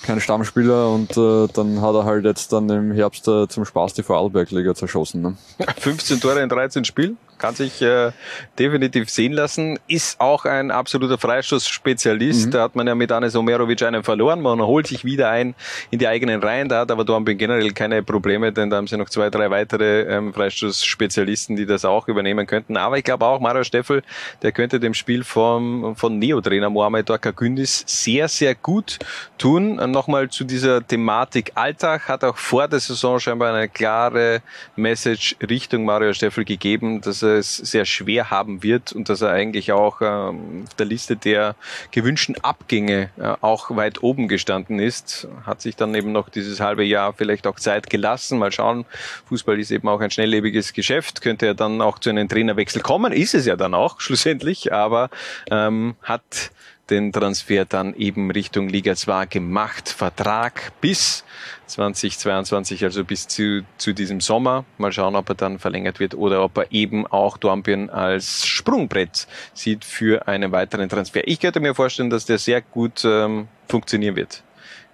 kein 0.02 0.20
Stammspieler 0.20 0.90
und 0.90 1.16
äh, 1.16 1.46
dann 1.52 1.80
hat 1.80 1.94
er 1.94 2.04
halt 2.04 2.24
jetzt 2.24 2.52
dann 2.52 2.68
im 2.70 2.92
Herbst 2.92 3.28
äh, 3.28 3.46
zum 3.48 3.64
Spaß 3.64 3.94
die 3.94 4.02
Vorarlberg-Liga 4.02 4.74
zerschossen. 4.74 5.22
Ne? 5.22 5.36
15 5.78 6.20
Tore 6.20 6.40
in 6.40 6.48
13 6.48 6.84
Spielen? 6.84 7.18
Kann 7.40 7.54
sich 7.54 7.80
äh, 7.82 8.12
definitiv 8.58 9.10
sehen 9.10 9.32
lassen. 9.32 9.78
Ist 9.88 10.20
auch 10.20 10.44
ein 10.44 10.70
absoluter 10.70 11.18
Freistoßspezialist. 11.18 12.46
Mhm. 12.46 12.50
Da 12.50 12.62
hat 12.62 12.76
man 12.76 12.86
ja 12.86 12.94
mit 12.94 13.10
Anis 13.10 13.34
Omerovic 13.34 13.82
einen 13.82 14.04
verloren. 14.04 14.40
Man 14.42 14.60
holt 14.60 14.86
sich 14.86 15.04
wieder 15.04 15.30
ein 15.30 15.54
in 15.90 15.98
die 15.98 16.06
eigenen 16.06 16.42
Reihen. 16.42 16.68
Da 16.68 16.80
hat 16.80 16.90
aber 16.90 17.04
Dornbirn 17.04 17.38
generell 17.38 17.72
keine 17.72 18.02
Probleme, 18.02 18.52
denn 18.52 18.68
da 18.70 18.76
haben 18.76 18.86
sie 18.86 18.96
noch 18.96 19.08
zwei, 19.08 19.30
drei 19.30 19.50
weitere 19.50 20.02
ähm, 20.02 20.34
Freistoßspezialisten, 20.34 21.56
die 21.56 21.66
das 21.66 21.84
auch 21.84 22.08
übernehmen 22.08 22.46
könnten. 22.46 22.76
Aber 22.76 22.98
ich 22.98 23.04
glaube 23.04 23.24
auch 23.24 23.40
Mario 23.40 23.64
Steffel, 23.64 24.02
der 24.42 24.52
könnte 24.52 24.78
dem 24.78 24.92
Spiel 24.92 25.24
vom, 25.24 25.96
von 25.96 26.18
Neo-Trainer 26.18 26.68
Mohamed 26.68 27.08
Dorka 27.08 27.30
Gündis 27.30 27.84
sehr, 27.86 28.28
sehr 28.28 28.54
gut 28.54 28.98
tun. 29.38 29.76
Nochmal 29.90 30.28
zu 30.28 30.44
dieser 30.44 30.86
Thematik 30.86 31.52
Alltag 31.54 32.08
hat 32.08 32.22
auch 32.22 32.36
vor 32.36 32.68
der 32.68 32.80
Saison 32.80 33.18
scheinbar 33.18 33.54
eine 33.54 33.68
klare 33.68 34.42
Message 34.76 35.36
Richtung 35.48 35.86
Mario 35.86 36.12
Steffel 36.12 36.44
gegeben, 36.44 37.00
dass 37.00 37.22
er 37.22 37.29
es 37.38 37.56
sehr 37.56 37.84
schwer 37.84 38.30
haben 38.30 38.62
wird 38.62 38.92
und 38.92 39.08
dass 39.08 39.20
er 39.22 39.30
eigentlich 39.30 39.72
auch 39.72 40.00
ähm, 40.00 40.64
auf 40.66 40.74
der 40.74 40.86
Liste 40.86 41.16
der 41.16 41.56
gewünschten 41.90 42.36
Abgänge 42.42 43.10
äh, 43.18 43.34
auch 43.40 43.74
weit 43.76 44.02
oben 44.02 44.28
gestanden 44.28 44.78
ist. 44.78 45.28
Hat 45.44 45.60
sich 45.60 45.76
dann 45.76 45.94
eben 45.94 46.12
noch 46.12 46.28
dieses 46.28 46.60
halbe 46.60 46.84
Jahr 46.84 47.12
vielleicht 47.12 47.46
auch 47.46 47.58
Zeit 47.58 47.90
gelassen. 47.90 48.38
Mal 48.38 48.52
schauen. 48.52 48.84
Fußball 49.28 49.58
ist 49.58 49.70
eben 49.70 49.88
auch 49.88 50.00
ein 50.00 50.10
schnelllebiges 50.10 50.72
Geschäft. 50.72 51.22
Könnte 51.22 51.46
er 51.46 51.54
dann 51.54 51.80
auch 51.80 51.98
zu 51.98 52.10
einem 52.10 52.28
Trainerwechsel 52.28 52.82
kommen. 52.82 53.12
Ist 53.12 53.34
es 53.34 53.46
ja 53.46 53.56
dann 53.56 53.74
auch 53.74 54.00
schlussendlich, 54.00 54.72
aber 54.72 55.10
ähm, 55.50 55.94
hat 56.02 56.50
den 56.90 57.12
Transfer 57.12 57.64
dann 57.64 57.94
eben 57.94 58.30
Richtung 58.30 58.68
Liga 58.68 58.94
2 58.94 59.26
gemacht. 59.26 59.88
Vertrag 59.88 60.72
bis 60.80 61.24
2022, 61.66 62.84
also 62.84 63.04
bis 63.04 63.28
zu, 63.28 63.64
zu 63.78 63.92
diesem 63.92 64.20
Sommer. 64.20 64.64
Mal 64.78 64.92
schauen, 64.92 65.16
ob 65.16 65.28
er 65.28 65.34
dann 65.34 65.58
verlängert 65.58 66.00
wird 66.00 66.14
oder 66.14 66.42
ob 66.42 66.58
er 66.58 66.72
eben 66.72 67.06
auch 67.06 67.36
Dornbirn 67.36 67.90
als 67.90 68.46
Sprungbrett 68.46 69.26
sieht 69.54 69.84
für 69.84 70.26
einen 70.26 70.52
weiteren 70.52 70.88
Transfer. 70.88 71.26
Ich 71.26 71.40
könnte 71.40 71.60
mir 71.60 71.74
vorstellen, 71.74 72.10
dass 72.10 72.26
der 72.26 72.38
sehr 72.38 72.60
gut 72.60 73.04
ähm, 73.04 73.48
funktionieren 73.68 74.16
wird. 74.16 74.42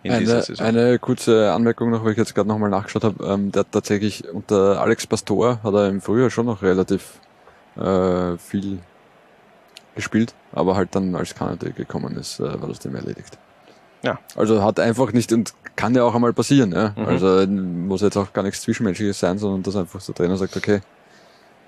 In 0.02 0.18
dieser 0.18 0.34
Eine, 0.34 0.42
Saison. 0.42 0.66
eine 0.66 0.98
kurze 0.98 1.52
Anmerkung 1.52 1.90
noch, 1.90 2.04
weil 2.04 2.12
ich 2.12 2.18
jetzt 2.18 2.34
gerade 2.34 2.48
nochmal 2.48 2.70
nachgeschaut 2.70 3.04
habe. 3.04 3.24
Ähm, 3.24 3.50
der 3.50 3.60
hat 3.60 3.72
tatsächlich 3.72 4.28
unter 4.28 4.80
Alex 4.80 5.06
Pastor 5.06 5.60
hat 5.62 5.74
er 5.74 5.88
im 5.88 6.00
Frühjahr 6.00 6.30
schon 6.30 6.46
noch 6.46 6.62
relativ 6.62 7.18
äh, 7.76 8.36
viel 8.38 8.78
gespielt, 9.96 10.34
aber 10.52 10.76
halt 10.76 10.94
dann 10.94 11.14
als 11.16 11.34
Kanada 11.34 11.68
gekommen 11.70 12.16
ist, 12.16 12.38
äh, 12.38 12.60
war 12.60 12.68
das 12.68 12.78
dem 12.78 12.94
erledigt. 12.94 13.36
Ja. 14.02 14.18
Also 14.36 14.62
hat 14.62 14.78
einfach 14.78 15.12
nicht 15.12 15.32
und 15.32 15.52
kann 15.74 15.94
ja 15.94 16.04
auch 16.04 16.14
einmal 16.14 16.32
passieren. 16.32 16.72
Ja? 16.72 16.94
Mhm. 16.96 17.06
Also 17.06 17.46
muss 17.46 18.02
jetzt 18.02 18.16
auch 18.16 18.32
gar 18.32 18.42
nichts 18.42 18.62
Zwischenmenschliches 18.62 19.18
sein, 19.18 19.38
sondern 19.38 19.62
dass 19.64 19.74
einfach 19.74 20.00
der 20.00 20.14
Trainer 20.14 20.36
sagt, 20.36 20.56
okay, 20.56 20.80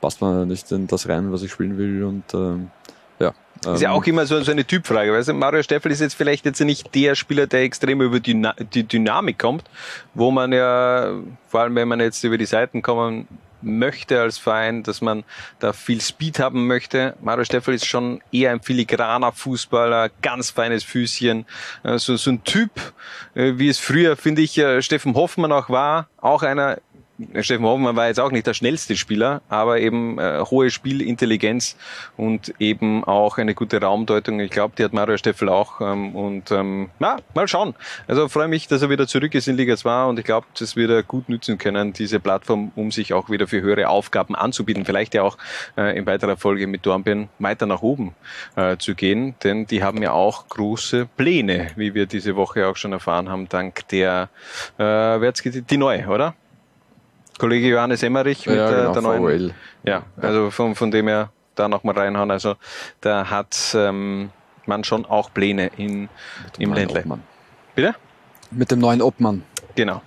passt 0.00 0.20
man 0.20 0.46
nicht 0.46 0.70
in 0.70 0.86
das 0.86 1.08
rein, 1.08 1.32
was 1.32 1.42
ich 1.42 1.50
spielen 1.50 1.76
will 1.76 2.04
und 2.04 2.32
ähm, 2.34 2.70
ja. 3.18 3.32
Ist 3.72 3.82
ja 3.82 3.90
ähm, 3.90 3.96
auch 3.96 4.04
immer 4.04 4.24
so, 4.26 4.40
so 4.42 4.52
eine 4.52 4.64
Typfrage. 4.64 5.12
Weißt 5.12 5.28
du, 5.28 5.34
Mario 5.34 5.62
Steffel 5.62 5.90
ist 5.90 6.00
jetzt 6.00 6.14
vielleicht 6.14 6.44
jetzt 6.44 6.60
nicht 6.60 6.94
der 6.94 7.16
Spieler, 7.16 7.48
der 7.48 7.62
extrem 7.62 8.00
über 8.00 8.20
die 8.20 8.84
Dynamik 8.84 9.38
kommt, 9.38 9.64
wo 10.14 10.30
man 10.30 10.52
ja, 10.52 11.14
vor 11.48 11.60
allem 11.60 11.74
wenn 11.74 11.88
man 11.88 11.98
jetzt 11.98 12.22
über 12.22 12.38
die 12.38 12.46
Seiten 12.46 12.82
kommen 12.82 13.26
möchte 13.62 14.20
als 14.20 14.38
Verein, 14.38 14.82
dass 14.82 15.00
man 15.00 15.24
da 15.58 15.72
viel 15.72 16.00
Speed 16.00 16.38
haben 16.38 16.66
möchte. 16.66 17.14
Mario 17.20 17.44
Steffel 17.44 17.74
ist 17.74 17.86
schon 17.86 18.20
eher 18.32 18.52
ein 18.52 18.60
filigraner 18.60 19.32
Fußballer, 19.32 20.10
ganz 20.22 20.50
feines 20.50 20.84
Füßchen, 20.84 21.46
äh, 21.82 21.98
so, 21.98 22.16
so 22.16 22.30
ein 22.30 22.44
Typ, 22.44 22.70
äh, 23.34 23.54
wie 23.56 23.68
es 23.68 23.78
früher, 23.78 24.16
finde 24.16 24.42
ich, 24.42 24.58
äh, 24.58 24.82
Steffen 24.82 25.14
Hoffmann 25.14 25.52
auch 25.52 25.68
war, 25.68 26.08
auch 26.20 26.42
einer, 26.42 26.78
Steffen 27.40 27.64
Hoffmann 27.64 27.96
war 27.96 28.06
jetzt 28.06 28.20
auch 28.20 28.30
nicht 28.30 28.46
der 28.46 28.54
schnellste 28.54 28.96
Spieler, 28.96 29.42
aber 29.48 29.80
eben 29.80 30.18
äh, 30.20 30.44
hohe 30.48 30.70
Spielintelligenz 30.70 31.76
und 32.16 32.54
eben 32.60 33.02
auch 33.02 33.38
eine 33.38 33.54
gute 33.54 33.80
Raumdeutung. 33.80 34.38
Ich 34.38 34.52
glaube, 34.52 34.74
die 34.78 34.84
hat 34.84 34.92
Mario 34.92 35.16
Steffel 35.16 35.48
auch. 35.48 35.80
Ähm, 35.80 36.14
und 36.14 36.52
ähm, 36.52 36.90
na, 37.00 37.16
mal 37.34 37.48
schauen. 37.48 37.74
Also 38.06 38.28
freue 38.28 38.46
mich, 38.46 38.68
dass 38.68 38.82
er 38.82 38.90
wieder 38.90 39.08
zurück 39.08 39.34
ist 39.34 39.48
in 39.48 39.56
Liga 39.56 39.76
2 39.76 40.04
und 40.04 40.18
ich 40.20 40.24
glaube, 40.24 40.46
das 40.58 40.76
wird 40.76 40.90
er 40.90 41.02
gut 41.02 41.28
nützen 41.28 41.58
können, 41.58 41.92
diese 41.92 42.20
Plattform, 42.20 42.70
um 42.76 42.92
sich 42.92 43.12
auch 43.12 43.30
wieder 43.30 43.48
für 43.48 43.60
höhere 43.62 43.88
Aufgaben 43.88 44.36
anzubieten. 44.36 44.84
Vielleicht 44.84 45.14
ja 45.14 45.22
auch 45.22 45.38
äh, 45.76 45.98
in 45.98 46.06
weiterer 46.06 46.36
Folge 46.36 46.68
mit 46.68 46.86
Dornbirn 46.86 47.28
weiter 47.40 47.66
nach 47.66 47.82
oben 47.82 48.14
äh, 48.54 48.76
zu 48.76 48.94
gehen, 48.94 49.34
denn 49.42 49.66
die 49.66 49.82
haben 49.82 50.00
ja 50.02 50.12
auch 50.12 50.48
große 50.48 51.08
Pläne, 51.16 51.72
wie 51.74 51.94
wir 51.94 52.06
diese 52.06 52.36
Woche 52.36 52.68
auch 52.68 52.76
schon 52.76 52.92
erfahren 52.92 53.28
haben, 53.28 53.48
dank 53.48 53.88
der, 53.88 54.28
äh, 54.78 54.84
wer 54.84 55.32
gesagt? 55.32 55.70
die 55.70 55.76
neue, 55.76 56.06
oder? 56.06 56.34
Kollege 57.38 57.68
Johannes 57.68 58.02
Emmerich 58.02 58.46
mit 58.46 58.56
Ja, 58.56 58.68
der, 58.68 58.78
genau, 58.80 58.92
der 58.92 59.02
neuen. 59.02 59.22
VOL. 59.22 59.54
Ja, 59.84 60.02
also 60.20 60.50
von, 60.50 60.74
von 60.74 60.90
dem 60.90 61.08
her 61.08 61.30
da 61.54 61.68
nochmal 61.68 61.96
reinhauen. 61.96 62.30
Also 62.30 62.56
da 63.00 63.30
hat 63.30 63.56
ähm, 63.74 64.30
man 64.66 64.84
schon 64.84 65.06
auch 65.06 65.32
Pläne 65.32 65.70
in, 65.76 66.08
im 66.58 66.70
neuen 66.70 66.74
Ländle. 66.74 67.00
Obmann. 67.00 67.22
Bitte? 67.74 67.94
Mit 68.50 68.70
dem 68.70 68.78
neuen 68.80 69.02
Obmann. 69.02 69.42
Genau. 69.74 70.02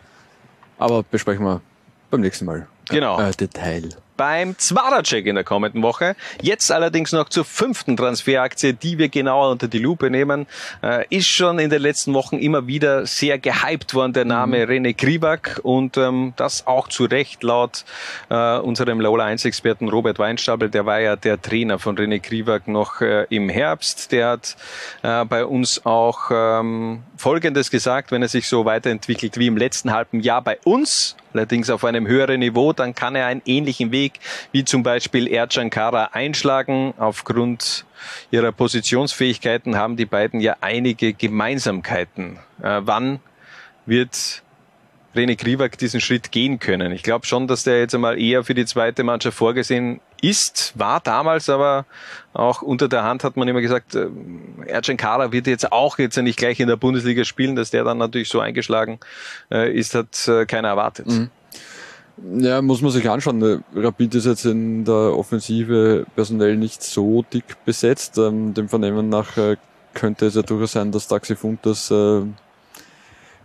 Aber 0.78 1.04
besprechen 1.04 1.46
wir 1.46 1.62
beim 2.10 2.22
nächsten 2.22 2.46
Mal. 2.46 2.68
Genau. 2.90 3.20
Äh, 3.20 3.32
Detail. 3.32 3.90
Beim 4.22 4.56
Zwarer-Check 4.56 5.26
in 5.26 5.34
der 5.34 5.44
kommenden 5.44 5.82
Woche. 5.82 6.16
Jetzt 6.44 6.72
allerdings 6.72 7.12
noch 7.12 7.28
zur 7.30 7.44
fünften 7.44 7.98
Transferaktie, 7.98 8.72
die 8.72 9.00
wir 9.00 9.10
genauer 9.10 9.50
unter 9.50 9.68
die 9.68 9.80
Lupe 9.80 10.12
nehmen. 10.12 10.46
Äh, 10.84 11.06
ist 11.10 11.26
schon 11.26 11.58
in 11.58 11.72
den 11.72 11.82
letzten 11.82 12.14
Wochen 12.14 12.38
immer 12.38 12.68
wieder 12.68 13.08
sehr 13.08 13.40
gehypt 13.40 13.96
worden, 13.96 14.14
der 14.14 14.26
Name 14.26 14.66
René 14.66 14.96
Krivak 14.96 15.60
und 15.64 15.98
ähm, 15.98 16.34
das 16.36 16.68
auch 16.68 16.88
zu 16.88 17.06
Recht 17.06 17.42
laut 17.42 17.84
äh, 18.30 18.60
unserem 18.60 19.02
Lola 19.02 19.26
1-Experten 19.26 19.90
Robert 19.90 20.20
Weinstapel. 20.20 20.70
Der 20.70 20.86
war 20.86 21.00
ja 21.00 21.16
der 21.16 21.42
Trainer 21.42 21.80
von 21.80 21.98
René 21.98 22.20
Krivak 22.20 22.68
noch 22.68 23.02
äh, 23.02 23.26
im 23.32 23.50
Herbst. 23.50 24.12
Der 24.12 24.28
hat 24.28 24.56
äh, 25.02 25.26
bei 25.26 25.46
uns 25.46 25.84
auch 25.84 26.30
ähm, 26.30 27.02
Folgendes 27.18 27.72
gesagt, 27.72 28.12
wenn 28.12 28.22
er 28.22 28.28
sich 28.28 28.48
so 28.48 28.66
weiterentwickelt 28.66 29.40
wie 29.40 29.48
im 29.48 29.58
letzten 29.58 29.92
halben 29.92 30.20
Jahr 30.20 30.44
bei 30.44 30.60
uns, 30.64 31.16
allerdings 31.34 31.70
auf 31.70 31.84
einem 31.84 32.08
höheren 32.08 32.40
Niveau, 32.40 32.74
dann 32.74 32.96
kann 32.96 33.16
er 33.16 33.28
einen 33.28 33.42
ähnlichen 33.46 33.92
Weg 33.92 34.14
wie 34.52 34.64
zum 34.64 34.84
Beispiel 34.84 35.28
Ercan 35.28 35.70
Kara 35.70 36.10
einschlagen. 36.14 36.94
Aufgrund 36.98 37.86
ihrer 38.32 38.52
Positionsfähigkeiten 38.52 39.78
haben 39.78 39.98
die 39.98 40.06
beiden 40.06 40.40
ja 40.42 40.58
einige 40.62 41.14
Gemeinsamkeiten. 41.14 42.40
Äh, 42.62 42.82
wann 42.84 43.20
wird 43.86 44.44
René 45.16 45.36
Krivak 45.36 45.78
diesen 45.78 46.02
Schritt 46.02 46.32
gehen 46.32 46.60
können? 46.60 46.92
Ich 46.92 47.04
glaube 47.04 47.26
schon, 47.26 47.48
dass 47.48 47.64
der 47.64 47.80
jetzt 47.80 47.96
einmal 47.96 48.20
eher 48.20 48.44
für 48.44 48.54
die 48.54 48.66
zweite 48.66 49.04
Mannschaft 49.04 49.38
vorgesehen 49.38 50.00
ist, 50.22 50.74
war 50.76 51.00
damals 51.00 51.50
aber 51.50 51.86
auch 52.34 52.62
unter 52.62 52.88
der 52.88 53.04
Hand 53.04 53.24
hat 53.24 53.36
man 53.36 53.48
immer 53.48 53.62
gesagt, 53.62 53.96
äh, 53.96 54.08
Ercan 54.66 54.98
Kara 54.98 55.32
wird 55.32 55.48
jetzt 55.48 55.72
auch 55.72 55.98
jetzt 55.98 56.18
nicht 56.18 56.38
gleich 56.38 56.60
in 56.60 56.68
der 56.68 56.78
Bundesliga 56.78 57.26
spielen, 57.26 57.56
dass 57.56 57.72
der 57.72 57.84
dann 57.84 57.98
natürlich 57.98 58.30
so 58.30 58.40
eingeschlagen 58.40 59.00
äh, 59.52 59.72
ist, 59.72 59.96
hat 59.96 60.28
äh, 60.28 60.46
keiner 60.46 60.70
erwartet. 60.70 61.08
Ja, 62.24 62.62
muss 62.62 62.82
man 62.82 62.92
sich 62.92 63.10
anschauen. 63.10 63.64
Rapid 63.76 64.16
ist 64.16 64.26
jetzt 64.26 64.46
in 64.46 64.86
der 64.86 64.94
Offensive 64.94 66.06
personell 66.16 66.56
nicht 66.56 66.84
so 66.84 67.24
dick 67.24 67.66
besetzt. 67.66 68.18
Ähm, 68.18 68.54
dem 68.54 68.70
Vernehmen 68.70 69.10
nach 69.10 69.38
äh, 69.38 69.58
könnte 69.94 70.28
es 70.28 70.36
ja 70.36 70.44
durchaus 70.44 70.74
sein, 70.74 70.92
dass 70.92 71.08
Taxi 71.08 71.36
Funtas 71.36 71.90
äh, 71.90 72.22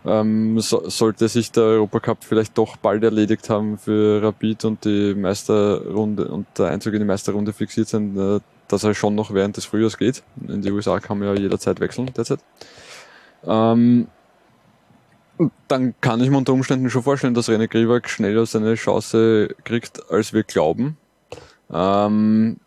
ähm, 0.06 0.60
so, 0.60 0.88
sollte 0.88 1.28
sich 1.28 1.50
der 1.50 1.64
Europacup 1.64 2.22
vielleicht 2.22 2.56
doch 2.56 2.76
bald 2.76 3.02
erledigt 3.02 3.50
haben 3.50 3.76
für 3.76 4.22
Rapid 4.22 4.64
und 4.64 4.84
die 4.84 5.14
Meisterrunde 5.14 6.28
und 6.28 6.46
der 6.56 6.66
Einzug 6.66 6.94
in 6.94 7.00
die 7.00 7.06
Meisterrunde 7.06 7.52
fixiert 7.52 7.88
sind, 7.88 8.16
äh, 8.16 8.40
dass 8.68 8.84
er 8.84 8.94
schon 8.94 9.14
noch 9.14 9.34
während 9.34 9.56
des 9.56 9.64
Frühjahrs 9.64 9.98
geht. 9.98 10.22
In 10.46 10.62
die 10.62 10.70
USA 10.70 11.00
kann 11.00 11.18
man 11.18 11.28
ja 11.28 11.34
jederzeit 11.34 11.80
wechseln 11.80 12.10
derzeit. 12.16 12.40
Ähm, 13.44 14.06
dann 15.68 15.94
kann 16.00 16.20
ich 16.20 16.30
mir 16.30 16.38
unter 16.38 16.52
Umständen 16.52 16.88
schon 16.88 17.02
vorstellen, 17.02 17.34
dass 17.34 17.48
René 17.48 17.68
Grivak 17.68 18.08
schneller 18.08 18.46
seine 18.46 18.74
Chance 18.76 19.54
kriegt, 19.64 20.10
als 20.10 20.32
wir 20.32 20.44
glauben. 20.44 20.96
Ähm, 21.72 22.58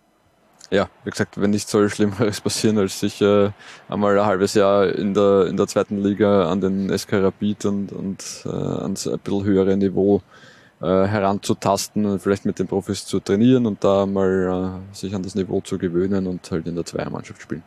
ja, 0.72 0.90
wie 1.04 1.10
gesagt, 1.10 1.40
wenn 1.42 1.50
nicht 1.52 1.68
soll 1.68 1.90
Schlimmeres 1.90 2.42
passieren, 2.48 2.78
als 2.78 3.00
sich 3.00 3.22
äh, 3.22 3.52
einmal 3.88 4.20
ein 4.20 4.26
halbes 4.26 4.54
Jahr 4.54 4.88
in 4.88 5.14
der, 5.14 5.48
in 5.48 5.58
der 5.58 5.68
zweiten 5.68 6.02
Liga 6.02 6.50
an 6.50 6.62
den 6.62 6.96
SK 6.96 7.14
Rapid 7.14 7.66
und, 7.66 7.92
und 7.92 8.44
äh, 8.46 8.50
ans 8.50 9.08
ein 9.08 9.20
bisschen 9.20 9.44
höhere 9.44 9.78
Niveau 9.78 10.22
äh, 10.82 10.86
heranzutasten 10.86 12.06
und 12.06 12.22
vielleicht 12.22 12.46
mit 12.46 12.60
den 12.60 12.68
Profis 12.68 13.06
zu 13.06 13.20
trainieren 13.20 13.66
und 13.66 13.84
da 13.84 14.06
mal 14.06 14.82
äh, 14.92 14.96
sich 14.96 15.14
an 15.16 15.24
das 15.24 15.36
Niveau 15.36 15.62
zu 15.62 15.78
gewöhnen 15.78 16.28
und 16.28 16.50
halt 16.52 16.68
in 16.68 16.76
der 16.76 16.86
Zweiermannschaft 16.86 17.42
spielen. 17.42 17.64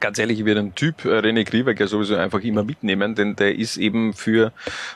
Ganz 0.00 0.18
ehrlich, 0.18 0.40
ich 0.40 0.44
würde 0.44 0.60
einen 0.60 0.74
Typ 0.74 1.04
äh, 1.04 1.18
René 1.18 1.44
Krieberg 1.44 1.78
ja 1.78 1.86
sowieso 1.86 2.16
einfach 2.16 2.40
immer 2.40 2.64
mitnehmen, 2.64 3.14
denn 3.14 3.36
der 3.36 3.56
ist 3.56 3.76
eben 3.76 4.14
für, 4.14 4.52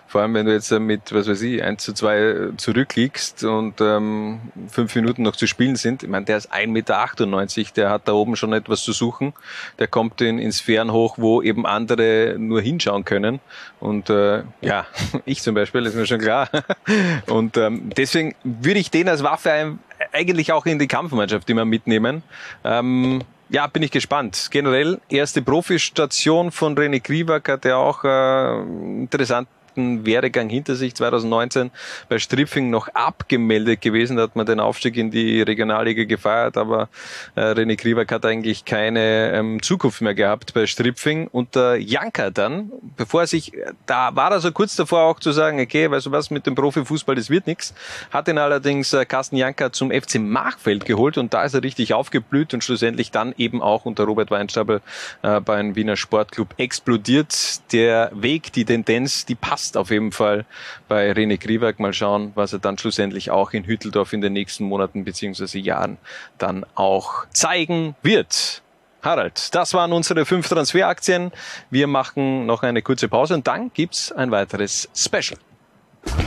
vor 0.06 0.20
allem 0.20 0.34
wenn 0.34 0.46
du 0.46 0.52
jetzt 0.52 0.70
äh, 0.70 0.78
mit, 0.78 1.12
was 1.12 1.28
weiß 1.28 1.42
ich, 1.42 1.62
1 1.62 1.82
zu 1.82 1.92
2 1.92 2.50
zurückliegst 2.56 3.44
und 3.44 3.80
ähm, 3.80 4.40
fünf 4.68 4.94
Minuten 4.94 5.22
noch 5.22 5.36
zu 5.36 5.46
spielen 5.46 5.76
sind, 5.76 6.02
ich 6.02 6.08
meine, 6.08 6.26
der 6.26 6.36
ist 6.36 6.52
1,98 6.52 6.68
Meter, 6.68 7.72
der 7.74 7.90
hat 7.90 8.08
da 8.08 8.12
oben 8.12 8.36
schon 8.36 8.52
etwas 8.52 8.82
zu 8.82 8.92
suchen, 8.92 9.32
der 9.78 9.88
kommt 9.88 10.20
in, 10.20 10.38
in 10.38 10.52
Sphären 10.52 10.92
hoch, 10.92 11.18
wo 11.18 11.42
eben 11.42 11.66
andere 11.66 12.36
nur 12.38 12.60
hinschauen 12.60 13.04
können 13.04 13.40
und 13.80 14.10
äh, 14.10 14.42
ja, 14.60 14.86
ich 15.24 15.42
zum 15.42 15.54
Beispiel, 15.54 15.84
ist 15.86 15.96
mir 15.96 16.06
schon 16.06 16.20
klar 16.20 16.48
und 17.26 17.56
ähm, 17.56 17.90
deswegen 17.96 18.34
würde 18.44 18.78
ich 18.78 18.90
den 18.90 19.08
als 19.08 19.22
Waffe 19.22 19.78
eigentlich 20.12 20.52
auch 20.52 20.66
in 20.66 20.78
die 20.78 20.88
Kampfmannschaft 20.88 21.48
immer 21.50 21.64
mitnehmen. 21.64 22.22
Ähm, 22.64 23.22
ja, 23.48 23.66
bin 23.66 23.82
ich 23.82 23.90
gespannt. 23.90 24.48
Generell 24.50 25.00
erste 25.08 25.42
Profistation 25.42 26.50
von 26.50 26.76
René 26.76 27.00
Kriwak 27.00 27.48
hat 27.48 27.64
ja 27.64 27.76
auch 27.76 28.04
äh, 28.04 28.60
interessant 28.62 29.48
harten 29.76 30.06
Werdegang 30.06 30.48
hinter 30.48 30.74
sich, 30.74 30.94
2019 30.94 31.70
bei 32.08 32.18
Stripfing 32.18 32.70
noch 32.70 32.88
abgemeldet 32.88 33.82
gewesen, 33.82 34.16
da 34.16 34.24
hat 34.24 34.36
man 34.36 34.46
den 34.46 34.58
Aufstieg 34.58 34.96
in 34.96 35.10
die 35.10 35.42
Regionalliga 35.42 36.04
gefeiert, 36.04 36.56
aber 36.56 36.88
äh, 37.34 37.42
René 37.42 37.76
Kriwak 37.76 38.10
hat 38.10 38.24
eigentlich 38.24 38.64
keine 38.64 39.32
ähm, 39.32 39.62
Zukunft 39.62 40.00
mehr 40.00 40.14
gehabt 40.14 40.54
bei 40.54 40.66
Stripfing 40.66 41.28
und 41.28 41.54
der 41.54 41.76
Janka 41.80 42.30
dann, 42.30 42.72
bevor 42.96 43.22
er 43.22 43.26
sich, 43.26 43.52
da 43.84 44.14
war 44.16 44.30
er 44.30 44.40
so 44.40 44.50
kurz 44.50 44.76
davor 44.76 45.02
auch 45.02 45.20
zu 45.20 45.32
sagen, 45.32 45.60
okay, 45.60 45.90
weißt 45.90 46.06
du 46.06 46.10
was, 46.10 46.30
mit 46.30 46.46
dem 46.46 46.54
Profifußball, 46.54 47.14
das 47.14 47.28
wird 47.28 47.46
nichts, 47.46 47.74
hat 48.10 48.28
ihn 48.28 48.38
allerdings 48.38 48.92
äh, 48.94 49.04
Carsten 49.04 49.36
Janka 49.36 49.72
zum 49.72 49.90
FC 49.90 50.18
Machfeld 50.18 50.86
geholt 50.86 51.18
und 51.18 51.34
da 51.34 51.44
ist 51.44 51.54
er 51.54 51.62
richtig 51.62 51.92
aufgeblüht 51.92 52.54
und 52.54 52.64
schlussendlich 52.64 53.10
dann 53.10 53.34
eben 53.36 53.60
auch 53.60 53.84
unter 53.84 54.04
Robert 54.04 54.30
Weinstapel 54.30 54.80
äh, 55.22 55.40
beim 55.40 55.76
Wiener 55.76 55.96
Sportclub 55.96 56.54
explodiert. 56.56 57.26
Der 57.72 58.10
Weg, 58.14 58.52
die 58.52 58.64
Tendenz, 58.64 59.26
die 59.26 59.34
passt 59.34 59.65
passt 59.66 59.76
auf 59.76 59.90
jeden 59.90 60.12
Fall 60.12 60.44
bei 60.86 61.10
René 61.10 61.38
Kriwak. 61.38 61.80
Mal 61.80 61.92
schauen, 61.92 62.30
was 62.36 62.52
er 62.52 62.60
dann 62.60 62.78
schlussendlich 62.78 63.32
auch 63.32 63.52
in 63.52 63.64
Hütteldorf 63.64 64.12
in 64.12 64.20
den 64.20 64.32
nächsten 64.32 64.62
Monaten 64.64 65.04
beziehungsweise 65.04 65.58
Jahren 65.58 65.98
dann 66.38 66.64
auch 66.76 67.26
zeigen 67.32 67.96
wird. 68.02 68.62
Harald, 69.02 69.52
das 69.56 69.74
waren 69.74 69.92
unsere 69.92 70.24
fünf 70.24 70.48
Transferaktien. 70.48 71.32
Wir 71.70 71.88
machen 71.88 72.46
noch 72.46 72.62
eine 72.62 72.80
kurze 72.80 73.08
Pause 73.08 73.34
und 73.34 73.48
dann 73.48 73.72
gibt's 73.74 74.12
ein 74.12 74.30
weiteres 74.30 74.88
Special. 74.94 75.38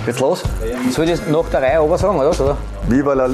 Geht's 0.05 0.19
los? 0.19 0.43
Soll 0.91 1.05
ich 1.05 1.11
das 1.11 1.25
nach 1.27 1.49
der 1.49 1.61
Reihe 1.61 1.81
ober 1.81 1.97
sagen, 1.97 2.19
oder? 2.19 2.31
oder? 2.41 2.57
Viva 2.87 3.13
la. 3.13 3.29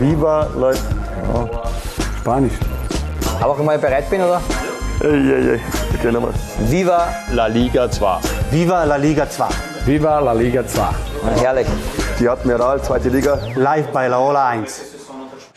Viva 0.00 0.50
la. 0.56 0.72
Spanisch. 2.18 2.54
Aber 3.40 3.56
ich 3.56 3.64
mal 3.64 3.78
bereit 3.78 4.10
bin, 4.10 4.20
oder? 4.22 4.40
Okay, 5.04 6.12
nochmal. 6.12 6.32
Viva 6.70 7.12
La 7.32 7.48
Liga 7.48 7.90
2. 7.90 8.20
Viva 8.52 8.84
la 8.84 8.96
Liga 8.96 9.28
2. 9.28 9.48
Viva 9.84 10.20
la 10.20 10.32
Liga 10.32 10.64
2. 10.64 10.80
Herrlich. 11.40 11.66
Die 12.20 12.28
Admiral, 12.28 12.80
zweite 12.84 13.08
Liga. 13.08 13.36
Live 13.56 13.88
bei 13.88 14.06
Laola 14.06 14.50
1. 14.50 14.80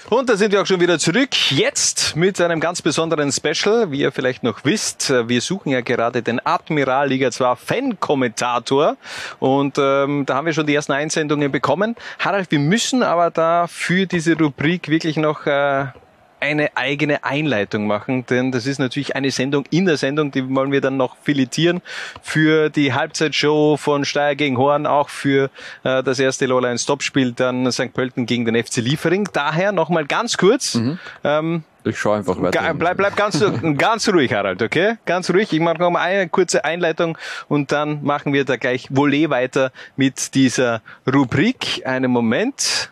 Und 0.10 0.30
da 0.30 0.36
sind 0.36 0.52
wir 0.52 0.64
auch 0.64 0.66
schon 0.66 0.80
wieder 0.80 0.98
zurück. 0.98 1.52
Jetzt 1.52 2.16
mit 2.16 2.42
einem 2.42 2.60
ganz 2.60 2.82
besonderen 2.82 3.32
Special. 3.32 3.92
Wie 3.92 4.00
ihr 4.00 4.12
vielleicht 4.12 4.42
noch 4.42 4.66
wisst, 4.66 5.12
wir 5.12 5.42
suchen 5.42 5.70
ja 5.70 5.82
gerade 5.82 6.24
den 6.24 6.44
Admiral 6.44 7.10
Liga 7.10 7.30
2 7.30 7.56
Fan-Kommentator. 7.56 8.98
Und 9.38 9.78
ähm, 9.78 10.26
da 10.26 10.38
haben 10.38 10.48
wir 10.48 10.54
schon 10.54 10.66
die 10.66 10.74
ersten 10.74 10.94
Einsendungen 10.94 11.52
bekommen. 11.52 11.96
Harald, 12.18 12.50
wir 12.50 12.60
müssen 12.60 13.04
aber 13.04 13.30
da 13.30 13.68
für 13.68 14.08
diese 14.08 14.36
Rubrik 14.36 14.90
wirklich 14.90 15.18
noch 15.18 15.46
äh, 15.46 15.86
eine 16.46 16.78
eigene 16.78 17.24
Einleitung 17.24 17.88
machen, 17.88 18.26
denn 18.28 18.52
das 18.52 18.68
ist 18.68 18.78
natürlich 18.78 19.16
eine 19.16 19.32
Sendung 19.32 19.66
in 19.72 19.86
der 19.86 19.98
Sendung, 19.98 20.32
die 20.32 20.48
wollen 20.54 20.72
wir 20.72 20.82
dann 20.82 20.96
noch 20.96 21.18
filetieren 21.24 21.82
für 22.22 22.70
die 22.70 22.94
Halbzeitshow 22.94 23.78
von 23.78 24.06
Steyr 24.06 24.36
gegen 24.36 24.58
Horn, 24.58 24.86
auch 24.86 25.10
für 25.10 25.50
äh, 25.84 26.04
das 26.04 26.20
erste 26.20 26.46
Lowline 26.46 26.78
Stopspiel 26.78 27.32
dann 27.32 27.72
St. 27.72 27.94
Pölten 27.94 28.26
gegen 28.26 28.46
den 28.46 28.64
FC 28.64 28.78
Liefering. 28.78 29.28
Daher 29.34 29.72
nochmal 29.72 30.06
ganz 30.06 30.38
kurz. 30.38 30.76
Mhm. 30.76 31.00
Ähm, 31.24 31.64
ich 31.84 32.00
schaue 32.00 32.18
einfach 32.18 32.42
weiter. 32.42 32.74
Bleib, 32.74 32.98
bleib 32.98 33.16
ganz, 33.16 33.44
ganz 33.78 34.08
ruhig, 34.10 34.34
Harald, 34.34 34.62
okay? 34.62 34.98
Ganz 35.06 35.30
ruhig. 35.30 35.52
Ich 35.52 35.60
mache 35.60 35.78
nochmal 35.78 36.04
eine 36.04 36.30
kurze 36.30 36.64
Einleitung 36.64 37.18
und 37.48 37.72
dann 37.72 38.04
machen 38.04 38.34
wir 38.34 38.46
da 38.46 38.56
gleich 38.56 38.88
Volley 38.90 39.30
weiter 39.30 39.72
mit 39.96 40.36
dieser 40.36 40.82
Rubrik. 41.12 41.84
Einen 41.86 42.12
Moment. 42.12 42.92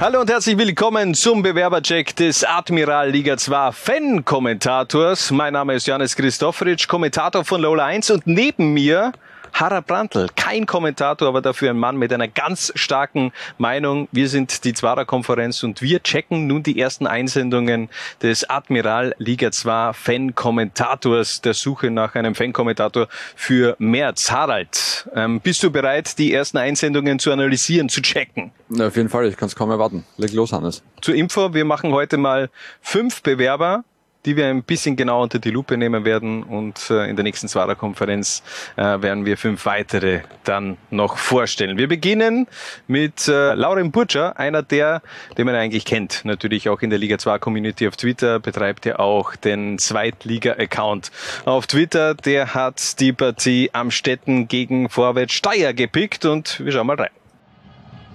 Hallo 0.00 0.22
und 0.22 0.30
herzlich 0.30 0.56
willkommen 0.56 1.12
zum 1.12 1.42
Bewerbercheck 1.42 2.16
des 2.16 2.42
Admiral 2.42 3.10
Liga 3.10 3.36
2 3.36 3.70
Fan-Kommentators. 3.70 5.30
Mein 5.30 5.52
Name 5.52 5.74
ist 5.74 5.86
Janis 5.86 6.16
Christofferitsch, 6.16 6.88
Kommentator 6.88 7.44
von 7.44 7.60
Lola 7.60 7.84
1 7.84 8.10
und 8.12 8.26
neben 8.26 8.72
mir 8.72 9.12
Harald 9.52 9.86
Brandl, 9.86 10.28
kein 10.36 10.66
Kommentator, 10.66 11.28
aber 11.28 11.40
dafür 11.40 11.70
ein 11.70 11.78
Mann 11.78 11.96
mit 11.96 12.12
einer 12.12 12.28
ganz 12.28 12.72
starken 12.74 13.32
Meinung. 13.58 14.08
Wir 14.12 14.28
sind 14.28 14.64
die 14.64 14.72
Zwarer 14.72 15.04
Konferenz 15.04 15.62
und 15.62 15.82
wir 15.82 16.02
checken 16.02 16.46
nun 16.46 16.62
die 16.62 16.80
ersten 16.80 17.06
Einsendungen 17.06 17.88
des 18.22 18.48
Admiral 18.48 19.14
Liga 19.18 19.50
2 19.50 19.92
Fan-Kommentators, 19.92 21.40
der 21.40 21.54
Suche 21.54 21.90
nach 21.90 22.14
einem 22.14 22.34
Fan-Kommentator 22.34 23.08
für 23.36 23.76
März. 23.78 24.30
Harald, 24.30 25.08
ähm, 25.14 25.40
bist 25.40 25.62
du 25.62 25.70
bereit, 25.70 26.18
die 26.18 26.32
ersten 26.32 26.58
Einsendungen 26.58 27.18
zu 27.18 27.32
analysieren, 27.32 27.88
zu 27.88 28.02
checken? 28.02 28.52
Ja, 28.70 28.86
auf 28.86 28.96
jeden 28.96 29.08
Fall, 29.08 29.26
ich 29.26 29.36
kann 29.36 29.48
es 29.48 29.56
kaum 29.56 29.70
erwarten. 29.70 30.04
Leg 30.16 30.32
los, 30.32 30.52
Hannes. 30.52 30.82
Zur 31.00 31.14
Info, 31.14 31.54
wir 31.54 31.64
machen 31.64 31.92
heute 31.92 32.16
mal 32.16 32.50
fünf 32.80 33.22
Bewerber 33.22 33.84
die 34.26 34.36
wir 34.36 34.46
ein 34.46 34.62
bisschen 34.62 34.96
genau 34.96 35.22
unter 35.22 35.38
die 35.38 35.50
Lupe 35.50 35.76
nehmen 35.76 36.04
werden 36.04 36.42
und 36.42 36.90
äh, 36.90 37.08
in 37.08 37.16
der 37.16 37.22
nächsten 37.22 37.48
Zwara-Konferenz 37.48 38.42
äh, 38.76 38.82
werden 38.82 39.24
wir 39.24 39.36
fünf 39.36 39.64
weitere 39.66 40.20
dann 40.44 40.76
noch 40.90 41.16
vorstellen. 41.16 41.78
Wir 41.78 41.88
beginnen 41.88 42.46
mit 42.86 43.28
äh, 43.28 43.54
Lauren 43.54 43.90
Butcher, 43.90 44.38
einer 44.38 44.62
der, 44.62 45.02
den 45.38 45.46
man 45.46 45.54
eigentlich 45.54 45.84
kennt, 45.84 46.24
natürlich 46.24 46.68
auch 46.68 46.82
in 46.82 46.90
der 46.90 46.98
Liga 46.98 47.18
2 47.18 47.38
Community 47.38 47.88
auf 47.88 47.96
Twitter, 47.96 48.38
betreibt 48.38 48.86
ja 48.86 48.98
auch 48.98 49.36
den 49.36 49.78
Zweitliga-Account 49.78 51.10
auf 51.44 51.66
Twitter. 51.66 52.14
Der 52.14 52.54
hat 52.54 53.00
die 53.00 53.12
Partie 53.12 53.70
am 53.72 53.90
Städten 53.90 54.48
gegen 54.48 54.88
Vorwärts 54.88 55.34
Steyr 55.34 55.72
gepickt 55.72 56.24
und 56.24 56.60
wir 56.60 56.72
schauen 56.72 56.86
mal 56.86 56.96
rein. 56.96 57.19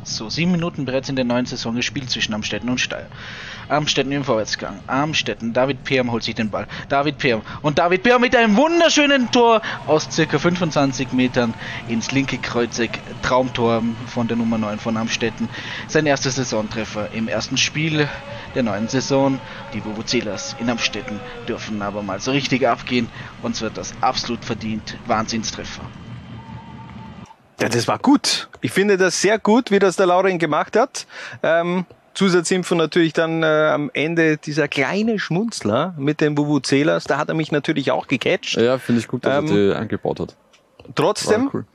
So, 0.07 0.29
sieben 0.29 0.51
Minuten 0.51 0.85
bereits 0.85 1.09
in 1.09 1.15
der 1.15 1.25
neuen 1.25 1.47
Saison 1.47 1.73
gespielt 1.75 2.11
zwischen 2.11 2.35
Amstetten 2.35 2.69
und 2.69 2.79
Steyr. 2.79 3.07
Amstetten 3.69 4.11
im 4.11 4.23
Vorwärtsgang. 4.23 4.79
Amstetten. 4.85 5.51
David 5.51 5.83
Peam 5.83 6.11
holt 6.11 6.23
sich 6.23 6.35
den 6.35 6.51
Ball. 6.51 6.67
David 6.89 7.17
Peam. 7.17 7.41
Und 7.63 7.79
David 7.79 8.03
Peam 8.03 8.21
mit 8.21 8.35
einem 8.35 8.55
wunderschönen 8.55 9.31
Tor 9.31 9.63
aus 9.87 10.07
circa 10.11 10.37
25 10.37 11.11
Metern 11.11 11.55
ins 11.87 12.11
linke 12.11 12.37
Kreuzeck. 12.37 12.99
Traumtor 13.23 13.81
von 14.05 14.27
der 14.27 14.37
Nummer 14.37 14.59
9 14.59 14.77
von 14.77 14.95
Amstetten. 14.95 15.49
Sein 15.87 16.05
erster 16.05 16.29
Saisontreffer 16.29 17.09
im 17.11 17.27
ersten 17.27 17.57
Spiel 17.57 18.07
der 18.53 18.61
neuen 18.61 18.87
Saison. 18.87 19.39
Die 19.73 19.83
Vuvuzelas 19.83 20.55
in 20.59 20.69
Amstetten 20.69 21.19
dürfen 21.47 21.81
aber 21.81 22.03
mal 22.03 22.19
so 22.19 22.29
richtig 22.29 22.67
abgehen. 22.67 23.09
Und 23.41 23.55
zwar 23.55 23.71
das 23.71 23.95
absolut 24.01 24.45
verdient 24.45 24.97
Wahnsinnstreffer. 25.07 25.81
Ja, 27.59 27.69
das 27.69 27.87
war 27.87 27.99
gut. 27.99 28.49
Ich 28.61 28.71
finde 28.71 28.97
das 28.97 29.21
sehr 29.21 29.39
gut, 29.39 29.71
wie 29.71 29.79
das 29.79 29.95
der 29.95 30.07
Lauren 30.07 30.39
gemacht 30.39 30.75
hat. 30.75 31.07
Ähm, 31.41 31.85
Zusatzinfo 32.13 32.75
natürlich 32.75 33.13
dann 33.13 33.43
äh, 33.43 33.45
am 33.45 33.91
Ende 33.93 34.37
dieser 34.37 34.67
kleine 34.67 35.19
Schmunzler 35.19 35.93
mit 35.97 36.21
den 36.21 36.37
Vuvuzelas. 36.37 37.03
Da 37.03 37.17
hat 37.17 37.29
er 37.29 37.35
mich 37.35 37.51
natürlich 37.51 37.91
auch 37.91 38.07
gecatcht. 38.07 38.57
Ja, 38.57 38.77
finde 38.77 39.01
ich 39.01 39.07
gut, 39.07 39.25
dass 39.25 39.39
ähm, 39.39 39.47
er 39.47 39.53
die 39.53 39.75
eingebaut 39.75 40.19
hat. 40.19 40.35
Trotzdem, 40.95 41.49
cool. 41.53 41.65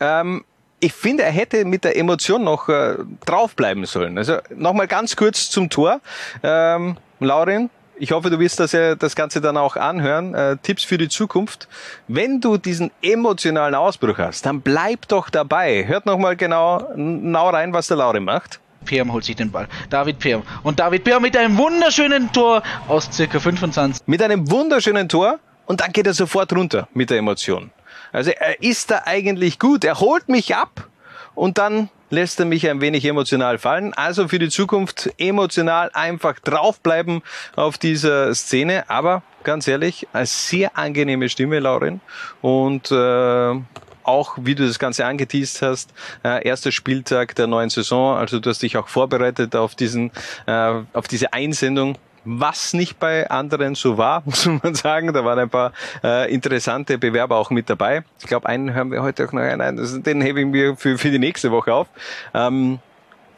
ähm, 0.00 0.44
ich 0.80 0.94
finde, 0.94 1.22
er 1.22 1.32
hätte 1.32 1.64
mit 1.64 1.84
der 1.84 1.96
Emotion 1.96 2.44
noch 2.44 2.68
äh, 2.68 2.96
draufbleiben 3.26 3.84
sollen. 3.84 4.16
Also 4.16 4.38
nochmal 4.54 4.88
ganz 4.88 5.16
kurz 5.16 5.50
zum 5.50 5.68
Tor. 5.68 6.00
Ähm, 6.42 6.96
Lauren, 7.20 7.68
ich 8.00 8.12
hoffe, 8.12 8.30
du 8.30 8.38
wirst 8.38 8.58
das 8.58 8.72
ja 8.72 8.94
das 8.94 9.14
Ganze 9.14 9.40
dann 9.40 9.56
auch 9.56 9.76
anhören. 9.76 10.34
Äh, 10.34 10.56
Tipps 10.62 10.84
für 10.84 10.96
die 10.96 11.08
Zukunft. 11.08 11.68
Wenn 12.08 12.40
du 12.40 12.56
diesen 12.56 12.90
emotionalen 13.02 13.74
Ausbruch 13.74 14.18
hast, 14.18 14.46
dann 14.46 14.62
bleib 14.62 15.06
doch 15.08 15.28
dabei. 15.28 15.86
Hört 15.86 16.06
nochmal 16.06 16.34
genau, 16.34 16.88
genau 16.96 17.50
rein, 17.50 17.72
was 17.72 17.88
der 17.88 17.98
Laure 17.98 18.20
macht. 18.20 18.58
Peam 18.86 19.12
holt 19.12 19.24
sich 19.24 19.36
den 19.36 19.50
Ball. 19.50 19.68
David 19.90 20.18
Peam. 20.18 20.42
Und 20.62 20.80
David 20.80 21.04
Peam 21.04 21.20
mit 21.20 21.36
einem 21.36 21.58
wunderschönen 21.58 22.32
Tor 22.32 22.62
aus 22.88 23.10
circa 23.12 23.38
25. 23.38 24.06
Mit 24.06 24.22
einem 24.22 24.50
wunderschönen 24.50 25.08
Tor 25.08 25.38
und 25.66 25.82
dann 25.82 25.92
geht 25.92 26.06
er 26.06 26.14
sofort 26.14 26.52
runter 26.54 26.88
mit 26.94 27.10
der 27.10 27.18
Emotion. 27.18 27.70
Also 28.12 28.30
er 28.30 28.62
ist 28.62 28.90
da 28.90 29.02
eigentlich 29.04 29.58
gut. 29.58 29.84
Er 29.84 30.00
holt 30.00 30.28
mich 30.30 30.56
ab 30.56 30.88
und 31.34 31.58
dann 31.58 31.90
lässt 32.10 32.38
er 32.40 32.46
mich 32.46 32.68
ein 32.68 32.80
wenig 32.80 33.04
emotional 33.04 33.58
fallen. 33.58 33.94
Also 33.94 34.28
für 34.28 34.38
die 34.38 34.48
Zukunft 34.48 35.10
emotional 35.18 35.90
einfach 35.94 36.38
draufbleiben 36.40 37.22
auf 37.56 37.78
dieser 37.78 38.34
Szene. 38.34 38.88
Aber 38.88 39.22
ganz 39.44 39.66
ehrlich, 39.66 40.06
eine 40.12 40.26
sehr 40.26 40.76
angenehme 40.76 41.28
Stimme, 41.28 41.60
Lauren. 41.60 42.00
Und 42.42 42.90
äh, 42.90 43.54
auch, 44.02 44.36
wie 44.40 44.54
du 44.54 44.66
das 44.66 44.78
Ganze 44.78 45.06
angeteased 45.06 45.62
hast, 45.62 45.92
äh, 46.24 46.46
erster 46.46 46.72
Spieltag 46.72 47.34
der 47.36 47.46
neuen 47.46 47.70
Saison. 47.70 48.16
Also 48.16 48.40
du 48.40 48.50
hast 48.50 48.62
dich 48.62 48.76
auch 48.76 48.88
vorbereitet 48.88 49.54
auf 49.54 49.74
diesen, 49.74 50.10
äh, 50.46 50.82
auf 50.92 51.06
diese 51.08 51.32
Einsendung 51.32 51.96
was 52.24 52.74
nicht 52.74 52.98
bei 52.98 53.28
anderen 53.30 53.74
so 53.74 53.98
war, 53.98 54.22
muss 54.24 54.46
man 54.46 54.74
sagen. 54.74 55.12
Da 55.12 55.24
waren 55.24 55.38
ein 55.38 55.50
paar 55.50 55.72
äh, 56.02 56.32
interessante 56.32 56.98
Bewerber 56.98 57.36
auch 57.36 57.50
mit 57.50 57.70
dabei. 57.70 58.04
Ich 58.20 58.26
glaube, 58.26 58.48
einen 58.48 58.74
hören 58.74 58.90
wir 58.90 59.02
heute 59.02 59.26
auch 59.26 59.32
noch. 59.32 59.40
Nein, 59.40 60.02
den 60.04 60.20
hebe 60.20 60.40
ich 60.40 60.46
mir 60.46 60.76
für, 60.76 60.98
für 60.98 61.10
die 61.10 61.18
nächste 61.18 61.50
Woche 61.50 61.72
auf. 61.72 61.88
Ähm, 62.34 62.78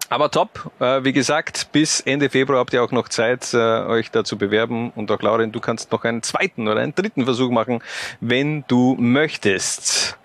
Aber 0.09 0.31
top, 0.31 0.71
äh, 0.79 1.05
wie 1.05 1.13
gesagt, 1.13 1.73
bis 1.73 2.01
Ende 2.01 2.29
Februar 2.29 2.59
habt 2.59 2.73
ihr 2.73 2.83
auch 2.83 2.93
noch 2.93 3.09
Zeit, 3.09 3.55
äh, 3.55 3.57
euch 3.57 4.11
da 4.11 4.25
zu 4.25 4.37
bewerben. 4.37 4.91
Und 4.91 5.11
auch 5.11 5.23
Lauren, 5.23 5.53
du 5.53 5.61
kannst 5.61 5.91
noch 5.93 6.05
einen 6.05 6.23
zweiten 6.23 6.69
oder 6.69 6.81
einen 6.81 6.95
dritten 6.95 7.25
Versuch 7.25 7.51
machen, 7.51 7.83
wenn 8.21 8.65
du 8.69 8.97
möchtest. 8.99 10.19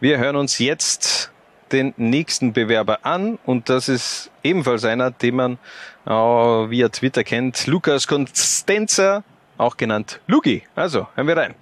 Wir 0.00 0.18
hören 0.18 0.34
uns 0.34 0.58
jetzt 0.58 1.30
den 1.72 1.94
nächsten 1.96 2.52
Bewerber 2.52 3.00
an 3.04 3.38
und 3.44 3.68
das 3.68 3.88
ist 3.88 4.30
ebenfalls 4.42 4.84
einer, 4.84 5.10
den 5.10 5.36
man 5.36 5.58
äh, 6.06 6.10
via 6.10 6.88
Twitter 6.88 7.24
kennt. 7.24 7.66
Lukas 7.66 8.06
Constenza, 8.06 9.22
auch 9.56 9.76
genannt 9.76 10.20
Lugi. 10.26 10.62
Also, 10.74 11.06
hören 11.14 11.26
wir 11.26 11.36
rein. 11.36 11.54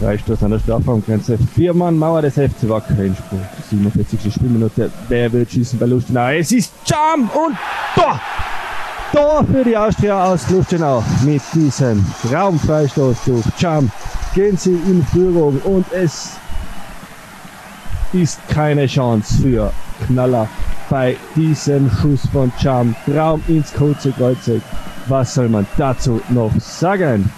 Freistoß 0.00 0.44
an 0.44 0.52
der 0.52 0.60
Strafraumgrenze. 0.60 1.38
Viermann 1.54 1.98
Mauer 1.98 2.22
des 2.22 2.34
FC 2.34 2.68
Wacker 2.68 2.98
Innsbruck. 2.98 3.40
47. 3.68 4.32
Spielminute. 4.32 4.90
Wer 5.08 5.32
wird 5.32 5.50
schießen 5.50 5.78
bei 5.78 5.86
Lustenau? 5.86 6.28
Es 6.30 6.52
ist 6.52 6.72
Jam 6.86 7.28
und 7.30 7.56
Tor! 7.94 8.20
Tor 9.12 9.44
für 9.44 9.64
die 9.64 9.76
Austria 9.76 10.26
aus 10.26 10.48
Lustenau. 10.50 11.02
Mit 11.24 11.42
diesem 11.54 12.04
Raumfreistoß 12.30 13.24
durch 13.24 13.44
Jam 13.58 13.90
gehen 14.34 14.56
sie 14.56 14.74
in 14.74 15.04
Führung 15.04 15.58
und 15.62 15.90
es 15.92 16.36
ist 18.12 18.40
keine 18.48 18.86
Chance 18.86 19.42
für 19.42 19.72
Knaller 20.06 20.48
bei 20.88 21.16
diesem 21.36 21.90
Schuss 21.90 22.26
von 22.32 22.52
Jam. 22.60 22.94
Raum 23.14 23.42
ins 23.48 23.72
kurze 23.72 24.12
Kreuzeck. 24.12 24.62
Was 25.06 25.34
soll 25.34 25.48
man 25.48 25.66
dazu 25.76 26.20
noch 26.28 26.52
sagen? 26.58 27.30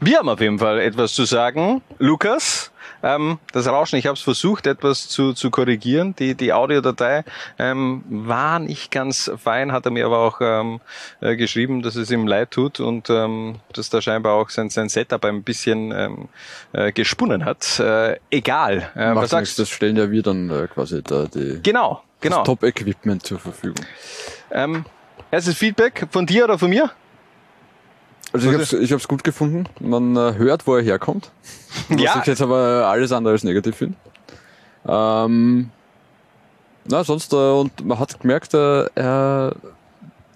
Wir 0.00 0.18
haben 0.18 0.28
auf 0.28 0.40
jeden 0.40 0.58
Fall 0.58 0.80
etwas 0.80 1.14
zu 1.14 1.24
sagen. 1.24 1.82
Lukas, 1.98 2.59
ähm, 3.02 3.38
das 3.52 3.66
Rauschen, 3.66 3.98
ich 3.98 4.06
habe 4.06 4.14
es 4.14 4.22
versucht, 4.22 4.66
etwas 4.66 5.08
zu, 5.08 5.32
zu 5.32 5.50
korrigieren. 5.50 6.14
Die, 6.18 6.34
die 6.34 6.52
Audiodatei 6.52 7.24
ähm, 7.58 8.04
war 8.08 8.58
nicht 8.58 8.90
ganz 8.90 9.30
fein, 9.42 9.72
hat 9.72 9.84
er 9.86 9.90
mir 9.90 10.06
aber 10.06 10.18
auch 10.18 10.40
ähm, 10.40 10.80
äh, 11.20 11.36
geschrieben, 11.36 11.82
dass 11.82 11.96
es 11.96 12.10
ihm 12.10 12.26
leid 12.26 12.50
tut 12.50 12.80
und 12.80 13.10
ähm, 13.10 13.56
dass 13.72 13.90
da 13.90 14.00
scheinbar 14.02 14.34
auch 14.34 14.50
sein, 14.50 14.70
sein 14.70 14.88
Setup 14.88 15.24
ein 15.24 15.42
bisschen 15.42 15.92
ähm, 15.92 16.28
äh, 16.72 16.92
gesponnen 16.92 17.44
hat. 17.44 17.78
Äh, 17.80 18.18
egal. 18.30 18.90
Äh, 18.96 19.14
Macht 19.14 19.24
was 19.24 19.30
sagst 19.30 19.42
nichts, 19.42 19.56
das 19.56 19.68
stellen 19.70 19.96
ja 19.96 20.10
wir 20.10 20.22
dann 20.22 20.50
äh, 20.50 20.68
quasi 20.68 21.02
da 21.02 21.26
die, 21.26 21.60
Genau, 21.62 22.02
genau. 22.20 22.38
das 22.38 22.46
Top-Equipment 22.46 23.24
zur 23.24 23.38
Verfügung. 23.38 23.84
Ähm, 24.50 24.84
erstes 25.30 25.56
Feedback 25.56 26.06
von 26.10 26.26
dir 26.26 26.44
oder 26.44 26.58
von 26.58 26.70
mir? 26.70 26.90
Also 28.32 28.50
ich 28.50 28.56
hab's, 28.56 28.72
ich 28.72 28.92
hab's 28.92 29.08
gut 29.08 29.24
gefunden. 29.24 29.64
Man 29.80 30.16
äh, 30.16 30.34
hört, 30.36 30.66
wo 30.66 30.76
er 30.76 30.82
herkommt. 30.82 31.30
Was 31.88 32.00
Ja. 32.00 32.18
ich 32.20 32.26
jetzt 32.26 32.42
aber 32.42 32.86
alles 32.88 33.12
andere 33.12 33.32
als 33.34 33.44
negativ 33.44 33.76
finde. 33.76 33.96
Ähm, 34.86 35.70
na, 36.86 37.04
sonst, 37.04 37.32
äh, 37.32 37.36
und 37.36 37.84
man 37.84 37.98
hat 37.98 38.18
gemerkt, 38.20 38.54
äh, 38.54 38.84
er, 38.94 39.54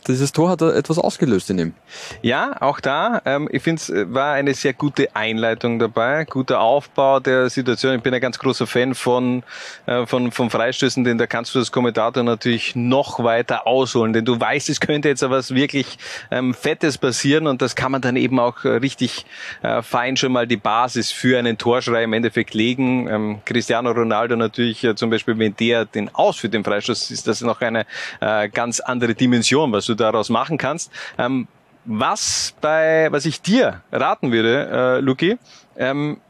dieses 0.09 0.33
Tor 0.33 0.51
hat 0.51 0.63
äh, 0.63 0.71
etwas 0.73 0.99
ausgelöst 0.99 1.51
in 1.51 1.59
ihm. 1.59 1.75
Ja, 2.23 2.61
auch 2.61 2.81
da. 2.81 3.23
Ähm, 3.25 3.49
ich 3.51 3.63
finde, 3.63 3.81
es 3.81 3.93
war 4.13 4.35
eine 4.35 4.55
sehr 4.55 4.73
gute 4.73 5.15
Einleitung 5.15 5.79
dabei, 5.79 6.25
guter 6.25 6.61
Aufbau 6.61 7.21
der 7.21 7.51
Situation. 7.51 7.97
Ich 7.97 8.03
bin 8.03 8.15
ein 8.15 8.21
ganz 8.21 8.39
großer 8.39 8.67
Fan 8.67 8.95
von, 8.95 9.43
äh, 9.87 10.07
von, 10.07 10.31
von 10.31 10.51
Freistößen, 10.51 11.05
denn 11.05 11.19
da 11.19 11.27
kannst 11.27 11.55
du 11.55 11.59
als 11.59 11.73
Kommentator 11.73 12.23
natürlich 12.23 12.77
noch 12.77 13.23
weiter 13.23 13.67
ausholen, 13.67 14.13
denn 14.13 14.25
du 14.25 14.39
weißt, 14.39 14.69
es 14.69 14.81
könnte 14.81 15.09
jetzt 15.09 15.29
was 15.29 15.55
wirklich 15.55 15.99
ähm, 16.31 16.55
Fettes 16.55 16.99
passieren 16.99 17.47
und 17.47 17.63
das 17.63 17.75
kann 17.75 17.93
man 17.93 18.03
dann 18.03 18.17
eben 18.17 18.39
auch 18.39 18.65
äh, 18.65 18.69
richtig 18.69 19.25
äh, 19.63 19.83
fein 19.83 20.17
schon 20.17 20.33
mal 20.33 20.47
die 20.47 20.57
Basis 20.57 21.11
für 21.11 21.39
einen 21.39 21.59
Torschrei 21.59 22.05
im 22.05 22.13
Endeffekt 22.13 22.55
legen. 22.55 23.09
Ähm, 23.09 23.39
Cristiano 23.45 23.91
Ronaldo 23.91 24.37
natürlich 24.37 24.85
äh, 24.85 24.95
zum 24.95 25.11
Beispiel, 25.11 25.39
wenn 25.39 25.57
der 25.57 25.85
den 25.87 26.15
ausführt, 26.15 26.55
den 26.55 26.65
Freistoß, 26.65 27.11
ist 27.11 27.27
das 27.27 27.41
noch 27.41 27.61
eine 27.61 27.87
äh, 28.21 28.49
ganz 28.49 28.81
andere 28.81 29.15
Dimension, 29.15 29.73
was 29.73 29.87
du 29.87 29.94
daraus 29.95 30.31
machen 30.31 30.59
kannst. 30.59 30.91
Ähm, 31.19 31.49
was 31.85 32.55
bei, 32.61 33.09
was 33.11 33.27
ich 33.27 33.43
dir 33.43 33.83
raten 33.93 34.33
würde, 34.33 34.69
äh, 34.71 35.01
Luki, 35.01 35.39
ähm, 35.77 36.21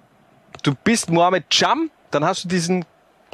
du 0.62 0.74
bist 0.74 1.10
Mohamed 1.10 1.48
Cham, 1.50 1.90
dann 2.10 2.24
hast 2.24 2.44
du 2.44 2.48
diesen 2.48 2.84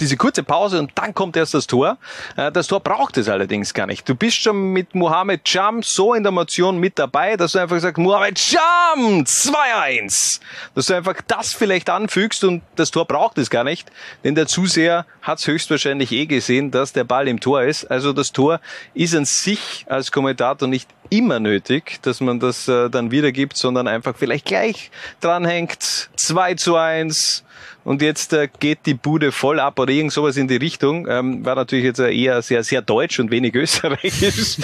diese 0.01 0.16
kurze 0.16 0.42
Pause 0.42 0.78
und 0.78 0.92
dann 0.94 1.14
kommt 1.14 1.36
erst 1.36 1.55
das 1.55 1.66
Tor. 1.66 1.98
Äh, 2.36 2.51
Das 2.51 2.66
Tor 2.66 2.80
braucht 2.80 3.16
es 3.18 3.28
allerdings 3.28 3.74
gar 3.74 3.86
nicht. 3.86 4.09
Du 4.09 4.14
bist 4.14 4.38
schon 4.38 4.72
mit 4.72 4.94
Mohamed 4.94 5.44
Cham 5.44 5.82
so 5.82 6.14
in 6.14 6.22
der 6.22 6.32
Motion 6.32 6.78
mit 6.78 6.98
dabei, 6.98 7.36
dass 7.36 7.53
du 7.53 7.59
einfach 7.59 7.78
sagst, 7.80 7.98
Mohamed 7.98 8.36
Cham 8.36 9.24
2-1. 9.24 10.40
Dass 10.74 10.86
du 10.86 10.94
einfach 10.94 11.16
das 11.26 11.53
vielleicht 11.53 11.90
anfügst 11.90 12.44
und 12.44 12.62
das 12.76 12.90
Tor 12.90 13.05
braucht 13.05 13.38
es 13.38 13.51
gar 13.51 13.64
nicht, 13.64 13.90
denn 14.24 14.34
der 14.34 14.46
Zuseher 14.46 15.07
hat 15.22 15.38
es 15.38 15.46
höchstwahrscheinlich 15.46 16.12
eh 16.12 16.26
gesehen, 16.26 16.70
dass 16.70 16.92
der 16.92 17.05
Ball 17.05 17.28
im 17.28 17.40
Tor 17.40 17.62
ist. 17.62 17.84
Also 17.90 18.12
das 18.12 18.32
Tor 18.32 18.61
ist 18.94 19.14
an 19.14 19.24
sich 19.24 19.84
als 19.88 20.11
Kommentator 20.12 20.66
nicht 20.68 20.88
immer 21.11 21.40
nötig, 21.40 21.98
dass 22.03 22.20
man 22.20 22.40
das 22.40 22.68
äh, 22.68 22.88
dann 22.88 23.11
wiedergibt, 23.11 23.57
sondern 23.57 23.88
einfach 23.88 24.14
vielleicht 24.16 24.46
gleich 24.46 24.90
dranhängt. 25.20 26.09
2 26.16 26.55
zu 26.55 26.76
1. 26.76 27.44
Und 27.84 28.02
jetzt 28.02 28.32
äh, 28.32 28.48
geht 28.58 28.86
die 28.86 28.94
Bude 28.94 29.32
voll 29.32 29.61
ab 29.61 29.78
oder 29.78 29.92
irgend 29.92 30.12
sowas 30.12 30.36
in 30.36 30.48
die 30.48 30.56
Richtung. 30.56 31.06
Ähm, 31.08 31.44
war 31.44 31.54
natürlich 31.54 31.84
jetzt 31.84 32.00
äh, 32.00 32.12
eher 32.12 32.42
sehr, 32.42 32.62
sehr 32.64 32.82
deutsch 32.82 33.18
und 33.20 33.30
wenig 33.30 33.54
österreichisch. 33.56 34.58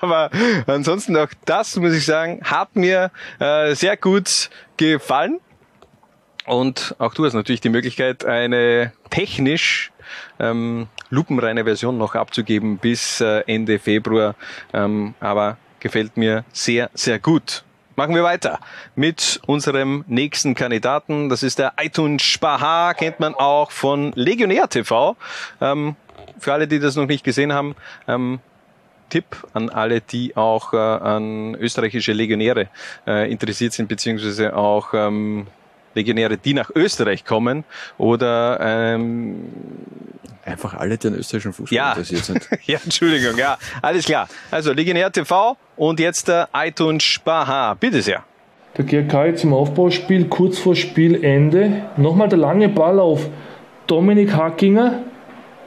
Aber 0.00 0.30
ansonsten 0.66 1.16
auch 1.16 1.28
das, 1.44 1.76
muss 1.76 1.92
ich 1.92 2.04
sagen, 2.04 2.40
hat 2.42 2.76
mir 2.76 3.10
äh, 3.38 3.74
sehr 3.74 3.96
gut 3.96 4.50
gefallen. 4.76 5.40
Und 6.46 6.96
auch 6.98 7.14
du 7.14 7.24
hast 7.24 7.34
natürlich 7.34 7.60
die 7.60 7.68
Möglichkeit, 7.68 8.24
eine 8.24 8.92
technisch 9.10 9.92
ähm, 10.38 10.88
lupenreine 11.10 11.64
Version 11.64 11.98
noch 11.98 12.14
abzugeben 12.14 12.78
bis 12.78 13.20
äh, 13.20 13.42
Ende 13.46 13.78
Februar. 13.78 14.34
Ähm, 14.72 15.14
aber 15.20 15.58
gefällt 15.80 16.16
mir 16.16 16.44
sehr, 16.52 16.90
sehr 16.94 17.18
gut. 17.18 17.64
Machen 18.00 18.14
wir 18.14 18.22
weiter 18.22 18.60
mit 18.94 19.42
unserem 19.46 20.06
nächsten 20.08 20.54
Kandidaten. 20.54 21.28
Das 21.28 21.42
ist 21.42 21.58
der 21.58 21.78
Aitun 21.78 22.18
Spaha, 22.18 22.94
kennt 22.94 23.20
man 23.20 23.34
auch 23.34 23.70
von 23.72 24.12
Legionär 24.14 24.70
TV. 24.70 25.18
Ähm, 25.60 25.96
für 26.38 26.54
alle, 26.54 26.66
die 26.66 26.78
das 26.78 26.96
noch 26.96 27.04
nicht 27.04 27.24
gesehen 27.24 27.52
haben, 27.52 27.76
ähm, 28.08 28.40
Tipp 29.10 29.46
an 29.52 29.68
alle, 29.68 30.00
die 30.00 30.34
auch 30.34 30.72
äh, 30.72 30.78
an 30.78 31.54
österreichische 31.56 32.14
Legionäre 32.14 32.68
äh, 33.06 33.30
interessiert 33.30 33.74
sind, 33.74 33.90
beziehungsweise 33.90 34.56
auch 34.56 34.94
ähm, 34.94 35.46
Legionäre, 35.94 36.36
die 36.36 36.54
nach 36.54 36.70
Österreich 36.74 37.24
kommen 37.24 37.64
oder 37.98 38.58
ähm, 38.60 39.36
Einfach 40.44 40.74
alle, 40.74 40.96
die 40.96 41.06
an 41.08 41.14
österreichischen 41.14 41.52
Fußball 41.52 41.76
Ja. 41.76 41.90
interessiert 41.90 42.24
sind. 42.24 42.48
ja, 42.66 42.78
Entschuldigung, 42.82 43.36
ja, 43.36 43.58
alles 43.82 44.06
klar. 44.06 44.26
Also 44.50 44.72
Legionär 44.72 45.12
TV 45.12 45.56
und 45.76 46.00
jetzt 46.00 46.28
der 46.28 46.48
Aitun 46.52 46.98
Spaha. 46.98 47.74
Bitte 47.74 48.00
sehr. 48.00 48.24
Der 48.76 48.84
GRK 48.84 49.26
jetzt 49.26 49.44
im 49.44 49.52
Aufbauspiel, 49.52 50.26
kurz 50.28 50.58
vor 50.58 50.74
Spielende. 50.74 51.82
Nochmal 51.98 52.28
der 52.28 52.38
lange 52.38 52.68
Ball 52.68 52.98
auf 52.98 53.28
Dominik 53.86 54.34
Hackinger. 54.34 55.00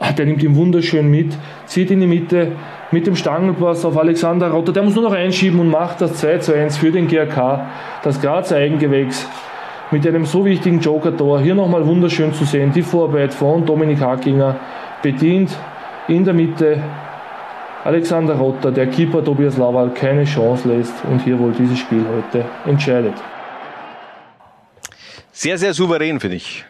Ah, 0.00 0.12
der 0.12 0.26
nimmt 0.26 0.42
ihn 0.42 0.56
wunderschön 0.56 1.08
mit, 1.08 1.32
zieht 1.66 1.90
in 1.92 2.00
die 2.00 2.06
Mitte 2.06 2.52
mit 2.90 3.06
dem 3.06 3.14
Stangenpass 3.14 3.84
auf 3.84 3.96
Alexander 3.96 4.50
Rotter. 4.50 4.72
Der 4.72 4.82
muss 4.82 4.94
nur 4.96 5.04
noch 5.04 5.12
einschieben 5.12 5.60
und 5.60 5.70
macht 5.70 6.00
das 6.00 6.14
2 6.16 6.38
zu 6.38 6.52
1 6.54 6.76
für 6.78 6.90
den 6.90 7.06
GRK. 7.06 7.70
Das 8.02 8.20
Grazer 8.20 8.56
Eigengewächs 8.56 9.26
mit 9.94 10.04
einem 10.08 10.26
so 10.26 10.44
wichtigen 10.44 10.80
Joker-Tor. 10.80 11.40
Hier 11.40 11.54
nochmal 11.54 11.86
wunderschön 11.86 12.34
zu 12.34 12.44
sehen. 12.44 12.72
Die 12.72 12.82
Vorarbeit 12.82 13.32
von 13.32 13.64
Dominik 13.64 14.00
Hackinger 14.00 14.56
bedient 15.02 15.56
in 16.08 16.24
der 16.24 16.34
Mitte. 16.34 16.82
Alexander 17.84 18.34
Rotter, 18.34 18.72
der 18.72 18.88
Keeper 18.88 19.22
Tobias 19.22 19.56
Lawal, 19.56 19.90
keine 19.90 20.24
Chance 20.24 20.68
lässt 20.68 20.94
und 21.08 21.20
hier 21.22 21.38
wohl 21.38 21.52
dieses 21.52 21.78
Spiel 21.78 22.04
heute 22.12 22.44
entscheidet. 22.66 23.14
Sehr, 25.30 25.58
sehr 25.58 25.72
souverän, 25.72 26.18
finde 26.18 26.38
ich. 26.38 26.64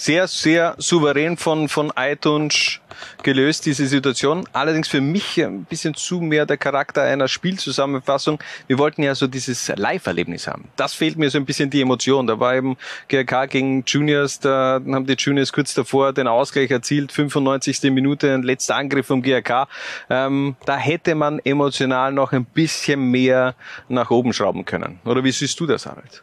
Sehr, 0.00 0.28
sehr 0.28 0.76
souverän 0.78 1.36
von, 1.36 1.68
von 1.68 1.92
iTunes 1.96 2.78
gelöst, 3.24 3.66
diese 3.66 3.84
Situation. 3.88 4.48
Allerdings 4.52 4.86
für 4.86 5.00
mich 5.00 5.42
ein 5.42 5.64
bisschen 5.64 5.92
zu 5.94 6.20
mehr 6.20 6.46
der 6.46 6.56
Charakter 6.56 7.02
einer 7.02 7.26
Spielzusammenfassung. 7.26 8.38
Wir 8.68 8.78
wollten 8.78 9.02
ja 9.02 9.16
so 9.16 9.26
dieses 9.26 9.66
Live-Erlebnis 9.74 10.46
haben. 10.46 10.68
Das 10.76 10.94
fehlt 10.94 11.18
mir 11.18 11.30
so 11.30 11.38
ein 11.38 11.46
bisschen 11.46 11.68
die 11.70 11.80
Emotion. 11.80 12.28
Da 12.28 12.38
war 12.38 12.54
eben 12.54 12.76
GRK 13.08 13.46
gegen 13.46 13.82
Juniors, 13.88 14.38
da 14.38 14.74
haben 14.74 15.04
die 15.04 15.16
Juniors 15.18 15.52
kurz 15.52 15.74
davor 15.74 16.12
den 16.12 16.28
Ausgleich 16.28 16.70
erzielt, 16.70 17.10
95. 17.10 17.82
Minute, 17.90 18.32
ein 18.32 18.44
letzter 18.44 18.76
Angriff 18.76 19.08
vom 19.08 19.20
GRK. 19.20 19.66
Ähm, 20.10 20.54
da 20.64 20.76
hätte 20.76 21.16
man 21.16 21.40
emotional 21.40 22.12
noch 22.12 22.30
ein 22.32 22.44
bisschen 22.44 23.10
mehr 23.10 23.56
nach 23.88 24.12
oben 24.12 24.32
schrauben 24.32 24.64
können. 24.64 25.00
Oder 25.04 25.24
wie 25.24 25.32
siehst 25.32 25.58
du 25.58 25.66
das, 25.66 25.86
Harald? 25.86 26.22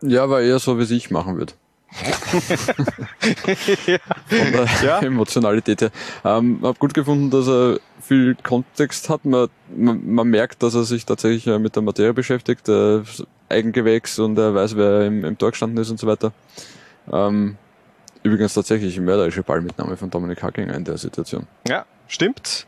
Ja, 0.00 0.30
war 0.30 0.40
eher 0.40 0.58
so, 0.58 0.78
wie 0.78 0.82
es 0.84 0.90
ich 0.90 1.10
machen 1.10 1.36
würde. 1.36 1.52
Von 4.28 4.52
der 4.52 4.68
Ja. 4.82 4.98
Emotionalität 5.02 5.80
her. 5.80 5.90
Ähm, 6.24 6.60
hab 6.62 6.78
gut 6.78 6.94
gefunden, 6.94 7.30
dass 7.30 7.48
er 7.48 7.78
viel 8.00 8.36
Kontext 8.42 9.08
hat. 9.08 9.24
Man, 9.24 9.48
man, 9.74 10.14
man 10.14 10.28
merkt, 10.28 10.62
dass 10.62 10.74
er 10.74 10.84
sich 10.84 11.06
tatsächlich 11.06 11.46
äh, 11.46 11.58
mit 11.58 11.74
der 11.74 11.82
Materie 11.82 12.14
beschäftigt, 12.14 12.68
äh, 12.68 13.02
Eigengewächs 13.48 14.18
und 14.18 14.36
er 14.38 14.54
weiß, 14.54 14.76
wer 14.76 15.06
im, 15.06 15.24
im 15.24 15.38
Tor 15.38 15.50
gestanden 15.52 15.78
ist 15.78 15.90
und 15.90 15.98
so 16.00 16.06
weiter. 16.06 16.32
Ähm, 17.12 17.56
Übrigens 18.26 18.54
tatsächlich 18.54 18.98
mörderische 18.98 19.44
Ballmitnahme 19.44 19.96
von 19.96 20.10
Dominik 20.10 20.42
Hackinger 20.42 20.74
in 20.74 20.82
der 20.82 20.98
Situation. 20.98 21.46
Ja, 21.68 21.86
stimmt. 22.08 22.66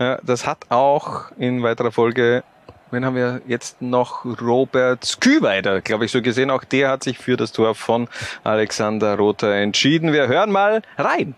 Ja, 0.00 0.18
das 0.24 0.48
hat 0.48 0.58
auch 0.68 1.30
in 1.38 1.62
weiterer 1.62 1.92
Folge, 1.92 2.42
wen 2.90 3.04
haben 3.04 3.16
wir 3.16 3.42
jetzt 3.46 3.82
noch? 3.82 4.24
Robert 4.40 5.04
Sküweider, 5.04 5.80
glaube 5.80 6.04
ich, 6.04 6.12
so 6.12 6.22
gesehen. 6.22 6.50
Auch 6.50 6.64
der 6.64 6.90
hat 6.90 7.04
sich 7.04 7.18
für 7.18 7.36
das 7.36 7.52
Tor 7.52 7.74
von 7.74 8.08
Alexander 8.44 9.16
Rother 9.16 9.54
entschieden. 9.54 10.12
Wir 10.12 10.28
hören 10.28 10.50
mal 10.50 10.82
rein. 10.96 11.34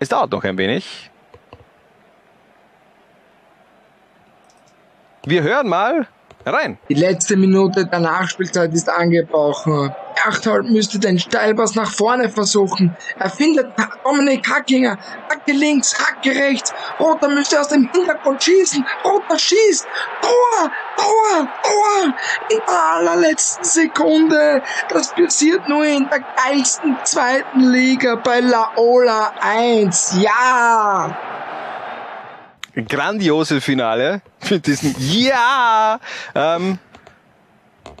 Es 0.00 0.08
dauert 0.08 0.30
noch 0.30 0.44
ein 0.44 0.58
wenig. 0.58 1.10
Wir 5.24 5.42
hören 5.42 5.68
mal 5.68 6.06
rein. 6.50 6.78
Die 6.88 6.94
letzte 6.94 7.36
Minute 7.36 7.86
der 7.86 8.00
Nachspielzeit 8.00 8.72
ist 8.72 8.88
angebrochen. 8.88 9.94
Berchtold 10.24 10.70
müsste 10.70 10.98
den 10.98 11.18
Steilpass 11.18 11.74
nach 11.74 11.90
vorne 11.92 12.28
versuchen. 12.28 12.96
Er 13.18 13.30
findet 13.30 13.66
Dominik 14.04 14.48
Hackinger. 14.48 14.98
Hacke 15.28 15.52
links, 15.52 15.94
Hacke 15.98 16.30
rechts. 16.30 16.72
Roter 16.98 17.28
müsste 17.28 17.60
aus 17.60 17.68
dem 17.68 17.88
Hintergrund 17.92 18.42
schießen. 18.42 18.84
Roter 19.04 19.38
schießt. 19.38 19.86
Tor, 20.20 20.70
Tor, 20.96 21.48
Tor. 21.62 22.14
In 22.50 22.60
der 22.66 22.92
allerletzten 22.94 23.64
Sekunde. 23.64 24.62
Das 24.88 25.14
passiert 25.14 25.68
nur 25.68 25.84
in 25.84 26.08
der 26.08 26.20
geilsten 26.36 26.96
zweiten 27.04 27.60
Liga 27.60 28.16
bei 28.16 28.40
Laola 28.40 29.32
1. 29.40 30.16
Ja! 30.20 31.27
Grandiose 32.86 33.60
Finale 33.60 34.20
mit 34.50 34.66
diesem 34.66 34.94
Ja. 34.98 35.98
Ähm, 36.34 36.78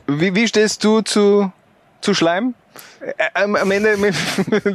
wie, 0.06 0.34
wie 0.34 0.48
stehst 0.48 0.84
du 0.84 1.00
zu, 1.02 1.52
zu 2.00 2.14
Schleim? 2.14 2.54
Äh, 3.00 3.12
Am, 3.34 3.56
am 3.56 3.70
Ende 3.70 3.96
mit 3.96 4.14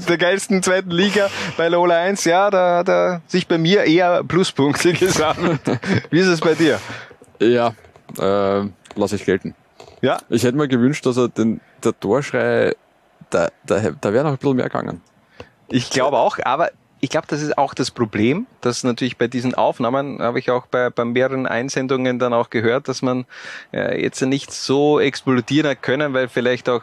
der 0.09 0.17
geilsten 0.17 0.61
zweiten 0.63 0.91
Liga 0.91 1.29
bei 1.57 1.67
Lola 1.69 1.97
1, 1.97 2.23
ja, 2.25 2.49
da, 2.49 2.83
da 2.83 3.21
sich 3.27 3.47
bei 3.47 3.57
mir 3.57 3.83
eher 3.83 4.23
Pluspunkte 4.23 4.93
gesammelt. 4.93 5.61
Wie 6.09 6.19
ist 6.19 6.27
es 6.27 6.39
bei 6.39 6.53
dir? 6.55 6.79
Ja, 7.39 7.73
äh, 8.19 8.67
lasse 8.95 9.15
ich 9.15 9.25
gelten. 9.25 9.55
Ja. 10.01 10.17
Ich 10.29 10.43
hätte 10.43 10.57
mir 10.57 10.67
gewünscht, 10.67 11.05
dass 11.05 11.17
er 11.17 11.29
den, 11.29 11.61
der 11.83 11.97
Torschrei, 11.99 12.75
da, 13.29 13.49
da, 13.65 13.79
da 13.99 14.13
wäre 14.13 14.25
noch 14.25 14.31
ein 14.31 14.37
bisschen 14.37 14.55
mehr 14.57 14.65
gegangen. 14.69 15.01
Ich 15.69 15.89
glaube 15.89 16.17
auch, 16.17 16.37
aber 16.43 16.71
ich 17.03 17.09
glaube, 17.09 17.27
das 17.27 17.41
ist 17.41 17.57
auch 17.57 17.73
das 17.73 17.91
Problem, 17.91 18.47
dass 18.61 18.85
natürlich 18.85 19.17
bei 19.17 19.27
diesen 19.27 19.55
Aufnahmen, 19.55 20.21
habe 20.21 20.39
ich 20.39 20.49
auch 20.49 20.67
bei, 20.67 20.89
bei 20.89 21.03
mehreren 21.03 21.45
Einsendungen 21.45 22.17
dann 22.17 22.31
auch 22.31 22.49
gehört, 22.49 22.87
dass 22.87 23.01
man 23.01 23.25
äh, 23.73 24.01
jetzt 24.01 24.21
nicht 24.21 24.53
so 24.53 25.01
explodieren 25.01 25.69
hat 25.69 25.81
können, 25.81 26.13
weil 26.13 26.29
vielleicht 26.29 26.69
auch 26.69 26.81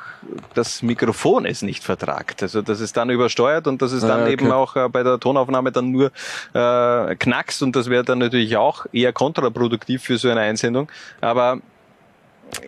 das 0.53 0.83
Mikrofon 0.83 1.47
es 1.47 1.63
nicht 1.63 1.83
vertragt. 1.83 2.43
Also 2.43 2.61
dass 2.61 2.81
es 2.81 2.93
dann 2.93 3.09
übersteuert 3.09 3.67
und 3.67 3.81
dass 3.81 3.93
es 3.93 4.03
dann 4.03 4.21
Ah, 4.21 4.23
okay. 4.25 4.33
eben 4.35 4.53
auch 4.53 4.77
äh, 4.77 4.91
bei 4.91 5.03
der 5.03 5.19
Tonaufnahme 5.19 5.73
dann 5.73 5.91
nur 5.91 6.13
äh, 6.53 7.17
knackst 7.17 7.63
und 7.63 7.75
das 7.75 7.89
wäre 7.89 8.05
dann 8.05 8.19
natürlich 8.19 8.59
auch 8.59 8.85
eher 8.93 9.15
kontraproduktiv 9.15 10.03
für 10.03 10.19
so 10.19 10.29
eine 10.29 10.43
Einsendung. 10.43 10.91
Aber 11.23 11.61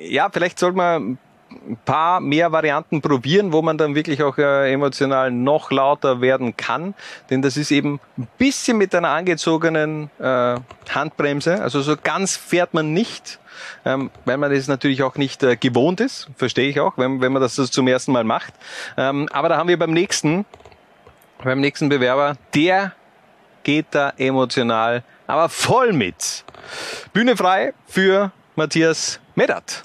ja, 0.01 0.31
vielleicht 0.31 0.59
sollte 0.59 0.79
man 0.79 1.19
ein 1.69 1.79
paar 1.85 2.21
mehr 2.21 2.53
Varianten 2.53 3.01
probieren, 3.01 3.53
wo 3.53 3.63
man 3.63 3.79
dann 3.79 3.95
wirklich 3.95 4.23
auch 4.23 4.39
äh, 4.39 4.73
emotional 4.73 5.31
noch 5.31 5.71
lauter 5.71 6.21
werden 6.21 6.57
kann. 6.57 6.95
Denn 7.31 7.43
das 7.43 7.57
ist 7.57 7.71
eben 7.71 8.01
ein 8.19 8.29
bisschen 8.39 8.79
mit 8.79 8.95
einer 8.95 9.11
angezogenen 9.11 10.11
äh, 10.19 10.57
Handbremse. 10.91 11.61
Also 11.63 11.81
so 11.83 11.97
ganz 12.03 12.37
fährt 12.37 12.75
man 12.75 12.93
nicht, 12.93 13.39
ähm, 13.85 14.11
weil 14.25 14.39
man 14.39 14.53
das 14.53 14.69
natürlich 14.69 15.03
auch 15.03 15.17
nicht 15.17 15.43
äh, 15.43 15.57
gewohnt 15.57 16.01
ist. 16.01 16.29
Verstehe 16.37 16.69
ich 16.69 16.81
auch, 16.81 16.97
wenn, 16.97 17.21
wenn 17.21 17.33
man 17.33 17.43
das 17.43 17.55
zum 17.55 17.89
ersten 17.89 18.13
Mal 18.13 18.25
macht. 18.25 18.55
Ähm, 18.97 19.29
aber 19.33 19.49
da 19.49 19.57
haben 19.57 19.69
wir 19.69 19.79
beim 19.79 19.93
nächsten, 19.93 20.45
beim 21.43 21.61
nächsten 21.61 21.89
Bewerber, 21.89 22.37
der 22.55 22.93
geht 23.65 23.87
da 23.93 24.13
emotional, 24.17 25.05
aber 25.27 25.49
voll 25.49 25.93
mit. 25.93 26.45
Bühne 27.13 27.37
frei 27.37 27.75
für 27.87 28.33
Matthias 28.57 29.21
Medat. 29.35 29.85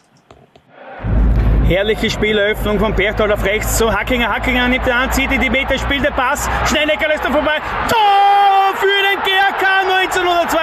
Herrliche 1.67 2.09
Spieleröffnung 2.09 2.79
von 2.79 2.95
Berthold 2.95 3.29
auf 3.29 3.43
rechts 3.43 3.77
zu 3.77 3.91
Hackinger. 3.91 4.33
Hackinger 4.33 4.69
nimmt 4.69 4.85
den 4.85 4.93
an, 4.93 5.11
zieht 5.11 5.29
in 5.33 5.41
die 5.41 5.49
Meter, 5.49 5.77
spielt 5.77 6.05
den 6.05 6.13
Pass. 6.13 6.49
Schnellecker 6.65 7.09
lässt 7.09 7.25
er 7.25 7.31
vorbei. 7.31 7.57
Tor 7.89 8.73
für 8.75 8.87
den 8.87 9.19
GRK 9.19 9.67
1902. 9.81 10.57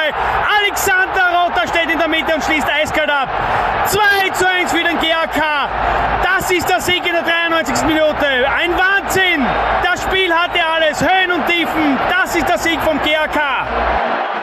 Alexander 0.60 1.44
Rotter 1.44 1.68
steht 1.68 1.92
in 1.92 1.98
der 1.98 2.08
Mitte 2.08 2.34
und 2.34 2.42
schließt 2.42 2.66
eiskalt 2.66 3.10
ab. 3.10 3.28
2 3.86 4.30
zu 4.32 4.48
1 4.48 4.72
für 4.72 4.82
den 4.82 4.98
GRK. 4.98 5.68
Das 6.22 6.50
ist 6.50 6.70
der 6.70 6.80
Sieg 6.80 7.04
in 7.04 7.12
der 7.12 7.22
93. 7.22 7.84
Minute. 7.84 8.26
Ein 8.48 8.72
Wahnsinn. 8.72 9.44
Das 9.82 10.04
Spiel 10.04 10.32
hatte 10.32 10.60
alles. 10.64 11.02
Höhen 11.02 11.32
und 11.32 11.46
Tiefen. 11.46 11.98
Das 12.08 12.34
ist 12.34 12.48
der 12.48 12.56
Sieg 12.56 12.80
vom 12.80 12.98
GRK. 13.02 14.33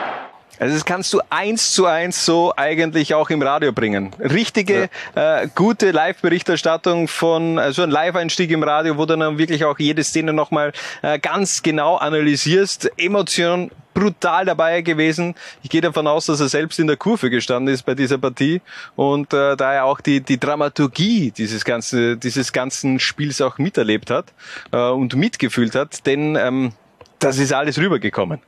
Also 0.62 0.76
das 0.76 0.86
kannst 0.86 1.12
du 1.12 1.22
eins 1.32 1.72
zu 1.74 1.88
eins 1.88 2.24
so 2.24 2.54
eigentlich 2.56 3.16
auch 3.16 3.32
im 3.32 3.42
Radio 3.42 3.72
bringen. 3.72 4.12
Richtige, 4.20 4.92
äh, 5.16 5.48
gute 5.56 5.90
Live-Berichterstattung 5.90 7.08
von, 7.08 7.58
also 7.58 7.82
ein 7.82 7.90
Live-Einstieg 7.90 8.52
im 8.52 8.62
Radio, 8.62 8.96
wo 8.96 9.08
du 9.08 9.18
dann 9.18 9.40
wirklich 9.40 9.66
auch 9.66 9.80
jede 9.80 10.04
Szene 10.04 10.34
nochmal 10.34 10.72
äh, 11.02 11.18
ganz 11.18 11.64
genau 11.64 11.96
analysierst. 11.96 12.92
Emotion 12.98 13.72
brutal 13.96 14.46
dabei 14.46 14.84
gewesen. 14.84 15.34
Ich 15.64 15.72
gehe 15.72 15.82
davon 15.82 16.06
aus, 16.06 16.28
dass 16.28 16.40
er 16.40 16.48
selbst 16.48 16.78
in 16.78 16.86
der 16.86 16.96
Kurve 16.96 17.32
gestanden 17.32 17.74
ist 17.74 17.82
bei 17.82 17.96
dieser 17.96 18.20
Partie 18.20 18.62
und 18.96 19.34
äh, 19.34 19.58
da 19.58 19.74
er 19.74 19.86
auch 19.86 20.00
die, 20.00 20.22
die 20.22 20.40
Dramaturgie 20.40 21.32
dieses, 21.32 21.66
ganze, 21.66 22.18
dieses 22.18 22.54
ganzen 22.54 23.00
Spiels 23.00 23.42
auch 23.42 23.58
miterlebt 23.58 24.12
hat 24.12 24.32
äh, 24.72 24.78
und 24.78 25.16
mitgefühlt 25.16 25.74
hat, 25.74 26.06
denn 26.06 26.36
ähm, 26.36 26.74
das 27.18 27.40
ist 27.40 27.52
alles 27.52 27.80
rübergekommen. 27.80 28.42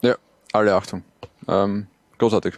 Ja, 0.00 0.16
alle 0.54 0.74
Achtung. 0.74 1.04
Ähm, 1.50 1.86
großartig. 2.18 2.54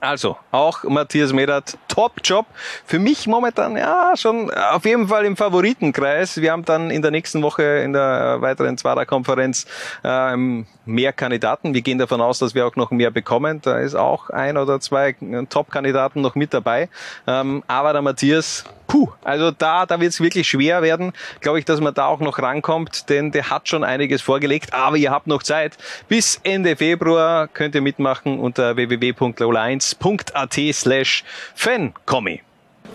Also, 0.00 0.36
auch 0.52 0.84
Matthias 0.84 1.32
Medat, 1.32 1.76
Top-Job. 1.88 2.46
Für 2.84 2.98
mich 2.98 3.26
momentan, 3.26 3.76
ja, 3.76 4.12
schon 4.16 4.50
auf 4.50 4.84
jeden 4.84 5.08
Fall 5.08 5.24
im 5.24 5.36
Favoritenkreis. 5.36 6.40
Wir 6.40 6.52
haben 6.52 6.64
dann 6.64 6.90
in 6.90 7.02
der 7.02 7.10
nächsten 7.10 7.42
Woche 7.42 7.62
in 7.62 7.94
der 7.94 8.36
äh, 8.36 8.40
weiteren 8.40 8.78
Zwarer-Konferenz 8.78 9.66
ähm, 10.04 10.66
mehr 10.84 11.12
Kandidaten. 11.12 11.74
Wir 11.74 11.82
gehen 11.82 11.98
davon 11.98 12.20
aus, 12.20 12.38
dass 12.38 12.54
wir 12.54 12.66
auch 12.66 12.76
noch 12.76 12.90
mehr 12.90 13.10
bekommen. 13.10 13.60
Da 13.62 13.78
ist 13.78 13.94
auch 13.94 14.30
ein 14.30 14.56
oder 14.56 14.78
zwei 14.78 15.16
äh, 15.20 15.46
Top-Kandidaten 15.48 16.20
noch 16.20 16.34
mit 16.34 16.54
dabei. 16.54 16.88
Ähm, 17.26 17.64
aber 17.66 17.92
der 17.92 18.02
Matthias, 18.02 18.64
puh, 18.88 19.08
also 19.22 19.52
da, 19.52 19.86
da 19.86 20.00
wird 20.00 20.12
es 20.12 20.20
wirklich 20.20 20.48
schwer 20.48 20.82
werden, 20.82 21.12
glaube 21.40 21.60
ich, 21.60 21.64
dass 21.64 21.80
man 21.80 21.94
da 21.94 22.06
auch 22.06 22.18
noch 22.18 22.40
rankommt, 22.40 23.08
denn 23.08 23.30
der 23.30 23.50
hat 23.50 23.68
schon 23.68 23.84
einiges 23.84 24.20
vorgelegt. 24.20 24.74
Aber 24.74 24.96
ihr 24.96 25.12
habt 25.12 25.28
noch 25.28 25.44
Zeit. 25.44 25.78
Bis 26.08 26.40
Ende 26.42 26.74
Februar 26.74 27.46
könnt 27.46 27.76
ihr 27.76 27.82
mitmachen 27.82 28.40
unter 28.40 28.74
www.lola1.at 28.74 30.74
slash 30.74 31.24
fancomi. 31.54 32.42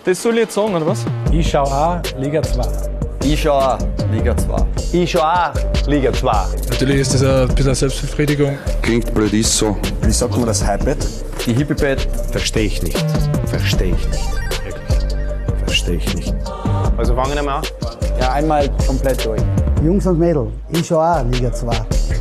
Das 0.04 0.22
soll 0.22 0.34
ich 0.34 0.40
jetzt 0.40 0.54
sagen, 0.54 0.74
oder 0.74 0.86
was? 0.86 1.06
Ich 1.32 1.50
schau 1.50 1.62
auch 1.62 2.02
Liga 2.18 2.42
2. 2.42 2.62
Ich 3.24 3.40
schau 3.40 3.52
auch 3.52 3.78
Liga 4.12 4.36
2. 4.36 4.66
Ich 4.92 5.10
schau 5.10 5.20
auch 5.20 5.52
Liga 5.86 6.12
2. 6.12 6.30
Natürlich 6.68 6.96
ist 6.96 7.14
das 7.14 7.22
ein 7.22 7.48
bisschen 7.48 7.68
eine 7.68 7.74
Selbstbefriedigung. 7.74 8.58
Klingt 8.82 9.14
blöd, 9.14 9.32
ist 9.32 9.56
so. 9.56 9.78
Wie 10.02 10.10
sagt 10.10 10.36
man 10.36 10.46
das 10.46 10.66
Hypebett? 10.66 11.06
Die 11.46 11.54
Hippie-Bett. 11.54 12.06
Verstehe 12.32 12.66
ich 12.66 12.82
nicht. 12.82 13.04
Verstehe 13.46 13.94
ich 13.94 14.08
nicht. 14.08 14.43
Verstehe 15.84 15.96
ich 15.96 16.14
nicht. 16.14 16.34
Also 16.96 17.14
fangen 17.14 17.34
wir 17.34 17.42
mal 17.42 17.56
an. 17.56 17.64
Ja, 18.18 18.32
einmal 18.32 18.70
komplett 18.86 19.22
durch. 19.26 19.42
Jungs 19.84 20.06
und 20.06 20.18
Mädels, 20.18 20.50
ich 20.70 20.86
schau 20.86 20.98
auch 21.00 21.22
Liga 21.30 21.52
2. 21.52 21.76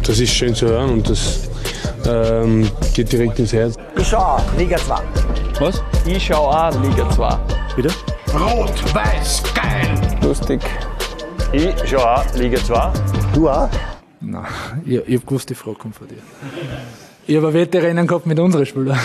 Das 0.05 0.20
ist 0.20 0.34
schön 0.34 0.53
zu 0.53 0.68
hören 0.68 0.89
und 0.89 1.09
das 1.09 1.49
ähm, 2.05 2.70
geht 2.93 3.09
direkt 3.14 3.39
ins 3.39 3.53
Herz. 3.53 3.76
Ich 3.95 4.07
schau 4.07 4.18
auch 4.18 4.41
Liga 4.57 4.76
2. 4.76 4.95
Was? 5.61 5.82
Ich 6.05 6.26
schau 6.26 6.49
auch 6.49 6.72
Liga 6.82 7.09
2. 7.11 7.38
Bitte? 7.78 7.89
Rot, 8.34 8.93
weiß, 8.93 9.43
geil. 9.55 10.20
Lustig. 10.22 10.59
Ich 11.53 11.74
schau 11.86 11.99
auch 12.03 12.36
Liga 12.36 12.57
2. 12.57 12.91
Du 13.34 13.49
auch? 13.49 13.70
Nein, 14.20 14.43
ich, 14.86 15.07
ich 15.07 15.16
hab 15.20 15.28
gewusst, 15.28 15.49
die 15.49 15.55
Frage 15.55 15.78
kommt 15.78 15.95
von 15.95 16.07
dir. 16.09 16.18
Ich 17.28 17.38
habe 17.38 17.53
Wettrennen 17.53 18.07
gehabt 18.07 18.26
mit 18.26 18.39
unseren 18.39 18.66
Spielern. 18.66 18.99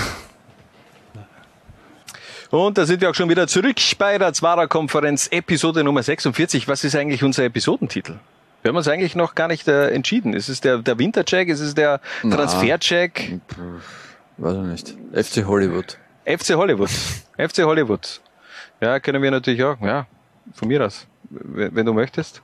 Und 2.50 2.78
da 2.78 2.86
sind 2.86 3.02
wir 3.02 3.10
auch 3.10 3.14
schon 3.14 3.28
wieder 3.28 3.46
zurück 3.46 3.76
bei 3.98 4.16
der 4.16 4.32
Zwarer-Konferenz, 4.32 5.28
Episode 5.30 5.84
Nummer 5.84 6.02
46. 6.02 6.66
Was 6.66 6.82
ist 6.82 6.96
eigentlich 6.96 7.22
unser 7.22 7.44
Episodentitel? 7.44 8.14
Wir 8.62 8.70
haben 8.70 8.76
uns 8.76 8.88
eigentlich 8.88 9.14
noch 9.14 9.34
gar 9.34 9.48
nicht 9.48 9.68
äh, 9.68 9.90
entschieden. 9.90 10.32
Ist 10.32 10.48
es 10.48 10.62
der, 10.62 10.78
der 10.78 10.98
Wintercheck? 10.98 11.48
Ist 11.48 11.60
es 11.60 11.74
der. 11.74 12.00
Transfercheck? 12.22 13.38
Weiß 14.38 14.54
ich 14.54 14.62
nicht. 14.62 14.96
FC 15.12 15.46
Hollywood. 15.46 15.98
FC 16.24 16.54
Hollywood. 16.54 16.90
FC 17.36 17.58
Hollywood. 17.64 18.20
Ja, 18.80 18.98
können 18.98 19.22
wir 19.22 19.30
natürlich 19.30 19.62
auch. 19.62 19.78
Ja, 19.82 20.06
von 20.54 20.68
mir 20.68 20.84
aus. 20.84 21.06
Wenn 21.28 21.84
du 21.84 21.92
möchtest. 21.92 22.40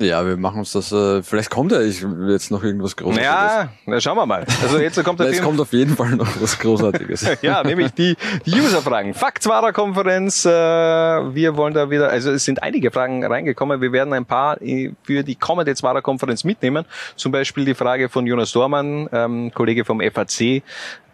Ja, 0.00 0.26
wir 0.26 0.36
machen 0.36 0.58
uns 0.58 0.72
das, 0.72 0.90
äh, 0.90 1.22
vielleicht 1.22 1.50
kommt 1.50 1.70
ja 1.70 1.80
ich, 1.80 2.04
jetzt 2.28 2.50
noch 2.50 2.64
irgendwas 2.64 2.96
Großartiges. 2.96 3.24
Ja, 3.24 3.68
na 3.86 4.00
schauen 4.00 4.16
wir 4.16 4.26
mal. 4.26 4.44
Also 4.62 4.78
jetzt 4.78 5.02
kommt 5.04 5.20
es 5.20 5.40
kommt 5.40 5.60
auf 5.60 5.72
jeden 5.72 5.96
Fall 5.96 6.10
noch 6.10 6.28
was 6.40 6.58
Großartiges. 6.58 7.26
ja, 7.42 7.62
nämlich 7.62 7.92
die, 7.92 8.16
die 8.44 8.60
User-Fragen. 8.60 9.14
Faktswarer-Konferenz. 9.14 10.46
Äh, 10.46 10.50
wir 10.50 11.56
wollen 11.56 11.74
da 11.74 11.90
wieder, 11.90 12.10
also 12.10 12.32
es 12.32 12.44
sind 12.44 12.62
einige 12.62 12.90
Fragen 12.90 13.24
reingekommen. 13.24 13.80
Wir 13.80 13.92
werden 13.92 14.12
ein 14.14 14.26
paar 14.26 14.56
für 14.58 15.22
die 15.22 15.36
kommende 15.36 15.74
Zwarer-Konferenz 15.74 16.42
mitnehmen. 16.42 16.84
Zum 17.14 17.30
Beispiel 17.30 17.64
die 17.64 17.74
Frage 17.74 18.08
von 18.08 18.26
Jonas 18.26 18.50
Dormann, 18.50 19.08
ähm, 19.12 19.52
Kollege 19.54 19.84
vom 19.84 20.00
FAC. 20.00 20.62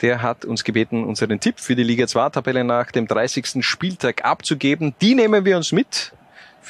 Der 0.00 0.22
hat 0.22 0.46
uns 0.46 0.64
gebeten, 0.64 1.04
unseren 1.04 1.38
Tipp 1.40 1.60
für 1.60 1.76
die 1.76 1.82
Liga 1.82 2.06
2-Tabelle 2.06 2.64
nach 2.64 2.90
dem 2.90 3.06
30. 3.06 3.62
Spieltag 3.62 4.24
abzugeben. 4.24 4.94
Die 5.02 5.14
nehmen 5.14 5.44
wir 5.44 5.58
uns 5.58 5.72
mit 5.72 6.12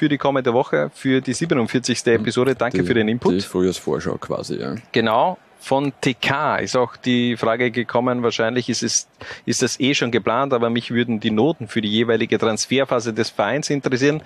für 0.01 0.09
die 0.09 0.17
kommende 0.17 0.55
Woche, 0.55 0.91
für 0.95 1.21
die 1.21 1.35
47. 1.35 2.07
Episode. 2.07 2.55
Danke 2.55 2.79
die, 2.79 2.85
für 2.85 2.95
den 2.95 3.07
Input. 3.07 3.35
Die 3.35 3.41
Frühjahrsvorschau 3.43 4.17
quasi, 4.17 4.59
ja. 4.59 4.77
Genau. 4.93 5.37
Von 5.59 5.93
TK 6.01 6.57
ist 6.63 6.75
auch 6.75 6.97
die 6.97 7.37
Frage 7.37 7.71
gekommen, 7.71 8.23
wahrscheinlich 8.23 8.71
ist 8.71 8.83
es, 8.83 9.09
ist 9.45 9.61
das 9.61 9.79
eh 9.79 9.93
schon 9.93 10.11
geplant, 10.11 10.55
aber 10.55 10.71
mich 10.71 10.91
würden 10.91 11.21
die 11.21 11.31
Noten 11.31 11.69
für 11.69 11.83
die 11.83 11.91
jeweilige 11.91 12.39
Transferphase 12.39 13.13
des 13.13 13.29
Vereins 13.29 13.69
interessieren. 13.69 14.23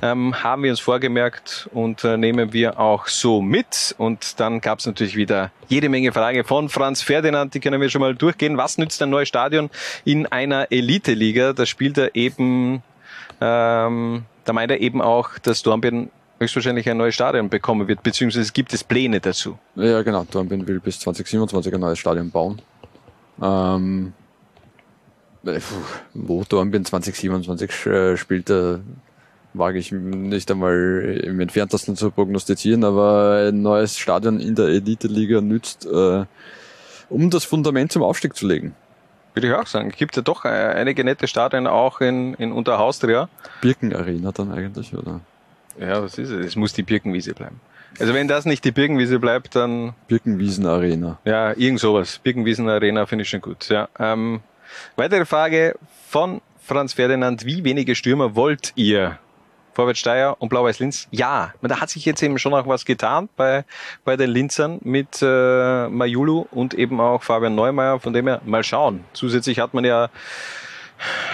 Ähm, 0.00 0.42
haben 0.42 0.62
wir 0.62 0.70
uns 0.70 0.80
vorgemerkt 0.80 1.68
und 1.74 2.04
äh, 2.04 2.16
nehmen 2.16 2.54
wir 2.54 2.80
auch 2.80 3.06
so 3.06 3.42
mit. 3.42 3.94
Und 3.98 4.40
dann 4.40 4.62
gab 4.62 4.78
es 4.78 4.86
natürlich 4.86 5.14
wieder 5.14 5.50
jede 5.68 5.90
Menge 5.90 6.10
Frage 6.10 6.42
von 6.42 6.70
Franz 6.70 7.02
Ferdinand, 7.02 7.52
die 7.52 7.60
können 7.60 7.82
wir 7.82 7.90
schon 7.90 8.00
mal 8.00 8.14
durchgehen. 8.14 8.56
Was 8.56 8.78
nützt 8.78 9.02
ein 9.02 9.10
neues 9.10 9.28
Stadion 9.28 9.68
in 10.06 10.24
einer 10.24 10.72
Elite-Liga? 10.72 11.52
Da 11.52 11.66
spielt 11.66 11.98
er 11.98 12.14
eben 12.14 12.82
ähm, 13.42 14.24
da 14.48 14.54
meint 14.54 14.70
er 14.70 14.80
eben 14.80 15.02
auch, 15.02 15.38
dass 15.38 15.62
Dornbirn 15.62 16.10
höchstwahrscheinlich 16.40 16.88
ein 16.88 16.96
neues 16.96 17.14
Stadion 17.14 17.50
bekommen 17.50 17.86
wird, 17.86 18.02
beziehungsweise 18.02 18.50
gibt 18.52 18.72
es 18.72 18.82
Pläne 18.82 19.20
dazu. 19.20 19.58
Ja, 19.74 20.02
genau. 20.02 20.24
Dornbirn 20.30 20.66
will 20.66 20.80
bis 20.80 21.00
2027 21.00 21.74
ein 21.74 21.80
neues 21.80 21.98
Stadion 21.98 22.30
bauen. 22.30 22.62
Ähm, 23.42 24.14
äh, 25.44 25.60
wo 26.14 26.44
Dornbirn 26.48 26.84
2027 26.84 27.86
äh, 27.86 28.16
spielt, 28.16 28.48
äh, 28.48 28.78
wage 29.52 29.78
ich 29.78 29.92
nicht 29.92 30.50
einmal 30.50 31.20
im 31.22 31.40
entferntesten 31.40 31.96
zu 31.96 32.10
prognostizieren, 32.10 32.84
aber 32.84 33.48
ein 33.48 33.60
neues 33.60 33.98
Stadion 33.98 34.40
in 34.40 34.54
der 34.54 34.66
Elite-Liga 34.66 35.40
nützt, 35.42 35.84
äh, 35.86 36.24
um 37.10 37.30
das 37.30 37.44
Fundament 37.44 37.92
zum 37.92 38.02
Aufstieg 38.02 38.34
zu 38.34 38.46
legen. 38.46 38.74
Würde 39.38 39.46
ich 39.46 39.54
auch 39.54 39.68
sagen. 39.68 39.90
Es 39.90 39.96
gibt 39.96 40.16
ja 40.16 40.22
doch 40.22 40.44
äh, 40.44 40.48
einige 40.48 41.04
nette 41.04 41.28
Stadien 41.28 41.68
auch 41.68 42.00
in, 42.00 42.34
in 42.34 42.50
Unterhaustria. 42.50 43.28
Birkenarena 43.60 44.32
dann 44.32 44.50
eigentlich, 44.50 44.92
oder? 44.96 45.20
Ja, 45.78 46.02
was 46.02 46.18
ist 46.18 46.30
es? 46.30 46.44
Es 46.44 46.56
muss 46.56 46.72
die 46.72 46.82
Birkenwiese 46.82 47.34
bleiben. 47.34 47.60
Also 48.00 48.14
wenn 48.14 48.26
das 48.26 48.46
nicht 48.46 48.64
die 48.64 48.72
Birkenwiese 48.72 49.20
bleibt, 49.20 49.54
dann... 49.54 49.94
Birkenwiesenarena. 50.08 51.20
Ja, 51.24 51.52
irgend 51.52 51.78
sowas. 51.78 52.18
Birkenwiesenarena 52.18 53.06
finde 53.06 53.22
ich 53.22 53.28
schon 53.28 53.40
gut. 53.40 53.68
Ja. 53.68 53.88
Ähm, 54.00 54.40
weitere 54.96 55.24
Frage 55.24 55.76
von 56.08 56.40
Franz 56.60 56.94
Ferdinand. 56.94 57.44
Wie 57.44 57.62
wenige 57.62 57.94
Stürmer 57.94 58.34
wollt 58.34 58.72
ihr? 58.74 59.20
Vorwärts 59.78 60.00
Steyr 60.00 60.34
und 60.40 60.48
Blau-Weiß 60.48 60.80
Linz. 60.80 61.06
Ja, 61.12 61.54
da 61.62 61.80
hat 61.80 61.88
sich 61.88 62.04
jetzt 62.04 62.20
eben 62.20 62.36
schon 62.40 62.52
auch 62.52 62.66
was 62.66 62.84
getan 62.84 63.28
bei, 63.36 63.64
bei 64.04 64.16
den 64.16 64.28
Linzern 64.28 64.80
mit 64.82 65.22
äh, 65.22 65.86
Majulu 65.86 66.46
und 66.50 66.74
eben 66.74 67.00
auch 67.00 67.22
Fabian 67.22 67.54
Neumeier, 67.54 68.00
von 68.00 68.12
dem 68.12 68.26
her 68.26 68.40
mal 68.44 68.64
schauen. 68.64 69.04
Zusätzlich 69.12 69.60
hat 69.60 69.74
man 69.74 69.84
ja 69.84 70.10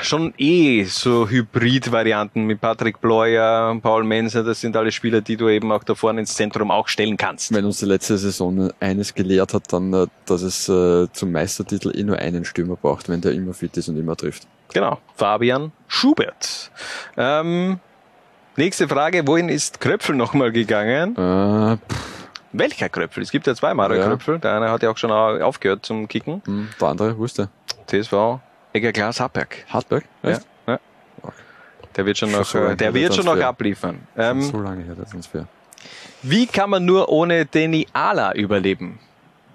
schon 0.03 0.35
eh 0.37 0.85
so 0.85 1.27
Hybrid-Varianten 1.27 2.45
mit 2.45 2.61
Patrick 2.61 3.01
Bleuer, 3.01 3.81
Paul 3.81 4.05
Menser, 4.05 4.45
das 4.45 4.61
sind 4.61 4.77
alle 4.77 4.93
Spieler, 4.93 5.23
die 5.23 5.39
du 5.39 5.49
eben 5.49 5.73
auch 5.73 5.83
da 5.83 5.95
vorne 5.95 6.21
ins 6.21 6.35
Zentrum 6.35 6.71
auch 6.71 6.89
stellen 6.89 7.17
kannst. 7.17 7.51
Wenn 7.55 7.65
uns 7.65 7.79
die 7.79 7.87
letzte 7.87 8.19
Saison 8.19 8.71
eines 8.79 9.15
gelehrt 9.15 9.55
hat, 9.55 9.73
dann, 9.73 9.91
äh, 9.95 10.07
dass 10.27 10.43
es 10.43 10.69
äh, 10.69 11.11
zum 11.15 11.33
Meistertitel 11.33 11.99
eh 11.99 12.03
nur 12.03 12.19
einen 12.19 12.45
Stürmer 12.45 12.77
braucht, 12.77 13.09
wenn 13.09 13.23
der 13.23 13.33
immer 13.33 13.55
fit 13.55 13.75
ist 13.79 13.89
und 13.89 13.97
immer 13.97 14.17
trifft. 14.17 14.47
Genau, 14.75 14.99
Fabian 15.17 15.73
Schubert. 15.89 16.71
Ähm, 17.17 17.81
Nächste 18.57 18.87
Frage, 18.89 19.27
wohin 19.27 19.49
ist 19.49 19.81
Kröpfel 19.81 20.15
nochmal 20.15 20.53
gegangen? 20.53 21.17
Äh, 21.17 21.77
Welcher 22.53 22.89
Kröpfel? 22.89 23.25
Es 23.25 23.33
gibt 23.33 23.49
ja 23.49 23.55
zwei 23.57 23.75
Mara 23.75 23.97
ja. 23.97 24.07
Kröpfel. 24.07 24.39
Der 24.39 24.55
eine 24.55 24.71
hat 24.71 24.81
ja 24.85 24.91
auch 24.91 24.97
schon 24.97 25.11
aufgehört 25.11 25.85
zum 25.85 26.07
Kicken. 26.07 26.41
Hm, 26.45 26.69
der 26.81 26.89
andere 26.89 27.19
wusste. 27.19 27.49
TSV 27.89 28.39
Egger 28.73 28.93
Glas 28.93 29.19
Hartberg. 29.19 29.57
Hartberg? 29.69 30.05
Ja. 30.23 30.39
ja. 30.69 30.79
Der 31.97 32.07
wird 32.07 32.17
schon 32.17 32.31
noch, 32.31 32.45
so 32.45 32.75
der 32.75 32.95
wird 32.95 33.15
schon 33.15 33.25
noch 33.25 33.41
abliefern. 33.41 34.07
Ähm, 34.17 34.43
so 34.43 34.61
lange 34.61 34.85
her 34.85 34.95
der 34.95 35.07
Transfer. 35.07 35.49
Wie 36.23 36.47
kann 36.47 36.71
man 36.71 36.85
nur 36.85 37.09
ohne 37.09 37.47
Deni 37.47 37.89
Ala 37.93 38.35
überleben? 38.35 39.01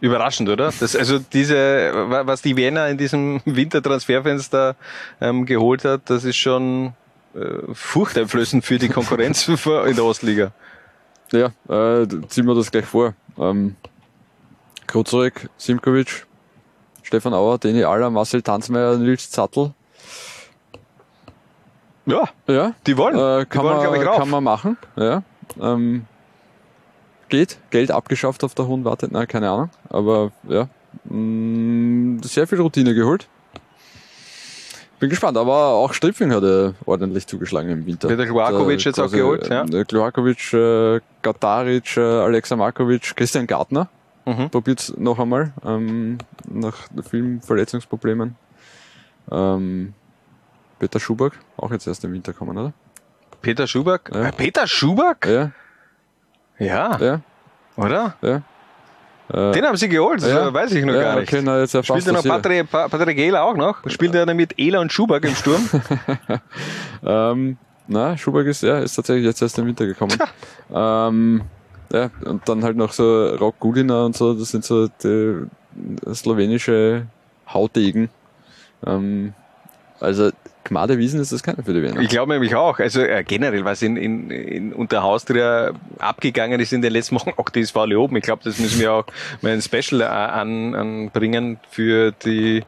Überraschend, 0.01 0.49
oder? 0.49 0.73
Das, 0.77 0.95
also 0.95 1.19
diese, 1.19 1.91
was 2.25 2.41
die 2.41 2.55
Wiener 2.55 2.87
in 2.87 2.97
diesem 2.97 3.41
Wintertransferfenster 3.45 4.75
ähm, 5.21 5.45
geholt 5.45 5.85
hat, 5.85 6.01
das 6.05 6.25
ist 6.25 6.37
schon 6.37 6.93
äh, 7.35 7.73
furchteinflößend 7.73 8.65
für 8.65 8.77
die 8.77 8.89
Konkurrenz 8.89 9.47
in 9.87 9.95
der 9.95 10.03
Ostliga. 10.03 10.51
Ja, 11.31 11.47
äh, 11.67 12.07
ziehen 12.27 12.45
wir 12.45 12.55
das 12.55 12.71
gleich 12.71 12.85
vor. 12.85 13.13
Ähm, 13.37 13.75
Kruzorek, 14.87 15.49
Simkovic, 15.57 16.25
Stefan 17.03 17.33
Auer, 17.33 17.59
Deni 17.59 17.83
Aller, 17.83 18.09
Marcel 18.09 18.41
Tanzmeier, 18.41 18.97
Nils 18.97 19.29
Zattel. 19.29 19.73
Ja, 22.05 22.27
ja. 22.47 22.73
die 22.87 22.97
wollen. 22.97 23.15
Äh, 23.15 23.45
kann, 23.45 23.61
die 23.61 23.69
wollen, 23.69 24.05
man, 24.05 24.17
kann 24.17 24.29
man 24.29 24.43
machen. 24.43 24.77
Ja. 24.95 25.21
Ähm, 25.61 26.05
geht. 27.29 27.59
Geld 27.69 27.91
abgeschafft 27.91 28.43
auf 28.43 28.55
der 28.55 28.67
hohen 28.67 28.83
Warte. 28.83 29.07
Nein, 29.11 29.27
keine 29.27 29.51
Ahnung. 29.51 29.69
Aber 29.89 30.31
ja, 30.47 30.67
mh, 31.05 31.15
mm, 31.15 32.23
sehr 32.23 32.47
viel 32.47 32.59
Routine 32.59 32.95
geholt. 32.95 33.27
Bin 34.99 35.09
gespannt, 35.09 35.37
aber 35.37 35.55
auch 35.55 35.93
Stripfing 35.93 36.31
hat 36.33 36.43
er 36.43 36.73
ordentlich 36.85 37.25
zugeschlagen 37.25 37.69
im 37.69 37.85
Winter. 37.85 38.09
Wird 38.09 38.19
der 38.19 38.27
Kloakovic 38.27 38.83
jetzt 38.83 38.99
auch 38.99 39.09
geholt? 39.09 39.47
Ja. 39.47 39.65
Kloakovic, 39.85 40.53
äh, 40.53 40.99
Gataric, 41.21 41.95
äh, 41.95 42.01
Alexa 42.01 42.55
Markovic, 42.57 43.15
Christian 43.15 43.47
Gartner 43.47 43.87
mhm. 44.25 44.49
probiert 44.49 44.93
noch 44.97 45.19
einmal 45.19 45.53
ähm, 45.65 46.17
nach 46.49 46.75
vielen 47.09 47.41
Verletzungsproblemen. 47.41 48.35
Ähm, 49.31 49.93
Peter 50.79 50.99
Schuback, 50.99 51.33
auch 51.57 51.71
jetzt 51.71 51.87
erst 51.87 52.03
im 52.03 52.13
Winter 52.13 52.33
kommen, 52.33 52.57
oder? 52.57 52.73
Peter 53.41 53.67
Schuback? 53.67 54.09
Ja. 54.13 54.27
Äh, 54.27 54.31
Peter 54.31 54.67
Schuback? 54.67 55.25
Ja. 55.25 55.51
Ja. 56.57 56.97
Ja. 56.99 57.21
Oder? 57.75 58.15
Ja. 58.21 58.41
Den 59.31 59.63
haben 59.63 59.77
sie 59.77 59.89
geholt, 59.89 60.23
ja, 60.23 60.51
weiß 60.51 60.71
ich 60.71 60.83
noch 60.83 60.95
ja, 60.95 61.01
gar 61.01 61.19
nicht. 61.19 61.31
Okay, 61.31 61.41
na, 61.43 61.59
jetzt 61.59 61.71
Spielt 61.85 62.07
er 62.07 62.13
noch 62.13 62.23
Patrick, 62.23 62.69
Patrick 62.69 63.17
Ehler 63.19 63.43
auch 63.43 63.55
noch? 63.55 63.77
Spielt 63.85 64.15
er 64.15 64.25
mit 64.33 64.57
Ehler 64.57 64.81
und 64.81 64.91
Schuback 64.91 65.23
im 65.23 65.35
Sturm? 65.35 65.69
ähm, 67.05 67.57
na, 67.87 68.17
Schuback 68.17 68.47
ist, 68.47 68.63
ja, 68.63 68.79
ist 68.79 68.95
tatsächlich 68.95 69.25
jetzt 69.25 69.41
erst 69.41 69.59
im 69.59 69.67
Winter 69.67 69.85
gekommen. 69.85 70.17
ähm, 70.73 71.41
ja, 71.91 72.09
und 72.25 72.47
dann 72.49 72.63
halt 72.63 72.77
noch 72.77 72.91
so 72.91 73.35
Rock 73.35 73.59
Gulina 73.59 74.05
und 74.05 74.15
so, 74.15 74.33
das 74.33 74.49
sind 74.49 74.63
so 74.65 74.87
die 74.87 75.45
slowenische 76.13 77.05
Hautdegen. 77.51 78.09
Ähm, 78.85 79.33
also 79.99 80.31
Gmade 80.69 80.97
Wiesen 80.97 81.19
ist 81.19 81.31
das 81.31 81.43
keine 81.43 81.63
für 81.63 81.73
die 81.73 81.83
Wiener. 81.83 81.99
Ich 81.99 82.09
glaube 82.09 82.31
nämlich 82.31 82.55
auch. 82.55 82.79
Also 82.79 83.01
äh, 83.01 83.23
generell, 83.23 83.65
was 83.65 83.81
in, 83.81 83.97
in, 83.97 84.31
in 84.31 84.73
Unterhaustria 84.73 85.71
abgegangen 85.97 86.59
ist 86.59 86.71
in 86.71 86.81
den 86.81 86.93
letzten 86.93 87.15
Wochen, 87.15 87.33
auch 87.37 87.49
das 87.49 87.75
war 87.75 87.89
oben. 87.89 88.15
Ich 88.15 88.23
glaube, 88.23 88.43
das 88.43 88.59
müssen 88.59 88.79
wir 88.79 88.93
auch 88.93 89.05
mal 89.41 89.51
ein 89.51 89.61
Special 89.61 90.01
äh, 90.01 90.05
an, 90.05 90.75
anbringen 90.75 91.59
für 91.69 92.11
die 92.11 92.63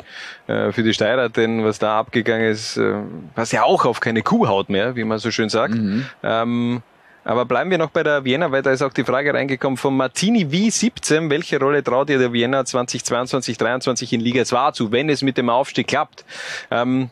äh, 0.47 0.71
für 0.71 0.83
die 0.83 0.93
Steirer, 0.93 1.29
denn 1.29 1.63
was 1.63 1.79
da 1.79 1.99
abgegangen 1.99 2.49
ist, 2.49 2.77
äh, 2.77 2.95
was 3.35 3.51
ja 3.51 3.63
auch 3.63 3.85
auf 3.85 3.99
keine 3.99 4.21
Kuhhaut 4.21 4.69
mehr, 4.69 4.95
wie 4.95 5.03
man 5.03 5.19
so 5.19 5.31
schön 5.31 5.49
sagt. 5.49 5.75
Mhm. 5.75 6.05
Ähm, 6.23 6.81
aber 7.23 7.45
bleiben 7.45 7.69
wir 7.69 7.77
noch 7.77 7.91
bei 7.91 8.01
der 8.01 8.25
Vienna, 8.25 8.51
weil 8.51 8.63
da 8.63 8.71
ist 8.71 8.81
auch 8.81 8.93
die 8.93 9.03
Frage 9.03 9.33
reingekommen 9.33 9.77
von 9.77 9.95
Martini 9.95 10.45
V17. 10.45 11.29
Welche 11.29 11.59
Rolle 11.59 11.83
traut 11.83 12.09
ihr 12.09 12.17
der 12.17 12.33
Vienna 12.33 12.65
2022, 12.65 13.57
2023 13.57 14.13
in 14.13 14.21
Liga 14.21 14.43
2 14.43 14.71
zu, 14.71 14.91
wenn 14.91 15.09
es 15.09 15.21
mit 15.21 15.37
dem 15.37 15.49
Aufstieg 15.49 15.87
klappt? 15.87 16.25
Ähm, 16.71 17.11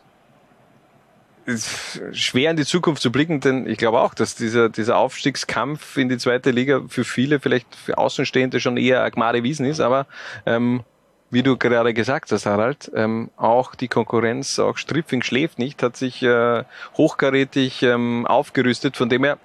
schwer 2.12 2.50
in 2.50 2.56
die 2.56 2.64
Zukunft 2.64 3.02
zu 3.02 3.10
blicken, 3.10 3.40
denn 3.40 3.66
ich 3.66 3.78
glaube 3.78 4.00
auch, 4.00 4.14
dass 4.14 4.34
dieser, 4.34 4.68
dieser 4.68 4.96
Aufstiegskampf 4.96 5.96
in 5.96 6.08
die 6.08 6.18
zweite 6.18 6.50
Liga 6.50 6.82
für 6.88 7.04
viele, 7.04 7.40
vielleicht 7.40 7.74
für 7.74 7.98
Außenstehende 7.98 8.60
schon 8.60 8.76
eher 8.76 9.02
Agmare 9.02 9.42
Wiesen 9.42 9.66
ist, 9.66 9.80
aber 9.80 10.06
ähm, 10.46 10.82
wie 11.30 11.42
du 11.42 11.56
gerade 11.56 11.94
gesagt 11.94 12.32
hast, 12.32 12.46
Harald, 12.46 12.90
ähm, 12.94 13.30
auch 13.36 13.74
die 13.74 13.88
Konkurrenz, 13.88 14.58
auch 14.58 14.76
Stripfing 14.76 15.22
schläft 15.22 15.58
nicht, 15.58 15.82
hat 15.82 15.96
sich 15.96 16.22
äh, 16.22 16.64
hochkarätig 16.96 17.82
ähm, 17.82 18.26
aufgerüstet, 18.26 18.96
von 18.96 19.08
dem 19.08 19.24
her 19.24 19.38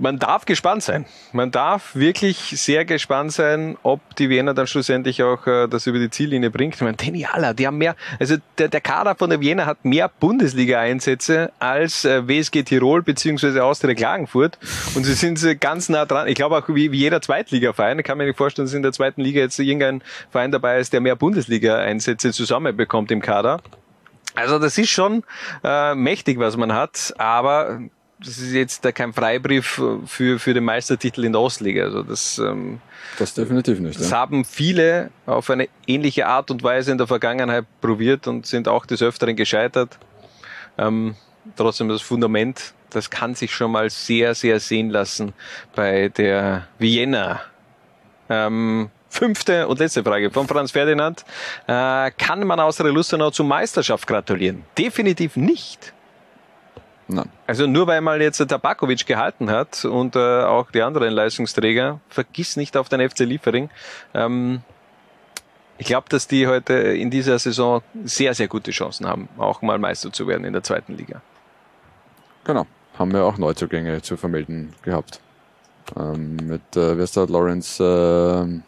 man 0.00 0.18
darf 0.18 0.44
gespannt 0.44 0.82
sein. 0.82 1.06
Man 1.32 1.50
darf 1.50 1.94
wirklich 1.94 2.54
sehr 2.56 2.84
gespannt 2.84 3.32
sein, 3.32 3.76
ob 3.82 4.00
die 4.16 4.28
Wiener 4.30 4.54
dann 4.54 4.66
schlussendlich 4.66 5.22
auch 5.22 5.46
äh, 5.46 5.68
das 5.68 5.86
über 5.86 5.98
die 5.98 6.10
Ziellinie 6.10 6.50
bringt. 6.50 6.74
Ich 6.74 6.80
meine, 6.80 6.96
Teniala, 6.96 7.54
die 7.54 7.66
haben 7.66 7.78
mehr, 7.78 7.96
also 8.18 8.36
der, 8.58 8.68
der 8.68 8.80
Kader 8.80 9.14
von 9.14 9.30
der 9.30 9.40
Wiener 9.40 9.66
hat 9.66 9.84
mehr 9.84 10.08
Bundesliga-Einsätze 10.08 11.52
als 11.58 12.04
äh, 12.04 12.26
WSG 12.28 12.62
Tirol 12.62 13.02
beziehungsweise 13.02 13.64
Austria 13.64 13.94
Klagenfurt. 13.94 14.58
Und 14.94 15.04
sie 15.04 15.14
sind 15.14 15.42
äh, 15.42 15.56
ganz 15.56 15.88
nah 15.88 16.04
dran. 16.04 16.28
Ich 16.28 16.34
glaube 16.34 16.56
auch 16.56 16.68
wie, 16.68 16.92
wie 16.92 16.98
jeder 16.98 17.20
Zweitligaverein. 17.20 17.98
Ich 17.98 18.04
kann 18.04 18.18
mir 18.18 18.26
nicht 18.26 18.36
vorstellen, 18.36 18.66
dass 18.66 18.74
in 18.74 18.82
der 18.82 18.92
zweiten 18.92 19.20
Liga 19.20 19.40
jetzt 19.40 19.58
irgendein 19.58 20.02
Verein 20.30 20.52
dabei 20.52 20.78
ist, 20.78 20.92
der 20.92 21.00
mehr 21.00 21.16
Bundesliga-Einsätze 21.16 22.32
zusammenbekommt 22.32 23.10
im 23.10 23.22
Kader. 23.22 23.60
Also 24.34 24.58
das 24.58 24.78
ist 24.78 24.90
schon 24.90 25.24
äh, 25.64 25.94
mächtig, 25.94 26.38
was 26.38 26.56
man 26.56 26.72
hat, 26.72 27.12
aber 27.18 27.80
das 28.20 28.38
ist 28.38 28.52
jetzt 28.52 28.84
da 28.84 28.92
kein 28.92 29.12
Freibrief 29.12 29.80
für, 30.06 30.38
für 30.38 30.54
den 30.54 30.64
Meistertitel 30.64 31.24
in 31.24 31.32
der 31.32 31.40
Ostliga. 31.40 31.84
Also 31.84 32.02
das, 32.02 32.38
ähm, 32.38 32.80
das 33.18 33.34
definitiv 33.34 33.78
nicht. 33.78 33.98
Das 33.98 34.10
ja. 34.10 34.18
haben 34.18 34.44
viele 34.44 35.10
auf 35.26 35.50
eine 35.50 35.68
ähnliche 35.86 36.26
Art 36.26 36.50
und 36.50 36.62
Weise 36.62 36.90
in 36.90 36.98
der 36.98 37.06
Vergangenheit 37.06 37.64
probiert 37.80 38.26
und 38.26 38.46
sind 38.46 38.66
auch 38.66 38.86
des 38.86 39.02
Öfteren 39.02 39.36
gescheitert. 39.36 39.98
Ähm, 40.76 41.14
trotzdem 41.56 41.88
das 41.88 42.02
Fundament, 42.02 42.74
das 42.90 43.08
kann 43.08 43.34
sich 43.34 43.54
schon 43.54 43.70
mal 43.70 43.88
sehr, 43.88 44.34
sehr 44.34 44.58
sehen 44.58 44.90
lassen 44.90 45.32
bei 45.74 46.08
der 46.08 46.66
Vienna. 46.78 47.40
Ähm, 48.28 48.90
fünfte 49.08 49.68
und 49.68 49.78
letzte 49.78 50.02
Frage 50.02 50.30
von 50.30 50.48
Franz 50.48 50.72
Ferdinand. 50.72 51.24
Äh, 51.66 52.10
kann 52.12 52.44
man 52.46 52.58
außer 52.58 52.84
Lustenau 52.84 53.30
zur 53.30 53.46
Meisterschaft 53.46 54.06
gratulieren? 54.06 54.64
Definitiv 54.76 55.36
nicht. 55.36 55.92
Nein. 57.08 57.28
Also 57.46 57.66
nur 57.66 57.86
weil 57.86 58.02
mal 58.02 58.20
jetzt 58.20 58.38
der 58.38 58.46
Tabakovic 58.46 59.06
gehalten 59.06 59.50
hat 59.50 59.84
und 59.86 60.14
äh, 60.14 60.18
auch 60.18 60.70
die 60.70 60.82
anderen 60.82 61.12
Leistungsträger, 61.12 62.00
vergiss 62.10 62.56
nicht 62.56 62.76
auf 62.76 62.90
den 62.90 63.08
FC 63.08 63.20
Liefering. 63.20 63.70
Ähm, 64.12 64.60
ich 65.78 65.86
glaube, 65.86 66.08
dass 66.10 66.28
die 66.28 66.46
heute 66.46 66.74
in 66.74 67.10
dieser 67.10 67.38
Saison 67.38 67.82
sehr, 68.04 68.34
sehr 68.34 68.48
gute 68.48 68.72
Chancen 68.72 69.06
haben, 69.06 69.28
auch 69.38 69.62
mal 69.62 69.78
Meister 69.78 70.12
zu 70.12 70.26
werden 70.26 70.44
in 70.44 70.52
der 70.52 70.62
zweiten 70.62 70.96
Liga. 70.96 71.22
Genau. 72.44 72.66
Haben 72.98 73.12
wir 73.12 73.24
auch 73.24 73.38
Neuzugänge 73.38 74.02
zu 74.02 74.16
vermelden 74.16 74.74
gehabt. 74.82 75.20
Ähm, 75.96 76.36
mit, 76.36 76.76
äh, 76.76 76.96
wer 76.96 77.04
ist 77.04 77.16
da? 77.16 77.24
Lawrence, 77.24 77.82
äh, 77.82 78.60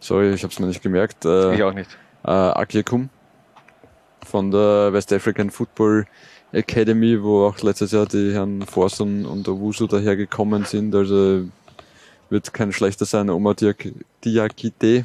sorry, 0.00 0.32
ich 0.32 0.44
habe 0.44 0.52
es 0.52 0.58
mir 0.60 0.66
nicht 0.66 0.82
gemerkt. 0.82 1.24
Äh, 1.24 1.56
ich 1.56 1.62
auch 1.62 1.74
nicht. 1.74 1.98
Äh, 2.24 2.30
Akiekum 2.30 3.10
von 4.24 4.50
der 4.50 4.92
West 4.92 5.12
African 5.12 5.50
Football 5.50 6.06
Academy, 6.54 7.22
wo 7.22 7.46
auch 7.46 7.60
letztes 7.62 7.92
Jahr 7.92 8.06
die 8.06 8.32
Herren 8.32 8.62
Forst 8.62 9.00
und, 9.00 9.48
Owusu 9.48 9.86
dahergekommen 9.86 10.64
sind. 10.64 10.94
Also 10.94 11.44
wird 12.30 12.54
kein 12.54 12.72
schlechter 12.72 13.04
sein. 13.04 13.30
Oma 13.30 13.54
Diakite. 14.24 15.02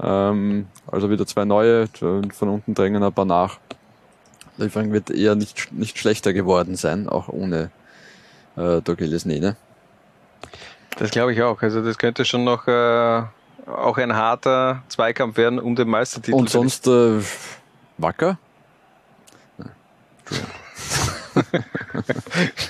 Ähm, 0.00 0.66
also 0.86 1.10
wieder 1.10 1.26
zwei 1.26 1.44
neue. 1.44 1.88
Von 1.88 2.48
unten 2.48 2.74
drängen 2.74 3.02
ein 3.02 3.12
paar 3.12 3.24
nach. 3.24 3.58
Liefering 4.58 4.92
wird 4.92 5.10
eher 5.10 5.34
nicht, 5.34 5.72
nicht 5.72 5.98
schlechter 5.98 6.32
geworden 6.32 6.76
sein, 6.76 7.08
auch 7.08 7.28
ohne 7.28 7.70
äh, 8.56 8.82
Dogelis 8.82 9.24
Nene. 9.24 9.56
Das 10.98 11.10
glaube 11.10 11.32
ich 11.32 11.42
auch. 11.42 11.62
Also 11.62 11.82
das 11.82 11.96
könnte 11.96 12.24
schon 12.24 12.44
noch 12.44 12.68
äh, 12.68 13.22
auch 13.66 13.96
ein 13.96 14.14
harter 14.14 14.82
Zweikampf 14.88 15.36
werden 15.36 15.58
um 15.58 15.74
den 15.74 15.88
Meistertitel. 15.88 16.36
Und 16.36 16.50
sonst 16.50 16.86
äh, 16.86 17.20
Wacker? 17.98 18.38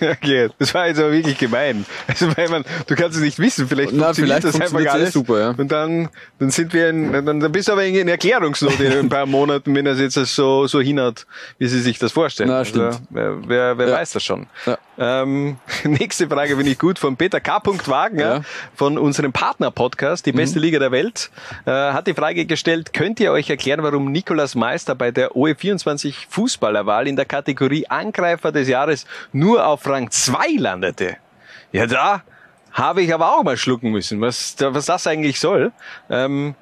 Okay, 0.00 0.48
das 0.58 0.74
war 0.74 0.86
jetzt 0.88 0.98
aber 0.98 1.12
wirklich 1.12 1.38
gemein. 1.38 1.84
Also 2.06 2.36
weil 2.36 2.48
man, 2.48 2.64
du 2.86 2.94
kannst 2.94 3.16
es 3.16 3.22
nicht 3.22 3.38
wissen, 3.38 3.68
vielleicht 3.68 3.92
Na, 3.92 4.12
vielleicht 4.12 4.44
das 4.44 4.60
einfach 4.60 4.84
alles. 4.92 5.12
super, 5.12 5.38
ja. 5.40 5.54
Und 5.56 5.70
dann, 5.70 6.08
dann 6.38 6.50
sind 6.50 6.72
wir 6.72 6.88
in, 6.90 7.12
dann, 7.12 7.40
dann 7.40 7.52
bist 7.52 7.68
du 7.68 7.72
aber 7.72 7.84
in 7.84 8.08
Erklärungsnot 8.08 8.80
in 8.80 8.92
ein 8.92 9.08
paar 9.08 9.26
Monaten, 9.26 9.74
wenn 9.74 9.84
das 9.84 9.98
jetzt 9.98 10.14
so, 10.14 10.66
so 10.66 10.80
hinhaut, 10.80 11.26
wie 11.58 11.66
sie 11.68 11.80
sich 11.80 11.98
das 11.98 12.12
vorstellen. 12.12 12.48
Na, 12.50 12.64
stimmt. 12.64 12.84
Also, 12.86 13.00
wer 13.10 13.48
wer, 13.48 13.78
wer 13.78 13.88
Ja. 13.88 13.94
weiß 13.96 14.12
das 14.12 14.22
schon. 14.24 14.46
Ja. 14.66 14.78
Ähm, 14.98 15.56
nächste 15.84 16.28
Frage 16.28 16.56
finde 16.56 16.70
ich 16.72 16.78
gut 16.78 16.98
von 16.98 17.16
Peter 17.16 17.40
K. 17.40 17.60
Wagner 17.86 18.20
Ja. 18.22 18.38
Mhm. 18.40 18.44
von 18.74 18.98
unserem 18.98 19.32
Partner-Podcast, 19.32 20.26
die 20.26 20.32
beste 20.32 20.58
Liga 20.58 20.78
der 20.78 20.90
Welt, 20.92 21.30
äh, 21.64 21.70
hat 21.70 22.06
die 22.06 22.14
Frage 22.14 22.44
gestellt, 22.46 22.92
könnt 22.92 23.20
ihr 23.20 23.32
euch 23.32 23.48
erklären, 23.50 23.82
warum 23.82 24.10
Nikolas 24.12 24.54
Meister 24.54 24.94
bei 24.94 25.10
der 25.10 25.32
OE24 25.32 26.14
Fußballerwahl 26.28 27.08
in 27.08 27.16
der 27.16 27.24
Kategorie 27.24 27.86
Angreifer 27.88 28.51
des 28.53 28.68
Jahres 28.68 29.07
nur 29.32 29.66
auf 29.66 29.86
Rang 29.86 30.11
2 30.11 30.57
landete? 30.59 31.16
Ja, 31.72 31.86
da 31.86 32.22
habe 32.72 33.03
ich 33.03 33.12
aber 33.12 33.36
auch 33.36 33.42
mal 33.42 33.57
schlucken 33.57 33.90
müssen, 33.90 34.20
was, 34.20 34.57
was 34.59 34.86
das 34.86 35.07
eigentlich 35.07 35.40
soll. 35.40 35.72
Ähm, 36.09 36.55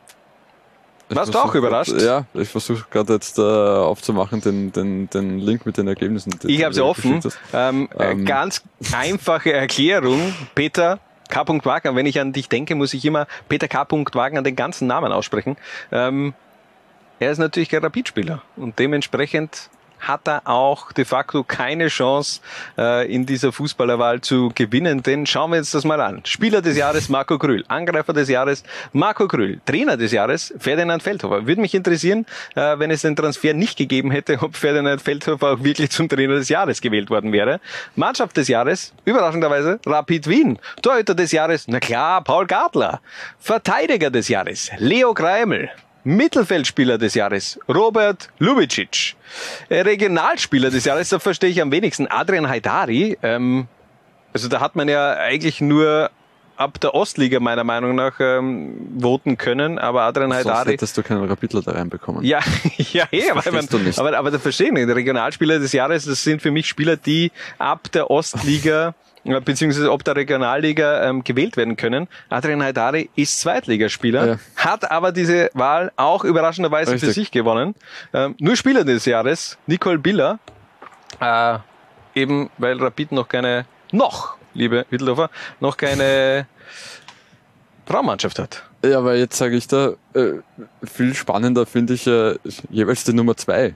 Ich 1.08 1.16
warst 1.16 1.34
du 1.34 1.38
auch 1.38 1.54
überrascht? 1.54 2.00
Ja, 2.00 2.24
ich 2.34 2.48
versuche 2.48 2.86
gerade 2.90 3.14
jetzt 3.14 3.38
äh, 3.38 3.42
aufzumachen, 3.42 4.40
den, 4.40 4.72
den, 4.72 5.10
den 5.10 5.38
Link 5.38 5.66
mit 5.66 5.76
den 5.76 5.88
Ergebnissen. 5.88 6.30
den 6.38 6.50
Ich 6.50 6.64
habe 6.64 6.74
sie 6.74 6.84
offen. 6.84 7.20
Ähm, 7.52 7.88
äh, 7.98 8.12
Ähm. 8.12 8.24
Ganz 8.24 8.62
einfache 8.92 9.52
Erklärung. 9.52 10.34
Peter 10.54 10.98
K. 11.28 11.44
Wagner. 11.64 11.94
Wenn 11.94 12.06
ich 12.06 12.20
an 12.20 12.32
dich 12.32 12.48
denke, 12.48 12.74
muss 12.74 12.92
ich 12.92 13.04
immer 13.04 13.26
Peter 13.48 13.68
K. 13.68 13.86
Wagner 13.90 14.42
den 14.42 14.56
ganzen 14.56 14.86
Namen 14.88 15.12
aussprechen. 15.12 15.56
Ähm, 15.92 16.34
er 17.20 17.30
ist 17.30 17.38
natürlich 17.38 17.68
kein 17.68 17.82
Rapidspieler 17.82 18.42
und 18.56 18.78
dementsprechend 18.78 19.68
hat 20.00 20.26
er 20.28 20.46
auch 20.46 20.92
de 20.92 21.04
facto 21.04 21.44
keine 21.44 21.88
Chance, 21.88 22.40
äh, 22.78 23.12
in 23.12 23.26
dieser 23.26 23.52
Fußballerwahl 23.52 24.20
zu 24.20 24.50
gewinnen. 24.54 25.02
Denn 25.02 25.26
schauen 25.26 25.52
wir 25.52 25.58
uns 25.58 25.70
das 25.70 25.84
mal 25.84 26.00
an. 26.00 26.22
Spieler 26.24 26.62
des 26.62 26.76
Jahres 26.76 27.08
Marco 27.08 27.38
Krüll, 27.38 27.64
Angreifer 27.68 28.12
des 28.12 28.28
Jahres 28.28 28.64
Marco 28.92 29.28
Krüll, 29.28 29.60
Trainer 29.64 29.96
des 29.96 30.12
Jahres 30.12 30.54
Ferdinand 30.58 31.02
Feldhofer. 31.02 31.46
Würde 31.46 31.60
mich 31.60 31.74
interessieren, 31.74 32.26
äh, 32.54 32.78
wenn 32.78 32.90
es 32.90 33.02
den 33.02 33.16
Transfer 33.16 33.54
nicht 33.54 33.76
gegeben 33.76 34.10
hätte, 34.10 34.38
ob 34.40 34.56
Ferdinand 34.56 35.02
Feldhofer 35.02 35.52
auch 35.52 35.64
wirklich 35.64 35.90
zum 35.90 36.08
Trainer 36.08 36.34
des 36.34 36.48
Jahres 36.48 36.80
gewählt 36.80 37.10
worden 37.10 37.32
wäre. 37.32 37.60
Mannschaft 37.96 38.36
des 38.36 38.48
Jahres, 38.48 38.92
überraschenderweise 39.04 39.80
Rapid 39.86 40.28
Wien. 40.28 40.58
Torhüter 40.82 41.14
des 41.14 41.32
Jahres, 41.32 41.66
na 41.68 41.80
klar, 41.80 42.22
Paul 42.24 42.46
Gartler. 42.46 43.00
Verteidiger 43.38 44.10
des 44.10 44.28
Jahres, 44.28 44.70
Leo 44.78 45.14
Greimel. 45.14 45.70
Mittelfeldspieler 46.04 46.98
des 46.98 47.14
Jahres, 47.14 47.58
Robert 47.68 48.30
Lubicic. 48.38 49.16
Äh, 49.68 49.80
Regionalspieler 49.80 50.70
des 50.70 50.84
Jahres, 50.84 51.10
da 51.10 51.18
verstehe 51.18 51.50
ich 51.50 51.60
am 51.60 51.70
wenigsten, 51.72 52.06
Adrian 52.06 52.48
Haidari. 52.48 53.18
Ähm, 53.22 53.68
also 54.32 54.48
da 54.48 54.60
hat 54.60 54.76
man 54.76 54.88
ja 54.88 55.14
eigentlich 55.14 55.60
nur 55.60 56.10
ab 56.60 56.78
der 56.80 56.94
Ostliga 56.94 57.40
meiner 57.40 57.64
Meinung 57.64 57.94
nach 57.94 58.20
ähm, 58.20 58.98
voten 59.00 59.38
können, 59.38 59.78
aber 59.78 60.02
Adrian 60.02 60.30
Sonst 60.30 60.44
Haidari... 60.44 60.72
hättest 60.72 60.96
du 60.98 61.02
keinen 61.02 61.24
Rapidler 61.24 61.62
da 61.62 61.72
reinbekommen. 61.72 62.22
Ja, 62.22 62.40
ja, 62.76 63.06
eh, 63.10 63.30
aber, 63.30 63.50
man, 63.50 63.66
du 63.66 63.78
nicht. 63.78 63.98
aber, 63.98 64.16
aber 64.16 64.30
da 64.30 64.38
verstehen 64.38 64.74
nicht. 64.74 64.88
Regionalspieler 64.88 65.58
des 65.58 65.72
Jahres, 65.72 66.04
das 66.04 66.22
sind 66.22 66.42
für 66.42 66.50
mich 66.50 66.68
Spieler, 66.68 66.96
die 66.96 67.32
ab 67.58 67.90
der 67.92 68.10
Ostliga 68.10 68.94
äh, 69.24 69.40
beziehungsweise 69.40 69.90
ob 69.90 70.04
der 70.04 70.16
Regionalliga 70.16 71.08
ähm, 71.08 71.24
gewählt 71.24 71.56
werden 71.56 71.76
können. 71.76 72.08
Adrian 72.28 72.62
Haidari 72.62 73.08
ist 73.16 73.40
Zweitligaspieler, 73.40 74.26
Ja. 74.26 74.36
hat 74.56 74.90
aber 74.90 75.12
diese 75.12 75.50
Wahl 75.54 75.92
auch 75.96 76.24
überraschenderweise 76.24 76.90
für 76.90 77.06
Richtig. 77.06 77.14
sich 77.14 77.30
gewonnen. 77.30 77.74
Ähm, 78.12 78.34
nur 78.38 78.56
Spieler 78.56 78.84
des 78.84 79.06
Jahres, 79.06 79.56
Nicole 79.66 79.98
Biller, 79.98 80.38
äh, 81.20 81.56
eben 82.14 82.50
weil 82.58 82.78
Rapid 82.82 83.12
noch 83.12 83.28
keine, 83.28 83.64
noch, 83.92 84.36
liebe 84.60 84.86
Wittelsdorfer, 84.90 85.30
noch 85.58 85.76
keine 85.76 86.46
Frauenmannschaft 87.86 88.38
hat. 88.38 88.62
Ja, 88.84 88.98
aber 88.98 89.16
jetzt 89.16 89.36
sage 89.36 89.56
ich 89.56 89.66
da, 89.66 89.94
äh, 90.14 90.34
viel 90.84 91.14
spannender 91.14 91.66
finde 91.66 91.94
ich 91.94 92.06
äh, 92.06 92.36
jeweils 92.70 93.04
die 93.04 93.12
Nummer 93.12 93.36
zwei. 93.36 93.74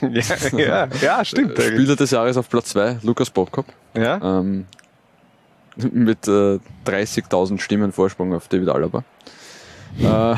ja, 0.00 0.58
ja, 0.58 0.88
ja, 1.00 1.24
stimmt. 1.24 1.58
Äh, 1.58 1.68
Spieler 1.68 1.96
des 1.96 2.10
Jahres 2.10 2.36
auf 2.36 2.48
Platz 2.48 2.70
zwei, 2.70 2.98
Lukas 3.02 3.30
Bobkop. 3.30 3.66
Ja. 3.94 4.40
Ähm, 4.40 4.66
mit 5.92 6.26
äh, 6.26 6.58
30.000 6.86 7.60
Stimmen 7.60 7.92
Vorsprung 7.92 8.34
auf 8.34 8.48
David 8.48 8.68
Alaba. 8.68 9.04
Äh, 9.98 10.04
ja, 10.04 10.36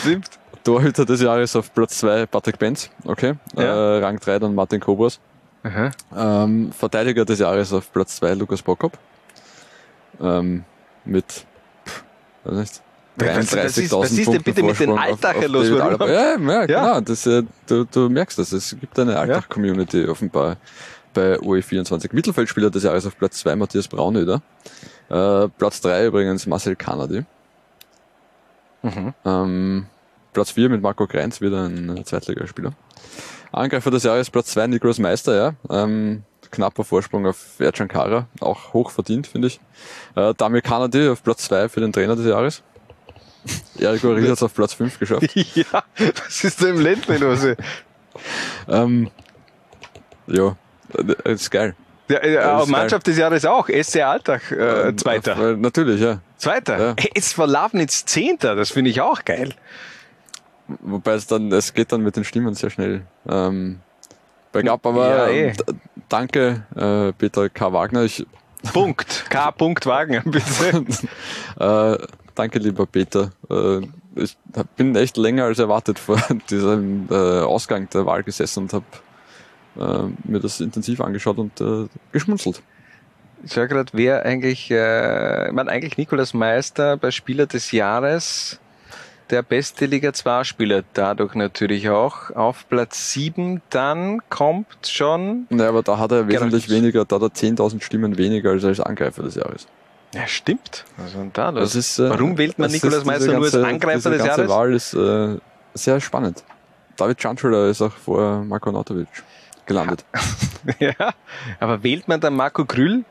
stimmt. 0.00 0.30
Torhüter 0.64 1.06
des 1.06 1.22
Jahres 1.22 1.56
auf 1.56 1.72
Platz 1.72 1.98
2 1.98 2.26
Patrick 2.26 2.58
Benz, 2.58 2.90
okay. 3.04 3.34
Ja. 3.56 3.96
Äh, 3.96 4.04
Rang 4.04 4.18
3 4.18 4.40
dann 4.40 4.54
Martin 4.54 4.80
Kobos. 4.80 5.18
Ähm, 6.16 6.72
Verteidiger 6.72 7.24
des 7.24 7.38
Jahres 7.40 7.72
auf 7.72 7.92
Platz 7.92 8.16
2 8.16 8.34
Lukas 8.34 8.62
Bokop. 8.62 8.96
Ähm, 10.20 10.64
mit 11.04 11.24
pff, 11.86 12.04
weiß 12.44 12.58
nicht, 12.58 12.82
Was- 13.16 13.28
was 13.28 13.76
ist- 13.76 13.92
33.000 13.92 14.00
was 14.00 14.12
ist 14.12 14.26
denn 14.32 14.42
bitte 14.42 14.62
mit 14.62 14.78
den 14.80 14.86
Vorsprung 14.88 14.98
auf- 14.98 15.04
Altacher 15.04 15.38
auf 15.38 15.48
los? 15.48 15.70
Warum? 15.72 16.08
Ja, 16.08 16.36
ja, 16.36 16.38
Ja. 16.38 16.66
genau. 16.66 17.00
Das, 17.00 17.26
äh, 17.26 17.42
du, 17.66 17.84
du 17.84 18.08
merkst 18.08 18.38
das. 18.38 18.52
Es 18.52 18.76
gibt 18.78 18.98
eine 18.98 19.18
Alltag-Community 19.18 20.06
offenbar 20.06 20.56
bei 21.14 21.36
UE24. 21.40 22.10
Mittelfeldspieler 22.14 22.70
des 22.70 22.84
Jahres 22.84 23.06
auf 23.06 23.16
Platz 23.18 23.38
2 23.40 23.56
Matthias 23.56 23.88
Braunöder. 23.88 24.40
Äh, 25.08 25.48
Platz 25.58 25.80
3 25.80 26.06
übrigens 26.06 26.46
Marcel 26.46 26.76
Kanadi. 26.76 27.24
Mhm. 28.82 29.14
Ähm, 29.24 29.86
Platz 30.32 30.52
4 30.52 30.68
mit 30.68 30.80
Marco 30.82 31.06
Kreinz, 31.06 31.40
wieder 31.40 31.64
ein 31.66 32.00
Zweitligaspieler. 32.04 32.72
Angreifer 33.52 33.90
des 33.90 34.02
Jahres 34.02 34.30
Platz 34.30 34.52
2 34.52 34.66
Niklas 34.68 34.98
Meister, 34.98 35.34
ja. 35.34 35.54
Ähm, 35.84 36.24
knapper 36.50 36.84
Vorsprung 36.84 37.26
auf 37.26 37.60
Ercan 37.60 37.88
Kara, 37.88 38.26
auch 38.40 38.72
hoch 38.72 38.90
verdient, 38.90 39.26
finde 39.26 39.48
ich. 39.48 39.60
Äh, 40.14 40.34
Damir 40.34 40.62
Kanadi 40.62 41.08
auf 41.08 41.22
Platz 41.22 41.44
zwei 41.44 41.68
für 41.68 41.80
den 41.80 41.92
Trainer 41.92 42.16
des 42.16 42.26
Jahres. 42.26 42.62
Erik 43.78 44.04
Ori 44.04 44.22
hat 44.22 44.30
es 44.30 44.42
auf 44.42 44.54
Platz 44.54 44.74
fünf 44.74 44.98
geschafft. 44.98 45.34
ja, 45.34 45.84
was 46.26 46.44
ist 46.44 46.62
da 46.62 46.68
im 46.68 46.80
Ländle 46.80 47.18
los? 47.18 47.46
ähm, 48.68 49.10
ja, 50.26 50.56
äh, 51.24 51.32
ist 51.32 51.50
geil. 51.50 51.74
Ja, 52.08 52.18
äh, 52.18 52.34
Ja, 52.34 52.56
auch 52.56 52.64
ist 52.64 52.70
Mannschaft 52.70 53.06
des 53.06 53.16
Jahres 53.18 53.44
auch. 53.44 53.68
SC 53.68 54.02
Alltag, 54.02 54.50
äh, 54.50 54.94
Zweiter. 54.96 55.52
Äh, 55.52 55.56
natürlich, 55.56 56.00
ja. 56.00 56.20
Zweiter. 56.36 56.78
Ja. 56.78 56.94
Jetzt 57.14 57.36
war 57.38 57.46
Lavnitz 57.46 58.04
Zehnter, 58.04 58.54
das 58.54 58.70
finde 58.70 58.90
ich 58.90 59.00
auch 59.00 59.24
geil. 59.24 59.54
Wobei 60.80 61.12
es 61.12 61.26
dann, 61.26 61.50
es 61.52 61.72
geht 61.72 61.92
dann 61.92 62.02
mit 62.02 62.16
den 62.16 62.24
Stimmen 62.24 62.54
sehr 62.54 62.70
schnell 62.70 63.02
ähm, 63.28 63.80
bergab, 64.52 64.84
aber 64.86 65.08
Ja, 65.08 65.28
eh. 65.28 65.52
danke, 66.08 66.64
äh, 66.76 67.12
Peter 67.12 67.48
K. 67.48 67.72
Wagner. 67.72 68.02
Ich, 68.02 68.26
Punkt. 68.72 69.24
K. 69.30 69.50
Punkt 69.52 69.86
Wagner, 69.86 70.22
bitte. 70.24 70.84
äh, 71.58 72.06
danke, 72.34 72.58
lieber 72.58 72.86
Peter. 72.86 73.30
Äh, 73.50 73.80
ich 74.16 74.36
bin 74.76 74.94
echt 74.96 75.16
länger 75.16 75.44
als 75.44 75.58
erwartet 75.58 75.98
vor 75.98 76.20
diesem 76.50 77.08
äh, 77.10 77.14
Ausgang 77.14 77.88
der 77.90 78.04
Wahl 78.04 78.22
gesessen 78.22 78.64
und 78.64 78.72
habe 78.72 78.84
äh, 79.78 80.28
mir 80.28 80.40
das 80.40 80.60
intensiv 80.60 81.00
angeschaut 81.00 81.38
und 81.38 81.60
äh, 81.60 81.86
geschmunzelt. 82.12 82.62
Ich 83.44 83.52
sag 83.52 83.70
gerade, 83.70 83.92
wer 83.92 84.24
eigentlich, 84.24 84.70
äh, 84.70 85.46
ich 85.46 85.52
meine 85.52 85.70
eigentlich 85.70 85.96
Nikolaus 85.96 86.34
Meister 86.34 86.96
bei 86.96 87.12
Spieler 87.12 87.46
des 87.46 87.70
Jahres, 87.70 88.58
der 89.30 89.42
beste 89.42 89.86
Liga 89.86 90.12
2 90.12 90.44
Spieler, 90.44 90.82
dadurch 90.94 91.34
natürlich 91.34 91.88
auch 91.90 92.30
auf 92.30 92.68
Platz 92.68 93.12
7, 93.12 93.60
dann 93.70 94.20
kommt 94.28 94.66
schon, 94.86 95.46
Ja, 95.50 95.68
aber 95.68 95.82
da 95.82 95.98
hat 95.98 96.12
er 96.12 96.28
wesentlich 96.28 96.68
weniger, 96.68 97.04
da 97.04 97.16
hat 97.16 97.22
er 97.22 97.28
10.000 97.28 97.82
Stimmen 97.82 98.16
weniger 98.18 98.50
als 98.50 98.64
als 98.64 98.80
Angreifer 98.80 99.22
des 99.22 99.34
Jahres. 99.34 99.66
ja 100.14 100.26
stimmt, 100.26 100.84
also 100.96 101.26
da, 101.32 101.52
Das 101.52 101.72
das, 101.72 101.74
ist, 101.74 101.98
äh, 101.98 102.10
warum 102.10 102.38
wählt 102.38 102.58
man 102.58 102.70
Nikolaus 102.70 103.04
Meister 103.04 103.32
nur 103.34 103.44
als 103.44 103.54
Angreifer 103.54 104.10
des 104.10 104.24
Jahres? 104.24 104.48
Wahl 104.48 104.72
ist 104.74 104.94
äh, 104.94 105.36
sehr 105.74 106.00
spannend. 106.00 106.42
David 106.96 107.18
Chanchuler 107.18 107.68
ist 107.68 107.80
auch 107.82 107.92
vor 107.92 108.42
Marko 108.44 108.72
Nautovic 108.72 109.08
gelandet. 109.66 110.04
ja, 110.80 111.12
aber 111.60 111.82
wählt 111.82 112.08
man 112.08 112.20
dann 112.20 112.34
Marco 112.34 112.64
Krüll? 112.64 113.04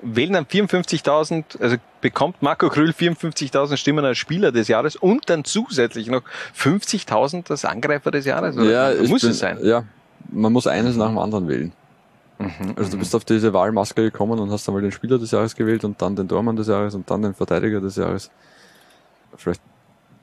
Wählen 0.00 0.32
dann 0.32 0.44
54.000, 0.44 1.60
also 1.60 1.76
bekommt 2.00 2.40
Marco 2.40 2.68
Krüll 2.68 2.90
54.000 2.90 3.76
Stimmen 3.76 4.04
als 4.04 4.18
Spieler 4.18 4.52
des 4.52 4.68
Jahres 4.68 4.96
und 4.96 5.28
dann 5.28 5.44
zusätzlich 5.44 6.08
noch 6.08 6.22
50.000 6.56 7.50
als 7.50 7.64
Angreifer 7.64 8.10
des 8.10 8.24
Jahres? 8.24 8.56
Oder 8.56 9.00
ich 9.00 9.10
muss 9.10 9.22
bin, 9.22 9.30
es 9.30 9.38
sein? 9.40 9.58
Ja, 9.62 9.84
man 10.30 10.52
muss 10.52 10.66
eines 10.66 10.96
nach 10.96 11.08
dem 11.08 11.18
anderen 11.18 11.48
wählen. 11.48 11.72
Mhm, 12.38 12.74
Also 12.76 12.92
du 12.92 12.98
bist 12.98 13.14
auf 13.14 13.24
diese 13.24 13.52
Wahlmaske 13.52 14.02
gekommen 14.02 14.38
und 14.38 14.50
hast 14.50 14.68
einmal 14.68 14.82
den 14.82 14.92
Spieler 14.92 15.18
des 15.18 15.32
Jahres 15.32 15.56
gewählt 15.56 15.84
und 15.84 16.00
dann 16.00 16.14
den 16.14 16.28
Tormann 16.28 16.54
des 16.54 16.68
Jahres 16.68 16.94
und 16.94 17.10
dann 17.10 17.22
den 17.22 17.34
Verteidiger 17.34 17.80
des 17.80 17.96
Jahres. 17.96 18.30
Vielleicht, 19.36 19.60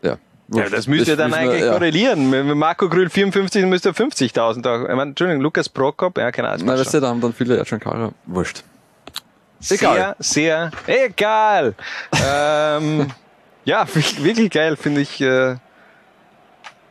ja. 0.02 0.18
Ja, 0.54 0.70
das 0.70 0.88
müsste 0.88 1.12
ja 1.12 1.16
dann 1.18 1.32
wissen 1.32 1.42
wir, 1.42 1.50
eigentlich 1.50 1.66
ja. 1.66 1.74
korrelieren. 1.74 2.32
Wenn 2.32 2.58
Marco 2.58 2.88
Grüll 2.88 3.10
54 3.10 3.66
müsste 3.66 3.90
er 3.90 3.96
50.000 3.96 4.68
auch. 4.68 4.84
Ich 4.84 4.96
meine, 4.96 5.10
Entschuldigung, 5.10 5.42
Lukas 5.42 5.68
Prokop, 5.68 6.18
ja, 6.18 6.32
keine 6.32 6.50
Ahnung. 6.50 6.68
Nein, 6.68 6.78
weißt 6.78 6.94
du, 6.94 7.02
da 7.02 7.08
haben 7.08 7.20
dann 7.20 7.34
viele 7.34 7.58
Ercan 7.58 7.80
Kara. 7.80 8.12
Wurscht. 8.28 8.64
Sehr, 9.68 10.16
sehr 10.20 10.72
egal. 10.88 11.74
ähm, 12.24 13.08
ja, 13.66 13.86
wirklich, 13.94 14.52
geil, 14.52 14.76
finde 14.78 15.02
ich. 15.02 15.20
Äh, 15.22 15.56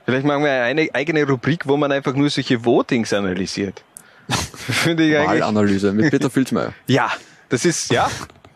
vielleicht 0.05 0.27
machen 0.27 0.43
wir 0.45 0.51
eine 0.51 0.89
eigene 0.93 1.27
Rubrik, 1.27 1.67
wo 1.67 1.77
man 1.77 1.93
einfach 1.93 2.15
nur 2.15 2.29
solche 2.31 2.65
Votings 2.65 3.13
analysiert. 3.13 3.83
finde 4.55 5.05
ich 5.05 5.17
eigentlich. 5.17 5.41
Wahlanalyse 5.43 5.93
mit 5.93 6.11
Peter 6.11 6.31
Filzmeier. 6.31 6.73
Ja, 6.87 7.11
das 7.49 7.65
ist, 7.65 7.91
ja. 7.91 8.11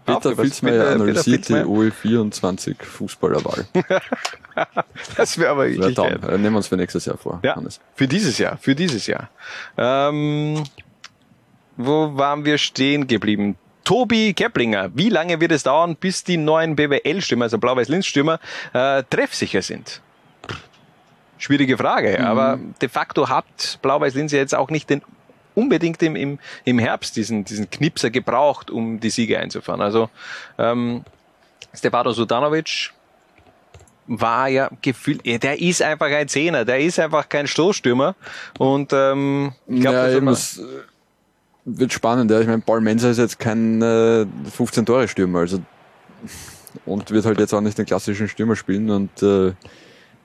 Peter. 0.04 0.34
Filzmeier 0.34 0.72
Peter- 0.72 0.84
Peter 0.84 0.94
analysiert 0.94 1.48
die 1.48 1.52
Filzmeier. 1.52 1.64
OL24 1.66 2.82
Fußballerwahl. 2.82 3.66
Das 5.16 5.36
wäre 5.38 5.50
aber 5.50 5.64
Wäre 5.66 5.76
wirklich 5.76 5.94
Traum. 5.94 6.08
geil. 6.08 6.20
Äh, 6.24 6.38
Nehmen 6.38 6.54
wir 6.54 6.56
uns 6.56 6.66
für 6.68 6.76
nächstes 6.78 7.04
Jahr 7.04 7.18
vor. 7.18 7.40
Ja, 7.44 7.54
Hannes. 7.56 7.78
für 7.94 8.08
dieses 8.08 8.38
Jahr, 8.38 8.56
für 8.56 8.74
dieses 8.74 9.06
Jahr. 9.06 9.28
Ähm, 9.76 10.64
wo 11.76 12.16
waren 12.16 12.44
wir 12.46 12.56
stehen 12.58 13.06
geblieben? 13.06 13.56
Tobi 13.88 14.34
Keplinger, 14.34 14.90
wie 14.94 15.08
lange 15.08 15.40
wird 15.40 15.50
es 15.50 15.62
dauern, 15.62 15.96
bis 15.96 16.22
die 16.22 16.36
neuen 16.36 16.76
BWL-Stürmer, 16.76 17.46
also 17.46 17.56
Blau-Weiß-Linz-Stürmer, 17.56 18.38
äh, 18.74 19.02
treffsicher 19.08 19.62
sind? 19.62 20.02
Schwierige 21.38 21.78
Frage, 21.78 22.18
Mhm. 22.18 22.24
aber 22.26 22.58
de 22.82 22.88
facto 22.90 23.30
hat 23.30 23.78
Blau-Weiß-Linz 23.80 24.32
ja 24.32 24.40
jetzt 24.40 24.54
auch 24.54 24.68
nicht 24.68 24.90
den 24.90 25.00
unbedingt 25.54 26.02
im, 26.02 26.16
im, 26.16 26.38
im 26.66 26.78
Herbst 26.78 27.16
diesen, 27.16 27.46
diesen 27.46 27.70
Knipser 27.70 28.10
gebraucht, 28.10 28.70
um 28.70 29.00
die 29.00 29.08
Siege 29.08 29.38
einzufahren. 29.38 29.80
Also 29.80 30.10
ähm, 30.58 31.02
Stefano 31.72 32.12
Sudanovic 32.12 32.90
war 34.06 34.48
ja 34.48 34.68
gefühlt, 34.82 35.24
der 35.24 35.62
ist 35.62 35.80
einfach 35.80 36.08
ein 36.08 36.28
Zehner, 36.28 36.66
der 36.66 36.80
ist 36.80 36.98
einfach 36.98 37.26
kein 37.26 37.46
Stoßstürmer 37.46 38.16
und 38.58 38.92
ähm, 38.92 39.54
ich 39.66 39.80
glaube, 39.80 39.96
ja, 39.96 40.04
das 40.08 40.14
eben, 40.14 40.26
hat 40.26 40.32
das 40.34 40.58
äh, 40.58 40.62
wird 41.76 41.92
spannend. 41.92 42.30
Ja. 42.30 42.40
Ich 42.40 42.46
meine, 42.46 42.62
Paul 42.62 42.80
Menser 42.80 43.10
ist 43.10 43.18
jetzt 43.18 43.38
kein 43.38 43.82
äh, 43.82 44.26
15-Tore-Stürmer, 44.56 45.40
also 45.40 45.60
und 46.84 47.10
wird 47.10 47.24
halt 47.24 47.38
jetzt 47.38 47.52
auch 47.52 47.60
nicht 47.60 47.78
den 47.78 47.86
klassischen 47.86 48.28
Stürmer 48.28 48.56
spielen 48.56 48.90
und 48.90 49.22
äh, 49.22 49.52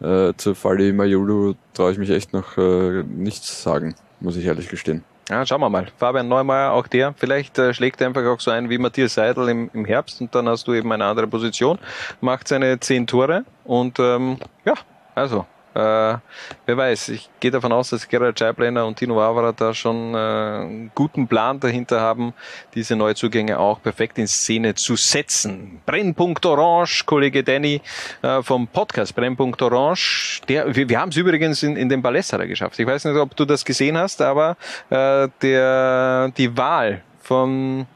äh, 0.01 0.33
zu 0.35 0.55
Fali 0.55 0.91
Mayulu 0.91 1.53
traue 1.73 1.91
ich 1.91 1.97
mich 1.97 2.09
echt 2.09 2.33
noch 2.33 2.57
äh, 2.57 3.03
nichts 3.03 3.63
sagen, 3.63 3.95
muss 4.19 4.35
ich 4.35 4.45
ehrlich 4.45 4.69
gestehen. 4.69 5.03
Ja, 5.29 5.45
schauen 5.45 5.61
wir 5.61 5.69
mal. 5.69 5.87
Fabian 5.97 6.27
Neumeier, 6.27 6.71
auch 6.73 6.87
der. 6.87 7.13
Vielleicht 7.13 7.57
äh, 7.57 7.73
schlägt 7.73 8.01
er 8.01 8.07
einfach 8.07 8.25
auch 8.25 8.41
so 8.41 8.51
ein 8.51 8.69
wie 8.69 8.77
Matthias 8.77 9.13
Seidel 9.13 9.47
im, 9.47 9.69
im 9.73 9.85
Herbst 9.85 10.19
und 10.19 10.35
dann 10.35 10.49
hast 10.49 10.67
du 10.67 10.73
eben 10.73 10.91
eine 10.91 11.05
andere 11.05 11.27
Position, 11.27 11.79
macht 12.19 12.49
seine 12.49 12.79
zehn 12.79 13.07
Tore 13.07 13.45
und 13.63 13.99
ähm, 13.99 14.37
ja, 14.65 14.73
also 15.15 15.45
äh, 15.75 16.17
wer 16.65 16.77
weiß, 16.77 17.09
ich 17.09 17.29
gehe 17.39 17.51
davon 17.51 17.71
aus, 17.71 17.89
dass 17.89 18.07
Gerald 18.07 18.37
Scheibleiner 18.37 18.85
und 18.85 18.97
Tino 18.97 19.15
Wawara 19.15 19.51
da 19.51 19.73
schon 19.73 20.13
äh, 20.13 20.17
einen 20.17 20.91
guten 20.93 21.27
Plan 21.27 21.59
dahinter 21.59 21.99
haben, 21.99 22.33
diese 22.75 22.95
Neuzugänge 22.95 23.57
auch 23.59 23.81
perfekt 23.81 24.17
in 24.17 24.27
Szene 24.27 24.75
zu 24.75 24.95
setzen. 24.95 25.81
Brennpunkt 25.85 26.45
Orange, 26.45 27.05
Kollege 27.05 27.43
Danny 27.43 27.81
äh, 28.21 28.41
vom 28.43 28.67
Podcast 28.67 29.15
Brennpunkt 29.15 29.61
Orange, 29.61 30.41
der, 30.47 30.75
wir, 30.75 30.87
wir 30.87 30.99
haben 30.99 31.09
es 31.09 31.17
übrigens 31.17 31.63
in, 31.63 31.75
in 31.75 31.89
den 31.89 32.01
Ballesterer 32.01 32.45
geschafft. 32.45 32.79
Ich 32.79 32.87
weiß 32.87 33.05
nicht, 33.05 33.17
ob 33.17 33.35
du 33.35 33.45
das 33.45 33.65
gesehen 33.65 33.97
hast, 33.97 34.21
aber 34.21 34.57
äh, 34.89 35.27
der, 35.41 36.31
die 36.37 36.55
Wahl 36.55 37.01
von 37.19 37.87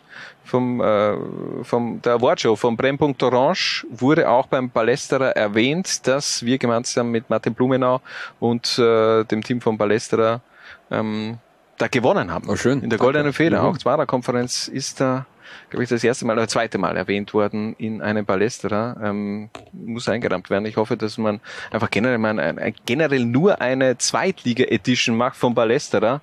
vom, 0.47 0.81
äh, 0.81 1.15
vom 1.63 2.01
der 2.01 2.13
Awardshow 2.13 2.55
vom 2.55 2.77
Brennpunkt 2.77 3.21
Orange 3.21 3.85
wurde 3.89 4.29
auch 4.29 4.47
beim 4.47 4.69
Ballesterer 4.69 5.35
erwähnt, 5.35 6.07
dass 6.07 6.43
wir 6.43 6.57
gemeinsam 6.57 7.11
mit 7.11 7.29
Martin 7.29 7.53
Blumenau 7.53 8.01
und 8.39 8.79
äh, 8.79 9.23
dem 9.25 9.43
Team 9.43 9.61
von 9.61 9.77
Ballesterer 9.77 10.41
ähm, 10.89 11.37
da 11.77 11.87
gewonnen 11.87 12.31
haben. 12.31 12.49
Oh, 12.49 12.55
schön. 12.55 12.81
In 12.81 12.89
der 12.89 12.97
Goldenen 12.97 13.33
Feder. 13.33 13.61
Mhm. 13.61 13.67
Auch 13.67 13.77
Zwarer-Konferenz 13.77 14.67
ist 14.67 14.99
da, 14.99 15.25
glaube 15.69 15.83
ich, 15.83 15.89
das 15.89 16.03
erste 16.03 16.25
Mal 16.25 16.33
oder 16.33 16.47
zweite 16.47 16.77
Mal 16.77 16.97
erwähnt 16.97 17.33
worden 17.33 17.75
in 17.77 18.01
einem 18.01 18.25
Ballesterer. 18.25 18.97
Ähm, 19.03 19.49
muss 19.71 20.07
eingerammt 20.09 20.49
werden. 20.49 20.65
Ich 20.65 20.77
hoffe, 20.77 20.97
dass 20.97 21.17
man 21.17 21.39
einfach 21.71 21.89
generell 21.89 22.17
mal 22.17 22.39
ein, 22.39 22.75
generell 22.85 23.25
nur 23.25 23.61
eine 23.61 23.97
Zweitliga-Edition 23.97 25.15
macht 25.15 25.35
vom 25.35 25.55
Ballesterer, 25.55 26.21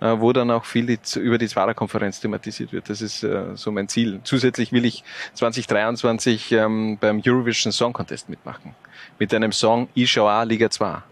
äh, 0.00 0.14
wo 0.18 0.32
dann 0.32 0.50
auch 0.50 0.64
viel 0.64 0.86
die, 0.86 0.98
über 1.18 1.38
die 1.38 1.48
Zwarer-Konferenz 1.48 2.20
thematisiert 2.20 2.72
wird. 2.72 2.88
Das 2.88 3.00
ist 3.00 3.22
äh, 3.22 3.56
so 3.56 3.72
mein 3.72 3.88
Ziel. 3.88 4.20
Zusätzlich 4.24 4.72
will 4.72 4.84
ich 4.84 5.04
2023 5.34 6.52
ähm, 6.52 6.98
beim 7.00 7.22
Eurovision 7.24 7.72
Song 7.72 7.92
Contest 7.92 8.28
mitmachen. 8.28 8.74
Mit 9.18 9.32
einem 9.34 9.52
Song 9.52 9.88
auch 9.94 10.44
Liga 10.44 10.70
2. 10.70 11.02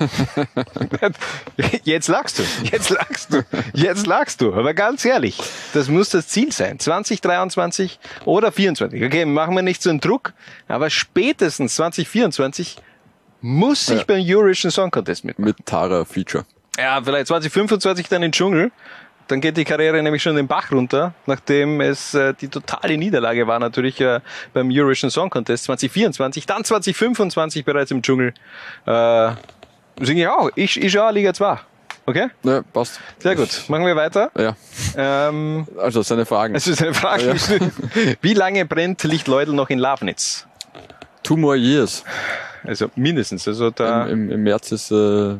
Jetzt 1.84 2.08
lachst 2.08 2.38
du, 2.38 2.42
jetzt 2.70 2.90
lachst 2.90 3.32
du, 3.34 3.42
jetzt 3.74 4.06
lachst 4.06 4.40
du. 4.40 4.54
Aber 4.54 4.74
ganz 4.74 5.04
ehrlich, 5.04 5.38
das 5.74 5.88
muss 5.88 6.10
das 6.10 6.28
Ziel 6.28 6.52
sein. 6.52 6.78
2023 6.78 7.98
oder 8.24 8.52
24. 8.52 9.02
Okay, 9.04 9.24
machen 9.24 9.54
wir 9.54 9.62
nicht 9.62 9.82
so 9.82 9.90
einen 9.90 10.00
Druck, 10.00 10.32
aber 10.68 10.90
spätestens 10.90 11.74
2024 11.76 12.76
muss 13.40 13.88
ich 13.88 13.98
Ja. 14.00 14.04
beim 14.06 14.22
Eurovision 14.24 14.70
Song 14.70 14.90
Contest 14.90 15.24
mitmachen. 15.24 15.44
Mit 15.46 15.66
Tara 15.66 16.04
Feature. 16.04 16.44
Ja, 16.78 17.00
vielleicht 17.02 17.26
2025 17.28 18.08
dann 18.08 18.16
in 18.22 18.30
den 18.30 18.32
Dschungel. 18.32 18.70
Dann 19.28 19.40
geht 19.40 19.56
die 19.56 19.64
Karriere 19.64 20.02
nämlich 20.02 20.22
schon 20.24 20.34
den 20.34 20.48
Bach 20.48 20.72
runter, 20.72 21.14
nachdem 21.26 21.80
es 21.80 22.14
äh, 22.14 22.34
die 22.34 22.48
totale 22.48 22.98
Niederlage 22.98 23.46
war 23.46 23.60
natürlich 23.60 24.00
äh, 24.00 24.20
beim 24.52 24.70
Eurovision 24.72 25.08
Song 25.10 25.30
Contest 25.30 25.64
2024, 25.64 26.46
dann 26.46 26.64
2025 26.64 27.64
bereits 27.64 27.92
im 27.92 28.02
Dschungel. 28.02 28.34
Äh, 28.86 29.30
singe 30.00 30.22
ich 30.22 30.28
auch. 30.28 30.50
Ich, 30.54 30.80
ich 30.82 30.92
schaue 30.92 31.12
Liga 31.12 31.32
2. 31.34 31.58
Okay? 32.06 32.28
Ja, 32.42 32.62
passt. 32.62 32.98
Sehr 33.18 33.36
gut. 33.36 33.64
Machen 33.68 33.86
wir 33.86 33.94
weiter. 33.94 34.30
Ja. 34.36 34.56
Ähm, 34.96 35.66
Also 35.78 36.02
seine 36.02 36.26
Fragen. 36.26 36.54
es 36.54 36.66
ist 36.66 36.82
eine 36.82 36.94
Frage. 36.94 37.34
Ja. 37.34 37.34
Wie 38.20 38.34
lange 38.34 38.64
brennt 38.66 39.02
Lichtleudel 39.04 39.54
noch 39.54 39.70
in 39.70 39.78
Lavnitz? 39.78 40.46
Two 41.22 41.36
more 41.36 41.56
years. 41.56 42.02
Also 42.64 42.90
mindestens. 42.96 43.46
Also 43.46 43.70
da 43.70 44.06
Im, 44.06 44.24
im, 44.24 44.32
Im 44.32 44.42
März 44.42 44.72
ist 44.72 44.90
äh, 44.90 44.94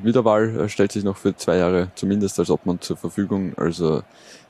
Wiederwahl, 0.04 0.54
er 0.56 0.68
stellt 0.68 0.92
sich 0.92 1.02
noch 1.04 1.16
für 1.16 1.36
zwei 1.36 1.56
Jahre 1.56 1.88
zumindest 1.94 2.38
als 2.38 2.50
Obmann 2.50 2.80
zur 2.80 2.96
Verfügung. 2.96 3.52
Also 3.56 4.02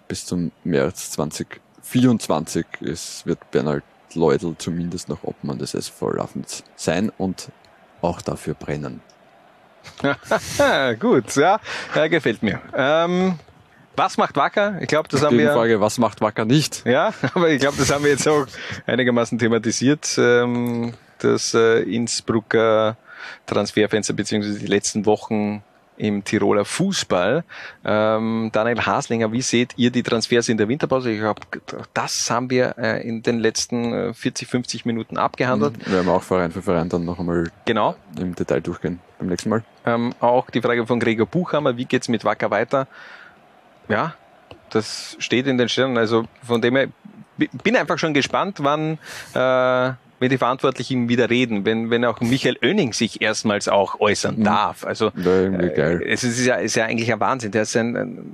bis 0.09 0.27
zum 0.27 0.53
März 0.65 1.13
2024 1.13 2.67
ist, 2.81 3.27
wird 3.27 3.39
Bernhard 3.51 3.83
Leudl 4.15 4.55
zumindest 4.59 5.09
noch 5.09 5.23
Obmann 5.25 5.59
des 5.59 5.75
SV 5.75 6.11
Lafnitz 6.11 6.65
sein 6.77 7.11
und 7.17 7.49
auch 8.03 8.21
dafür 8.23 8.55
brennen. 8.55 9.01
Gut, 11.01 11.37
ja, 11.37 11.61
äh, 11.95 12.09
gefällt 12.09 12.43
mir. 12.43 12.61
Ähm, 12.75 13.39
was 13.97 14.17
macht 14.17 14.37
Wacker? 14.37 14.79
Ich 14.81 14.89
glaube, 14.89 15.09
das 15.09 15.23
haben 15.23 15.37
wir. 15.37 15.53
Frage, 15.53 15.81
was 15.81 15.99
macht 15.99 16.21
Wacker 16.21 16.45
nicht? 16.45 16.87
Ja, 16.87 17.13
aber 17.35 17.51
ich 17.51 17.61
glaube, 17.61 17.77
das 17.77 17.93
haben 17.93 18.05
wir 18.05 18.11
jetzt 18.11 18.27
auch 18.27 18.47
einigermaßen 18.87 19.39
thematisiert. 19.39 20.17
Ähm, 20.19 20.95
das 21.19 21.55
äh, 21.55 21.81
Innsbrucker 21.83 22.97
Transferfenster 23.47 24.15
beziehungsweise 24.15 24.59
die 24.59 24.67
letzten 24.67 25.07
Wochen 25.07 25.63
im 26.01 26.25
Tiroler 26.25 26.65
Fußball. 26.65 27.45
Ähm, 27.85 28.51
Daniel 28.53 28.81
Haslinger, 28.81 29.31
wie 29.33 29.43
seht 29.43 29.75
ihr 29.77 29.91
die 29.91 30.03
Transfers 30.03 30.49
in 30.49 30.57
der 30.57 30.67
Winterpause? 30.67 31.11
Ich 31.11 31.21
glaube, 31.21 31.43
das 31.93 32.31
haben 32.31 32.49
wir 32.49 32.75
äh, 32.79 33.07
in 33.07 33.23
den 33.23 33.39
letzten 33.39 33.93
äh, 33.93 34.15
40, 34.15 34.49
50 34.49 34.87
Minuten 34.87 35.19
abgehandelt. 35.19 35.75
Wir 35.87 35.97
werden 35.97 36.09
auch 36.09 36.23
Verein 36.23 36.51
für 36.51 36.63
Verein 36.63 36.89
dann 36.89 37.05
noch 37.05 37.19
einmal 37.19 37.51
genau. 37.67 37.97
im 38.19 38.35
Detail 38.35 38.61
durchgehen 38.61 38.99
beim 39.19 39.29
nächsten 39.29 39.51
Mal. 39.51 39.63
Ähm, 39.85 40.15
auch 40.21 40.49
die 40.49 40.63
Frage 40.63 40.87
von 40.87 40.99
Gregor 41.01 41.27
Buchhammer, 41.27 41.77
wie 41.77 41.85
geht's 41.85 42.09
mit 42.09 42.25
Wacker 42.25 42.51
weiter? 42.51 42.89
Ja, 43.89 44.15
das 44.71 45.17
steht 45.19 45.47
in 45.47 45.59
den 45.59 45.69
Sternen. 45.69 45.99
Also 45.99 46.25
von 46.43 46.63
dem 46.63 46.77
her 46.77 46.89
bin 47.63 47.77
einfach 47.77 47.99
schon 47.99 48.15
gespannt, 48.15 48.59
wann 48.61 48.99
äh, 49.35 49.93
wenn 50.21 50.29
die 50.29 50.39
Verantwortlichen 50.39 51.09
wieder 51.09 51.31
reden, 51.31 51.65
wenn, 51.65 51.91
wenn 51.91 52.05
auch 52.05 52.21
Michael 52.21 52.59
Oenning 52.63 52.93
sich 52.93 53.21
erstmals 53.23 53.69
auch 53.69 53.99
äußern 54.01 54.39
mhm. 54.39 54.45
darf. 54.45 54.85
Also 54.85 55.11
äh, 55.17 56.05
es 56.05 56.23
ist 56.23 56.45
ja, 56.45 56.57
ist 56.57 56.77
ja 56.77 56.85
eigentlich 56.85 57.13
ein 57.13 57.19
Wahnsinn. 57.19 57.51
Der 57.51 57.63
ist 57.63 57.77
ein, 57.77 58.33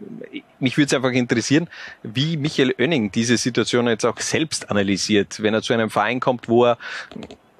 mich 0.58 0.76
würde 0.76 0.88
es 0.88 0.94
einfach 0.94 1.12
interessieren, 1.12 1.68
wie 2.02 2.36
Michael 2.36 2.74
Oenning 2.78 3.12
diese 3.12 3.36
Situation 3.36 3.86
jetzt 3.86 4.04
auch 4.04 4.18
selbst 4.18 4.68
analysiert, 4.68 5.42
wenn 5.42 5.54
er 5.54 5.62
zu 5.62 5.72
einem 5.72 5.88
Verein 5.88 6.20
kommt, 6.20 6.48
wo 6.48 6.66
er 6.66 6.78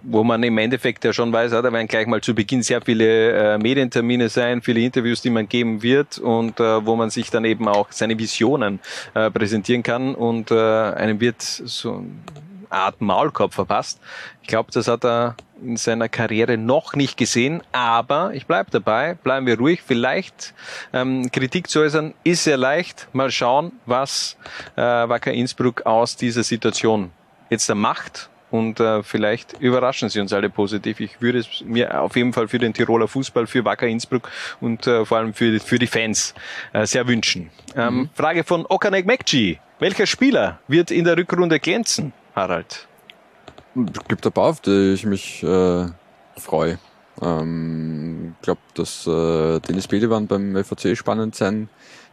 wo 0.08 0.22
man 0.22 0.42
im 0.44 0.56
Endeffekt 0.58 1.04
ja 1.04 1.12
schon 1.12 1.32
weiß, 1.32 1.50
da 1.50 1.64
werden 1.64 1.88
gleich 1.88 2.06
mal 2.06 2.20
zu 2.20 2.34
Beginn 2.34 2.62
sehr 2.62 2.80
viele 2.80 3.32
äh, 3.32 3.58
Medientermine 3.58 4.28
sein, 4.28 4.62
viele 4.62 4.80
Interviews, 4.80 5.20
die 5.20 5.30
man 5.30 5.48
geben 5.48 5.82
wird 5.82 6.18
und 6.18 6.60
äh, 6.60 6.86
wo 6.86 6.94
man 6.94 7.10
sich 7.10 7.30
dann 7.30 7.44
eben 7.44 7.66
auch 7.66 7.88
seine 7.90 8.16
Visionen 8.16 8.78
äh, 9.14 9.30
präsentieren 9.30 9.82
kann 9.82 10.14
und 10.14 10.52
äh, 10.52 10.54
einem 10.54 11.20
wird 11.20 11.42
so 11.42 12.04
Art 12.70 13.00
Maulkorb 13.00 13.54
verpasst. 13.54 14.00
Ich 14.42 14.48
glaube, 14.48 14.70
das 14.72 14.88
hat 14.88 15.04
er 15.04 15.36
in 15.62 15.76
seiner 15.76 16.08
Karriere 16.08 16.58
noch 16.58 16.94
nicht 16.94 17.16
gesehen, 17.16 17.62
aber 17.72 18.34
ich 18.34 18.46
bleibe 18.46 18.70
dabei, 18.70 19.14
bleiben 19.14 19.46
wir 19.46 19.58
ruhig. 19.58 19.82
Vielleicht 19.84 20.54
ähm, 20.92 21.30
Kritik 21.32 21.68
zu 21.68 21.80
äußern 21.80 22.14
ist 22.24 22.44
sehr 22.44 22.56
leicht. 22.56 23.08
Mal 23.12 23.30
schauen, 23.30 23.72
was 23.86 24.36
äh, 24.76 24.82
Wacker 24.82 25.32
Innsbruck 25.32 25.86
aus 25.86 26.16
dieser 26.16 26.42
Situation 26.42 27.10
jetzt 27.48 27.72
macht 27.74 28.28
und 28.50 28.80
äh, 28.80 29.02
vielleicht 29.02 29.54
überraschen 29.60 30.08
sie 30.08 30.20
uns 30.20 30.32
alle 30.32 30.50
positiv. 30.50 31.00
Ich 31.00 31.20
würde 31.20 31.40
es 31.40 31.62
mir 31.64 32.00
auf 32.00 32.16
jeden 32.16 32.32
Fall 32.32 32.48
für 32.48 32.58
den 32.58 32.72
Tiroler 32.72 33.08
Fußball, 33.08 33.46
für 33.46 33.64
Wacker 33.64 33.86
Innsbruck 33.86 34.30
und 34.60 34.86
äh, 34.86 35.04
vor 35.04 35.18
allem 35.18 35.34
für, 35.34 35.58
für 35.60 35.78
die 35.78 35.86
Fans 35.86 36.34
äh, 36.72 36.86
sehr 36.86 37.06
wünschen. 37.06 37.50
Ähm, 37.74 37.94
mhm. 37.94 38.10
Frage 38.14 38.44
von 38.44 38.66
Okanek 38.66 39.06
Mekci. 39.06 39.58
Welcher 39.78 40.06
Spieler 40.06 40.58
wird 40.68 40.90
in 40.90 41.04
der 41.04 41.16
Rückrunde 41.16 41.60
glänzen? 41.60 42.12
Harald? 42.36 42.86
Gibt 44.08 44.26
ein 44.26 44.32
paar, 44.32 44.50
auf 44.50 44.60
die 44.60 44.92
ich 44.92 45.04
mich 45.06 45.42
äh, 45.42 45.86
freue. 46.36 46.78
Ähm, 47.22 48.34
ich 48.36 48.44
glaube, 48.44 48.60
dass 48.74 49.06
äh, 49.06 49.58
Dennis 49.60 49.88
Belewan 49.88 50.26
beim 50.26 50.62
FAC 50.62 50.96
spannend 50.96 51.34
sein 51.34 51.68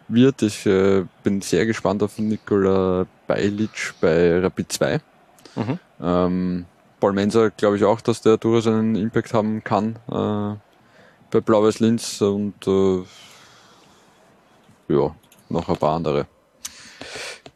wird. 0.07 0.41
Ich 0.41 0.65
äh, 0.65 1.03
bin 1.23 1.41
sehr 1.41 1.65
gespannt 1.65 2.01
auf 2.03 2.17
Nikola 2.17 3.05
Beilic 3.27 3.93
bei 3.99 4.39
Rapid 4.39 4.71
2. 4.71 5.01
Mhm. 5.55 5.79
Ähm, 6.01 6.65
Paul 6.99 7.13
Menser 7.13 7.51
glaube 7.51 7.75
ich 7.75 7.83
auch, 7.83 7.99
dass 7.99 8.21
der 8.21 8.37
durchaus 8.37 8.67
einen 8.67 8.95
Impact 8.95 9.33
haben 9.33 9.61
kann 9.63 9.97
äh, 10.07 10.55
bei 11.31 11.41
Blau-Weiß 11.41 11.79
Linz 11.81 12.21
und 12.21 12.65
äh, 12.65 13.03
ja, 14.87 15.15
noch 15.49 15.67
ein 15.67 15.77
paar 15.77 15.95
andere. 15.95 16.27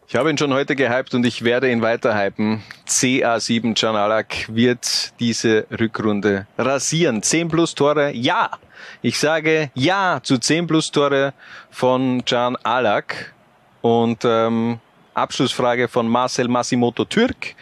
Ich 0.09 0.15
habe 0.15 0.29
ihn 0.29 0.37
schon 0.37 0.53
heute 0.53 0.77
gehypt 0.77 1.13
und 1.15 1.25
ich 1.25 1.43
werde 1.43 1.69
ihn 1.69 1.81
weiter 1.81 2.17
hypen. 2.17 2.63
CA7 2.87 3.77
Can 3.77 3.97
Alak 3.97 4.47
wird 4.47 5.11
diese 5.19 5.67
Rückrunde 5.69 6.47
rasieren. 6.57 7.21
10 7.21 7.49
plus 7.49 7.75
Tore, 7.75 8.11
ja. 8.13 8.51
Ich 9.01 9.19
sage 9.19 9.69
ja 9.73 10.21
zu 10.23 10.37
10 10.37 10.65
plus 10.65 10.91
Tore 10.91 11.33
von 11.71 12.23
Can 12.23 12.55
Alak. 12.63 13.33
Und 13.81 14.23
ähm, 14.23 14.79
Abschlussfrage 15.17 15.87
von 15.87 16.07
Marcel 16.07 16.47
Massimoto 16.47 17.05
Türk, 17.05 17.55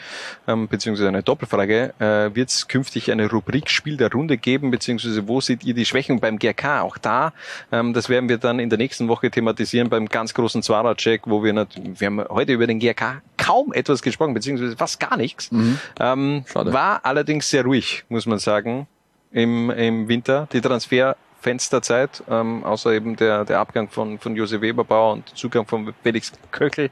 ähm, 0.47 0.67
beziehungsweise 0.67 1.07
eine 1.07 1.23
Doppelfrage. 1.23 1.93
Äh, 1.99 2.35
Wird 2.35 2.49
es 2.49 2.67
künftig 2.67 3.11
eine 3.11 3.29
Rubrik 3.29 3.69
Spiel 3.69 3.97
der 3.97 4.11
Runde 4.11 4.37
geben, 4.37 4.71
beziehungsweise 4.71 5.27
wo 5.27 5.41
seht 5.41 5.63
ihr 5.63 5.73
die 5.73 5.85
Schwächen 5.85 6.19
beim 6.19 6.37
GRK? 6.37 6.81
Auch 6.81 6.97
da, 6.97 7.33
ähm, 7.71 7.93
das 7.93 8.09
werden 8.09 8.29
wir 8.29 8.37
dann 8.37 8.59
in 8.59 8.69
der 8.69 8.77
nächsten 8.77 9.07
Woche 9.07 9.31
thematisieren 9.31 9.89
beim 9.89 10.07
ganz 10.07 10.33
großen 10.33 10.61
Zwara-Check, 10.61 11.21
wo 11.25 11.43
wir, 11.43 11.53
nicht, 11.53 11.79
wir 11.99 12.07
haben 12.07 12.23
heute 12.29 12.53
über 12.53 12.67
den 12.67 12.79
GRK 12.79 13.21
kaum 13.37 13.73
etwas 13.73 14.01
gesprochen, 14.01 14.33
beziehungsweise 14.33 14.75
fast 14.75 14.99
gar 14.99 15.17
nichts. 15.17 15.51
Mhm. 15.51 15.79
Ähm, 15.99 16.45
war 16.53 17.05
allerdings 17.05 17.49
sehr 17.49 17.63
ruhig, 17.63 18.03
muss 18.09 18.25
man 18.25 18.39
sagen, 18.39 18.87
im, 19.31 19.69
im 19.69 20.07
Winter. 20.07 20.47
Die 20.51 20.61
Transfer 20.61 21.15
Fensterzeit, 21.45 22.23
ähm, 22.27 22.63
außer 22.63 22.91
eben 22.91 23.15
der, 23.15 23.45
der 23.45 23.59
Abgang 23.59 23.87
von, 23.87 24.17
von 24.17 24.35
Josef 24.35 24.61
Weberbauer 24.61 25.13
und 25.13 25.37
Zugang 25.37 25.67
von 25.67 25.93
Felix 26.01 26.31
Köchel, 26.49 26.89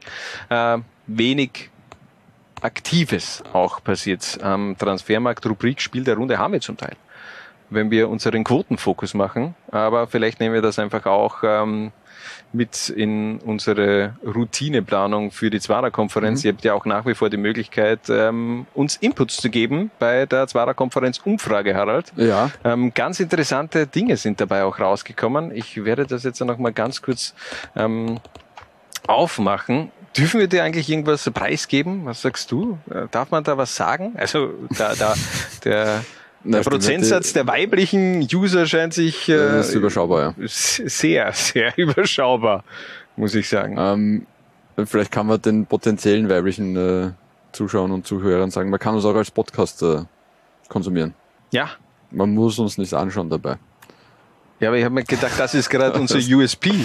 äh, 0.48 0.78
wenig 1.08 1.70
Aktives 2.62 3.42
auch 3.52 3.82
passiert. 3.82 4.38
Am 4.42 4.76
Transfermarkt 4.78 5.44
Rubrik 5.44 5.80
Spiel 5.80 6.04
der 6.04 6.14
Runde 6.14 6.38
haben 6.38 6.52
wir 6.52 6.60
zum 6.60 6.76
Teil, 6.76 6.94
wenn 7.68 7.90
wir 7.90 8.08
unseren 8.08 8.44
Quotenfokus 8.44 9.14
machen. 9.14 9.56
Aber 9.72 10.06
vielleicht 10.06 10.38
nehmen 10.38 10.54
wir 10.54 10.62
das 10.62 10.78
einfach 10.78 11.04
auch 11.06 11.42
ähm, 11.42 11.90
mit 12.52 12.88
in 12.88 13.38
unsere 13.38 14.16
Routineplanung 14.24 15.30
für 15.30 15.50
die 15.50 15.60
Zwarer-Konferenz. 15.60 16.42
Mhm. 16.42 16.48
Ihr 16.48 16.52
habt 16.52 16.64
ja 16.64 16.74
auch 16.74 16.84
nach 16.84 17.06
wie 17.06 17.14
vor 17.14 17.30
die 17.30 17.36
Möglichkeit, 17.36 18.00
ähm, 18.08 18.66
uns 18.74 18.96
Inputs 18.96 19.36
zu 19.38 19.50
geben 19.50 19.90
bei 19.98 20.26
der 20.26 20.46
Zwarer-Konferenz 20.46 21.20
Umfrage, 21.24 21.74
Harald. 21.74 22.12
Ja. 22.16 22.50
Ähm, 22.64 22.92
ganz 22.94 23.20
interessante 23.20 23.86
Dinge 23.86 24.16
sind 24.16 24.40
dabei 24.40 24.64
auch 24.64 24.78
rausgekommen. 24.78 25.54
Ich 25.54 25.84
werde 25.84 26.06
das 26.06 26.24
jetzt 26.24 26.40
noch 26.40 26.58
mal 26.58 26.72
ganz 26.72 27.02
kurz 27.02 27.34
ähm, 27.76 28.20
aufmachen. 29.06 29.90
Dürfen 30.16 30.38
wir 30.38 30.46
dir 30.46 30.62
eigentlich 30.62 30.88
irgendwas 30.88 31.28
preisgeben? 31.30 32.04
Was 32.04 32.22
sagst 32.22 32.52
du? 32.52 32.78
Äh, 32.88 33.08
darf 33.10 33.30
man 33.30 33.42
da 33.42 33.58
was 33.58 33.74
sagen? 33.74 34.14
Also 34.16 34.50
da, 34.78 34.94
da 34.94 35.14
der 35.64 36.04
der 36.44 36.60
Prozentsatz 36.60 37.32
der 37.32 37.46
weiblichen 37.46 38.26
User 38.32 38.66
scheint 38.66 38.94
sich 38.94 39.28
äh, 39.28 39.60
ist 39.60 39.74
überschaubar, 39.74 40.34
ja. 40.38 40.46
sehr, 40.46 41.32
sehr 41.32 41.72
überschaubar, 41.78 42.64
muss 43.16 43.34
ich 43.34 43.48
sagen. 43.48 43.76
Ähm, 43.78 44.26
vielleicht 44.86 45.10
kann 45.10 45.26
man 45.26 45.40
den 45.40 45.66
potenziellen 45.66 46.28
weiblichen 46.28 46.76
äh, 46.76 47.10
Zuschauern 47.52 47.92
und 47.92 48.06
Zuhörern 48.06 48.50
sagen, 48.50 48.70
man 48.70 48.80
kann 48.80 48.94
uns 48.94 49.04
auch 49.04 49.14
als 49.14 49.30
Podcast 49.30 49.82
äh, 49.82 50.02
konsumieren. 50.68 51.14
Ja. 51.50 51.70
Man 52.10 52.34
muss 52.34 52.58
uns 52.58 52.78
nicht 52.78 52.92
anschauen 52.92 53.30
dabei. 53.30 53.56
Ja, 54.60 54.68
aber 54.68 54.78
ich 54.78 54.84
habe 54.84 54.94
mir 54.94 55.04
gedacht, 55.04 55.34
das 55.38 55.54
ist 55.54 55.68
gerade 55.68 55.98
unser 56.00 56.18
USP. 56.18 56.70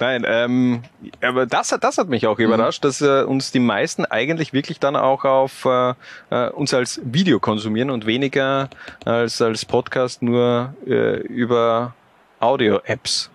Nein, 0.00 0.24
ähm, 0.26 0.82
aber 1.20 1.46
das, 1.46 1.74
das 1.80 1.98
hat 1.98 2.08
mich 2.08 2.26
auch 2.26 2.38
überrascht, 2.38 2.84
dass 2.84 3.00
äh, 3.00 3.22
uns 3.22 3.50
die 3.50 3.60
meisten 3.60 4.04
eigentlich 4.04 4.52
wirklich 4.52 4.78
dann 4.78 4.96
auch 4.96 5.24
auf 5.24 5.64
äh, 5.64 5.94
äh, 6.30 6.50
uns 6.50 6.72
als 6.72 7.00
Video 7.04 7.40
konsumieren 7.40 7.90
und 7.90 8.06
weniger 8.06 8.70
als 9.04 9.42
als 9.42 9.64
Podcast 9.64 10.22
nur 10.22 10.74
äh, 10.86 11.20
über 11.22 11.94
Audio-Apps. 12.40 13.30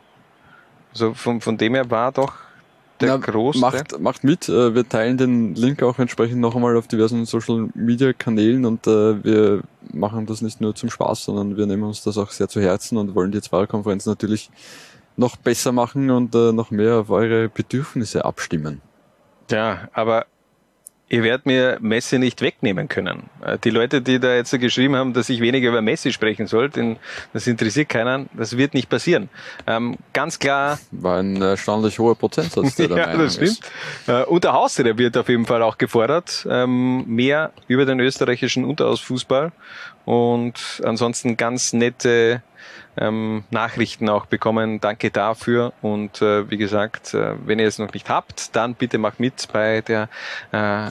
Also 0.91 1.13
von, 1.13 1.41
von 1.41 1.57
dem 1.57 1.75
her 1.75 1.89
war 1.89 2.11
doch 2.11 2.33
der 3.01 3.09
Na, 3.09 3.17
große. 3.17 3.59
Macht, 3.59 3.99
macht 3.99 4.23
mit. 4.23 4.47
Äh, 4.47 4.75
wir 4.75 4.87
teilen 4.87 5.17
den 5.17 5.55
Link 5.55 5.83
auch 5.83 5.99
entsprechend 5.99 6.39
noch 6.39 6.55
einmal 6.55 6.77
auf 6.77 6.87
diversen 6.87 7.25
Social 7.25 7.69
Media 7.73 8.13
Kanälen 8.13 8.65
und 8.65 8.87
äh, 8.87 9.23
wir 9.23 9.63
machen 9.91 10.25
das 10.25 10.41
nicht 10.41 10.61
nur 10.61 10.75
zum 10.75 10.89
Spaß, 10.89 11.25
sondern 11.25 11.57
wir 11.57 11.65
nehmen 11.65 11.83
uns 11.83 12.03
das 12.03 12.17
auch 12.17 12.31
sehr 12.31 12.47
zu 12.47 12.61
Herzen 12.61 12.97
und 12.97 13.15
wollen 13.15 13.31
die 13.31 13.41
Zweierkonferenz 13.41 14.05
natürlich 14.05 14.49
noch 15.17 15.35
besser 15.35 15.71
machen 15.71 16.09
und 16.09 16.33
äh, 16.35 16.51
noch 16.51 16.71
mehr 16.71 16.95
auf 16.95 17.09
eure 17.09 17.49
Bedürfnisse 17.49 18.25
abstimmen. 18.25 18.81
Ja, 19.49 19.89
aber 19.93 20.25
Ihr 21.13 21.21
werdet 21.21 21.45
mir 21.45 21.77
Messi 21.79 22.17
nicht 22.17 22.41
wegnehmen 22.41 22.87
können. 22.87 23.29
Äh, 23.45 23.59
Die 23.63 23.69
Leute, 23.69 24.01
die 24.01 24.19
da 24.19 24.33
jetzt 24.33 24.49
so 24.49 24.57
geschrieben 24.57 24.95
haben, 24.95 25.13
dass 25.13 25.29
ich 25.29 25.41
weniger 25.41 25.69
über 25.69 25.83
Messi 25.83 26.11
sprechen 26.11 26.47
soll, 26.47 26.71
denn 26.71 26.97
das 27.33 27.45
interessiert 27.45 27.89
keinen, 27.89 28.29
das 28.33 28.57
wird 28.57 28.73
nicht 28.73 28.89
passieren. 28.89 29.29
Ähm, 29.67 29.97
ganz 30.13 30.39
klar. 30.39 30.79
War 30.89 31.19
ein 31.19 31.39
erstaunlich 31.39 31.99
hoher 31.99 32.15
Prozentsatz, 32.15 32.77
der 32.77 32.87
da 32.87 32.97
ja, 32.97 33.15
das 33.15 33.35
stimmt. 33.35 33.59
Äh, 34.07 34.23
und 34.23 34.43
der 34.43 34.53
Haustier 34.53 34.97
wird 34.97 35.15
auf 35.15 35.29
jeden 35.29 35.45
Fall 35.45 35.61
auch 35.61 35.77
gefordert. 35.77 36.47
Ähm, 36.49 37.05
mehr 37.05 37.51
über 37.67 37.85
den 37.85 37.99
österreichischen 37.99 38.65
Unterhausfußball 38.65 39.51
und 40.05 40.81
ansonsten 40.83 41.37
ganz 41.37 41.73
nette 41.73 42.41
ähm, 42.97 43.43
Nachrichten 43.51 44.09
auch 44.09 44.25
bekommen. 44.25 44.79
Danke 44.79 45.11
dafür. 45.11 45.73
Und 45.81 46.21
äh, 46.21 46.49
wie 46.49 46.57
gesagt, 46.57 47.13
äh, 47.13 47.35
wenn 47.45 47.59
ihr 47.59 47.67
es 47.67 47.79
noch 47.79 47.93
nicht 47.93 48.09
habt, 48.09 48.55
dann 48.55 48.75
bitte 48.75 48.97
macht 48.97 49.19
mit 49.19 49.47
bei 49.51 49.81
der 49.81 50.09
äh, 50.51 50.89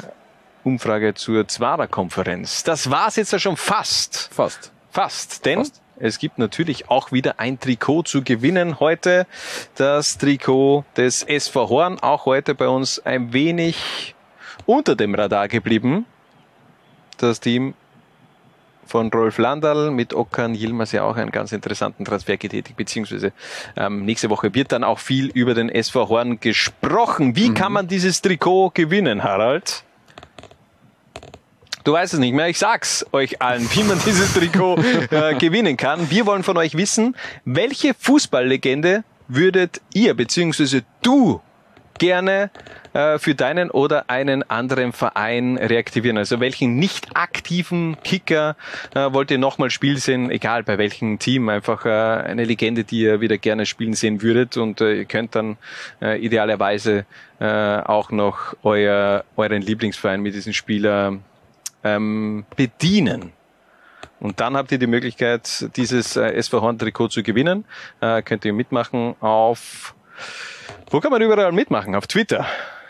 Umfrage 0.65 1.15
zur 1.15 1.47
Zwara-Konferenz. 1.49 2.65
Das 2.65 2.91
war's 2.91 3.17
jetzt 3.17 3.33
ja 3.33 3.39
schon 3.39 3.57
fast. 3.57 4.31
Fast. 4.33 4.73
Fast. 4.91 5.45
Denn 5.47 5.67
es 5.97 6.19
gibt 6.19 6.39
natürlich 6.39 6.91
auch 6.91 7.13
wieder 7.13 7.39
ein 7.39 7.59
Trikot 7.59 8.03
zu 8.05 8.23
gewinnen 8.23 8.81
heute. 8.81 9.27
Das 9.77 10.19
Trikot 10.19 10.85
des 10.97 11.23
SV 11.23 11.69
Horn. 11.69 12.01
Auch 12.01 12.27
heute 12.27 12.55
bei 12.55 12.69
uns 12.69 12.99
ein 12.99 13.33
wenig 13.33 14.15
unter 14.67 14.97
dem 14.97 15.15
Radar 15.15 15.49
geblieben. 15.49 16.07
Das 17.19 17.41
Team 17.41 17.75
von 18.87 19.11
Rolf 19.11 19.39
Landal 19.39 19.91
mit 19.91 20.15
Okan 20.15 20.55
Yilmaz 20.55 20.93
ja 20.93 21.05
auch 21.05 21.17
einen 21.17 21.31
ganz 21.31 21.53
interessanten 21.53 22.05
Transfer 22.05 22.37
getätigt, 22.37 22.77
beziehungsweise 22.77 23.33
ähm, 23.77 24.05
nächste 24.05 24.31
Woche 24.31 24.55
wird 24.55 24.73
dann 24.73 24.85
auch 24.85 24.99
viel 24.99 25.27
über 25.29 25.55
den 25.55 25.69
SV 25.69 26.09
Horn 26.09 26.41
gesprochen. 26.41 27.37
Wie 27.37 27.55
kann 27.55 27.73
man 27.73 27.89
dieses 27.89 28.21
Trikot 28.23 28.73
gewinnen, 28.75 29.23
Harald? 29.23 29.85
Du 31.85 31.93
weißt 31.93 32.15
es 32.15 32.21
nicht 32.21 32.33
mehr. 32.33 32.49
Ich 32.49 32.59
sag's 32.59 33.05
euch 33.13 33.43
allen, 33.43 33.69
wie 33.75 33.83
man 33.83 33.99
dieses 34.07 34.35
Trikot 34.35 34.77
äh, 35.11 35.35
gewinnen 35.35 35.77
kann. 35.77 36.11
Wir 36.11 36.27
wollen 36.27 36.43
von 36.43 36.57
euch 36.57 36.77
wissen, 36.77 37.17
welche 37.45 37.95
Fußballlegende 37.95 39.05
würdet 39.29 39.81
ihr 39.95 40.15
beziehungsweise 40.15 40.83
du 41.03 41.41
gerne 41.99 42.51
äh, 42.93 43.19
für 43.19 43.35
deinen 43.35 43.71
oder 43.71 44.09
einen 44.09 44.49
anderen 44.49 44.93
Verein 44.93 45.57
reaktivieren? 45.59 46.19
Also 46.19 46.41
welchen 46.41 46.77
nicht 46.77 47.17
aktiven 47.17 47.97
Kicker 48.03 48.57
äh, 48.95 49.13
wollt 49.13 49.31
ihr 49.31 49.39
nochmal 49.39 49.71
spielen 49.71 49.97
sehen, 49.97 50.31
egal 50.31 50.63
bei 50.63 50.79
welchem 50.79 51.19
Team, 51.19 51.49
einfach 51.49 51.87
äh, 51.87 51.91
eine 51.91 52.45
Legende, 52.45 52.85
die 52.85 53.01
ihr 53.01 53.21
wieder 53.21 53.39
gerne 53.39 53.67
spielen 53.67 53.95
sehen 53.95 54.23
würdet 54.23 54.57
und 54.57 54.81
äh, 54.81 54.95
ihr 54.95 55.05
könnt 55.05 55.35
dann 55.35 55.57
äh, 56.01 56.19
idealerweise 56.19 57.07
äh, 57.41 57.45
auch 57.45 58.11
noch 58.11 58.55
euer, 58.63 59.25
euren 59.37 59.63
Lieblingsverein 59.63 60.21
mit 60.21 60.35
diesem 60.35 60.53
Spieler 60.53 61.19
ähm, 61.85 62.45
bedienen. 62.57 63.33
Und 64.23 64.39
dann 64.39 64.57
habt 64.57 64.71
ihr 64.71 64.79
die 64.79 64.87
Möglichkeit, 64.87 65.69
dieses 65.77 66.15
äh, 66.17 66.35
SV 66.35 66.61
Horn 66.61 66.79
Trikot 66.79 67.09
zu 67.09 67.25
gewinnen. 67.25 67.65
Äh, 68.01 68.23
könnt 68.23 68.45
ihr 68.45 68.53
mitmachen 68.53 69.17
auf, 69.21 69.97
wo 70.91 71.01
kann 71.01 71.11
man 71.11 71.23
überall 71.23 71.53
mitmachen? 71.53 71.95
Auf 71.95 72.07
Twitter. 72.07 72.47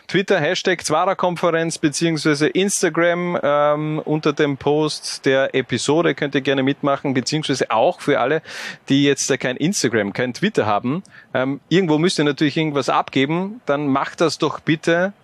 Twitter, 0.09 0.39
Hashtag 0.39 0.85
Zwara-Konferenz 0.85 1.79
beziehungsweise 1.79 2.47
Instagram 2.49 3.39
ähm, 3.43 3.99
unter 4.05 4.35
dem 4.35 4.59
Post 4.59 5.25
der 5.25 5.55
Episode 5.55 6.15
könnt 6.15 6.35
ihr 6.35 6.43
gerne 6.43 6.63
mitmachen, 6.63 7.15
beziehungsweise 7.15 7.71
auch 7.71 8.01
für 8.01 8.21
alle, 8.21 8.43
die 8.91 9.05
jetzt 9.05 9.31
äh, 9.31 9.39
kein 9.39 9.57
Instagram, 9.57 10.13
kein 10.13 10.35
Twitter 10.35 10.67
haben. 10.67 11.03
Ähm, 11.33 11.61
irgendwo 11.71 11.97
müsst 11.97 12.19
ihr 12.19 12.25
natürlich 12.27 12.57
irgendwas 12.59 12.91
abgeben, 12.91 13.63
dann 13.65 13.87
macht 13.87 14.21
das 14.21 14.37
doch 14.37 14.61
bitte 14.61 15.15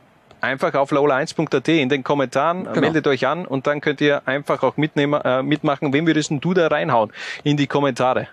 einfach 0.41 0.73
auf 0.75 0.93
laola1.at 0.93 1.69
in 1.69 1.89
den 1.89 2.05
Kommentaren, 2.05 2.65
Genau. 2.65 2.81
meldet 2.81 3.07
euch 3.09 3.27
an 3.27 3.45
und 3.45 3.67
dann 3.67 3.81
könnt 3.81 4.01
ihr 4.01 4.23
einfach 4.27 4.63
auch 4.63 4.77
mitnehmen, 4.77 5.21
äh, 5.23 5.43
mitmachen. 5.43 5.93
Wem 5.93 6.07
würdest 6.07 6.31
du 6.33 6.55
da 6.55 6.69
reinhauen 6.69 7.13
in 7.45 7.57
die 7.57 7.67
Kommentare? 7.67 8.29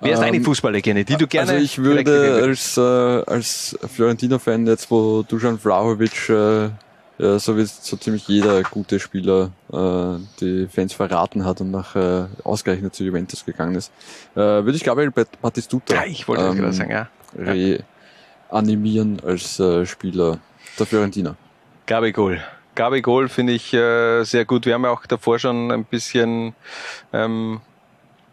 Wer 0.00 0.14
ist 0.14 0.20
deine 0.20 0.36
Ähm, 0.38 0.44
Fußballlegende, 0.44 1.04
die 1.04 1.16
du 1.16 1.26
gerne 1.26 1.52
Also 1.52 1.62
ich 1.64 1.78
würde 1.78 2.42
als, 2.42 2.76
äh, 2.76 2.80
als 2.80 3.78
Florentino-Fan 3.94 4.66
jetzt, 4.66 4.90
wo 4.90 5.22
Dusan 5.22 5.58
Vlahovic, 5.58 6.28
äh, 6.30 6.70
ja, 7.18 7.38
so 7.38 7.56
wie 7.58 7.64
so 7.66 7.96
ziemlich 7.98 8.26
jeder 8.28 8.62
gute 8.62 8.98
Spieler 8.98 9.50
äh, 9.70 10.18
die 10.40 10.66
Fans 10.74 10.94
verraten 10.94 11.44
hat 11.44 11.60
und 11.60 11.70
nach 11.70 11.94
äh, 11.94 12.24
ausgerechnet 12.44 12.94
zu 12.94 13.04
Juventus 13.04 13.44
gegangen 13.44 13.74
ist, 13.74 13.92
äh, 14.34 14.38
würde 14.38 14.72
ich 14.76 14.84
Gabriel 14.84 15.10
Bat- 15.10 15.38
Batistuta 15.42 15.94
Ja, 15.94 16.04
ich 16.06 16.26
wollte 16.26 16.44
das 16.44 16.56
gerade 16.56 16.72
sagen, 16.72 16.90
ja. 16.90 17.08
reanimieren 18.50 19.20
als 19.24 19.60
äh, 19.60 19.84
Spieler 19.84 20.38
der 20.78 20.86
Fiorentina. 20.86 21.36
Gabi 21.86 22.12
Goal. 22.12 22.40
Gabi 22.74 23.02
Goal 23.02 23.28
finde 23.28 23.52
ich 23.52 23.74
äh, 23.74 24.22
sehr 24.24 24.44
gut. 24.44 24.64
Wir 24.64 24.74
haben 24.74 24.84
ja 24.84 24.90
auch 24.90 25.04
davor 25.04 25.38
schon 25.38 25.70
ein 25.70 25.84
bisschen 25.84 26.54
ähm, 27.12 27.60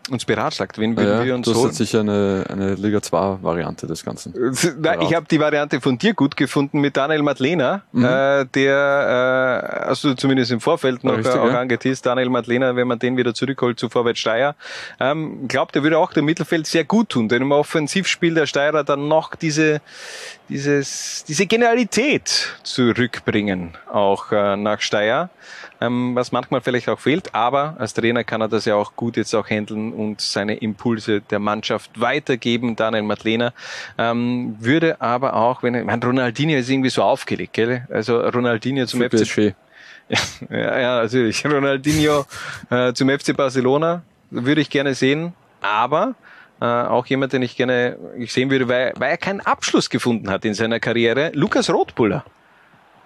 uns 0.09 0.25
beratschlagt. 0.25 0.77
Wen 0.79 0.95
würden 0.97 1.19
Ja, 1.19 1.25
wir 1.25 1.35
uns 1.35 1.45
du 1.45 1.51
hast 1.51 1.57
holen? 1.57 1.67
jetzt 1.69 1.77
sicher 1.77 1.99
eine, 2.01 2.45
eine 2.49 2.75
Liga 2.75 3.01
2 3.01 3.39
Variante 3.41 3.87
des 3.87 4.03
Ganzen. 4.05 4.33
Nein, 4.79 5.01
ich 5.01 5.13
habe 5.13 5.25
die 5.29 5.39
Variante 5.39 5.81
von 5.81 5.97
dir 5.97 6.13
gut 6.13 6.37
gefunden 6.37 6.79
mit 6.79 6.95
Daniel 6.97 7.21
Madlena, 7.23 7.81
Mhm. 7.91 8.05
äh, 8.05 8.45
der, 8.45 9.85
äh, 9.89 9.95
du 10.01 10.13
zumindest 10.15 10.51
im 10.51 10.59
Vorfeld 10.61 11.03
noch 11.03 11.17
Richtig, 11.17 11.35
äh, 11.35 11.39
auch 11.39 11.47
ja. 11.51 11.59
angeteased, 11.59 12.05
Daniel 12.05 12.29
Madlena, 12.29 12.75
wenn 12.75 12.87
man 12.87 12.99
den 12.99 13.17
wieder 13.17 13.33
zurückholt 13.33 13.79
zu 13.79 13.89
Vorwärts 13.89 14.19
Steyr. 14.19 14.55
Ähm, 14.99 15.47
glaubt, 15.47 15.75
er 15.75 15.83
würde 15.83 15.97
auch 15.97 16.13
dem 16.13 16.25
Mittelfeld 16.25 16.67
sehr 16.67 16.83
gut 16.83 17.09
tun, 17.09 17.27
denn 17.29 17.41
im 17.41 17.51
Offensivspiel 17.51 18.33
der 18.33 18.45
Steirer 18.45 18.83
dann 18.83 19.07
noch 19.07 19.35
diese, 19.35 19.81
dieses, 20.49 21.23
diese 21.27 21.45
Genialität 21.45 22.55
zurückbringen, 22.63 23.75
auch 23.91 24.31
äh, 24.31 24.55
nach 24.55 24.81
Steyr, 24.81 25.29
ähm, 25.81 26.15
was 26.15 26.31
manchmal 26.31 26.61
vielleicht 26.61 26.89
auch 26.89 26.99
fehlt, 26.99 27.33
aber 27.35 27.75
als 27.79 27.93
Trainer 27.93 28.23
kann 28.23 28.41
er 28.41 28.47
das 28.47 28.65
ja 28.65 28.75
auch 28.75 28.95
gut 28.95 29.17
jetzt 29.17 29.33
auch 29.35 29.49
handeln 29.49 29.93
und 29.93 30.21
seine 30.21 30.55
Impulse 30.55 31.21
der 31.21 31.39
Mannschaft 31.39 31.99
weitergeben, 31.99 32.75
Daniel 32.75 33.03
Madlena, 33.03 33.53
ähm, 33.97 34.55
würde 34.59 35.01
aber 35.01 35.35
auch, 35.35 35.63
wenn 35.63 35.75
er, 35.75 35.83
mein 35.83 36.01
Ronaldinho 36.01 36.57
ist 36.57 36.69
irgendwie 36.69 36.89
so 36.89 37.03
aufgelegt, 37.03 37.53
gell? 37.53 37.87
Also 37.91 38.19
Ronaldinho 38.19 38.85
zum 38.85 39.01
Für 39.01 39.09
FC 39.09 39.55
ja, 40.49 40.79
ja, 40.79 41.01
natürlich. 41.01 41.45
Ronaldinho 41.45 42.25
äh, 42.69 42.93
zum 42.93 43.09
FC 43.09 43.35
Barcelona 43.35 44.03
würde 44.29 44.61
ich 44.61 44.69
gerne 44.69 44.93
sehen, 44.93 45.33
aber 45.61 46.15
äh, 46.61 46.65
auch 46.65 47.05
jemand, 47.05 47.33
den 47.33 47.41
ich 47.41 47.55
gerne 47.55 47.97
sehen 48.27 48.49
würde, 48.49 48.67
weil, 48.67 48.93
weil 48.97 49.11
er 49.11 49.17
keinen 49.17 49.41
Abschluss 49.41 49.89
gefunden 49.89 50.29
hat 50.29 50.45
in 50.45 50.53
seiner 50.53 50.79
Karriere, 50.79 51.31
Lukas 51.33 51.69
Rothbuller. 51.69 52.25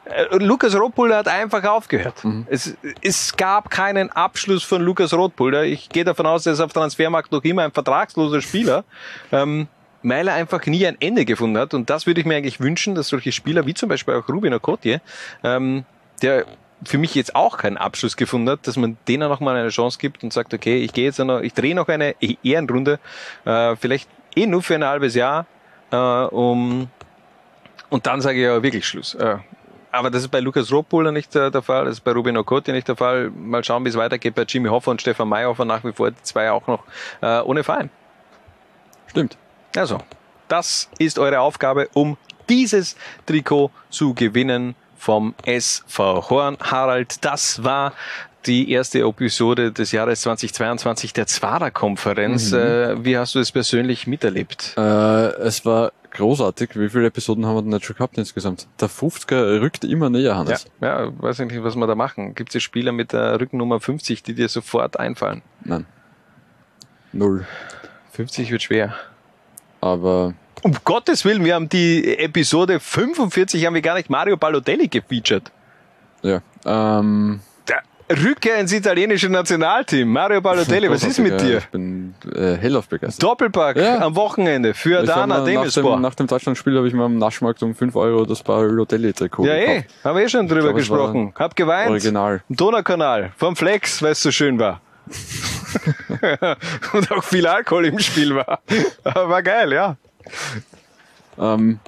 Äh, 0.05 0.37
Lukas 0.37 0.75
Rothbuller 0.75 1.17
hat 1.17 1.27
einfach 1.27 1.63
aufgehört. 1.63 2.23
Es, 2.47 2.75
es 3.01 3.35
gab 3.35 3.69
keinen 3.69 4.11
Abschluss 4.11 4.63
von 4.63 4.81
Lukas 4.81 5.13
Rothbuller. 5.13 5.63
Ich 5.63 5.89
gehe 5.89 6.03
davon 6.03 6.25
aus, 6.25 6.45
er 6.45 6.53
ist 6.53 6.59
auf 6.59 6.73
Transfermarkt 6.73 7.31
noch 7.31 7.43
immer 7.43 7.63
ein 7.63 7.71
vertragsloser 7.71 8.41
Spieler. 8.41 8.83
Ähm, 9.31 9.67
weil 10.03 10.27
er 10.27 10.33
einfach 10.33 10.65
nie 10.65 10.85
ein 10.87 10.97
Ende 10.99 11.25
gefunden 11.25 11.57
hat. 11.57 11.73
Und 11.73 11.89
das 11.89 12.07
würde 12.07 12.21
ich 12.21 12.25
mir 12.25 12.35
eigentlich 12.35 12.59
wünschen, 12.59 12.95
dass 12.95 13.09
solche 13.09 13.31
Spieler 13.31 13.65
wie 13.65 13.73
zum 13.73 13.89
Beispiel 13.89 14.15
auch 14.15 14.27
Rubin 14.27 14.53
Okotje, 14.53 15.01
ähm, 15.43 15.85
der 16.21 16.45
für 16.83 16.97
mich 16.97 17.15
jetzt 17.15 17.35
auch 17.35 17.57
keinen 17.57 17.77
Abschluss 17.77 18.17
gefunden 18.17 18.49
hat, 18.49 18.67
dass 18.67 18.77
man 18.77 18.97
denen 19.07 19.29
noch 19.29 19.39
mal 19.39 19.55
eine 19.55 19.69
Chance 19.69 19.99
gibt 19.99 20.23
und 20.23 20.33
sagt, 20.33 20.53
okay, 20.53 20.77
ich 20.77 20.93
gehe 20.93 21.05
jetzt 21.05 21.19
noch, 21.19 21.41
ich 21.41 21.53
drehe 21.53 21.75
noch 21.75 21.87
eine 21.87 22.15
Ehrenrunde, 22.43 22.99
äh, 23.45 23.75
vielleicht 23.75 24.09
eh 24.35 24.47
nur 24.47 24.63
für 24.63 24.75
ein 24.75 24.83
halbes 24.83 25.15
Jahr, 25.15 25.45
äh, 25.91 25.95
um 25.95 26.89
und 27.89 28.07
dann 28.07 28.21
sage 28.21 28.39
ich 28.39 28.45
ja 28.45 28.63
wirklich 28.63 28.87
Schluss. 28.87 29.13
Äh, 29.15 29.37
aber 29.91 30.09
das 30.09 30.23
ist 30.23 30.29
bei 30.29 30.39
Lukas 30.39 30.71
Rothbuller 30.71 31.11
nicht 31.11 31.35
äh, 31.35 31.51
der 31.51 31.61
Fall, 31.61 31.85
das 31.85 31.95
ist 31.95 32.01
bei 32.01 32.13
Rubin 32.13 32.37
Okoti 32.37 32.71
nicht 32.71 32.87
der 32.87 32.95
Fall. 32.95 33.29
Mal 33.29 33.63
schauen, 33.63 33.83
wie 33.83 33.89
es 33.89 33.97
weitergeht 33.97 34.35
bei 34.35 34.43
Jimmy 34.43 34.69
Hoffa 34.69 34.91
und 34.91 35.01
Stefan 35.01 35.27
Mayhofer 35.27 35.65
nach 35.65 35.83
wie 35.83 35.91
vor, 35.91 36.11
die 36.11 36.23
zwei 36.23 36.49
auch 36.49 36.65
noch 36.67 36.83
äh, 37.21 37.41
ohne 37.41 37.63
Verein. 37.63 37.89
Stimmt. 39.07 39.37
Also, 39.75 39.99
das 40.47 40.89
ist 40.97 41.19
eure 41.19 41.41
Aufgabe, 41.41 41.89
um 41.93 42.17
dieses 42.47 42.95
Trikot 43.25 43.71
zu 43.89 44.13
gewinnen 44.13 44.75
vom 45.01 45.33
SV 45.45 46.29
Horn. 46.29 46.57
Harald, 46.61 47.25
das 47.25 47.63
war 47.63 47.93
die 48.45 48.71
erste 48.71 48.99
Episode 48.99 49.71
des 49.71 49.91
Jahres 49.91 50.21
2022 50.21 51.11
der 51.13 51.25
Zwara-Konferenz. 51.25 52.51
Mhm. 52.51 52.57
Äh, 52.59 53.05
wie 53.05 53.17
hast 53.17 53.33
du 53.33 53.39
es 53.39 53.51
persönlich 53.51 54.05
miterlebt? 54.05 54.75
Äh, 54.77 54.81
es 54.81 55.65
war 55.65 55.91
großartig. 56.11 56.71
Wie 56.75 56.87
viele 56.89 57.07
Episoden 57.07 57.47
haben 57.47 57.55
wir 57.55 57.61
denn 57.63 57.71
jetzt 57.71 57.85
schon 57.85 57.95
gehabt 57.95 58.15
insgesamt? 58.19 58.67
Der 58.79 58.89
50er 58.89 59.59
rückt 59.61 59.83
immer 59.83 60.11
näher, 60.11 60.21
Ja, 60.21 60.35
Hannes. 60.37 60.65
ja, 60.81 61.09
weiß 61.19 61.39
ich 61.39 61.47
nicht, 61.51 61.63
was 61.63 61.75
wir 61.75 61.87
da 61.87 61.95
machen. 61.95 62.35
Gibt 62.35 62.53
es 62.53 62.61
Spieler 62.61 62.91
mit 62.91 63.11
der 63.11 63.39
Rückennummer 63.39 63.79
50, 63.79 64.21
die 64.21 64.35
dir 64.35 64.49
sofort 64.49 64.99
einfallen? 64.99 65.41
Nein. 65.63 65.87
Null. 67.11 67.47
50 68.11 68.51
wird 68.51 68.61
schwer. 68.61 68.93
Aber 69.81 70.35
Um 70.63 70.73
Gottes 70.83 71.25
Willen, 71.25 71.43
wir 71.43 71.55
haben 71.55 71.69
die 71.69 72.17
Episode 72.19 72.79
45 72.79 73.65
haben 73.65 73.73
wir 73.73 73.81
gar 73.81 73.95
nicht 73.95 74.09
Mario 74.09 74.37
Balotelli 74.37 74.87
gefeatured. 74.87 75.51
ja, 76.21 76.41
ähm, 76.65 77.39
Der 77.67 77.81
Rückkehr 78.23 78.59
ins 78.59 78.71
italienische 78.71 79.27
Nationalteam. 79.27 80.07
Mario 80.07 80.39
Balotelli, 80.39 80.87
was 80.89 81.03
ist 81.07 81.17
mit 81.17 81.31
ja. 81.31 81.37
dir? 81.37 81.57
Ich 81.57 81.67
bin 81.69 82.13
äh, 82.35 82.57
hellauf 82.57 82.87
begeistert. 82.87 83.23
Doppelpack 83.23 83.75
am 83.77 84.15
Wochenende 84.15 84.75
für 84.75 85.01
Ich 85.01 85.09
hab 85.09 85.27
Dana 85.27 85.43
mir 85.43 85.63
nach 85.63 85.73
dem, 85.73 86.01
nach 86.01 86.15
dem 86.15 86.27
Deutschlandspiel 86.27 86.77
habe 86.77 86.87
ich 86.87 86.93
mir 86.93 87.05
am 87.05 87.17
Naschmarkt 87.17 87.63
um 87.63 87.73
5 87.73 87.95
Euro 87.95 88.25
das 88.25 88.43
Balotelli-Trikot 88.43 89.45
Ja, 89.47 89.55
eh, 89.55 89.83
haben 90.03 90.15
wir 90.15 90.25
eh 90.25 90.29
schon 90.29 90.47
drüber 90.47 90.61
glaub, 90.61 90.75
gesprochen. 90.75 91.33
Hab 91.39 91.55
geweint. 91.55 91.89
Original. 91.89 92.43
Im 92.49 92.55
Donaukanal, 92.55 93.31
vom 93.35 93.55
Flex, 93.55 94.03
weil 94.03 94.11
es 94.11 94.21
so 94.21 94.29
schön 94.29 94.59
war. 94.59 94.79
Und 96.93 97.11
auch 97.11 97.23
viel 97.23 97.47
Alkohol 97.47 97.85
im 97.85 97.97
Spiel 97.99 98.35
war. 98.35 98.59
War 99.03 99.41
geil, 99.41 99.73
ja. 99.73 99.97
Ähm, 101.39 101.79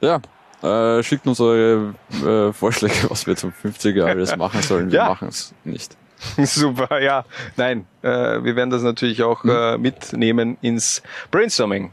ja, 0.00 0.20
äh, 0.62 1.02
schickt 1.02 1.26
uns 1.26 1.40
eure 1.40 1.94
äh, 2.24 2.52
Vorschläge, 2.52 2.94
was 3.10 3.26
wir 3.26 3.36
zum 3.36 3.52
50er 3.52 4.04
alles 4.04 4.36
machen 4.36 4.62
sollen. 4.62 4.90
Wir 4.90 4.98
Ja. 5.00 5.08
machen 5.08 5.28
es 5.28 5.54
nicht. 5.64 5.96
Super, 6.44 7.00
ja. 7.00 7.24
Nein, 7.56 7.86
äh, 8.02 8.08
wir 8.08 8.54
werden 8.56 8.68
das 8.70 8.82
natürlich 8.82 9.22
auch 9.22 9.42
äh, 9.44 9.78
mitnehmen 9.78 10.58
ins 10.60 11.02
Brainstorming. 11.30 11.92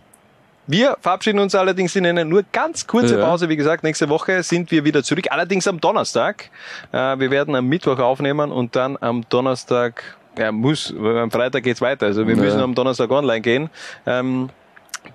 Wir 0.69 0.97
verabschieden 0.99 1.39
uns 1.39 1.55
allerdings 1.55 1.95
in 1.95 2.05
eine 2.05 2.25
nur 2.25 2.43
ganz 2.51 2.85
kurze. 2.87 3.17
Pause. 3.19 3.47
Wie 3.47 3.55
gesagt, 3.55 3.85
nächste 3.85 4.09
Woche 4.09 4.43
sind 4.43 4.69
wir 4.69 4.83
wieder 4.83 5.01
zurück. 5.01 5.27
Allerdings 5.29 5.65
am 5.65 5.79
Donnerstag. 5.79 6.49
Äh, 6.91 7.17
wir 7.19 7.31
werden 7.31 7.55
am 7.55 7.67
Mittwoch 7.67 7.99
aufnehmen 7.99 8.51
und 8.51 8.75
dann 8.75 8.97
am 8.99 9.23
Donnerstag, 9.29 10.03
ja, 10.37 10.51
muss, 10.51 10.93
weil 10.97 11.19
am 11.19 11.31
Freitag 11.31 11.63
geht's 11.63 11.79
weiter. 11.79 12.07
Also 12.07 12.27
wir 12.27 12.35
Ja. 12.35 12.41
müssen 12.41 12.59
am 12.59 12.75
Donnerstag 12.75 13.09
online 13.11 13.39
gehen. 13.39 13.69
Ähm, 14.05 14.49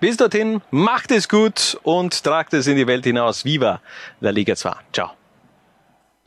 bis 0.00 0.16
dorthin, 0.16 0.60
macht 0.70 1.10
es 1.10 1.28
gut 1.28 1.78
und 1.82 2.22
tragt 2.24 2.54
es 2.54 2.66
in 2.66 2.76
die 2.76 2.86
Welt 2.86 3.04
hinaus. 3.04 3.44
Viva 3.44 3.80
La 4.20 4.30
Liga 4.30 4.54
2. 4.54 4.72
Ciao. 4.92 5.10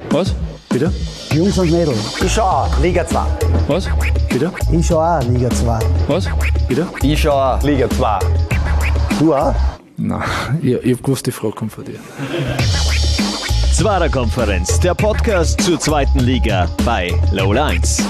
Was? 0.09 0.33
Bitte? 0.69 0.91
Jungs 1.33 1.57
und 1.57 1.71
Mädels. 1.71 2.21
Ich 2.21 2.33
schau 2.33 2.43
auch, 2.43 2.79
Liga 2.81 3.05
2. 3.07 3.25
Was? 3.67 3.87
Bitte? 4.29 4.51
Ich 4.71 4.85
schau 4.87 4.99
auch, 4.99 5.23
Liga 5.23 5.49
2. 5.49 5.79
Was? 6.07 6.27
Bitte? 6.67 6.87
Ich 7.01 7.21
schau 7.21 7.31
auch. 7.31 7.61
Liga 7.63 7.89
2. 7.89 8.19
Du 9.19 9.33
auch? 9.33 9.55
Nein, 9.97 10.21
ich, 10.61 10.73
ich 10.73 10.93
hab 10.93 11.03
gewusst, 11.03 11.25
die 11.25 11.31
Frage 11.31 11.53
kommt 11.53 11.71
von 11.71 11.85
dir. 11.85 11.99
Zwarer 13.73 14.09
Konferenz, 14.09 14.79
der 14.79 14.93
Podcast 14.93 15.61
zur 15.61 15.79
zweiten 15.79 16.19
Liga 16.19 16.69
bei 16.83 17.13
Low 17.31 17.53
Lines. 17.53 18.03